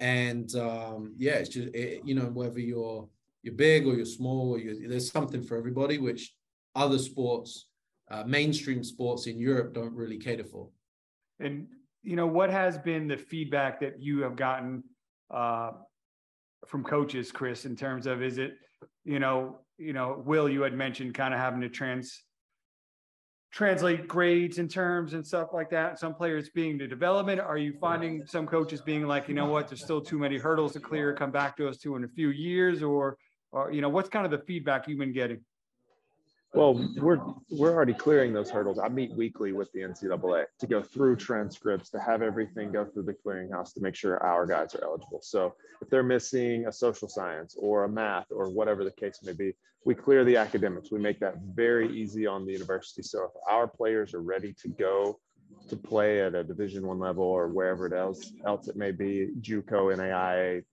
and 0.00 0.54
um, 0.56 1.14
yeah, 1.16 1.34
it's 1.34 1.50
just 1.50 1.74
it, 1.74 2.02
you 2.04 2.14
know 2.14 2.26
whether 2.26 2.60
you're 2.60 3.08
you're 3.42 3.54
big 3.54 3.86
or 3.86 3.94
you're 3.94 4.06
small 4.06 4.52
or 4.52 4.58
you're, 4.58 4.88
there's 4.88 5.10
something 5.10 5.42
for 5.42 5.56
everybody, 5.56 5.98
which 5.98 6.34
other 6.74 6.98
sports, 6.98 7.66
uh, 8.10 8.24
mainstream 8.24 8.84
sports 8.84 9.26
in 9.26 9.38
Europe 9.38 9.74
don't 9.74 9.94
really 9.94 10.18
cater 10.18 10.44
for. 10.44 10.68
And 11.40 11.66
you 12.02 12.16
know 12.16 12.26
what 12.26 12.50
has 12.50 12.78
been 12.78 13.06
the 13.08 13.16
feedback 13.16 13.80
that 13.80 14.00
you 14.00 14.22
have 14.22 14.36
gotten 14.36 14.82
uh, 15.30 15.72
from 16.66 16.84
coaches, 16.84 17.32
Kris, 17.32 17.64
in 17.64 17.76
terms 17.76 18.06
of 18.06 18.22
is 18.22 18.38
it 18.38 18.52
you 19.04 19.18
know, 19.18 19.58
you 19.78 19.92
know, 19.92 20.22
Will, 20.24 20.48
you 20.48 20.62
had 20.62 20.74
mentioned 20.74 21.14
kind 21.14 21.34
of 21.34 21.40
having 21.40 21.60
to 21.60 21.68
trans 21.68 22.22
translate 23.52 24.08
grades 24.08 24.58
and 24.58 24.70
terms 24.70 25.12
and 25.12 25.26
stuff 25.26 25.48
like 25.52 25.68
that. 25.70 25.98
Some 25.98 26.14
players 26.14 26.48
being 26.50 26.78
the 26.78 26.86
development. 26.86 27.38
Are 27.38 27.58
you 27.58 27.74
finding 27.80 28.24
some 28.26 28.46
coaches 28.46 28.80
being 28.80 29.06
like, 29.06 29.28
you 29.28 29.34
know 29.34 29.44
what, 29.44 29.68
there's 29.68 29.82
still 29.82 30.00
too 30.00 30.18
many 30.18 30.38
hurdles 30.38 30.72
to 30.72 30.80
clear, 30.80 31.14
come 31.14 31.30
back 31.30 31.56
to 31.58 31.68
us 31.68 31.76
to 31.78 31.96
in 31.96 32.04
a 32.04 32.08
few 32.08 32.30
years, 32.30 32.82
or 32.82 33.16
or 33.50 33.70
you 33.70 33.80
know, 33.80 33.88
what's 33.88 34.08
kind 34.08 34.24
of 34.24 34.30
the 34.30 34.44
feedback 34.46 34.88
you've 34.88 34.98
been 34.98 35.12
getting? 35.12 35.40
Well, 36.54 36.74
we're 36.98 37.18
we're 37.50 37.72
already 37.72 37.94
clearing 37.94 38.34
those 38.34 38.50
hurdles. 38.50 38.78
I 38.78 38.88
meet 38.88 39.16
weekly 39.16 39.52
with 39.52 39.72
the 39.72 39.80
NCAA 39.80 40.44
to 40.60 40.66
go 40.66 40.82
through 40.82 41.16
transcripts, 41.16 41.88
to 41.90 41.98
have 41.98 42.20
everything 42.20 42.72
go 42.72 42.84
through 42.84 43.04
the 43.04 43.14
clearinghouse 43.14 43.72
to 43.74 43.80
make 43.80 43.94
sure 43.94 44.22
our 44.22 44.44
guys 44.44 44.74
are 44.74 44.84
eligible. 44.84 45.20
So 45.22 45.54
if 45.80 45.88
they're 45.88 46.02
missing 46.02 46.66
a 46.66 46.72
social 46.72 47.08
science 47.08 47.56
or 47.58 47.84
a 47.84 47.88
math 47.88 48.26
or 48.30 48.50
whatever 48.50 48.84
the 48.84 48.90
case 48.90 49.18
may 49.22 49.32
be, 49.32 49.54
we 49.86 49.94
clear 49.94 50.24
the 50.24 50.36
academics. 50.36 50.92
We 50.92 50.98
make 50.98 51.20
that 51.20 51.36
very 51.54 51.90
easy 51.96 52.26
on 52.26 52.44
the 52.44 52.52
university. 52.52 53.02
So 53.02 53.24
if 53.24 53.30
our 53.50 53.66
players 53.66 54.12
are 54.12 54.22
ready 54.22 54.54
to 54.60 54.68
go 54.68 55.18
to 55.68 55.76
play 55.76 56.20
at 56.20 56.34
a 56.34 56.44
Division 56.44 56.86
One 56.86 56.98
level 56.98 57.24
or 57.24 57.48
wherever 57.48 57.86
it 57.86 57.94
else 57.94 58.32
else 58.44 58.68
it 58.68 58.76
may 58.76 58.90
be, 58.90 59.30
JUCO, 59.40 59.96
NAIA, 59.96 60.64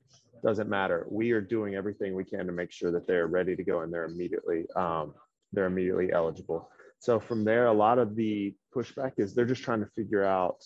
doesn't 0.44 0.70
matter. 0.70 1.08
We 1.10 1.32
are 1.32 1.42
doing 1.42 1.76
everything 1.76 2.16
we 2.16 2.26
can 2.26 2.46
to 2.48 2.52
make 2.52 2.72
sure 2.72 2.92
that 2.92 3.08
they're 3.08 3.28
ready 3.28 3.56
to 3.56 3.64
go 3.64 3.82
and 3.82 3.94
they're 3.94 4.06
immediately 4.06 4.66
um, 4.76 5.14
they're 5.54 5.66
immediately 5.66 6.12
eligible. 6.12 6.70
So 7.00 7.20
from 7.20 7.46
there, 7.46 7.68
a 7.68 7.74
lot 7.74 7.98
of 7.98 8.16
the 8.16 8.54
pushback 8.76 9.14
is 9.18 9.34
they're 9.34 9.46
just 9.46 9.64
trying 9.64 9.80
to 9.80 9.90
figure 9.96 10.24
out, 10.24 10.64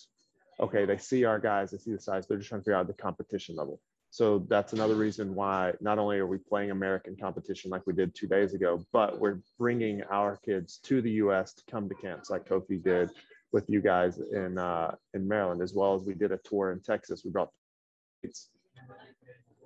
okay, 0.60 0.84
they 0.84 0.98
see 0.98 1.24
our 1.24 1.38
guys, 1.38 1.70
they 1.70 1.78
see 1.78 1.92
the 1.92 2.00
size, 2.00 2.26
they're 2.26 2.38
just 2.38 2.48
trying 2.48 2.60
to 2.60 2.64
figure 2.64 2.76
out 2.76 2.86
the 2.86 2.94
competition 2.94 3.56
level. 3.56 3.80
So 4.10 4.46
that's 4.48 4.72
another 4.72 4.94
reason 4.94 5.34
why 5.34 5.72
not 5.80 5.98
only 5.98 6.18
are 6.18 6.26
we 6.26 6.38
playing 6.38 6.70
American 6.70 7.16
competition 7.20 7.70
like 7.70 7.84
we 7.86 7.92
did 7.92 8.14
two 8.14 8.28
days 8.28 8.54
ago, 8.54 8.84
but 8.92 9.18
we're 9.18 9.40
bringing 9.58 10.02
our 10.04 10.36
kids 10.36 10.78
to 10.84 11.02
the 11.02 11.10
U.S. 11.12 11.52
to 11.54 11.62
come 11.68 11.88
to 11.88 11.96
camps 11.96 12.30
like 12.30 12.48
Kofi 12.48 12.82
did 12.82 13.10
with 13.50 13.68
you 13.68 13.80
guys 13.80 14.20
in 14.32 14.56
uh, 14.56 14.94
in 15.14 15.26
Maryland, 15.26 15.62
as 15.62 15.74
well 15.74 15.94
as 15.94 16.02
we 16.02 16.14
did 16.14 16.30
a 16.30 16.38
tour 16.44 16.72
in 16.72 16.80
Texas. 16.80 17.22
We 17.24 17.32
brought 17.32 17.50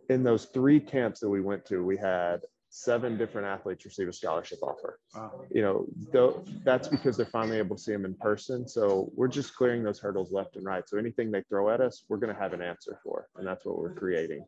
in 0.09 0.23
those 0.23 0.47
three 0.47 0.81
camps 0.81 1.21
that 1.21 1.29
we 1.29 1.41
went 1.41 1.67
to, 1.67 1.85
we 1.85 1.97
had 1.97 2.41
seven 2.71 3.17
different 3.17 3.47
athletes 3.47 3.85
receive 3.85 4.09
a 4.09 4.13
scholarship 4.13 4.59
offer. 4.63 5.01
Wow. 5.15 5.45
You 5.51 5.63
know, 5.63 5.87
though 6.13 6.45
that's 6.65 6.89
because 6.89 7.17
they're 7.17 7.27
finally 7.27 7.59
able 7.59 7.77
to 7.77 7.83
see 7.83 7.93
them 7.93 8.05
in 8.05 8.15
person. 8.15 8.69
So 8.69 9.11
we're 9.15 9.29
just 9.29 9.57
clearing 9.57 9.83
those 9.83 9.99
hurdles 9.99 10.33
left 10.33 10.57
and 10.57 10.65
right. 10.65 10.87
So 10.89 10.99
anything 10.99 11.31
they 11.31 11.43
throw 11.49 11.71
at 11.71 11.81
us, 11.81 12.05
we're 12.09 12.19
going 12.19 12.35
to 12.35 12.41
have 12.41 12.53
an 12.53 12.63
answer 12.63 12.99
for, 13.03 13.29
and 13.37 13.47
that's 13.47 13.65
what 13.65 13.79
we're 13.79 13.95
creating. 13.95 14.45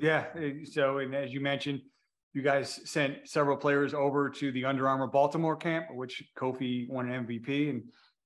Yeah. 0.00 0.26
So, 0.64 0.98
and 0.98 1.14
as 1.14 1.32
you 1.32 1.40
mentioned, 1.40 1.80
you 2.34 2.42
guys 2.42 2.80
sent 2.84 3.26
several 3.26 3.56
players 3.56 3.94
over 3.94 4.28
to 4.28 4.52
the 4.52 4.66
Under 4.66 4.88
Armour 4.88 5.06
Baltimore 5.06 5.56
camp, 5.56 5.86
which 5.94 6.22
Kofi 6.38 6.88
won 6.90 7.10
an 7.10 7.26
MVP 7.26 7.70
and 7.70 7.82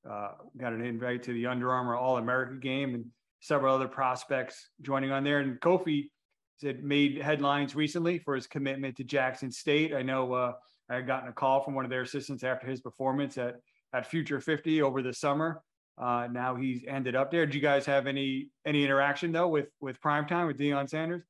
uh, 0.08 0.32
got 0.58 0.72
an 0.72 0.84
invite 0.84 1.22
to 1.24 1.32
the 1.32 1.46
Under 1.46 1.70
Armour 1.70 1.94
All 1.94 2.16
America 2.16 2.54
game, 2.54 2.94
and 2.94 3.04
several 3.40 3.74
other 3.74 3.86
prospects 3.86 4.70
joining 4.82 5.12
on 5.12 5.22
there. 5.22 5.38
And 5.38 5.60
Kofi 5.60 6.10
had 6.62 6.82
made 6.82 7.20
headlines 7.20 7.74
recently 7.74 8.18
for 8.18 8.34
his 8.34 8.46
commitment 8.46 8.96
to 8.96 9.04
Jackson 9.04 9.50
State. 9.50 9.94
I 9.94 10.02
know 10.02 10.32
uh, 10.32 10.52
I 10.88 10.96
had 10.96 11.06
gotten 11.06 11.28
a 11.28 11.32
call 11.32 11.62
from 11.62 11.74
one 11.74 11.84
of 11.84 11.90
their 11.90 12.02
assistants 12.02 12.44
after 12.44 12.66
his 12.66 12.80
performance 12.80 13.38
at 13.38 13.56
at 13.92 14.06
Future 14.06 14.40
50 14.40 14.82
over 14.82 15.02
the 15.02 15.12
summer. 15.12 15.62
Uh, 15.98 16.28
now 16.30 16.54
he's 16.54 16.84
ended 16.86 17.16
up 17.16 17.30
there. 17.30 17.44
Did 17.44 17.54
you 17.54 17.60
guys 17.60 17.84
have 17.86 18.06
any 18.06 18.48
any 18.64 18.84
interaction 18.84 19.32
though 19.32 19.48
with 19.48 19.68
with 19.80 20.00
primetime 20.00 20.46
with 20.46 20.58
Deion 20.58 20.88
Sanders? 20.88 21.24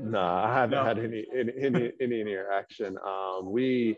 No, 0.00 0.20
I 0.20 0.52
haven't 0.52 0.78
no. 0.78 0.84
had 0.84 0.98
any 0.98 1.24
any 1.34 1.52
any, 1.58 1.92
any 2.00 2.20
interaction. 2.20 2.98
Um, 3.06 3.50
we 3.50 3.96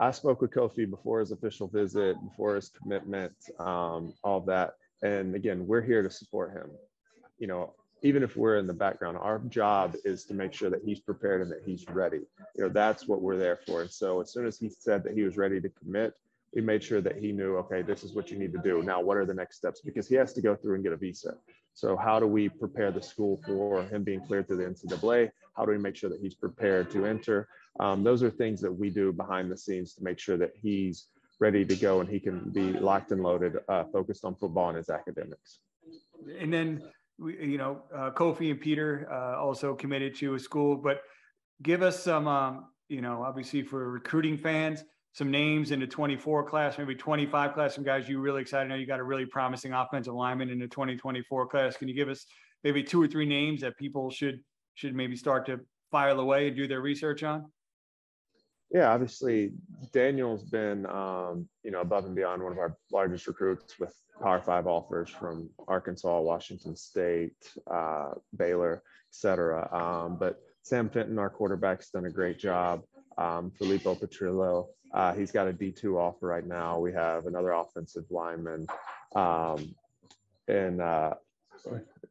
I 0.00 0.10
spoke 0.10 0.40
with 0.40 0.50
Kofi 0.50 0.88
before 0.88 1.20
his 1.20 1.30
official 1.30 1.68
visit, 1.68 2.16
before 2.28 2.56
his 2.56 2.70
commitment, 2.70 3.34
um, 3.60 4.12
all 4.24 4.40
that. 4.42 4.72
And 5.02 5.34
again, 5.34 5.66
we're 5.66 5.82
here 5.82 6.02
to 6.02 6.10
support 6.10 6.52
him. 6.52 6.70
You 7.38 7.46
know, 7.46 7.74
even 8.04 8.22
if 8.22 8.36
we're 8.36 8.58
in 8.58 8.66
the 8.66 8.74
background, 8.74 9.16
our 9.16 9.38
job 9.48 9.96
is 10.04 10.24
to 10.26 10.34
make 10.34 10.52
sure 10.52 10.68
that 10.68 10.82
he's 10.84 11.00
prepared 11.00 11.40
and 11.40 11.50
that 11.50 11.62
he's 11.64 11.86
ready. 11.88 12.20
You 12.54 12.64
know, 12.64 12.68
that's 12.68 13.08
what 13.08 13.22
we're 13.22 13.38
there 13.38 13.58
for. 13.66 13.80
And 13.80 13.90
so 13.90 14.20
as 14.20 14.30
soon 14.30 14.46
as 14.46 14.58
he 14.58 14.68
said 14.68 15.02
that 15.04 15.14
he 15.14 15.22
was 15.22 15.38
ready 15.38 15.58
to 15.58 15.70
commit, 15.70 16.12
we 16.54 16.60
made 16.60 16.84
sure 16.84 17.00
that 17.00 17.16
he 17.16 17.32
knew, 17.32 17.56
okay, 17.56 17.80
this 17.80 18.04
is 18.04 18.12
what 18.12 18.30
you 18.30 18.38
need 18.38 18.52
to 18.52 18.58
do. 18.58 18.82
Now, 18.82 19.00
what 19.00 19.16
are 19.16 19.24
the 19.24 19.32
next 19.32 19.56
steps? 19.56 19.80
Because 19.80 20.06
he 20.06 20.16
has 20.16 20.34
to 20.34 20.42
go 20.42 20.54
through 20.54 20.74
and 20.74 20.84
get 20.84 20.92
a 20.92 20.98
visa. 20.98 21.34
So 21.72 21.96
how 21.96 22.20
do 22.20 22.26
we 22.26 22.50
prepare 22.50 22.92
the 22.92 23.02
school 23.02 23.40
for 23.46 23.82
him 23.84 24.04
being 24.04 24.20
cleared 24.20 24.48
through 24.48 24.58
the 24.58 24.64
NCAA? 24.64 25.30
How 25.56 25.64
do 25.64 25.72
we 25.72 25.78
make 25.78 25.96
sure 25.96 26.10
that 26.10 26.20
he's 26.20 26.34
prepared 26.34 26.90
to 26.90 27.06
enter? 27.06 27.48
Um, 27.80 28.04
those 28.04 28.22
are 28.22 28.30
things 28.30 28.60
that 28.60 28.70
we 28.70 28.90
do 28.90 29.12
behind 29.14 29.50
the 29.50 29.56
scenes 29.56 29.94
to 29.94 30.04
make 30.04 30.18
sure 30.18 30.36
that 30.36 30.52
he's 30.60 31.06
ready 31.40 31.64
to 31.64 31.74
go 31.74 32.00
and 32.00 32.08
he 32.08 32.20
can 32.20 32.50
be 32.50 32.74
locked 32.74 33.12
and 33.12 33.22
loaded, 33.22 33.56
uh, 33.68 33.84
focused 33.84 34.26
on 34.26 34.36
football 34.36 34.68
and 34.68 34.76
his 34.76 34.90
academics. 34.90 35.60
And 36.38 36.52
then 36.52 36.82
we, 37.18 37.50
you 37.52 37.58
know, 37.58 37.82
uh, 37.94 38.10
Kofi 38.10 38.50
and 38.50 38.60
Peter 38.60 39.08
uh, 39.10 39.38
also 39.40 39.74
committed 39.74 40.14
to 40.16 40.34
a 40.34 40.38
school, 40.38 40.76
but 40.76 41.00
give 41.62 41.82
us 41.82 42.02
some, 42.02 42.26
um, 42.26 42.66
you 42.88 43.00
know, 43.00 43.22
obviously 43.22 43.62
for 43.62 43.90
recruiting 43.90 44.36
fans, 44.36 44.82
some 45.12 45.30
names 45.30 45.70
in 45.70 45.80
the 45.80 45.86
24 45.86 46.44
class, 46.44 46.76
maybe 46.76 46.94
25 46.94 47.54
class, 47.54 47.74
some 47.74 47.84
guys 47.84 48.08
you 48.08 48.20
really 48.20 48.42
excited. 48.42 48.66
I 48.66 48.68
know 48.68 48.74
you 48.74 48.86
got 48.86 49.00
a 49.00 49.04
really 49.04 49.26
promising 49.26 49.72
offensive 49.72 50.14
lineman 50.14 50.50
in 50.50 50.58
the 50.58 50.66
2024 50.66 51.46
class. 51.46 51.76
Can 51.76 51.88
you 51.88 51.94
give 51.94 52.08
us 52.08 52.26
maybe 52.64 52.82
two 52.82 53.00
or 53.00 53.06
three 53.06 53.26
names 53.26 53.60
that 53.60 53.76
people 53.76 54.10
should 54.10 54.40
should 54.74 54.94
maybe 54.94 55.14
start 55.14 55.46
to 55.46 55.60
file 55.92 56.18
away 56.18 56.48
and 56.48 56.56
do 56.56 56.66
their 56.66 56.80
research 56.80 57.22
on? 57.22 57.44
Yeah, 58.72 58.90
obviously 58.90 59.52
Daniel's 59.92 60.42
been, 60.42 60.84
um, 60.86 61.48
you 61.62 61.70
know, 61.70 61.80
above 61.80 62.06
and 62.06 62.14
beyond 62.16 62.42
one 62.42 62.50
of 62.50 62.58
our 62.58 62.76
largest 62.90 63.28
recruits 63.28 63.78
with 63.78 63.94
Power 64.22 64.40
Five 64.40 64.66
offers 64.66 65.10
from 65.10 65.50
Arkansas, 65.66 66.20
Washington 66.20 66.76
State, 66.76 67.36
uh, 67.70 68.12
Baylor, 68.36 68.82
etc. 69.10 69.68
Um, 69.72 70.16
but 70.16 70.40
Sam 70.62 70.88
Fenton, 70.88 71.18
our 71.18 71.30
quarterback's 71.30 71.90
done 71.90 72.06
a 72.06 72.10
great 72.10 72.38
job. 72.38 72.82
Um, 73.18 73.50
Filippo 73.58 73.94
Petrillo, 73.94 74.68
uh, 74.92 75.12
he's 75.12 75.30
got 75.30 75.48
a 75.48 75.52
D2 75.52 75.96
offer 75.96 76.26
right 76.26 76.46
now. 76.46 76.78
We 76.78 76.92
have 76.92 77.26
another 77.26 77.52
offensive 77.52 78.04
lineman. 78.10 78.66
Um, 79.14 79.74
and 80.48 80.80
uh, 80.80 81.14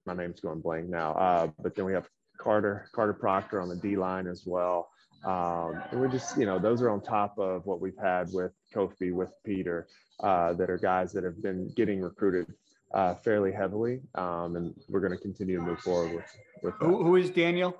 my 0.06 0.14
name's 0.14 0.40
going 0.40 0.60
blank 0.60 0.90
now. 0.90 1.14
Uh, 1.14 1.48
but 1.62 1.76
then 1.76 1.86
we 1.86 1.94
have 1.94 2.08
Carter, 2.38 2.90
Carter 2.94 3.14
Proctor 3.14 3.62
on 3.62 3.70
the 3.70 3.76
D 3.76 3.96
line 3.96 4.28
as 4.28 4.44
well. 4.46 4.90
Um, 5.26 5.82
and 5.92 6.00
we're 6.00 6.10
just, 6.10 6.38
you 6.38 6.46
know, 6.46 6.60
those 6.60 6.82
are 6.82 6.90
on 6.90 7.02
top 7.02 7.38
of 7.38 7.66
what 7.66 7.80
we've 7.80 7.98
had 8.02 8.32
with 8.34 8.52
Kofi, 8.74 9.14
with 9.14 9.32
Peter, 9.46 9.88
uh, 10.22 10.54
that 10.54 10.70
are 10.70 10.78
guys 10.78 11.14
that 11.14 11.24
have 11.24 11.42
been 11.42 11.72
getting 11.76 12.02
recruited 12.02 12.54
uh, 12.94 13.16
fairly 13.16 13.52
heavily. 13.52 14.02
Um, 14.16 14.56
and 14.56 14.74
we're 14.90 15.00
going 15.00 15.12
to 15.14 15.18
continue 15.18 15.58
to 15.58 15.62
move 15.64 15.80
forward 15.80 16.14
with. 16.16 16.26
with 16.62 16.74
who, 16.76 17.04
who 17.04 17.16
is 17.16 17.30
Daniel? 17.30 17.78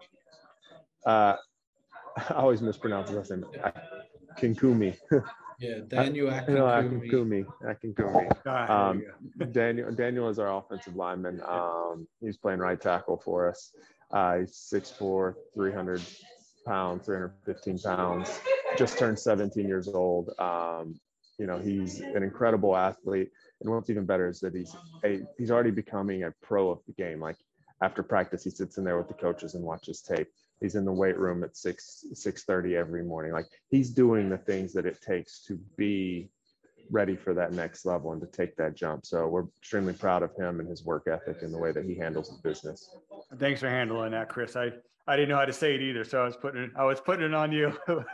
Uh, 1.06 1.36
I 2.30 2.34
always 2.34 2.62
mispronounce 2.62 3.10
his 3.10 3.18
last 3.18 3.32
name. 3.32 3.46
Kinkumi. 4.38 4.98
Yeah, 5.60 5.80
Daniel 5.88 6.28
Akinkunmi. 6.30 7.46
Akinkunmi. 7.64 8.70
Um, 8.70 9.04
Daniel 9.52 9.92
Daniel 9.92 10.28
is 10.28 10.40
our 10.40 10.58
offensive 10.58 10.96
lineman. 10.96 11.42
Um, 11.48 12.08
he's 12.20 12.38
playing 12.38 12.60
right 12.60 12.80
tackle 12.80 13.22
for 13.24 13.48
us. 13.50 13.72
Uh, 14.12 14.40
he's 14.40 14.52
6'4", 14.74 15.36
300 15.56 16.02
pounds, 16.66 17.06
315 17.06 17.80
pounds, 17.80 18.40
just 18.78 18.98
turned 18.98 19.20
17 19.20 19.68
years 19.68 19.88
old. 19.88 20.32
Um, 20.40 21.00
you 21.40 21.48
know, 21.48 21.58
he's 21.58 22.00
an 22.00 22.24
incredible 22.24 22.76
athlete. 22.76 23.30
And 23.62 23.70
what's 23.70 23.90
even 23.90 24.06
better 24.06 24.28
is 24.28 24.40
that 24.42 24.54
he's 24.56 24.76
a, 25.04 25.22
he's 25.38 25.52
already 25.52 25.72
becoming 25.72 26.24
a 26.24 26.32
pro 26.42 26.70
of 26.70 26.80
the 26.86 26.94
game. 26.94 27.20
Like 27.20 27.38
after 27.82 28.04
practice, 28.04 28.44
he 28.44 28.50
sits 28.50 28.78
in 28.78 28.84
there 28.84 28.98
with 28.98 29.08
the 29.08 29.14
coaches 29.14 29.56
and 29.56 29.64
watches 29.64 30.02
tape. 30.02 30.28
He's 30.62 30.76
in 30.76 30.86
the 30.86 30.92
weight 30.92 31.18
room 31.18 31.44
at 31.44 31.58
six 31.58 32.06
six 32.14 32.44
thirty 32.44 32.76
every 32.76 33.04
morning. 33.04 33.34
Like 33.34 33.48
he's 33.70 33.90
doing 33.90 34.30
the 34.30 34.38
things 34.38 34.74
that 34.74 34.86
it 34.86 35.02
takes 35.02 35.44
to 35.46 35.60
be 35.76 36.30
ready 36.92 37.16
for 37.16 37.34
that 37.34 37.54
next 37.54 37.86
level 37.86 38.12
and 38.12 38.22
to 38.22 38.28
take 38.28 38.56
that 38.58 38.76
jump. 38.76 39.06
So 39.06 39.28
we're 39.28 39.46
extremely 39.60 39.94
proud 39.94 40.24
of 40.24 40.36
him 40.36 40.60
and 40.60 40.70
his 40.70 40.86
work 40.86 41.08
ethic 41.08 41.42
and 41.42 41.54
the 41.54 41.58
way 41.58 41.72
that 41.72 41.86
he 41.86 41.96
handles 41.96 42.30
the 42.30 42.48
business. 42.48 42.90
Thanks 43.40 43.62
for 43.62 43.70
handling 43.70 44.12
that, 44.12 44.30
Kris. 44.30 44.56
I 44.56 44.72
I 45.08 45.16
didn't 45.16 45.30
know 45.30 45.38
how 45.38 45.46
to 45.46 45.54
say 45.54 45.76
it 45.76 45.82
either, 45.82 46.04
so 46.04 46.22
I 46.22 46.26
was 46.26 46.38
putting 46.38 46.64
it, 46.64 46.72
I 46.78 46.86
was 46.86 47.02
putting 47.02 47.26
it 47.26 47.34
on 47.34 47.52
you. 47.52 47.74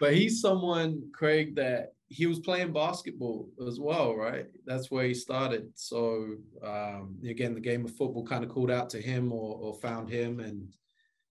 but 0.00 0.14
he's 0.14 0.40
someone, 0.40 1.10
Craig, 1.12 1.56
that 1.56 1.92
he 2.08 2.26
was 2.26 2.38
playing 2.38 2.72
basketball 2.72 3.48
as 3.66 3.78
well, 3.80 4.14
right? 4.14 4.46
That's 4.64 4.90
where 4.90 5.04
he 5.04 5.14
started. 5.14 5.70
So 5.74 6.36
um, 6.62 7.16
again, 7.28 7.54
the 7.54 7.60
game 7.60 7.84
of 7.84 7.94
football 7.96 8.24
kind 8.24 8.44
of 8.44 8.50
called 8.50 8.70
out 8.70 8.88
to 8.90 9.00
him 9.00 9.32
or, 9.32 9.56
or 9.56 9.74
found 9.74 10.08
him, 10.08 10.40
and 10.40 10.68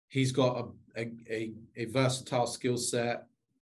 he's 0.09 0.31
got 0.33 0.59
a 0.59 0.65
a, 0.99 1.11
a, 1.31 1.53
a 1.77 1.85
versatile 1.87 2.47
skill 2.47 2.77
set, 2.77 3.27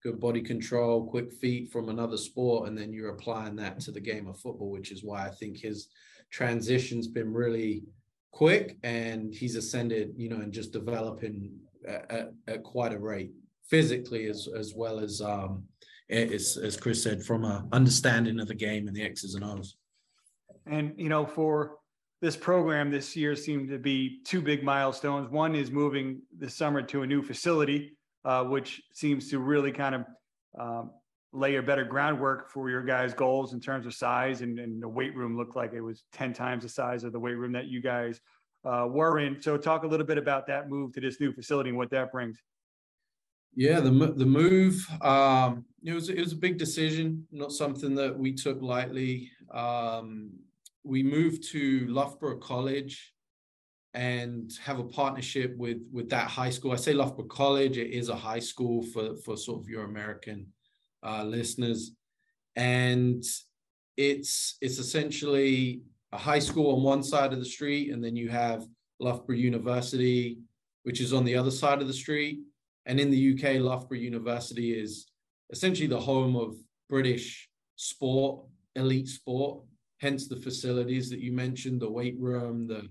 good 0.02 0.20
body 0.20 0.42
control, 0.42 1.06
quick 1.06 1.32
feet 1.32 1.70
from 1.70 1.88
another 1.88 2.16
sport, 2.16 2.68
and 2.68 2.76
then 2.76 2.92
you're 2.92 3.10
applying 3.10 3.56
that 3.56 3.80
to 3.80 3.92
the 3.92 4.00
game 4.00 4.26
of 4.26 4.38
football, 4.40 4.70
which 4.70 4.90
is 4.90 5.04
why 5.04 5.26
I 5.26 5.30
think 5.30 5.58
his 5.58 5.88
transition's 6.30 7.06
been 7.06 7.32
really 7.32 7.84
quick 8.32 8.78
and 8.82 9.32
he's 9.32 9.56
ascended, 9.56 10.14
you 10.16 10.28
know, 10.28 10.36
and 10.36 10.52
just 10.52 10.72
developing 10.72 11.52
at, 11.86 12.32
at, 12.48 12.62
quite 12.62 12.92
a 12.92 12.98
rate. 12.98 13.32
physically 13.68 14.26
as 14.26 14.48
as 14.56 14.74
well 14.74 14.98
as 14.98 15.20
um, 15.20 15.62
as, 16.10 16.56
as 16.56 16.76
Kris 16.76 17.02
said, 17.02 17.22
from 17.22 17.44
a 17.44 17.66
understanding 17.72 18.40
of 18.40 18.48
the 18.48 18.54
game 18.54 18.88
and 18.88 18.96
the 18.96 19.02
X's 19.02 19.34
and 19.34 19.44
O's. 19.44 19.76
And 20.66 20.92
you 20.96 21.08
know, 21.08 21.24
for 21.26 21.78
this 22.20 22.36
program 22.36 22.90
this 22.90 23.16
year 23.16 23.34
seemed 23.34 23.68
to 23.68 23.78
be 23.78 24.20
two 24.24 24.40
big 24.40 24.62
milestones. 24.62 25.30
One 25.30 25.54
is 25.54 25.70
moving 25.70 26.22
this 26.36 26.54
summer 26.54 26.82
to 26.82 27.02
a 27.02 27.06
new 27.06 27.22
facility, 27.22 27.96
uh, 28.24 28.44
which 28.44 28.80
seems 28.92 29.28
to 29.30 29.38
really 29.40 29.72
kind 29.72 29.94
of 29.94 30.04
um, 30.58 30.90
lay 31.32 31.56
a 31.56 31.62
better 31.62 31.84
groundwork 31.84 32.50
for 32.50 32.68
your 32.68 32.82
guys' 32.82 33.14
goals 33.14 33.52
in 33.54 33.60
terms 33.60 33.86
of 33.86 33.94
size. 33.94 34.42
And, 34.42 34.58
and, 34.58 34.82
the 34.82 34.88
weight 34.88 35.16
room 35.16 35.36
looked 35.36 35.56
like 35.56 35.72
it 35.72 35.80
was 35.80 36.04
10 36.12 36.32
times 36.32 36.62
the 36.62 36.68
size 36.68 37.04
of 37.04 37.12
the 37.12 37.20
weight 37.20 37.34
room 37.36 37.52
that 37.52 37.66
you 37.66 37.80
guys 37.80 38.20
uh, 38.64 38.86
were 38.88 39.18
in. 39.18 39.40
So, 39.40 39.56
talk 39.56 39.84
a 39.84 39.86
little 39.86 40.06
bit 40.06 40.18
about 40.18 40.46
that 40.48 40.68
move 40.68 40.92
to 40.92 41.00
this 41.00 41.20
new 41.20 41.32
facility 41.32 41.70
and 41.70 41.78
what 41.78 41.90
that 41.90 42.12
brings. 42.12 42.38
Yeah, 43.54 43.80
the 43.80 43.90
the 43.90 44.26
move. 44.26 44.86
Um, 45.02 45.66
it 45.84 45.92
was 45.92 46.08
it 46.08 46.20
was 46.20 46.32
a 46.32 46.36
big 46.36 46.58
decision, 46.58 47.26
not 47.30 47.52
something 47.52 47.94
that 47.96 48.18
we 48.18 48.32
took 48.32 48.62
lightly. 48.62 49.30
Um, 49.52 50.30
we 50.84 51.02
moved 51.02 51.48
to 51.50 51.86
Loughborough 51.88 52.38
College 52.38 53.12
and 53.94 54.50
have 54.64 54.78
a 54.78 54.84
partnership 54.84 55.54
with 55.58 55.82
with 55.92 56.08
that 56.10 56.28
high 56.28 56.48
school. 56.48 56.72
I 56.72 56.76
say 56.76 56.94
Loughborough 56.94 57.26
College; 57.26 57.76
it 57.76 57.90
is 57.90 58.08
a 58.08 58.16
high 58.16 58.38
school 58.38 58.82
for 58.84 59.16
for 59.16 59.36
sort 59.36 59.60
of 59.60 59.68
your 59.68 59.84
American 59.84 60.46
uh, 61.02 61.24
listeners, 61.24 61.92
and 62.56 63.24
it's 63.96 64.56
it's 64.60 64.78
essentially 64.78 65.82
a 66.12 66.18
high 66.18 66.38
school 66.38 66.76
on 66.76 66.82
one 66.82 67.02
side 67.02 67.32
of 67.32 67.38
the 67.38 67.44
street, 67.44 67.92
and 67.92 68.02
then 68.02 68.16
you 68.16 68.28
have 68.28 68.66
Loughborough 69.00 69.36
University, 69.36 70.38
which 70.82 71.00
is 71.00 71.12
on 71.12 71.24
the 71.24 71.36
other 71.36 71.50
side 71.50 71.80
of 71.80 71.88
the 71.88 71.94
street 71.94 72.40
and 72.86 72.98
in 72.98 73.10
the 73.10 73.34
UK, 73.34 73.60
Loughborough 73.60 73.98
University 73.98 74.72
is 74.78 75.06
essentially 75.50 75.86
the 75.86 76.00
home 76.00 76.36
of 76.36 76.56
British 76.88 77.48
sport, 77.76 78.44
elite 78.74 79.08
sport. 79.08 79.62
Hence 80.00 80.26
the 80.26 80.36
facilities 80.36 81.08
that 81.10 81.20
you 81.20 81.32
mentioned, 81.32 81.80
the 81.80 81.90
weight 81.90 82.18
room, 82.18 82.66
the 82.66 82.88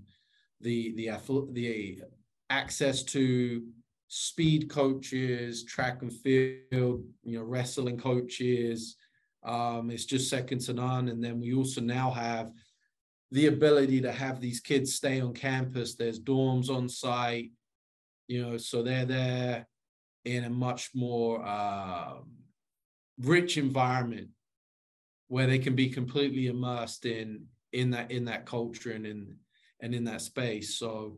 the 0.62 0.94
the 0.96 1.10
the 1.52 2.02
access 2.50 3.04
to 3.04 3.66
speed 4.14 4.70
coaches, 4.70 5.64
track 5.64 6.02
and 6.02 6.12
field, 6.12 7.02
you 7.24 7.40
know, 7.40 7.44
wrestling 7.46 7.98
coaches. 7.98 8.98
Um, 9.42 9.90
it's 9.90 10.04
just 10.04 10.30
second 10.30 10.60
to 10.64 10.74
none. 10.74 11.08
And 11.08 11.24
then 11.24 11.40
we 11.40 11.54
also 11.54 11.80
now 11.80 12.12
have 12.12 12.52
the 13.32 13.48
ability 13.48 14.02
to 14.02 14.12
have 14.12 14.42
these 14.42 14.60
kids 14.60 14.96
stay 14.96 15.22
on 15.22 15.34
campus. 15.34 15.96
There's 15.96 16.20
dorms 16.20 16.70
on 16.70 16.90
site, 16.90 17.52
you 18.28 18.42
know, 18.42 18.58
so 18.58 18.84
they're 18.84 19.06
there 19.06 19.66
in 20.26 20.44
a 20.44 20.50
much 20.50 20.90
more 20.94 21.48
um, 21.48 22.34
rich 23.18 23.58
environment 23.58 24.28
where 25.30 25.48
they 25.48 25.58
can 25.58 25.74
be 25.74 25.90
completely 25.90 26.48
immersed 26.48 27.06
in 27.06 27.46
in 27.72 27.92
that 27.92 28.12
in 28.12 28.26
that 28.26 28.46
culture 28.46 28.92
and 28.92 29.08
in 29.08 29.38
and 29.80 29.96
in 29.96 30.04
that 30.04 30.22
space 30.22 30.78
so 30.78 31.18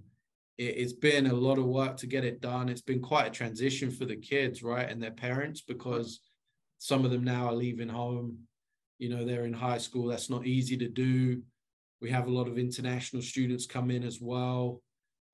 it, 0.57 0.77
it's 0.77 0.93
been 0.93 1.27
a 1.27 1.33
lot 1.33 1.57
of 1.57 1.65
work 1.65 1.97
to 1.97 2.07
get 2.07 2.23
it 2.23 2.41
done. 2.41 2.69
It's 2.69 2.81
been 2.81 3.01
quite 3.01 3.27
a 3.27 3.31
transition 3.31 3.91
for 3.91 4.05
the 4.05 4.15
kids 4.15 4.63
right 4.63 4.89
and 4.89 5.01
their 5.01 5.11
parents 5.11 5.61
because 5.61 6.19
some 6.79 7.05
of 7.05 7.11
them 7.11 7.23
now 7.23 7.47
are 7.47 7.53
leaving 7.53 7.89
home. 7.89 8.37
You 8.99 9.09
know 9.09 9.25
they're 9.25 9.45
in 9.45 9.53
high 9.53 9.79
school. 9.79 10.07
That's 10.07 10.29
not 10.29 10.45
easy 10.45 10.77
to 10.77 10.87
do. 10.87 11.41
We 12.01 12.09
have 12.09 12.27
a 12.27 12.31
lot 12.31 12.47
of 12.47 12.57
international 12.57 13.21
students 13.21 13.65
come 13.65 13.89
in 13.89 14.03
as 14.03 14.19
well. 14.21 14.81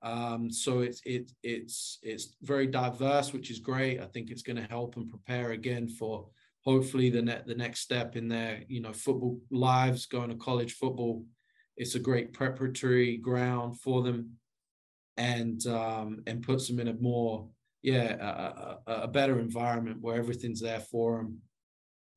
Um, 0.02 0.50
so 0.50 0.80
it's 0.80 1.02
it, 1.06 1.32
it's 1.44 2.00
it's 2.02 2.36
very 2.42 2.68
diverse, 2.68 3.34
which 3.34 3.52
is 3.52 3.60
great. 3.60 4.00
I 4.00 4.06
think 4.06 4.32
it's 4.32 4.44
going 4.44 4.56
to 4.56 4.70
help 4.70 4.96
and 4.96 5.10
prepare 5.10 5.52
again 5.52 5.90
for 5.90 6.28
hopefully 6.62 7.10
the 7.10 7.22
net 7.22 7.46
the 7.48 7.56
next 7.56 7.82
step 7.82 8.16
in 8.16 8.28
their 8.28 8.64
you 8.68 8.82
know 8.82 8.94
football 8.94 9.40
lives, 9.52 10.06
going 10.06 10.30
to 10.30 10.36
college 10.36 10.74
football. 10.74 11.26
It's 11.76 11.96
a 11.96 12.00
great 12.00 12.34
preparatory 12.34 13.18
ground 13.18 13.80
for 13.80 14.04
them, 14.04 14.39
and 15.20 15.68
um, 15.68 16.24
and 16.26 16.42
puts 16.42 16.68
them 16.68 16.80
in 16.80 16.88
a 16.88 16.94
more 16.94 17.48
yeah 17.84 18.78
a, 18.88 18.92
a, 18.92 18.94
a 19.04 19.08
better 19.08 19.40
environment 19.40 20.02
where 20.02 20.16
everything's 20.16 20.62
there 20.62 20.80
for 20.80 21.18
them. 21.18 21.40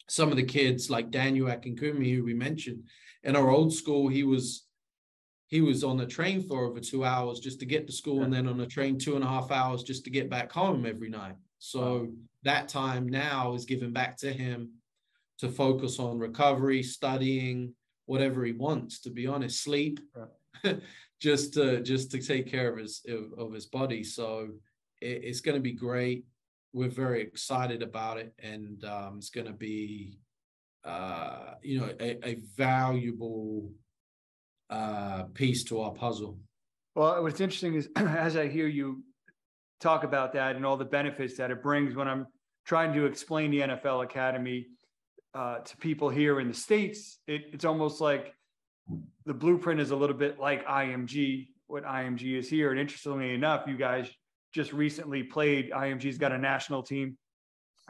Some 0.08 0.30
of 0.30 0.36
the 0.36 0.44
kids 0.44 0.88
like 0.88 1.10
Daniel 1.10 1.48
Akinkunmi, 1.48 2.14
who 2.14 2.24
we 2.24 2.34
mentioned 2.34 2.84
in 3.24 3.36
our 3.36 3.50
old 3.50 3.74
school, 3.74 4.08
he 4.08 4.22
was 4.22 4.66
he 5.48 5.60
was 5.60 5.84
on 5.84 5.96
the 5.96 6.06
train 6.06 6.40
for 6.40 6.64
over 6.64 6.80
two 6.80 7.04
hours 7.04 7.40
just 7.40 7.60
to 7.60 7.66
get 7.66 7.86
to 7.86 7.92
school 7.92 8.22
and 8.22 8.32
then 8.32 8.48
on 8.48 8.56
the 8.56 8.66
train 8.66 8.98
two 8.98 9.16
and 9.16 9.24
a 9.24 9.28
half 9.28 9.50
hours 9.50 9.82
just 9.82 10.04
to 10.04 10.10
get 10.10 10.30
back 10.30 10.50
home 10.50 10.86
every 10.86 11.10
night. 11.10 11.34
So 11.58 12.08
that 12.44 12.68
time 12.68 13.06
now 13.08 13.54
is 13.54 13.66
given 13.66 13.92
back 13.92 14.16
to 14.18 14.32
him 14.32 14.70
to 15.38 15.48
focus 15.48 15.98
on 15.98 16.18
recovery, 16.18 16.82
studying, 16.82 17.74
whatever 18.06 18.44
he 18.44 18.52
wants, 18.52 19.00
to 19.00 19.10
be 19.10 19.26
honest, 19.26 19.62
sleep, 19.62 20.00
right. 20.14 20.78
just 21.22 21.54
to 21.54 21.80
just 21.82 22.10
to 22.10 22.18
take 22.18 22.50
care 22.50 22.68
of 22.68 22.78
his 22.78 23.06
of, 23.38 23.52
his 23.52 23.66
body. 23.66 24.02
So 24.02 24.48
it, 25.00 25.20
it's 25.22 25.40
going 25.40 25.54
to 25.54 25.62
be 25.62 25.72
great. 25.72 26.24
We're 26.72 26.88
very 26.88 27.22
excited 27.22 27.80
about 27.82 28.18
it, 28.18 28.34
and 28.42 28.84
um, 28.84 29.18
it's 29.18 29.30
going 29.30 29.46
to 29.46 29.52
be, 29.52 30.18
uh, 30.84 31.54
you 31.62 31.78
know, 31.78 31.90
a, 32.00 32.28
a 32.28 32.34
valuable 32.56 33.70
uh, 34.68 35.24
piece 35.34 35.62
to 35.64 35.80
our 35.82 35.92
puzzle. 35.92 36.38
Well, 36.96 37.22
what's 37.22 37.40
interesting 37.40 37.74
is 37.74 37.88
as 37.96 38.36
I 38.36 38.48
hear 38.48 38.66
you 38.66 39.04
talk 39.80 40.02
about 40.02 40.32
that 40.32 40.56
and 40.56 40.66
all 40.66 40.76
the 40.76 40.84
benefits 40.84 41.36
that 41.36 41.52
it 41.52 41.62
brings 41.62 41.94
when 41.94 42.08
I'm 42.08 42.26
trying 42.66 42.92
to 42.94 43.06
explain 43.06 43.50
the 43.50 43.60
NFL 43.60 44.02
Academy 44.04 44.66
uh, 45.34 45.58
to 45.58 45.76
people 45.76 46.08
here 46.08 46.40
in 46.40 46.48
the 46.48 46.54
States, 46.54 47.18
it, 47.28 47.42
it's 47.52 47.64
almost 47.64 48.00
like 48.00 48.34
the 49.24 49.34
blueprint 49.34 49.80
is 49.80 49.90
a 49.90 49.96
little 49.96 50.16
bit 50.16 50.38
like 50.38 50.66
IMG, 50.66 51.48
what 51.66 51.84
IMG 51.84 52.38
is 52.38 52.48
here. 52.48 52.70
And 52.70 52.80
interestingly 52.80 53.34
enough, 53.34 53.66
you 53.66 53.76
guys 53.76 54.08
just 54.52 54.72
recently 54.72 55.22
played, 55.22 55.70
IMG's 55.70 56.18
got 56.18 56.32
a 56.32 56.38
national 56.38 56.82
team, 56.82 57.16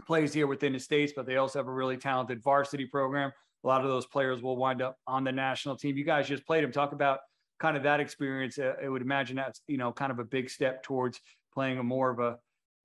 plays 0.07 0.32
here 0.32 0.47
within 0.47 0.72
the 0.72 0.78
States, 0.78 1.12
but 1.14 1.26
they 1.26 1.36
also 1.36 1.59
have 1.59 1.68
a 1.68 1.72
really 1.72 1.97
talented 1.97 2.43
varsity 2.43 2.86
program 2.86 3.32
a 3.64 3.66
lot 3.66 3.82
of 3.82 3.88
those 3.88 4.07
players 4.07 4.43
will 4.43 4.57
wind 4.57 4.82
up 4.82 4.99
on 5.07 5.24
the 5.24 5.32
national 5.32 5.76
team. 5.76 5.97
You 5.97 6.05
guys 6.05 6.28
just 6.28 6.47
played 6.47 6.64
them. 6.64 6.72
Talk 6.72 6.93
about 6.93 7.20
kind 7.61 7.76
of 7.76 7.82
that 7.84 8.01
experience. 8.01 8.59
Uh, 8.59 8.74
I 8.82 8.88
would 8.88 9.03
imagine 9.03 9.36
that's 9.36 9.61
you 9.68 9.78
know 9.78 9.93
kind 9.93 10.11
of 10.11 10.18
a 10.18 10.24
big 10.24 10.51
step 10.51 10.82
towards 10.82 11.20
playing 11.55 11.78
a 11.78 11.82
more 11.82 12.11
of 12.11 12.18
a, 12.18 12.38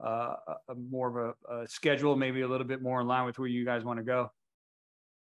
uh, 0.06 0.36
a 0.70 0.76
more 0.76 1.08
of 1.08 1.36
a, 1.50 1.62
a, 1.62 1.68
schedule, 1.68 2.16
maybe 2.16 2.42
a 2.42 2.48
little 2.48 2.68
bit 2.68 2.82
more 2.82 3.02
in 3.02 3.08
line 3.08 3.26
with 3.26 3.40
where 3.40 3.48
you 3.48 3.66
guys 3.66 3.84
want 3.84 3.98
to 3.98 4.04
go. 4.04 4.30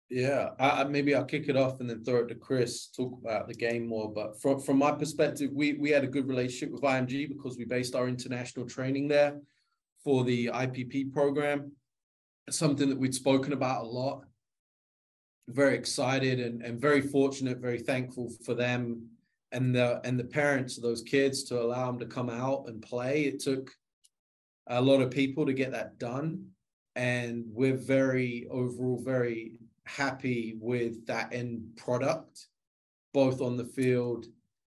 Yeah, 0.10 0.50
I, 0.60 0.86
maybe 0.86 1.14
I'll 1.14 1.24
kick 1.24 1.50
it 1.50 1.56
off 1.56 1.80
and 1.80 1.90
then 1.90 2.04
throw 2.04 2.22
it 2.22 2.30
to 2.30 2.36
Kris 2.36 2.88
talk 2.88 3.14
about 3.22 3.48
the 3.48 3.54
game 3.54 3.88
more. 3.88 4.12
But 4.12 4.42
from 4.42 4.60
from 4.60 4.80
my 4.80 4.92
perspective, 4.92 5.52
we 5.54 5.74
we 5.74 5.92
had 5.92 6.04
a 6.04 6.08
good 6.08 6.28
relationship 6.28 6.72
with 6.72 6.82
IMG 6.82 7.30
because 7.30 7.58
we 7.58 7.66
based 7.66 7.94
our 7.96 8.08
international 8.08 8.66
training 8.66 9.08
there 9.08 9.40
for 10.04 10.24
the 10.24 10.48
IPP 10.48 11.14
program. 11.14 11.72
something 12.50 12.90
that 12.90 12.98
we'd 12.98 13.14
spoken 13.14 13.54
about 13.54 13.84
a 13.84 13.88
lot 13.88 14.24
very 15.50 15.76
excited 15.76 16.40
and, 16.40 16.62
and 16.62 16.80
very 16.80 17.02
fortunate, 17.02 17.58
very 17.58 17.80
thankful 17.80 18.32
for 18.46 18.54
them 18.54 19.10
and 19.52 19.76
the 19.76 20.00
and 20.04 20.20
the 20.20 20.24
parents 20.24 20.78
of 20.78 20.84
those 20.84 21.02
kids 21.02 21.44
to 21.44 21.60
allow 21.62 21.88
them 21.88 22.00
to 22.00 22.06
come 22.06 22.30
out 22.30 22.66
and 22.68 22.82
play. 22.82 23.24
It 23.24 23.40
took 23.40 23.72
a 24.68 24.82
lot 24.82 25.02
of 25.02 25.10
people 25.10 25.46
to 25.46 25.54
get 25.54 25.72
that 25.72 25.98
done, 25.98 26.46
and 26.96 27.46
we're 27.48 27.78
very 27.78 28.48
overall 28.52 29.02
very 29.04 29.60
happy 29.96 30.58
with 30.60 31.06
that 31.08 31.34
end 31.34 31.64
product, 31.76 32.48
both 33.14 33.42
on 33.42 33.58
the 33.58 33.66
field 33.66 34.26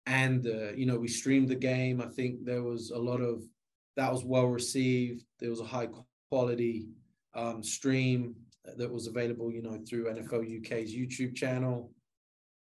and 0.05 0.45
you 0.75 0.85
know 0.85 0.97
we 0.97 1.07
streamed 1.07 1.49
the 1.49 1.55
game. 1.55 2.01
I 2.01 2.07
think 2.07 2.43
there 2.45 2.63
was 2.63 2.91
a 2.91 2.97
lot 2.97 3.21
of 3.21 3.43
that 3.95 4.11
was 4.11 4.23
well 4.23 4.47
received. 4.47 5.23
There 5.39 5.49
was 5.49 5.61
a 5.61 5.65
high 5.65 5.87
quality 6.29 6.87
um, 7.33 7.63
stream 7.63 8.35
that 8.77 8.91
was 8.91 9.07
available, 9.07 9.51
you 9.51 9.61
know, 9.61 9.79
through 9.87 10.05
NFL 10.05 10.59
UK's 10.59 10.93
YouTube 10.93 11.35
channel. 11.35 11.91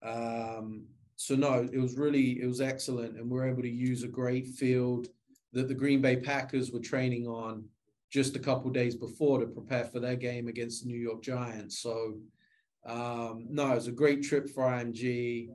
Um, 0.03 0.85
so 1.17 1.35
no, 1.35 1.69
it 1.73 1.79
was 1.79 1.97
really 1.97 2.41
it 2.41 2.47
was 2.47 2.61
excellent, 2.61 3.17
and 3.17 3.31
we 3.31 3.39
are 3.39 3.49
able 3.49 3.63
to 3.63 3.71
use 3.71 4.03
a 4.03 4.09
great 4.09 4.49
field 4.49 5.09
that 5.53 5.69
the 5.69 5.75
Green 5.75 6.01
Bay 6.01 6.17
Packers 6.17 6.73
were 6.73 6.81
training 6.81 7.27
on 7.27 7.65
just 8.13 8.37
a 8.37 8.39
couple 8.39 8.71
days 8.71 8.95
before 8.95 9.41
to 9.41 9.47
prepare 9.47 9.85
for 9.85 9.99
their 9.99 10.17
game 10.17 10.49
against 10.49 10.83
the 10.83 10.89
New 10.89 10.99
York 10.99 11.23
Giants. 11.23 11.79
So 11.79 12.15
um, 12.87 13.47
no, 13.49 13.73
it 13.73 13.75
was 13.77 13.89
a 13.89 13.93
great 13.93 14.23
trip 14.23 14.51
for 14.51 14.65
IMG. 14.65 15.49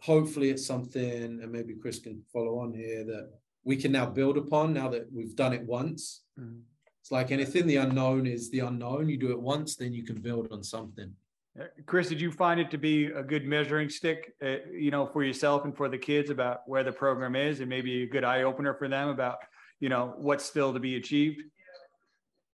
Hopefully, 0.00 0.50
it's 0.50 0.66
something, 0.66 1.40
and 1.42 1.52
maybe 1.52 1.74
Kris 1.74 1.98
can 1.98 2.22
follow 2.32 2.58
on 2.58 2.72
here 2.72 3.04
that 3.04 3.30
we 3.64 3.76
can 3.76 3.92
now 3.92 4.06
build 4.06 4.38
upon 4.38 4.72
now 4.72 4.88
that 4.88 5.06
we've 5.12 5.36
done 5.36 5.52
it 5.52 5.62
once. 5.62 6.22
Mm-hmm 6.38 6.60
it's 7.00 7.10
like 7.10 7.32
anything, 7.32 7.66
the 7.66 7.76
unknown 7.76 8.26
is 8.26 8.50
the 8.50 8.60
unknown. 8.60 9.08
You 9.08 9.16
do 9.16 9.30
it 9.30 9.40
once, 9.40 9.74
then 9.76 9.92
you 9.92 10.04
can 10.04 10.20
build 10.20 10.52
on 10.52 10.62
something. 10.62 11.12
Uh, 11.58 11.64
Kris, 11.86 12.08
did 12.08 12.20
you 12.20 12.30
find 12.30 12.60
it 12.60 12.70
to 12.70 12.78
be 12.78 13.06
a 13.06 13.22
good 13.22 13.46
measuring 13.46 13.88
stick, 13.88 14.34
uh, 14.42 14.56
you 14.72 14.90
know, 14.90 15.06
for 15.06 15.24
yourself 15.24 15.64
and 15.64 15.76
for 15.76 15.88
the 15.88 15.98
kids 15.98 16.30
about 16.30 16.60
where 16.66 16.84
the 16.84 16.92
program 16.92 17.34
is, 17.34 17.60
and 17.60 17.68
maybe 17.68 18.02
a 18.02 18.06
good 18.06 18.22
eye 18.22 18.42
opener 18.42 18.74
for 18.74 18.88
them 18.88 19.08
about, 19.08 19.38
you 19.80 19.88
know, 19.88 20.14
what's 20.18 20.44
still 20.44 20.72
to 20.72 20.78
be 20.78 20.96
achieved? 20.96 21.42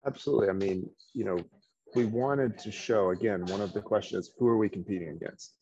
Absolutely. 0.06 0.50
I 0.50 0.54
mean, 0.54 0.90
you 1.14 1.26
know, 1.26 1.40
we 1.96 2.06
wanted 2.06 2.58
to 2.60 2.72
show 2.72 3.12
again, 3.12 3.46
one 3.46 3.62
of 3.62 3.74
the 3.74 3.82
questions, 3.82 4.32
who 4.38 4.48
are 4.48 4.58
we 4.58 4.70
competing 4.70 5.10
against? 5.10 5.56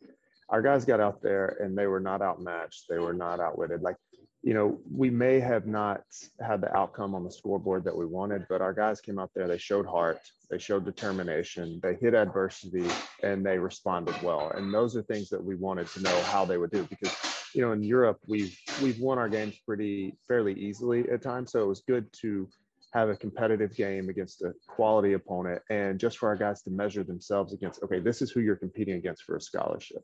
Our 0.49 0.61
guys 0.61 0.85
got 0.85 0.99
out 0.99 1.21
there 1.21 1.57
and 1.61 1.77
they 1.77 1.87
were 1.87 1.99
not 1.99 2.21
outmatched. 2.21 2.85
They 2.89 2.99
were 2.99 3.13
not 3.13 3.39
outwitted. 3.39 3.81
Like, 3.81 3.95
you 4.41 4.53
know, 4.53 4.77
we 4.91 5.09
may 5.09 5.39
have 5.39 5.67
not 5.67 6.01
had 6.45 6.59
the 6.59 6.75
outcome 6.75 7.15
on 7.15 7.23
the 7.23 7.31
scoreboard 7.31 7.85
that 7.85 7.95
we 7.95 8.05
wanted, 8.05 8.45
but 8.49 8.61
our 8.61 8.73
guys 8.73 8.99
came 8.99 9.17
out 9.17 9.31
there, 9.33 9.47
they 9.47 9.57
showed 9.57 9.85
heart, 9.85 10.19
they 10.51 10.57
showed 10.57 10.83
determination, 10.83 11.79
they 11.81 11.95
hit 11.95 12.13
adversity, 12.13 12.85
and 13.23 13.45
they 13.45 13.57
responded 13.57 14.21
well. 14.21 14.51
And 14.53 14.73
those 14.73 14.97
are 14.97 15.01
things 15.03 15.29
that 15.29 15.41
we 15.41 15.55
wanted 15.55 15.87
to 15.89 16.01
know 16.01 16.21
how 16.23 16.43
they 16.43 16.57
would 16.57 16.71
do 16.71 16.83
because, 16.83 17.15
you 17.55 17.61
know, 17.61 17.71
in 17.71 17.83
Europe, 17.83 18.19
we've 18.27 18.57
we've 18.81 18.99
won 18.99 19.17
our 19.17 19.29
games 19.29 19.55
pretty 19.65 20.17
fairly 20.27 20.53
easily 20.53 21.07
at 21.09 21.21
times. 21.21 21.53
So 21.53 21.63
it 21.63 21.67
was 21.67 21.81
good 21.87 22.11
to 22.21 22.49
have 22.93 23.09
a 23.09 23.15
competitive 23.15 23.75
game 23.75 24.09
against 24.09 24.43
a 24.43 24.53
quality 24.67 25.13
opponent 25.13 25.61
and 25.71 25.99
just 25.99 26.19
for 26.19 26.29
our 26.29 26.35
guys 26.35 26.61
to 26.61 26.69
measure 26.69 27.03
themselves 27.03 27.51
against 27.51 27.81
okay 27.83 27.99
this 27.99 28.21
is 28.21 28.29
who 28.29 28.39
you're 28.39 28.55
competing 28.55 28.95
against 28.95 29.23
for 29.23 29.35
a 29.35 29.41
scholarship. 29.41 30.03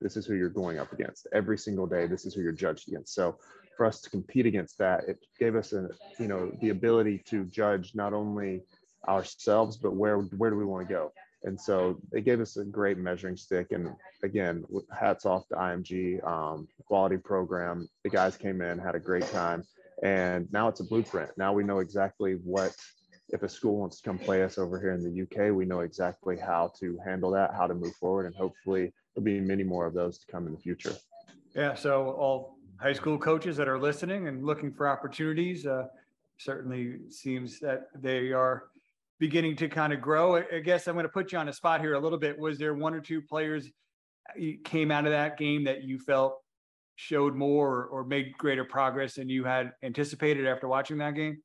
This 0.00 0.16
is 0.16 0.26
who 0.26 0.34
you're 0.34 0.50
going 0.50 0.78
up 0.78 0.92
against 0.92 1.28
every 1.32 1.56
single 1.56 1.86
day. 1.86 2.06
This 2.06 2.26
is 2.26 2.34
who 2.34 2.42
you're 2.42 2.52
judged 2.52 2.88
against. 2.88 3.14
So 3.14 3.38
for 3.76 3.86
us 3.86 4.00
to 4.02 4.10
compete 4.10 4.46
against 4.46 4.76
that 4.78 5.04
it 5.08 5.18
gave 5.38 5.54
us 5.56 5.72
a 5.72 5.88
you 6.18 6.28
know 6.28 6.52
the 6.60 6.70
ability 6.70 7.22
to 7.26 7.44
judge 7.46 7.92
not 7.94 8.12
only 8.12 8.62
ourselves 9.08 9.76
but 9.76 9.94
where 9.94 10.18
where 10.18 10.50
do 10.50 10.56
we 10.56 10.64
want 10.64 10.86
to 10.86 10.92
go? 10.92 11.12
And 11.44 11.60
so 11.60 12.00
it 12.12 12.24
gave 12.24 12.40
us 12.40 12.56
a 12.56 12.64
great 12.64 12.98
measuring 12.98 13.36
stick. 13.36 13.68
And 13.70 13.94
again 14.24 14.64
hats 14.90 15.24
off 15.24 15.46
to 15.48 15.54
img 15.54 16.26
um, 16.26 16.66
quality 16.86 17.16
program. 17.16 17.88
The 18.02 18.10
guys 18.10 18.36
came 18.36 18.60
in 18.60 18.78
had 18.78 18.96
a 18.96 19.00
great 19.00 19.26
time 19.30 19.64
and 20.02 20.48
now 20.52 20.68
it's 20.68 20.80
a 20.80 20.84
blueprint. 20.84 21.30
Now 21.36 21.52
we 21.52 21.64
know 21.64 21.78
exactly 21.78 22.34
what, 22.44 22.74
if 23.30 23.42
a 23.42 23.48
school 23.48 23.78
wants 23.78 24.00
to 24.00 24.02
come 24.02 24.18
play 24.18 24.42
us 24.42 24.58
over 24.58 24.80
here 24.80 24.92
in 24.92 25.02
the 25.02 25.22
UK, 25.22 25.54
we 25.54 25.64
know 25.64 25.80
exactly 25.80 26.36
how 26.36 26.72
to 26.80 26.98
handle 27.04 27.30
that, 27.32 27.54
how 27.54 27.66
to 27.66 27.74
move 27.74 27.94
forward, 27.96 28.26
and 28.26 28.34
hopefully 28.34 28.92
there'll 29.14 29.24
be 29.24 29.40
many 29.40 29.62
more 29.62 29.86
of 29.86 29.94
those 29.94 30.18
to 30.18 30.26
come 30.30 30.46
in 30.46 30.52
the 30.52 30.60
future. 30.60 30.94
Yeah. 31.54 31.74
So 31.74 32.10
all 32.10 32.56
high 32.78 32.92
school 32.92 33.18
coaches 33.18 33.56
that 33.56 33.68
are 33.68 33.78
listening 33.78 34.28
and 34.28 34.44
looking 34.44 34.72
for 34.72 34.88
opportunities, 34.88 35.66
uh, 35.66 35.86
certainly 36.38 36.98
seems 37.10 37.60
that 37.60 37.88
they 37.94 38.32
are 38.32 38.64
beginning 39.18 39.56
to 39.56 39.68
kind 39.68 39.92
of 39.92 40.00
grow. 40.00 40.36
I 40.36 40.58
guess 40.58 40.86
I'm 40.88 40.94
going 40.94 41.04
to 41.04 41.08
put 41.08 41.32
you 41.32 41.38
on 41.38 41.48
a 41.48 41.52
spot 41.52 41.80
here 41.80 41.94
a 41.94 42.00
little 42.00 42.18
bit. 42.18 42.38
Was 42.38 42.58
there 42.58 42.74
one 42.74 42.94
or 42.94 43.00
two 43.00 43.22
players 43.22 43.70
came 44.64 44.90
out 44.90 45.06
of 45.06 45.12
that 45.12 45.38
game 45.38 45.64
that 45.64 45.84
you 45.84 45.98
felt 45.98 46.40
showed 46.96 47.34
more 47.34 47.86
or, 47.86 48.04
made 48.04 48.36
greater 48.38 48.64
progress 48.64 49.14
than 49.14 49.28
you 49.28 49.44
had 49.44 49.72
anticipated 49.82 50.46
after 50.46 50.68
watching 50.68 50.98
that 50.98 51.14
game? 51.14 51.38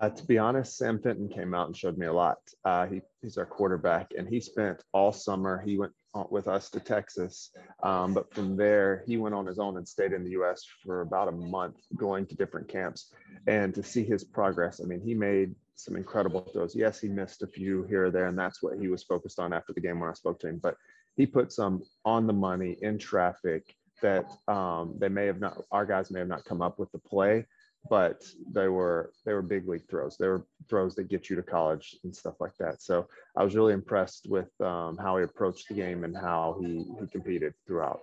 Uh, 0.00 0.08
to 0.08 0.24
be 0.24 0.38
honest, 0.38 0.76
Sam 0.76 0.98
Fenton 0.98 1.28
came 1.28 1.54
out 1.54 1.66
and 1.66 1.76
showed 1.76 1.98
me 1.98 2.06
a 2.06 2.12
lot. 2.12 2.38
Uh, 2.64 2.86
he, 2.86 3.02
he's 3.20 3.36
our 3.36 3.46
quarterback, 3.46 4.12
and 4.16 4.26
he 4.26 4.40
spent 4.40 4.82
all 4.92 5.12
summer. 5.12 5.62
He 5.64 5.78
went 5.78 5.92
with 6.30 6.48
us 6.48 6.70
to 6.70 6.80
Texas, 6.80 7.50
um, 7.82 8.12
but 8.12 8.32
from 8.34 8.56
there 8.56 9.04
he 9.06 9.16
went 9.16 9.34
on 9.34 9.46
his 9.46 9.58
own 9.58 9.76
and 9.76 9.86
stayed 9.86 10.12
in 10.12 10.24
the 10.24 10.30
U.S. 10.30 10.64
for 10.82 11.02
about 11.02 11.28
a 11.28 11.32
month, 11.32 11.76
going 11.96 12.26
to 12.26 12.34
different 12.34 12.68
camps. 12.68 13.12
And 13.46 13.74
to 13.74 13.82
see 13.82 14.02
his 14.02 14.24
progress, 14.24 14.80
I 14.82 14.86
mean, 14.86 15.00
he 15.00 15.14
made 15.14 15.54
some 15.76 15.96
incredible 15.96 16.40
throws. 16.52 16.74
Yes, 16.74 17.00
he 17.00 17.08
missed 17.08 17.42
a 17.42 17.46
few 17.46 17.84
here 17.84 18.06
or 18.06 18.10
there, 18.10 18.26
and 18.26 18.38
that's 18.38 18.62
what 18.62 18.78
he 18.78 18.88
was 18.88 19.02
focused 19.04 19.38
on 19.38 19.52
after 19.52 19.72
the 19.72 19.80
game 19.80 20.00
when 20.00 20.10
I 20.10 20.14
spoke 20.14 20.40
to 20.40 20.48
him. 20.48 20.58
But 20.62 20.76
he 21.16 21.26
put 21.26 21.52
some 21.52 21.82
on 22.04 22.26
the 22.26 22.32
money 22.32 22.76
in 22.82 22.98
traffic 22.98 23.74
that 24.02 24.30
um, 24.48 24.94
they 24.98 25.08
may 25.08 25.26
have 25.26 25.40
not 25.40 25.56
our 25.70 25.86
guys 25.86 26.10
may 26.10 26.18
have 26.18 26.28
not 26.28 26.44
come 26.44 26.60
up 26.60 26.78
with 26.78 26.92
the 26.92 26.98
play 26.98 27.46
but 27.88 28.24
they 28.52 28.68
were 28.68 29.12
they 29.24 29.32
were 29.32 29.42
big 29.42 29.68
league 29.68 29.88
throws. 29.88 30.16
They 30.16 30.28
were 30.28 30.46
throws 30.68 30.94
that 30.94 31.08
get 31.08 31.28
you 31.28 31.36
to 31.36 31.42
college 31.42 31.96
and 32.04 32.14
stuff 32.14 32.34
like 32.40 32.56
that. 32.58 32.80
So 32.82 33.08
i 33.36 33.42
was 33.42 33.54
really 33.54 33.72
impressed 33.72 34.26
with 34.28 34.48
um, 34.60 34.96
how 34.96 35.16
he 35.16 35.24
approached 35.24 35.68
the 35.68 35.74
game 35.74 36.04
and 36.04 36.16
how 36.16 36.58
he 36.60 36.84
he 37.00 37.06
competed 37.10 37.54
throughout. 37.66 38.02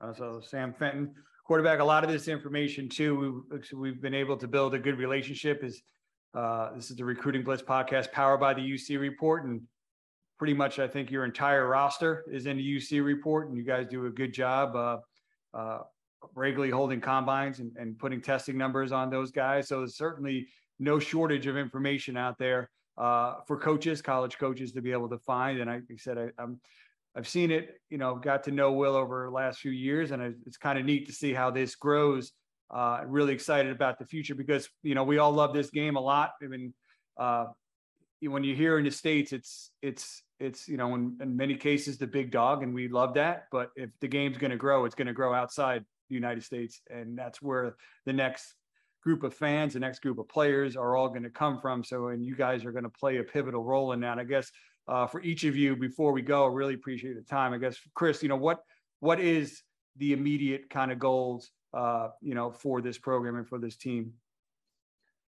Uh, 0.00 0.12
so 0.12 0.40
sam 0.40 0.74
fenton 0.78 1.14
quarterback 1.46 1.80
a 1.80 1.84
lot 1.84 2.04
of 2.04 2.10
this 2.10 2.28
information 2.28 2.88
too. 2.88 3.44
We've, 3.50 3.72
we've 3.72 4.02
been 4.02 4.14
able 4.14 4.36
to 4.36 4.46
build 4.46 4.74
a 4.74 4.78
good 4.78 4.98
relationship 4.98 5.64
is 5.64 5.82
uh, 6.34 6.74
this 6.74 6.90
is 6.90 6.96
the 6.96 7.04
recruiting 7.04 7.42
blitz 7.42 7.62
podcast 7.62 8.12
powered 8.12 8.40
by 8.40 8.54
the 8.54 8.60
uc 8.60 9.00
report. 9.00 9.44
And 9.44 9.62
pretty 10.38 10.54
much 10.54 10.78
i 10.78 10.86
think 10.86 11.10
your 11.10 11.24
entire 11.24 11.66
roster 11.66 12.24
is 12.30 12.46
in 12.46 12.58
the 12.58 12.76
uc 12.76 13.04
report 13.04 13.48
and 13.48 13.56
you 13.56 13.64
guys 13.64 13.86
do 13.90 14.06
a 14.06 14.10
good 14.10 14.32
job 14.32 14.76
uh, 14.76 14.98
uh, 15.54 15.80
regularly 16.34 16.70
holding 16.70 17.00
combines 17.00 17.60
and, 17.60 17.72
and 17.76 17.98
putting 17.98 18.20
testing 18.20 18.56
numbers 18.58 18.92
on 18.92 19.10
those 19.10 19.30
guys. 19.30 19.68
So 19.68 19.78
there's 19.78 19.96
certainly 19.96 20.48
no 20.78 20.98
shortage 20.98 21.46
of 21.46 21.56
information 21.56 22.16
out 22.16 22.38
there 22.38 22.70
uh, 22.96 23.36
for 23.46 23.58
coaches, 23.58 24.02
college 24.02 24.38
coaches 24.38 24.72
to 24.72 24.82
be 24.82 24.92
able 24.92 25.08
to 25.08 25.18
find. 25.18 25.60
And 25.60 25.70
I, 25.70 25.76
I 25.76 25.96
said, 25.96 26.18
I, 26.18 26.28
I'm, 26.38 26.60
I've 27.16 27.28
seen 27.28 27.50
it, 27.50 27.80
you 27.90 27.98
know, 27.98 28.14
got 28.14 28.44
to 28.44 28.50
know 28.50 28.72
Will 28.72 28.94
over 28.94 29.24
the 29.26 29.32
last 29.32 29.60
few 29.60 29.70
years, 29.70 30.10
and 30.10 30.22
it's 30.46 30.56
kind 30.56 30.78
of 30.78 30.84
neat 30.84 31.06
to 31.06 31.12
see 31.12 31.32
how 31.32 31.50
this 31.50 31.74
grows. 31.74 32.32
Uh, 32.70 33.00
really 33.06 33.32
excited 33.32 33.72
about 33.72 33.98
the 33.98 34.04
future 34.04 34.34
because 34.34 34.68
you 34.82 34.94
know 34.94 35.02
we 35.02 35.16
all 35.16 35.32
love 35.32 35.54
this 35.54 35.70
game 35.70 35.96
a 35.96 36.00
lot. 36.00 36.32
I 36.42 36.46
mean, 36.48 36.74
uh, 37.16 37.46
when 38.20 38.44
you 38.44 38.54
hear 38.54 38.78
in 38.78 38.84
the 38.84 38.90
states, 38.90 39.32
it's 39.32 39.70
it's 39.80 40.22
it's 40.40 40.68
you 40.68 40.76
know 40.76 40.94
in, 40.94 41.16
in 41.20 41.36
many 41.36 41.54
cases 41.54 41.98
the 41.98 42.06
big 42.06 42.30
dog 42.30 42.62
and 42.62 42.74
we 42.74 42.88
love 42.88 43.14
that 43.14 43.44
but 43.50 43.70
if 43.76 43.90
the 44.00 44.08
game's 44.08 44.38
going 44.38 44.50
to 44.50 44.56
grow 44.56 44.84
it's 44.84 44.94
going 44.94 45.06
to 45.06 45.12
grow 45.12 45.34
outside 45.34 45.84
the 46.08 46.14
united 46.14 46.42
states 46.42 46.80
and 46.90 47.18
that's 47.18 47.42
where 47.42 47.74
the 48.06 48.12
next 48.12 48.54
group 49.02 49.22
of 49.22 49.34
fans 49.34 49.74
the 49.74 49.80
next 49.80 50.00
group 50.00 50.18
of 50.18 50.28
players 50.28 50.76
are 50.76 50.96
all 50.96 51.08
going 51.08 51.22
to 51.22 51.30
come 51.30 51.60
from 51.60 51.84
so 51.84 52.08
and 52.08 52.24
you 52.24 52.34
guys 52.34 52.64
are 52.64 52.72
going 52.72 52.84
to 52.84 52.90
play 52.90 53.18
a 53.18 53.22
pivotal 53.22 53.64
role 53.64 53.92
in 53.92 54.00
that. 54.00 54.18
I 54.18 54.24
guess 54.24 54.50
uh, 54.88 55.06
for 55.06 55.22
each 55.22 55.44
of 55.44 55.54
you 55.56 55.76
before 55.76 56.12
we 56.12 56.22
go 56.22 56.44
I 56.44 56.48
really 56.48 56.74
appreciate 56.74 57.14
the 57.14 57.22
time. 57.22 57.52
I 57.52 57.58
guess 57.58 57.78
chris 57.94 58.22
you 58.22 58.28
know 58.28 58.36
what 58.36 58.58
what 59.00 59.20
is 59.20 59.62
the 59.96 60.12
immediate 60.12 60.68
kind 60.70 60.90
of 60.90 60.98
goals 60.98 61.50
uh, 61.74 62.08
you 62.20 62.34
know 62.34 62.50
for 62.50 62.80
this 62.80 62.98
program 62.98 63.36
and 63.36 63.48
for 63.48 63.58
this 63.58 63.76
team 63.76 64.12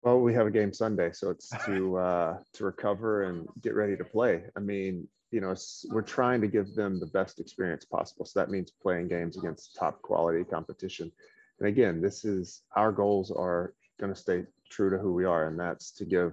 well, 0.03 0.21
we 0.21 0.35
have 0.35 0.47
a 0.47 0.51
game 0.51 0.73
Sunday, 0.73 1.11
so 1.13 1.31
it's 1.31 1.49
to 1.67 1.97
uh, 1.99 2.39
to 2.55 2.65
recover 2.65 3.25
and 3.25 3.49
get 3.63 3.75
ready 3.75 3.97
to 3.97 4.05
play. 4.05 4.45
I 4.57 4.61
mean, 4.61 5.09
you 5.31 5.41
know, 5.41 5.55
we're 5.91 6.03
trying 6.03 6.41
to 6.41 6.47
give 6.47 6.75
them 6.75 7.01
the 7.01 7.07
best 7.07 7.41
experience 7.41 7.85
possible. 7.85 8.25
So 8.25 8.41
that 8.41 8.51
means 8.51 8.71
playing 8.71 9.09
games 9.09 9.37
against 9.37 9.77
top 9.77 10.01
quality 10.03 10.45
competition. 10.45 11.13
And 11.59 11.69
again, 11.69 12.01
this 12.01 12.25
is 12.25 12.63
our 12.77 12.93
goals 12.93 13.31
are 13.31 13.75
going 14.01 14.15
to 14.15 14.19
stay 14.19 14.45
true 14.71 14.91
to 14.91 14.99
who 14.99 15.13
we 15.13 15.25
are, 15.25 15.49
and 15.49 15.59
that's 15.59 15.91
to 15.93 16.05
give 16.05 16.33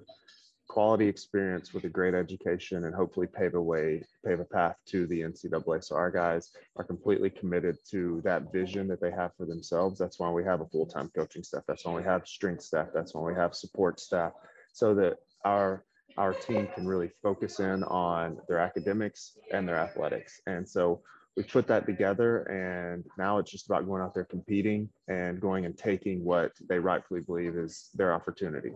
quality 0.76 1.08
experience 1.08 1.74
with 1.74 1.86
a 1.86 1.90
great 1.90 2.14
education 2.14 2.84
and 2.84 2.94
hopefully 2.94 3.28
pave 3.28 3.54
a 3.54 3.62
way, 3.62 4.04
pave 4.26 4.42
a 4.42 4.44
path 4.44 4.76
to 4.86 5.08
the 5.08 5.22
NCAA. 5.22 5.82
So 5.82 5.96
our 5.96 6.12
guys 6.12 6.52
are 6.76 6.84
completely 6.84 7.30
committed 7.30 7.78
to 7.92 8.20
that 8.26 8.52
vision 8.52 8.86
that 8.90 9.00
they 9.00 9.12
have 9.12 9.32
for 9.38 9.46
themselves. 9.46 9.98
That's 9.98 10.20
why 10.20 10.30
we 10.30 10.44
have 10.44 10.60
a 10.60 10.66
full-time 10.66 11.10
coaching 11.16 11.44
staff. 11.44 11.64
That's 11.66 11.86
why 11.86 11.94
we 11.94 12.04
have 12.04 12.28
strength 12.28 12.62
staff. 12.62 12.88
That's 12.94 13.14
why 13.14 13.22
we 13.22 13.34
have 13.36 13.56
support 13.56 14.02
staff 14.02 14.34
so 14.74 14.94
that 14.96 15.20
our 15.46 15.86
our 16.18 16.34
team 16.34 16.68
can 16.76 16.86
really 16.86 17.12
focus 17.24 17.62
in 17.62 17.82
on 17.86 18.38
their 18.50 18.60
academics 18.60 19.38
and 19.54 19.66
their 19.66 19.78
athletics. 19.78 20.42
And 20.46 20.68
so 20.68 21.02
we 21.38 21.44
put 21.44 21.68
that 21.68 21.86
together 21.86 22.44
and 22.44 23.06
now 23.18 23.38
it's 23.38 23.52
just 23.52 23.66
about 23.66 23.86
going 23.86 24.02
out 24.02 24.14
there 24.14 24.26
competing 24.26 24.90
and 25.08 25.40
going 25.40 25.66
and 25.66 25.78
taking 25.78 26.24
what 26.26 26.52
they 26.68 26.80
rightfully 26.80 27.22
believe 27.22 27.56
is 27.56 27.92
their 27.96 28.14
opportunity. 28.14 28.72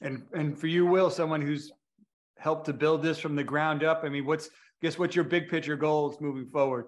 And 0.00 0.22
and 0.34 0.58
for 0.58 0.66
you, 0.66 0.86
Will, 0.86 1.10
someone 1.10 1.40
who's 1.40 1.72
helped 2.38 2.66
to 2.66 2.72
build 2.72 3.02
this 3.02 3.18
from 3.18 3.34
the 3.34 3.44
ground 3.44 3.82
up. 3.82 4.02
I 4.04 4.08
mean, 4.08 4.26
what's 4.26 4.50
guess 4.82 4.98
what's 4.98 5.16
your 5.16 5.24
big 5.24 5.48
picture 5.48 5.76
goals 5.76 6.20
moving 6.20 6.46
forward? 6.46 6.86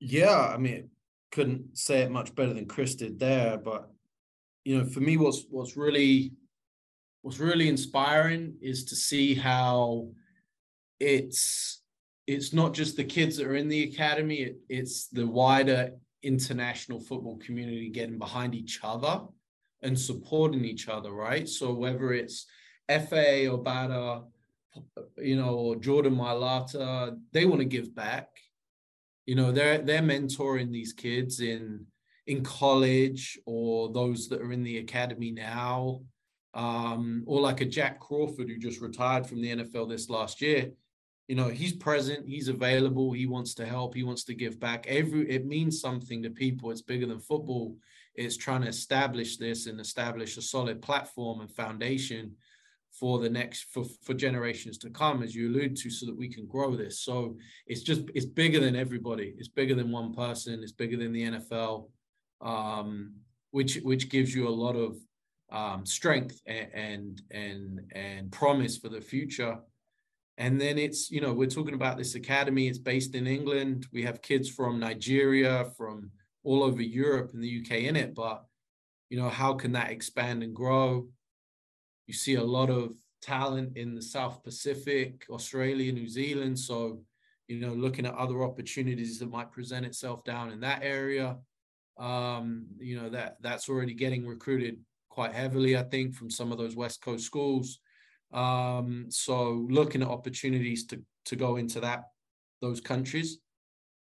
Yeah, 0.00 0.52
I 0.52 0.56
mean, 0.56 0.90
couldn't 1.32 1.76
say 1.76 2.00
it 2.02 2.10
much 2.10 2.34
better 2.34 2.54
than 2.54 2.66
Kris 2.66 2.94
did 2.94 3.18
there, 3.18 3.56
but 3.56 3.90
you 4.64 4.78
know, 4.78 4.84
for 4.84 5.00
me, 5.00 5.16
what's 5.16 5.44
what's 5.50 5.76
really 5.76 6.32
what's 7.22 7.38
really 7.38 7.68
inspiring 7.68 8.54
is 8.60 8.84
to 8.86 8.96
see 8.96 9.34
how 9.34 10.08
it's 11.00 11.82
it's 12.26 12.52
not 12.52 12.74
just 12.74 12.96
the 12.96 13.04
kids 13.04 13.36
that 13.36 13.46
are 13.46 13.56
in 13.56 13.68
the 13.68 13.84
academy; 13.84 14.36
it, 14.36 14.56
it's 14.68 15.08
the 15.08 15.26
wider 15.26 15.92
international 16.22 17.00
football 17.00 17.38
community 17.38 17.88
getting 17.90 18.18
behind 18.18 18.54
each 18.54 18.80
other 18.82 19.20
and 19.82 19.98
supporting 19.98 20.64
each 20.64 20.88
other, 20.88 21.12
right? 21.12 21.48
So 21.48 21.72
whether 21.72 22.12
it's 22.12 22.46
Efe 22.88 23.46
Obada, 23.46 24.24
you 25.16 25.36
know, 25.36 25.54
or 25.54 25.76
Jordan 25.76 26.16
Mailata, 26.16 27.18
they 27.32 27.44
want 27.46 27.60
to 27.60 27.66
give 27.66 27.94
back. 27.94 28.28
You 29.26 29.34
know, 29.34 29.52
they're 29.52 29.78
they're 29.78 30.02
mentoring 30.02 30.70
these 30.70 30.92
kids 30.92 31.40
in 31.40 31.86
in 32.26 32.42
college 32.42 33.38
or 33.46 33.92
those 33.92 34.28
that 34.28 34.40
are 34.40 34.52
in 34.52 34.62
the 34.62 34.78
academy 34.78 35.30
now, 35.30 36.02
um, 36.54 37.24
or 37.26 37.40
like 37.40 37.60
a 37.60 37.64
Jack 37.64 38.00
Crawford 38.00 38.48
who 38.48 38.58
just 38.58 38.80
retired 38.80 39.26
from 39.26 39.40
the 39.40 39.54
NFL 39.56 39.88
this 39.88 40.10
last 40.10 40.40
year. 40.40 40.70
you 41.28 41.36
know, 41.36 41.48
he's 41.48 41.74
present, 41.74 42.26
he's 42.26 42.48
available, 42.48 43.12
he 43.12 43.26
wants 43.26 43.52
to 43.54 43.66
help, 43.66 43.94
he 43.94 44.02
wants 44.02 44.24
to 44.24 44.34
give 44.34 44.58
back. 44.58 44.86
Every 44.88 45.30
it 45.30 45.46
means 45.46 45.80
something 45.80 46.22
to 46.22 46.30
people. 46.30 46.70
It's 46.70 46.82
bigger 46.82 47.06
than 47.06 47.20
football. 47.20 47.76
It's 48.18 48.36
trying 48.36 48.62
to 48.62 48.68
establish 48.68 49.36
this 49.36 49.66
and 49.66 49.80
establish 49.80 50.36
a 50.36 50.42
solid 50.42 50.82
platform 50.82 51.40
and 51.40 51.50
foundation 51.50 52.32
for 52.98 53.18
the 53.18 53.28
next 53.28 53.66
for, 53.72 53.84
for 54.02 54.14
generations 54.14 54.78
to 54.78 54.90
come, 54.90 55.22
as 55.22 55.34
you 55.34 55.48
allude 55.48 55.76
to, 55.76 55.90
so 55.90 56.06
that 56.06 56.16
we 56.16 56.28
can 56.28 56.46
grow 56.46 56.74
this. 56.74 57.00
So 57.00 57.36
it's 57.66 57.82
just 57.82 58.02
it's 58.14 58.26
bigger 58.26 58.60
than 58.60 58.76
everybody. 58.76 59.34
It's 59.38 59.48
bigger 59.48 59.74
than 59.74 59.92
one 59.92 60.12
person. 60.12 60.62
It's 60.62 60.72
bigger 60.72 60.96
than 60.96 61.12
the 61.12 61.30
NFL, 61.30 61.88
um, 62.40 63.14
which 63.52 63.76
which 63.76 64.10
gives 64.10 64.34
you 64.34 64.48
a 64.48 64.50
lot 64.50 64.76
of 64.76 64.96
um, 65.50 65.86
strength 65.86 66.40
and, 66.46 66.68
and 66.74 67.22
and 67.30 67.80
and 67.94 68.32
promise 68.32 68.76
for 68.76 68.88
the 68.88 69.00
future 69.00 69.58
and 70.38 70.60
then 70.60 70.78
it's, 70.78 71.10
you 71.10 71.20
know, 71.20 71.32
we're 71.32 71.48
talking 71.48 71.74
about 71.74 71.98
this 71.98 72.14
academy. 72.14 72.68
It's 72.68 72.78
based 72.78 73.16
in 73.16 73.26
England. 73.26 73.88
We 73.92 74.04
have 74.04 74.22
kids 74.22 74.48
from 74.48 74.78
Nigeria, 74.78 75.66
from 75.76 76.12
all 76.48 76.62
over 76.62 76.80
Europe 76.80 77.32
and 77.34 77.42
the 77.42 77.60
UK 77.60 77.82
in 77.82 77.94
it. 77.94 78.14
But, 78.14 78.42
you 79.10 79.18
know, 79.18 79.28
how 79.28 79.52
can 79.52 79.72
that 79.72 79.90
expand 79.90 80.42
and 80.42 80.54
grow? 80.54 81.06
You 82.06 82.14
see 82.14 82.36
a 82.36 82.42
lot 82.42 82.70
of 82.70 82.94
talent 83.20 83.76
in 83.76 83.94
the 83.94 84.00
South 84.00 84.42
Pacific, 84.42 85.26
Australia, 85.28 85.92
New 85.92 86.08
Zealand. 86.08 86.58
So, 86.58 87.02
you 87.48 87.60
know, 87.60 87.74
looking 87.74 88.06
at 88.06 88.14
other 88.14 88.42
opportunities 88.42 89.18
that 89.18 89.30
might 89.30 89.52
present 89.52 89.84
itself 89.84 90.24
down 90.24 90.50
in 90.50 90.60
that 90.60 90.80
area. 90.82 91.36
Um, 91.98 92.66
you 92.78 92.98
know, 92.98 93.10
that 93.10 93.36
that's 93.42 93.68
already 93.68 93.92
getting 93.92 94.26
recruited 94.26 94.78
quite 95.10 95.32
heavily, 95.32 95.76
I 95.76 95.82
think, 95.82 96.14
from 96.14 96.30
some 96.30 96.50
of 96.50 96.56
those 96.56 96.76
West 96.76 97.02
Coast 97.02 97.26
schools. 97.26 97.80
Um, 98.32 99.06
so 99.10 99.66
looking 99.68 100.00
at 100.00 100.08
opportunities 100.08 100.86
to 100.86 101.02
to 101.26 101.36
go 101.36 101.56
into 101.56 101.80
that 101.80 102.04
those 102.62 102.80
countries 102.80 103.38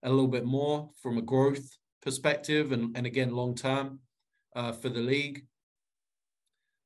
a 0.03 0.09
little 0.09 0.27
bit 0.27 0.45
more 0.45 0.89
from 1.01 1.17
a 1.17 1.21
growth 1.21 1.65
perspective 2.03 2.71
and, 2.71 2.95
and 2.95 3.05
again 3.05 3.31
long 3.31 3.55
term 3.55 3.99
uh, 4.55 4.71
for 4.71 4.89
the 4.89 4.99
league. 4.99 5.45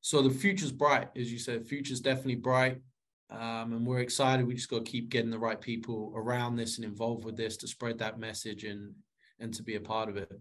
So 0.01 0.21
the 0.21 0.29
future's 0.29 0.71
bright, 0.71 1.09
as 1.17 1.31
you 1.31 1.39
said, 1.39 1.65
future's 1.65 1.99
definitely 1.99 2.35
bright. 2.35 2.81
Um, 3.29 3.73
and 3.73 3.85
we're 3.85 3.99
excited. 3.99 4.47
We 4.47 4.53
just 4.53 4.69
got 4.69 4.85
to 4.85 4.91
keep 4.91 5.09
getting 5.09 5.31
the 5.31 5.39
right 5.39 5.59
people 5.59 6.13
around 6.15 6.55
this 6.55 6.77
and 6.77 6.85
involved 6.85 7.25
with 7.25 7.35
this 7.35 7.57
to 7.57 7.67
spread 7.67 7.97
that 7.99 8.19
message 8.19 8.63
and 8.63 8.93
and 9.39 9.53
to 9.53 9.63
be 9.63 9.75
a 9.75 9.81
part 9.81 10.09
of 10.09 10.17
it. 10.17 10.31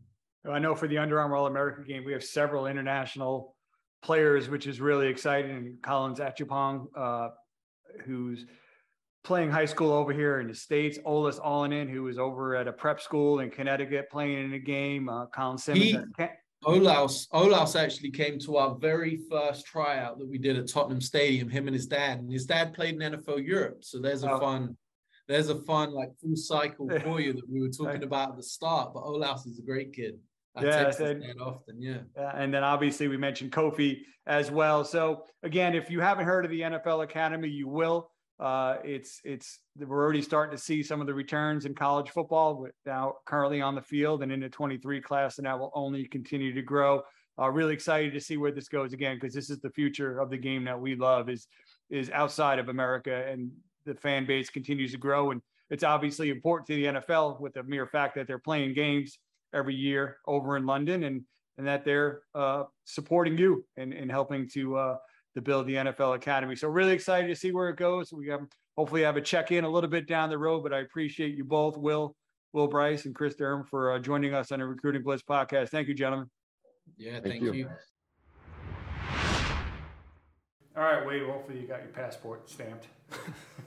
I 0.48 0.58
know 0.58 0.74
for 0.74 0.86
the 0.86 0.98
Under 0.98 1.20
Armour 1.20 1.36
All 1.36 1.46
America 1.46 1.82
game, 1.82 2.04
we 2.04 2.12
have 2.12 2.24
several 2.24 2.66
international 2.66 3.56
players, 4.02 4.48
which 4.48 4.66
is 4.66 4.80
really 4.80 5.08
exciting. 5.08 5.50
And 5.50 5.82
Collins 5.82 6.20
Achupong, 6.20 6.86
uh, 6.96 7.30
who's 8.04 8.46
playing 9.26 9.50
high 9.50 9.64
school 9.64 9.92
over 9.92 10.12
here 10.12 10.38
in 10.38 10.46
the 10.46 10.54
States. 10.54 10.98
Olaus 11.04 11.40
Alinen, 11.40 11.90
who 11.90 12.04
was 12.04 12.16
over 12.16 12.54
at 12.54 12.68
a 12.68 12.72
prep 12.72 13.00
school 13.00 13.40
in 13.40 13.50
Connecticut 13.50 14.08
playing 14.08 14.44
in 14.44 14.52
a 14.54 14.58
game. 14.58 15.08
Uh, 15.08 15.26
Colin 15.26 15.58
Simmons. 15.58 16.06
He, 16.16 16.24
Olaus, 16.64 17.28
Olaus 17.30 17.78
actually 17.78 18.10
came 18.10 18.38
to 18.40 18.56
our 18.56 18.76
very 18.76 19.18
first 19.28 19.66
tryout 19.66 20.18
that 20.18 20.28
we 20.28 20.38
did 20.38 20.56
at 20.56 20.68
Tottenham 20.68 21.00
Stadium, 21.00 21.48
him 21.48 21.66
and 21.66 21.74
his 21.74 21.86
dad. 21.86 22.20
And 22.20 22.32
his 22.32 22.46
dad 22.46 22.72
played 22.72 22.94
in 22.94 23.12
NFL 23.12 23.44
Europe. 23.44 23.78
So 23.82 23.98
there's 23.98 24.22
a 24.22 24.30
oh. 24.30 24.38
fun, 24.38 24.76
there's 25.28 25.48
a 25.48 25.56
fun 25.62 25.92
like 25.92 26.10
full 26.20 26.36
cycle 26.36 26.88
for 27.04 27.20
you 27.20 27.32
that 27.32 27.50
we 27.50 27.60
were 27.60 27.68
talking 27.68 28.04
about 28.04 28.30
at 28.30 28.36
the 28.36 28.42
start. 28.44 28.94
But 28.94 29.02
Olaus 29.02 29.46
is 29.46 29.58
a 29.58 29.62
great 29.62 29.92
kid. 29.92 30.18
I 30.54 30.64
yeah, 30.64 30.92
and, 31.00 31.40
often, 31.40 31.82
yeah. 31.82 31.98
And 32.34 32.54
then 32.54 32.64
obviously 32.64 33.08
we 33.08 33.18
mentioned 33.18 33.52
Kofi 33.52 33.98
as 34.26 34.50
well. 34.50 34.84
So 34.84 35.24
again, 35.42 35.74
if 35.74 35.90
you 35.90 36.00
haven't 36.00 36.24
heard 36.24 36.44
of 36.44 36.50
the 36.50 36.60
NFL 36.62 37.04
Academy, 37.04 37.48
you 37.48 37.68
will. 37.68 38.10
Uh, 38.38 38.76
it's 38.84 39.20
it's 39.24 39.60
we're 39.78 40.02
already 40.02 40.20
starting 40.20 40.54
to 40.54 40.62
see 40.62 40.82
some 40.82 41.00
of 41.00 41.06
the 41.06 41.14
returns 41.14 41.64
in 41.64 41.74
college 41.74 42.10
football 42.10 42.54
with 42.56 42.74
now 42.84 43.14
currently 43.24 43.62
on 43.62 43.74
the 43.74 43.80
field 43.80 44.22
and 44.22 44.30
in 44.30 44.40
the 44.40 44.48
23 44.48 45.00
class, 45.00 45.38
and 45.38 45.46
that 45.46 45.58
will 45.58 45.72
only 45.74 46.06
continue 46.06 46.52
to 46.52 46.62
grow. 46.62 47.02
Uh, 47.38 47.50
really 47.50 47.74
excited 47.74 48.12
to 48.12 48.20
see 48.20 48.36
where 48.36 48.52
this 48.52 48.68
goes 48.68 48.92
again 48.92 49.16
because 49.16 49.34
this 49.34 49.50
is 49.50 49.60
the 49.60 49.70
future 49.70 50.20
of 50.20 50.30
the 50.30 50.36
game 50.36 50.64
that 50.64 50.78
we 50.78 50.94
love 50.94 51.28
is 51.28 51.46
is 51.90 52.10
outside 52.10 52.58
of 52.58 52.68
America 52.68 53.26
and 53.28 53.50
the 53.84 53.94
fan 53.94 54.26
base 54.26 54.50
continues 54.50 54.90
to 54.92 54.98
grow 54.98 55.30
and 55.30 55.40
it's 55.70 55.84
obviously 55.84 56.30
important 56.30 56.66
to 56.66 56.74
the 56.74 56.84
NFL 56.84 57.40
with 57.40 57.54
the 57.54 57.62
mere 57.62 57.86
fact 57.86 58.14
that 58.14 58.26
they're 58.26 58.38
playing 58.38 58.74
games 58.74 59.18
every 59.52 59.74
year 59.74 60.18
over 60.26 60.56
in 60.56 60.66
London 60.66 61.04
and 61.04 61.22
and 61.58 61.66
that 61.66 61.84
they're 61.84 62.20
uh, 62.34 62.64
supporting 62.84 63.38
you 63.38 63.64
and, 63.76 63.94
and 63.94 64.10
helping 64.10 64.48
to 64.50 64.76
to 65.36 65.42
build 65.42 65.66
the 65.66 65.74
NFL 65.74 66.16
Academy. 66.16 66.56
So 66.56 66.66
really 66.66 66.92
excited 66.92 67.28
to 67.28 67.36
see 67.36 67.52
where 67.52 67.68
it 67.68 67.76
goes. 67.76 68.10
We 68.10 68.26
have 68.28 68.40
hopefully 68.74 69.02
have 69.02 69.18
a 69.18 69.20
check 69.20 69.52
in 69.52 69.64
a 69.64 69.68
little 69.68 69.90
bit 69.90 70.08
down 70.08 70.30
the 70.30 70.38
road, 70.38 70.62
but 70.62 70.72
I 70.72 70.78
appreciate 70.78 71.36
you 71.36 71.44
both, 71.44 71.76
Will, 71.76 72.16
Will 72.54 72.66
Bryce, 72.66 73.04
and 73.04 73.14
Kris 73.14 73.34
Durham 73.34 73.62
for 73.64 73.92
uh, 73.92 73.98
joining 73.98 74.32
us 74.32 74.50
on 74.50 74.60
the 74.60 74.66
Recruiting 74.66 75.02
Blitz 75.02 75.22
podcast. 75.22 75.68
Thank 75.68 75.88
you, 75.88 75.94
gentlemen. 75.94 76.30
Yeah, 76.96 77.12
thank, 77.12 77.24
thank 77.24 77.42
you. 77.42 77.52
you. 77.52 77.68
All 80.74 80.82
right, 80.82 81.06
Wade. 81.06 81.22
Hopefully 81.24 81.60
you 81.60 81.66
got 81.66 81.80
your 81.80 81.92
passport 81.92 82.48
stamped. 82.48 82.86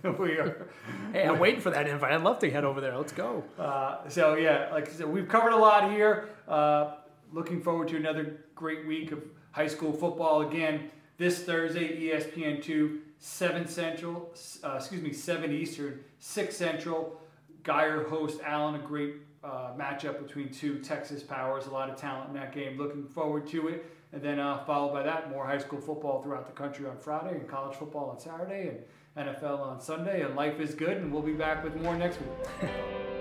we 0.20 0.40
are. 0.40 0.68
Hey, 1.14 1.28
I'm 1.28 1.38
waiting 1.38 1.62
for 1.62 1.70
that 1.70 1.88
invite. 1.88 2.14
I'd 2.14 2.24
love 2.24 2.40
to 2.40 2.50
head 2.50 2.64
over 2.64 2.82
there. 2.82 2.98
Let's 2.98 3.14
go. 3.14 3.44
Uh, 3.60 4.10
so 4.10 4.34
yeah, 4.34 4.70
like 4.72 4.90
I 4.90 4.92
said, 4.92 5.08
we've 5.08 5.28
covered 5.28 5.54
a 5.54 5.58
lot 5.58 5.92
here. 5.92 6.30
Uh, 6.48 6.96
looking 7.32 7.62
forward 7.62 7.90
to 7.90 7.96
another 7.96 8.44
great 8.56 8.88
week 8.88 9.12
of 9.12 9.24
high 9.52 9.68
school 9.68 9.94
football 9.94 10.42
again 10.42 10.90
this 11.20 11.44
Thursday. 11.44 12.10
ESPN 12.10 12.64
two, 12.64 13.02
seven 13.20 13.68
Central. 13.68 14.34
Uh, 14.64 14.78
excuse 14.78 15.04
me, 15.04 15.14
seven 15.14 15.52
Eastern, 15.52 16.00
six 16.20 16.58
Central. 16.58 17.22
Guyer 17.64 18.10
host 18.10 18.40
Allen. 18.44 18.74
A 18.76 18.80
great 18.80 19.18
uh, 19.44 19.74
matchup 19.78 20.26
between 20.26 20.50
two 20.50 20.80
Texas 20.80 21.22
powers. 21.22 21.68
A 21.68 21.70
lot 21.70 21.92
of 21.92 21.96
talent 21.96 22.30
in 22.30 22.36
that 22.36 22.52
game. 22.54 22.80
Looking 22.80 23.06
forward 23.06 23.46
to 23.50 23.68
it. 23.68 23.86
And 24.12 24.24
then 24.24 24.40
uh, 24.40 24.64
followed 24.66 24.92
by 24.92 25.04
that, 25.04 25.30
more 25.30 25.46
high 25.46 25.60
school 25.60 25.80
football 25.80 26.24
throughout 26.24 26.48
the 26.48 26.54
country 26.54 26.88
on 26.88 26.98
Friday 26.98 27.36
and 27.36 27.48
college 27.48 27.78
football 27.78 28.10
on 28.10 28.20
Saturday 28.20 28.72
and 29.16 29.28
NFL 29.28 29.60
on 29.60 29.80
Sunday. 29.80 30.24
And 30.24 30.36
life 30.36 30.60
is 30.60 30.74
good, 30.74 30.98
and 30.98 31.14
we'll 31.14 31.22
be 31.22 31.34
back 31.34 31.64
with 31.64 31.80
more 31.80 31.96
next 31.96 32.18
week. 32.20 32.72